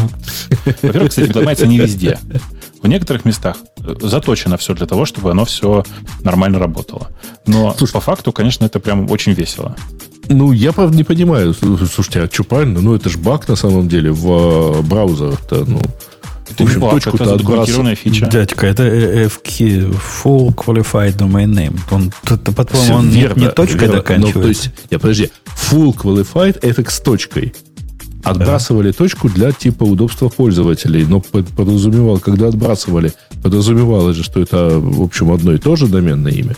[0.81, 2.19] во-первых, кстати, ломается не везде.
[2.81, 5.83] В некоторых местах заточено все для того, чтобы оно все
[6.23, 7.07] нормально работало.
[7.47, 9.75] Но Слушай, по факту, конечно, это прям очень весело.
[10.27, 11.53] Ну, я, правда, не понимаю.
[11.53, 12.81] Слушайте, а что правильно?
[12.81, 15.65] Ну, это же баг на самом деле в э, браузерах-то.
[15.65, 15.79] Ну,
[16.49, 18.27] это в общем, баг, это задокументированная фича.
[18.27, 21.79] Дядька, это FK, Full Qualified Domain Name.
[21.91, 22.11] Он,
[22.55, 23.95] по-твоему, он верно, не, не точкой верно.
[23.97, 24.37] доканчивается?
[24.37, 25.31] Ну, то есть, я, подожди,
[25.69, 27.53] Full Qualified FX точкой
[28.25, 28.97] отбрасывали да.
[28.97, 31.05] точку для типа удобства пользователей.
[31.05, 33.13] Но подразумевал, когда отбрасывали,
[33.43, 36.55] подразумевалось же, что это, в общем, одно и то же доменное имя.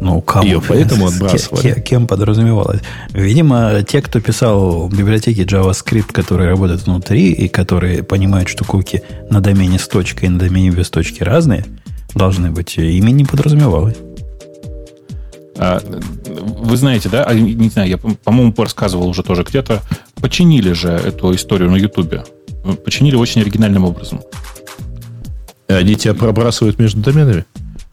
[0.00, 0.44] Ну, кому?
[0.44, 1.60] Ее поэтому отбрасывали.
[1.62, 2.80] Кем, кем подразумевалось?
[3.12, 9.02] Видимо, те, кто писал в библиотеке JavaScript, которые работают внутри и которые понимают, что куки
[9.28, 11.64] на домене с точкой и на домене без точки разные,
[12.14, 13.96] должны быть, ими не подразумевалось.
[15.58, 19.82] А, вы знаете, да, а, не знаю, я, по-моему, рассказывал уже тоже где-то,
[20.16, 22.24] починили же эту историю на Ютубе.
[22.84, 24.20] Починили очень оригинальным образом.
[25.68, 27.44] Они тебя пробрасывают между доменами?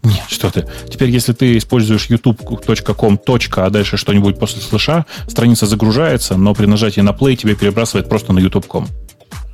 [0.04, 0.68] Нет, что ты.
[0.90, 3.20] Теперь, если ты используешь youtube.com,
[3.58, 8.32] а дальше что-нибудь после слыша, страница загружается, но при нажатии на play тебе перебрасывает просто
[8.32, 8.88] на youtube.com.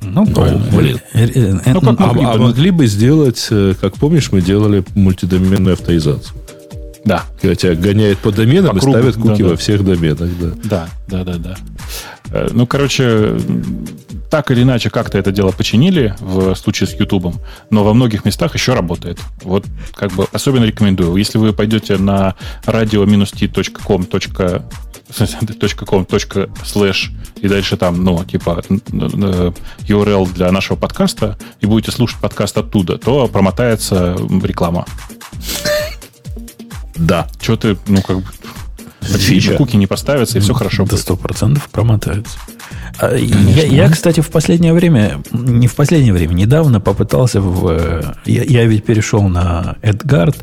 [0.02, 1.00] Ну, ну блин.
[1.14, 3.48] Э, э, ну, как а, могли, а, бы, а могли бы сделать,
[3.80, 6.36] как помнишь, мы делали мультидоменную авторизацию.
[7.04, 7.24] Да.
[7.40, 10.30] Когда тебя гоняют по доменам по и ставят куки да, во всех доменах.
[10.64, 11.38] Да, да, да, да.
[11.38, 11.56] да.
[12.32, 13.36] Э, ну, короче,
[14.30, 17.40] так или иначе как-то это дело починили в случае с Ютубом,
[17.70, 19.18] но во многих местах еще работает.
[19.42, 21.16] Вот как бы особенно рекомендую.
[21.16, 22.34] Если вы пойдете на
[22.66, 24.06] radio-t.com
[25.86, 32.56] .com .slash и дальше там, ну, типа URL для нашего подкаста, и будете слушать подкаст
[32.56, 34.86] оттуда, то промотается реклама.
[37.02, 37.26] Да.
[37.40, 38.24] Что ты, ну, как бы...
[39.02, 39.54] Фича.
[39.54, 42.38] Куки не поставятся, и все хорошо До сто процентов промотаются.
[42.98, 48.14] А, я, я, кстати, в последнее время, не в последнее время, недавно попытался в...
[48.24, 50.36] Я, я ведь перешел на AdGuard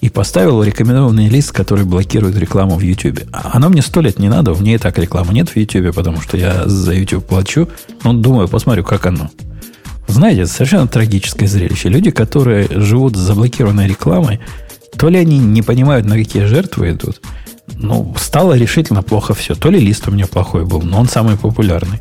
[0.00, 3.20] и поставил рекомендованный лист, который блокирует рекламу в YouTube.
[3.32, 5.94] А Оно мне сто лет не надо, у меня и так рекламы нет в YouTube,
[5.94, 7.68] потому что я за YouTube плачу.
[8.02, 9.30] Но думаю, посмотрю, как оно.
[10.06, 11.88] Знаете, это совершенно трагическое зрелище.
[11.88, 14.40] Люди, которые живут с заблокированной рекламой,
[14.98, 17.20] то ли они не понимают, на какие жертвы идут,
[17.74, 19.54] ну, стало решительно плохо все.
[19.54, 22.00] То ли лист у меня плохой был, но он самый популярный.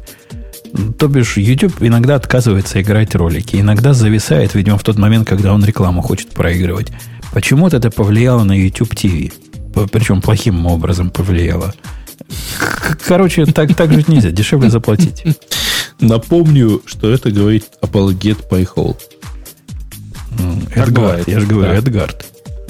[0.98, 5.64] То бишь, YouTube иногда отказывается играть ролики, иногда зависает, видимо, в тот момент, когда он
[5.64, 6.88] рекламу хочет проигрывать.
[7.34, 9.32] Почему-то это повлияло на YouTube TV.
[9.92, 11.74] Причем плохим образом повлияло.
[13.06, 14.32] Короче, так, так жить нельзя.
[14.32, 15.24] Дешевле заплатить.
[16.00, 18.98] Напомню, что это говорит апологет Пайхол.
[20.76, 21.74] Эдгард, я же говорю.
[21.74, 22.26] Эдгард.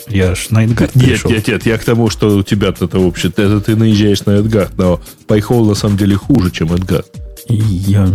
[0.07, 1.31] Я ж на Эдгард Нет, пришел.
[1.31, 4.77] нет, нет, я к тому, что у тебя-то это вообще, это ты наезжаешь на Эдгард,
[4.77, 7.07] но Пайхол на самом деле хуже, чем Эдгард.
[7.47, 8.07] Я...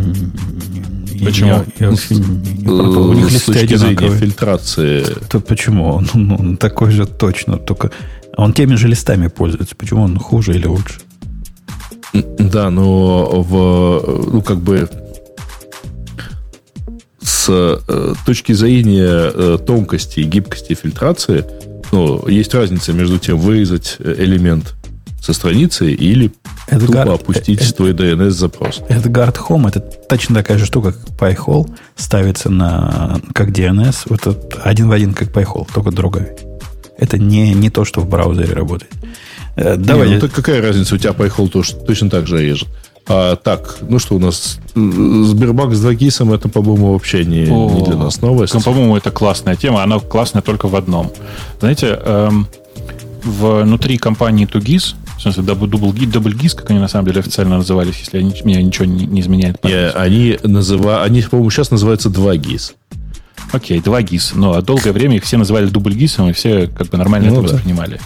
[1.25, 1.51] Почему?
[1.51, 5.05] Я, я, я, у них С точки зрения фильтрации.
[5.29, 5.93] То почему?
[5.93, 7.91] Он, он, он такой же точно, только
[8.37, 9.77] он теми же листами пользуется.
[9.77, 11.01] Почему он хуже или лучше?
[12.13, 14.89] Да, но в, ну, как бы
[17.21, 21.45] с э, точки зрения э, тонкости и гибкости фильтрации,
[21.93, 24.75] ну, есть разница между тем, вырезать элемент
[25.21, 26.33] со страницы или
[26.69, 28.83] Эдгар, тупо опустить Эд, твой DNS-запрос.
[28.89, 34.59] Эдгард Home это точно такая же штука, как PyHole, ставится на, как DNS, вот этот
[34.63, 36.35] один в один, как PyHole, только другая.
[36.97, 38.93] Это не, не то, что в браузере работает.
[39.57, 40.09] Э, давай.
[40.09, 42.69] Не, ну, так какая разница, у тебя PyHole тоже, точно так же режет.
[43.13, 44.59] А, так, ну что у нас?
[44.75, 48.53] Сбербанк с Дагисом это, по-моему, вообще не, О, не для нас новость.
[48.65, 49.83] По-моему, это классная тема.
[49.83, 51.11] Она классная только в одном.
[51.59, 52.47] Знаете, эм,
[53.25, 58.33] внутри компании Тугис в смысле, DoubleGIS, как они на самом деле официально назывались, если они,
[58.43, 59.63] меня ничего не, не изменяет.
[59.65, 62.73] Не, они, называ, они, по-моему, сейчас называются 2GIS.
[63.53, 64.33] Окей, 2GIS.
[64.35, 67.55] Но долгое время их все называли дубльгисом, и все как бы нормально ну, это да.
[67.55, 68.01] воспринимали.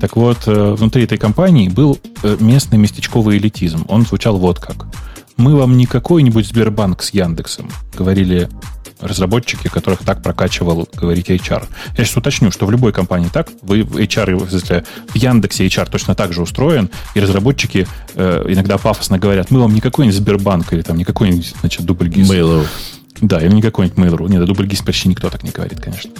[0.00, 3.84] Так вот, э, внутри этой компании был э, местный местечковый элитизм.
[3.88, 4.86] Он звучал вот как.
[5.36, 8.48] Мы вам не какой-нибудь Сбербанк с Яндексом, говорили
[9.00, 11.64] разработчики, которых так прокачивал говорить HR.
[11.96, 13.48] Я сейчас уточню, что в любой компании так.
[13.62, 18.44] Вы в HR, в, смысле, в Яндексе HR точно так же устроен, и разработчики э,
[18.48, 22.30] иногда пафосно говорят, мы вам не какой-нибудь Сбербанк или там не какой-нибудь, значит, дубльгиз.
[22.30, 22.66] Mail.ru.
[23.20, 24.30] Да, или не какой-нибудь Mail.ru.
[24.30, 26.10] Нет, дубльгиз почти никто так не говорит, конечно.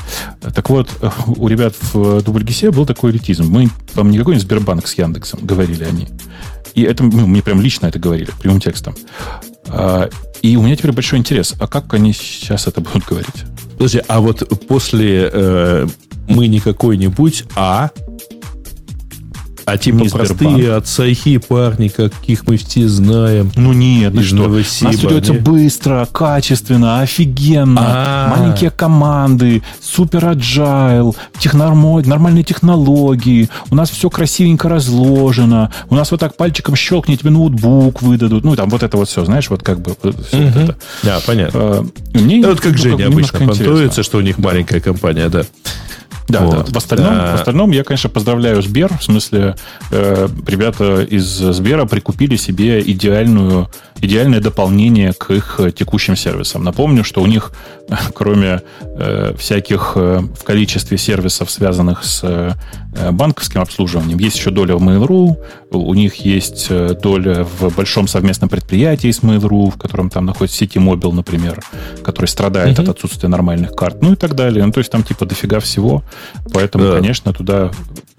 [0.55, 0.89] Так вот,
[1.27, 3.47] у ребят в дубльгисе был такой элитизм.
[3.47, 6.09] Мы вам не какой-нибудь Сбербанк с Яндексом, говорили они.
[6.75, 8.95] И это ну, мне прям лично это говорили, прямым текстом.
[9.67, 10.09] А,
[10.43, 11.55] и у меня теперь большой интерес.
[11.59, 13.45] А как они сейчас это будут говорить?
[13.73, 15.87] Подожди, а вот после э,
[16.29, 17.91] мы не какой-нибудь, а
[19.65, 23.51] а типа не простые отцахи парни, каких мы все знаем.
[23.57, 28.37] Ну нет, ну что, Новосиба, нас ведется быстро, качественно, офигенно, А-а-а.
[28.37, 36.21] маленькие команды, супер agile, технормо, нормальные технологии, у нас все красивенько разложено, у нас вот
[36.21, 39.81] так пальчиком щелкни, тебе ноутбук выдадут, ну там вот это вот все, знаешь, вот как
[39.81, 39.95] бы
[40.29, 40.47] все угу.
[40.47, 40.77] вот это.
[41.03, 41.61] Да, понятно.
[41.61, 45.45] А, мне, вот как ну, Женя обычно понтуется, что у них маленькая компания, да.
[46.31, 46.67] Да, вот.
[46.67, 46.73] да.
[46.73, 47.33] В, остальном, да.
[47.33, 48.97] в остальном я, конечно, поздравляю Сбер.
[48.99, 49.57] В смысле,
[49.91, 53.69] э, ребята из Сбера прикупили себе идеальную,
[54.01, 56.65] идеальное дополнение к их текущим сервисам.
[56.65, 57.53] Напомню, что у них,
[58.15, 62.53] кроме э, всяких э, в количестве сервисов, связанных с э,
[63.13, 65.37] банковским обслуживанием, есть еще доля в Mail.ru,
[65.71, 70.65] у них есть э, доля в большом совместном предприятии с Mail.ru, в котором там находится
[70.65, 71.61] City Mobile, например,
[72.03, 72.83] который страдает mm-hmm.
[72.83, 74.65] от отсутствия нормальных карт, ну и так далее.
[74.65, 76.03] Ну, то есть там типа дофига всего.
[76.53, 76.93] Поэтому, да.
[76.95, 77.71] конечно, туда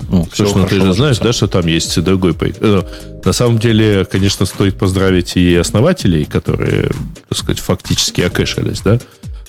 [0.10, 2.82] ну, Слушай, ну ты же знаешь, да, что там есть другой э,
[3.24, 6.92] На самом деле, конечно, стоит поздравить и основателей, которые,
[7.30, 9.00] так сказать, фактически окэшились, да?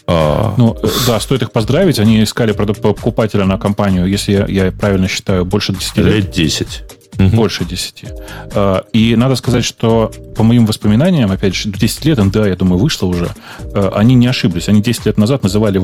[0.07, 0.55] А...
[0.57, 0.76] Ну,
[1.07, 1.99] да, стоит их поздравить.
[1.99, 6.07] Они искали покупателя на компанию, если я, я правильно считаю, больше 10 лет.
[6.07, 6.83] Лет 10.
[7.18, 7.36] Угу.
[7.36, 8.05] Больше 10.
[8.55, 12.78] А, и надо сказать, что по моим воспоминаниям, опять же, 10 лет, да, я думаю,
[12.78, 13.28] вышло уже,
[13.74, 14.68] а, они не ошиблись.
[14.68, 15.81] Они 10 лет назад называли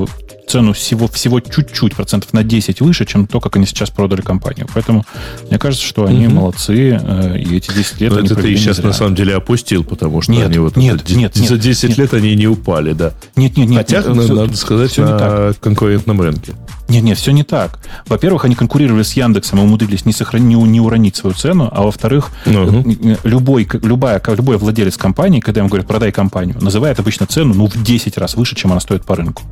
[0.47, 4.67] цену всего, всего чуть-чуть, процентов на 10 выше, чем то, как они сейчас продали компанию.
[4.73, 5.05] Поэтому
[5.49, 6.35] мне кажется, что они угу.
[6.35, 8.87] молодцы, э, и эти 10 лет Но это ты сейчас зря.
[8.87, 11.97] на самом деле опустил, потому что нет, они вот нет, это, нет, за 10 нет,
[11.97, 13.13] лет они не упали, да.
[13.35, 13.77] Нет, нет, нет.
[13.77, 16.53] Хотя, нет, надо все, сказать, все на конкурентном рынке.
[16.89, 17.79] Нет, нет, все не так.
[18.07, 21.83] Во-первых, они конкурировали с Яндексом и умудрились не, сохранить, не, не уронить свою цену, а
[21.83, 23.19] во-вторых, uh-huh.
[23.23, 27.83] любой, любая, любой владелец компании, когда ему говорят, продай компанию, называет обычно цену ну, в
[27.83, 29.43] 10 раз выше, чем она стоит по рынку.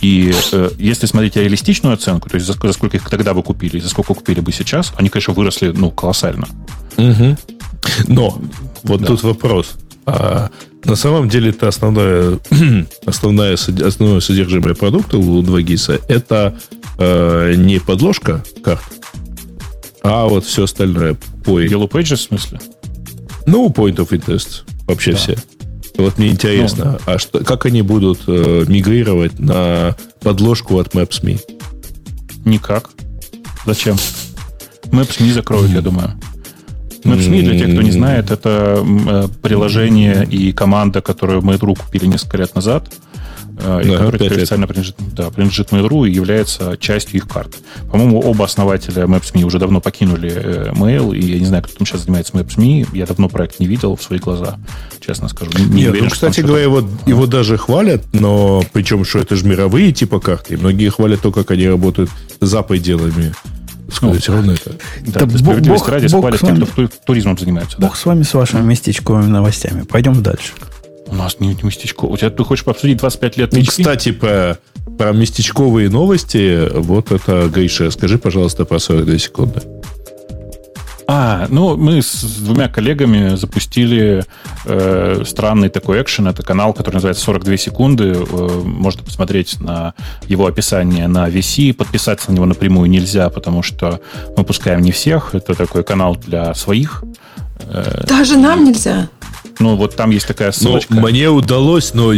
[0.00, 3.80] И э, если смотреть реалистичную оценку, то есть за, за сколько их тогда бы купили,
[3.80, 6.48] за сколько купили бы сейчас, они, конечно, выросли ну, колоссально.
[6.96, 7.36] Угу.
[8.08, 8.38] Но
[8.82, 9.06] вот да.
[9.06, 9.76] тут вопрос.
[10.08, 10.50] А,
[10.84, 12.38] на самом деле это основное,
[13.06, 16.58] основное, основное содержимое продукта у 2GIS это
[16.98, 18.82] э, не подложка карт,
[20.02, 21.14] а вот все остальное.
[21.44, 21.62] По...
[21.62, 22.60] Yellow Pages в смысле?
[23.46, 24.62] Ну, Point of Interest.
[24.86, 25.18] Вообще да.
[25.18, 25.36] все.
[25.98, 31.40] Вот мне интересно, ну, а что, как они будут э, мигрировать на подложку от Maps.me?
[32.44, 32.90] Никак.
[33.66, 33.96] Зачем?
[34.84, 36.18] Maps.me закроют, я думаю.
[37.04, 42.06] Maps.me, для тех, кто не знает, это э, приложение и команда, которую мы Mail.ru купили
[42.06, 42.92] несколько лет назад–
[43.60, 47.56] Э, и да, который теперь официально принадлежит, да, принадлежит Mail.ru и является частью их карт.
[47.90, 51.86] По-моему, оба основателя Maps.me уже давно покинули э, Mail, и я не знаю, кто там
[51.86, 52.86] сейчас занимается Maps.me.
[52.92, 54.58] Я давно проект не видел в свои глаза,
[55.04, 55.50] честно скажу.
[55.56, 59.44] Не Нет, уверен, ну, кстати говоря, его, его даже хвалят, но причем, что это же
[59.44, 60.56] мировые типа карты.
[60.56, 62.10] многие хвалят то, как они работают
[62.40, 63.34] за пределами
[63.90, 64.72] сказать, ну, все равно это.
[65.06, 67.78] Да, да справедливости ради спали те, кто туризмом занимается.
[67.78, 67.96] Бог да.
[67.96, 69.82] с вами, с вашими местечковыми новостями.
[69.82, 70.52] Пойдем дальше.
[71.06, 72.04] У нас не, не местечко.
[72.04, 73.82] У тебя ты хочешь обсудить 25 лет мечты?
[73.82, 74.58] Кстати, про,
[74.98, 79.62] про местечковые новости, вот это, Гриша, скажи, пожалуйста, про 42 секунды.
[81.10, 84.26] А, ну, мы с двумя коллегами запустили
[84.66, 86.28] э, странный такой экшен.
[86.28, 88.12] Это канал, который называется 42 секунды.
[88.14, 89.94] Э, можно посмотреть на
[90.26, 91.72] его описание на VC.
[91.72, 94.02] Подписаться на него напрямую нельзя, потому что
[94.36, 95.34] мы пускаем не всех.
[95.34, 97.02] Это такой канал для своих.
[97.60, 99.08] Э, Даже нам нельзя.
[99.60, 100.92] Ну, вот там есть такая ну, ссылочка.
[100.92, 102.12] Но мне удалось, но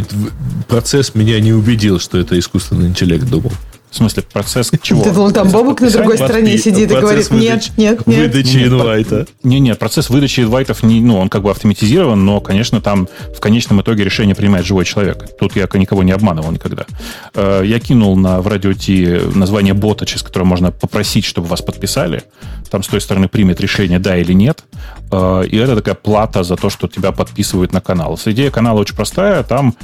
[0.66, 3.52] процесс меня не убедил, что это искусственный интеллект думал.
[3.90, 5.02] В смысле, процесс чего?
[5.02, 8.34] Ты думал, там Бобок на другой стороне сидит и говорит, нет, нет, нет.
[8.34, 9.26] Выдачи инвайта.
[9.42, 13.40] Нет, нет, процесс выдачи инвайтов, не, ну, он как бы автоматизирован, но, конечно, там в
[13.40, 15.36] конечном итоге решение принимает живой человек.
[15.38, 16.86] Тут я никого не обманывал никогда.
[17.34, 21.62] Э, я кинул на, в радио Ти название бота, через которое можно попросить, чтобы вас
[21.62, 22.22] подписали.
[22.70, 24.64] Там с той стороны примет решение, да или нет.
[25.10, 28.18] Э, и это такая плата за то, что тебя подписывают на канал.
[28.24, 29.42] Идея канала очень простая.
[29.42, 29.74] Там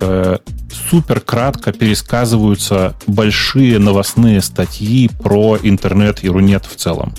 [0.00, 0.38] э,
[0.74, 7.14] супер кратко пересказываются большие новостные статьи про интернет и рунет в целом.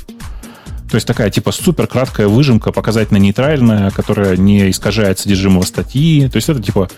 [0.90, 6.30] То есть такая типа супер краткая выжимка, показательно нейтральная, которая не искажает содержимого статьи.
[6.30, 6.90] То есть это типа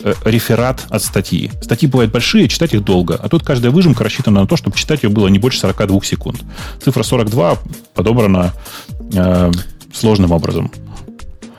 [0.00, 1.50] э, реферат от статьи.
[1.62, 3.14] Статьи бывают большие, читать их долго.
[3.14, 6.42] А тут каждая выжимка рассчитана на то, чтобы читать ее было не больше 42 секунд.
[6.82, 7.58] Цифра 42
[7.94, 8.52] подобрана
[9.14, 9.52] э,
[9.94, 10.72] сложным образом.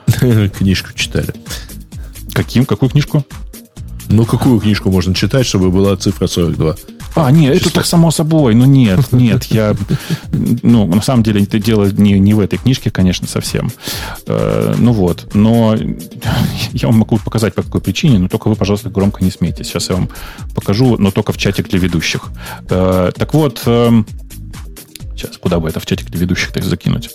[0.58, 1.32] Книжку читали.
[2.34, 2.66] Каким?
[2.66, 3.24] Какую книжку?
[4.10, 6.74] Ну, какую книжку можно читать, чтобы была цифра 42?
[7.14, 8.54] А, нет, это так само собой.
[8.54, 9.76] Ну, нет, нет, я...
[10.32, 13.70] Ну, на самом деле, это дело не, не в этой книжке, конечно, совсем.
[14.26, 15.76] Э, ну вот, но
[16.72, 19.68] я вам могу показать, по какой причине, но только вы, пожалуйста, громко не смейтесь.
[19.68, 20.08] Сейчас я вам
[20.56, 22.30] покажу, но только в чатик для ведущих.
[22.68, 24.02] Э, так вот, э,
[25.14, 27.10] сейчас, куда бы это в чатик для ведущих так закинуть?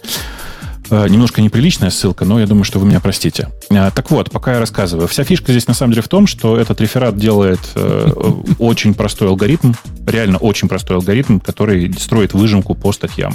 [0.90, 3.50] Э, немножко неприличная ссылка, но я думаю, что вы меня простите.
[3.70, 5.08] Э, так вот, пока я рассказываю.
[5.08, 8.12] Вся фишка здесь на самом деле в том, что этот реферат делает э,
[8.60, 9.74] очень простой алгоритм,
[10.06, 13.34] реально очень простой алгоритм, который строит выжимку по статьям.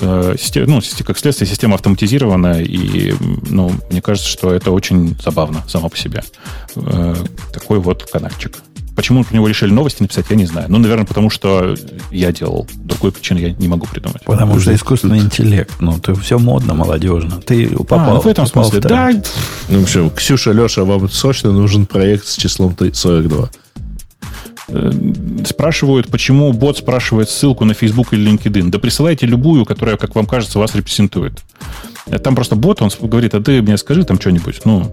[0.00, 3.14] Ну, как следствие, система автоматизированная, и
[3.48, 6.22] ну, мне кажется, что это очень забавно само по себе.
[7.52, 8.58] Такой вот каналчик.
[8.94, 10.66] Почему про него решили новости написать, я не знаю.
[10.68, 11.74] Ну, наверное, потому что
[12.10, 12.68] я делал.
[12.74, 14.22] Другой причины я не могу придумать.
[14.24, 15.72] Потому что искусственный интеллект.
[15.80, 17.40] Ну, ты все модно, молодежно.
[17.40, 17.98] Ты попал.
[17.98, 19.10] А, ну, в этом смысле, в да.
[19.68, 23.50] Ну, в общем, Ксюша, Леша, вам срочно нужен проект с числом 42
[24.68, 24.92] э,
[25.44, 28.70] спрашивают, почему бот спрашивает ссылку на Facebook или LinkedIn.
[28.70, 31.42] Да присылайте любую, которая, как вам кажется, вас репрезентует.
[32.22, 34.60] Там просто бот, он говорит, а ты мне скажи там что-нибудь.
[34.64, 34.92] Ну,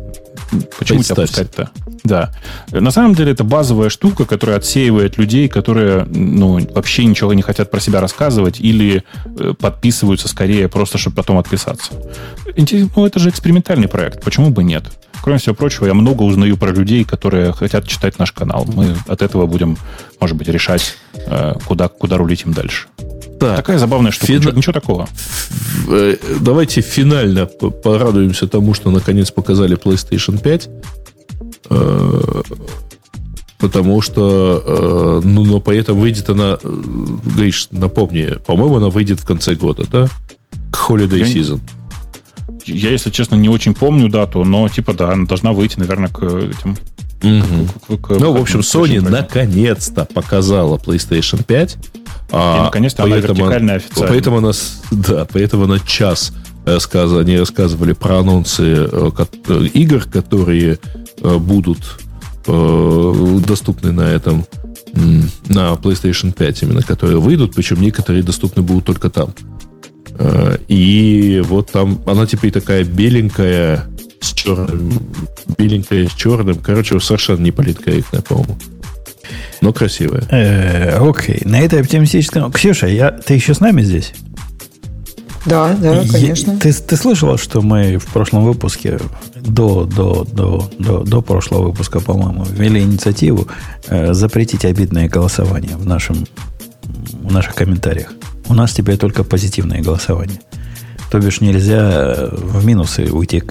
[0.79, 1.69] почему тебя пускать-то?
[2.03, 2.31] Да.
[2.71, 7.69] На самом деле это базовая штука, которая отсеивает людей, которые ну, вообще ничего не хотят
[7.69, 11.91] про себя рассказывать или э, подписываются скорее просто, чтобы потом отписаться.
[12.95, 14.23] Ну, это же экспериментальный проект.
[14.23, 14.85] Почему бы нет?
[15.21, 18.65] Кроме всего прочего, я много узнаю про людей, которые хотят читать наш канал.
[18.65, 19.77] Мы от этого будем,
[20.19, 22.87] может быть, решать, э, куда, куда рулить им дальше.
[23.41, 24.27] Так, Такая забавная штука.
[24.27, 24.55] Фин...
[24.55, 25.09] Ничего такого.
[25.87, 30.69] Э, давайте финально порадуемся тому, что наконец показали PlayStation 5.
[31.71, 32.41] Э,
[33.57, 39.87] потому что, ну, но поэтому выйдет она, говоришь, напомни, по-моему, она выйдет в конце года,
[39.91, 40.07] да?
[40.71, 41.25] К Holiday Я...
[41.25, 41.59] Season.
[42.67, 46.21] Я, если честно, не очень помню дату, но типа да, она должна выйти, наверное, к
[46.21, 46.77] этим.
[47.23, 47.97] Угу.
[47.97, 51.77] К, к, к, ну, в общем, Sony наконец-то показала PlayStation 5.
[52.31, 54.07] А, И наконец-то она вертикальная официально.
[54.11, 54.51] Поэтому она,
[54.91, 56.33] да, поэтому она час
[56.65, 59.11] рассказ, они рассказывали про анонсы э,
[59.73, 60.79] игр, которые
[61.21, 61.99] э, будут
[62.47, 64.45] э, доступны на этом
[65.47, 69.33] на PlayStation 5 именно, которые выйдут, причем некоторые доступны будут только там.
[70.17, 73.87] Э, и вот там она теперь такая беленькая
[74.19, 75.01] с черным.
[75.57, 76.55] Беленькая с черным.
[76.55, 78.57] Короче, совершенно не политкорректная, по-моему.
[79.61, 80.23] Но красивая.
[80.29, 81.41] Э, окей.
[81.45, 82.51] На этой оптимистическом...
[82.51, 83.11] Ксюша, я...
[83.11, 84.13] ты еще с нами здесь?
[85.45, 86.57] Да, да, конечно.
[86.57, 88.99] ты, ты слышала, что мы в прошлом выпуске,
[89.35, 93.47] до, до, до, до, до прошлого выпуска, по-моему, ввели инициативу
[93.87, 96.27] э, запретить обидное голосование в, нашем,
[96.83, 98.13] в наших комментариях.
[98.49, 100.41] У нас теперь только позитивное голосование.
[101.09, 103.41] То бишь нельзя э, в минусы уйти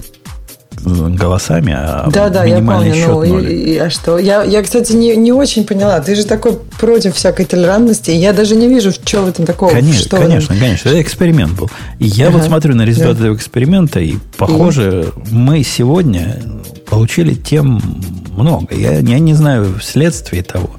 [0.83, 4.17] голосами, а да, да, я помню, счет ну, И, и, а что?
[4.17, 5.99] Я, я, кстати, не, не очень поняла.
[5.99, 8.11] Ты же такой против всякой толерантности.
[8.11, 9.71] Я даже не вижу, что в этом такого.
[9.71, 10.89] Конечно, что конечно, конечно.
[10.89, 11.69] Это эксперимент был.
[11.99, 13.25] И я ага, вот смотрю на результаты да.
[13.25, 15.33] этого эксперимента, и, похоже, и?
[15.33, 16.41] мы сегодня
[16.89, 17.81] получили тем
[18.35, 18.75] много.
[18.75, 20.71] Я, я не знаю, вследствие того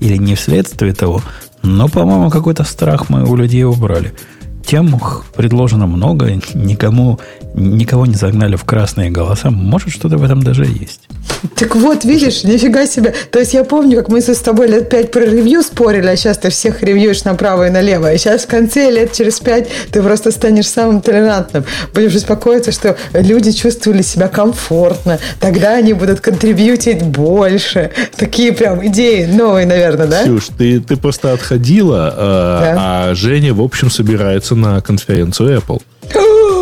[0.00, 1.22] или не вследствие того,
[1.62, 4.12] но, по-моему, какой-то страх мы у людей убрали.
[4.68, 5.00] Тем
[5.34, 7.18] предложено много, никому,
[7.54, 9.50] никого не загнали в красные голоса.
[9.50, 11.07] Может, что-то в этом даже есть.
[11.54, 13.14] Так вот, видишь, нифига себе.
[13.30, 16.38] То есть я помню, как мы с тобой лет пять про ревью спорили, а сейчас
[16.38, 18.12] ты всех ревьюешь направо и налево.
[18.12, 21.64] И сейчас в конце лет через пять ты просто станешь самым толерантным.
[21.94, 25.18] Будешь беспокоиться, что люди чувствовали себя комфортно.
[25.40, 27.90] Тогда они будут контрибьютить больше.
[28.16, 30.22] Такие прям идеи новые, наверное, да?
[30.22, 33.10] Ксюш, ты, ты просто отходила, а, да.
[33.10, 35.82] а Женя, в общем, собирается на конференцию Apple.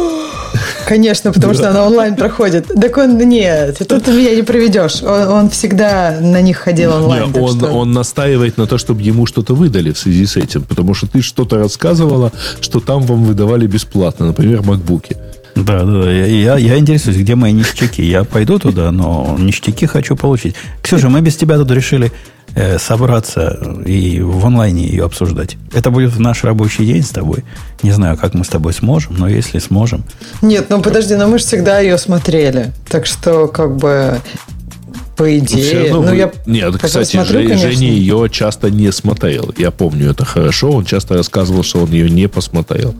[0.86, 2.68] Конечно, потому что она онлайн проходит.
[2.68, 5.02] Так он, нет, тут меня не проведешь.
[5.02, 7.26] Он, он всегда на них ходил онлайн.
[7.26, 7.66] Нет, он, что...
[7.72, 10.62] он настаивает на то, чтобы ему что-то выдали в связи с этим.
[10.62, 14.26] Потому что ты что-то рассказывала, что там вам выдавали бесплатно.
[14.26, 15.16] Например, макбуки.
[15.56, 16.12] Да, да, да.
[16.12, 18.02] Я, я интересуюсь, где мои ништяки.
[18.02, 20.54] Я пойду туда, но ништяки хочу получить.
[20.82, 22.12] Ксюша, мы без тебя тут решили
[22.56, 25.56] э, собраться и в онлайне ее обсуждать.
[25.72, 27.44] Это будет в наш рабочий день с тобой.
[27.82, 30.04] Не знаю, как мы с тобой сможем, но если сможем.
[30.42, 32.72] Нет, ну подожди, но мы же всегда ее смотрели.
[32.88, 34.20] Так что, как бы,
[35.16, 35.92] по идее.
[35.92, 36.16] Ну, ну вы...
[36.16, 39.52] я Нет, кстати, смотрю, Женя, Женя ее часто не смотрел.
[39.56, 40.72] Я помню это хорошо.
[40.72, 42.94] Он часто рассказывал, что он ее не посмотрел.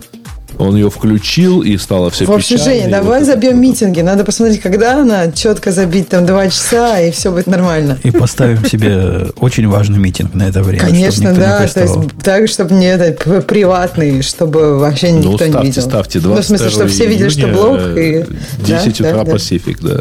[0.59, 4.01] Он ее включил, и стало все В общем, печально, Женя, давай вот забьем митинги.
[4.01, 7.99] Надо посмотреть, когда она, четко забить там два часа, и все будет нормально.
[8.02, 10.85] И поставим себе очень важный митинг на это время.
[10.85, 11.67] Конечно, да.
[11.67, 13.12] То есть, так, чтобы не это
[13.43, 15.83] приватный, чтобы вообще ну, никто ну, ставьте, не видел.
[15.83, 17.81] Ставьте 20 ну, в смысле, чтобы все видели, что блог.
[17.97, 18.25] И...
[18.65, 20.01] 10 да, утра да, Pacific, да.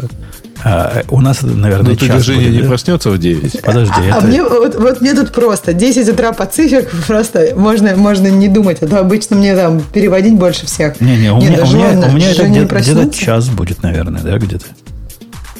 [0.64, 3.62] А, у нас, наверное, ну, час Женя будет, не проснется в 9.
[3.62, 3.92] Подожди.
[3.96, 4.26] А, это...
[4.26, 8.78] мне, вот, вот мне тут просто 10 утра Пацифик, просто можно, можно не думать.
[8.82, 11.00] А то обычно мне там переводить больше всех.
[11.00, 14.66] Не-не, у, меня, у меня, у меня это где-то, где час будет, наверное, да, где-то?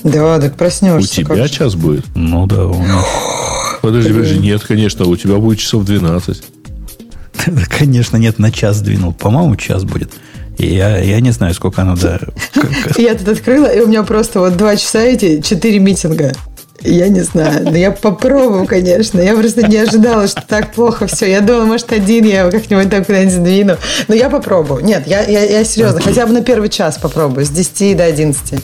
[0.02, 1.20] Да, так проснешься.
[1.20, 2.04] У тебя как час будет?
[2.14, 3.00] Ну да, у меня.
[3.82, 6.42] Подожди, подожди, нет, конечно, у тебя будет часов 12.
[7.78, 9.12] Конечно, нет, на час двинул.
[9.12, 10.12] По-моему, час будет.
[10.58, 12.20] Я, я не знаю, сколько надо.
[12.96, 16.32] Я тут открыла, и у меня просто вот два часа эти, четыре митинга.
[16.82, 17.64] Я не знаю.
[17.64, 19.20] Но я попробую, конечно.
[19.20, 21.26] Я просто не ожидала, что так плохо все.
[21.26, 23.76] Я думала, может, один я как-нибудь так куда-нибудь сдвину.
[24.08, 24.84] Но я попробую.
[24.84, 26.00] Нет, я, я, я серьезно.
[26.00, 27.44] Хотя бы на первый час попробую.
[27.46, 28.62] С 10 до 11.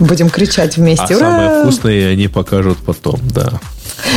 [0.00, 1.14] Будем кричать вместе.
[1.14, 1.18] А Ура!
[1.18, 3.60] самое вкусное они покажут потом, да.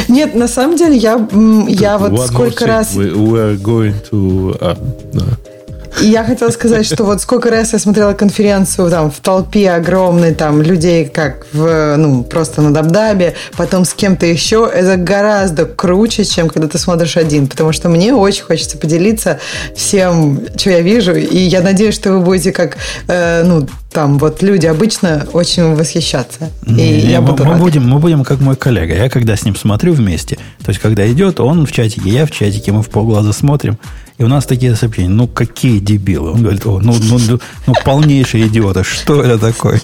[0.08, 1.28] Нет, на самом деле я,
[1.68, 2.96] я вот сколько раз...
[2.96, 4.58] We, we are going to...
[4.60, 4.78] Uh,
[5.14, 5.55] no.
[6.02, 10.34] И я хотела сказать, что вот сколько раз я смотрела конференцию там в толпе огромной
[10.34, 16.26] там людей, как в, ну, просто на Дабдабе, потом с кем-то еще, это гораздо круче,
[16.26, 19.40] чем когда ты смотришь один, потому что мне очень хочется поделиться
[19.76, 24.42] всем, что я вижу, и я надеюсь, что вы будете как, э, ну, там вот
[24.42, 26.52] люди обычно очень восхищаться.
[26.68, 28.94] И не, я мы, буду мы будем, мы будем как мой коллега.
[28.94, 32.32] Я когда с ним смотрю вместе, то есть когда идет, он в чатике, я в
[32.32, 33.80] чатике, мы в полглаза смотрим,
[34.18, 36.32] и у нас такие сообщения, ну какие дебилы.
[36.32, 39.82] Он говорит, О, ну, ну, ну, ну полнейшие идиоты, что это такое?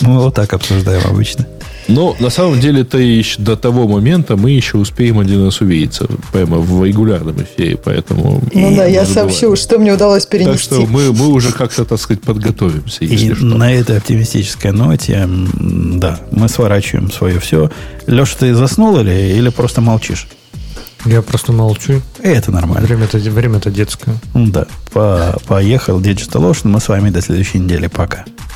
[0.00, 1.46] Мы вот так обсуждаем обычно.
[1.88, 6.06] Но на самом деле то еще до того момента мы еще успеем один раз увидеться
[6.32, 8.42] прямо в регулярном эфире, поэтому...
[8.52, 10.52] Ну да, я сообщу, что мне удалось перенести.
[10.52, 13.44] Так что мы, мы уже как-то, так сказать, подготовимся, если И что.
[13.44, 17.70] на этой оптимистической ноте, да, мы сворачиваем свое все.
[18.06, 20.28] Леша, ты заснул или, или просто молчишь?
[21.04, 22.00] Я просто молчу.
[22.22, 22.86] И это нормально.
[22.86, 24.14] Время-то время детское.
[24.34, 26.68] Да, По- поехал Digital Ocean.
[26.68, 27.88] Мы с вами до следующей недели.
[27.88, 28.24] Пока.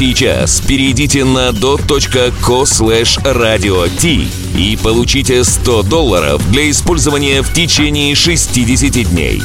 [0.00, 0.62] сейчас.
[0.62, 4.26] Перейдите на dot.co slash radio T
[4.58, 9.42] и получите 100 долларов для использования в течение 60 дней.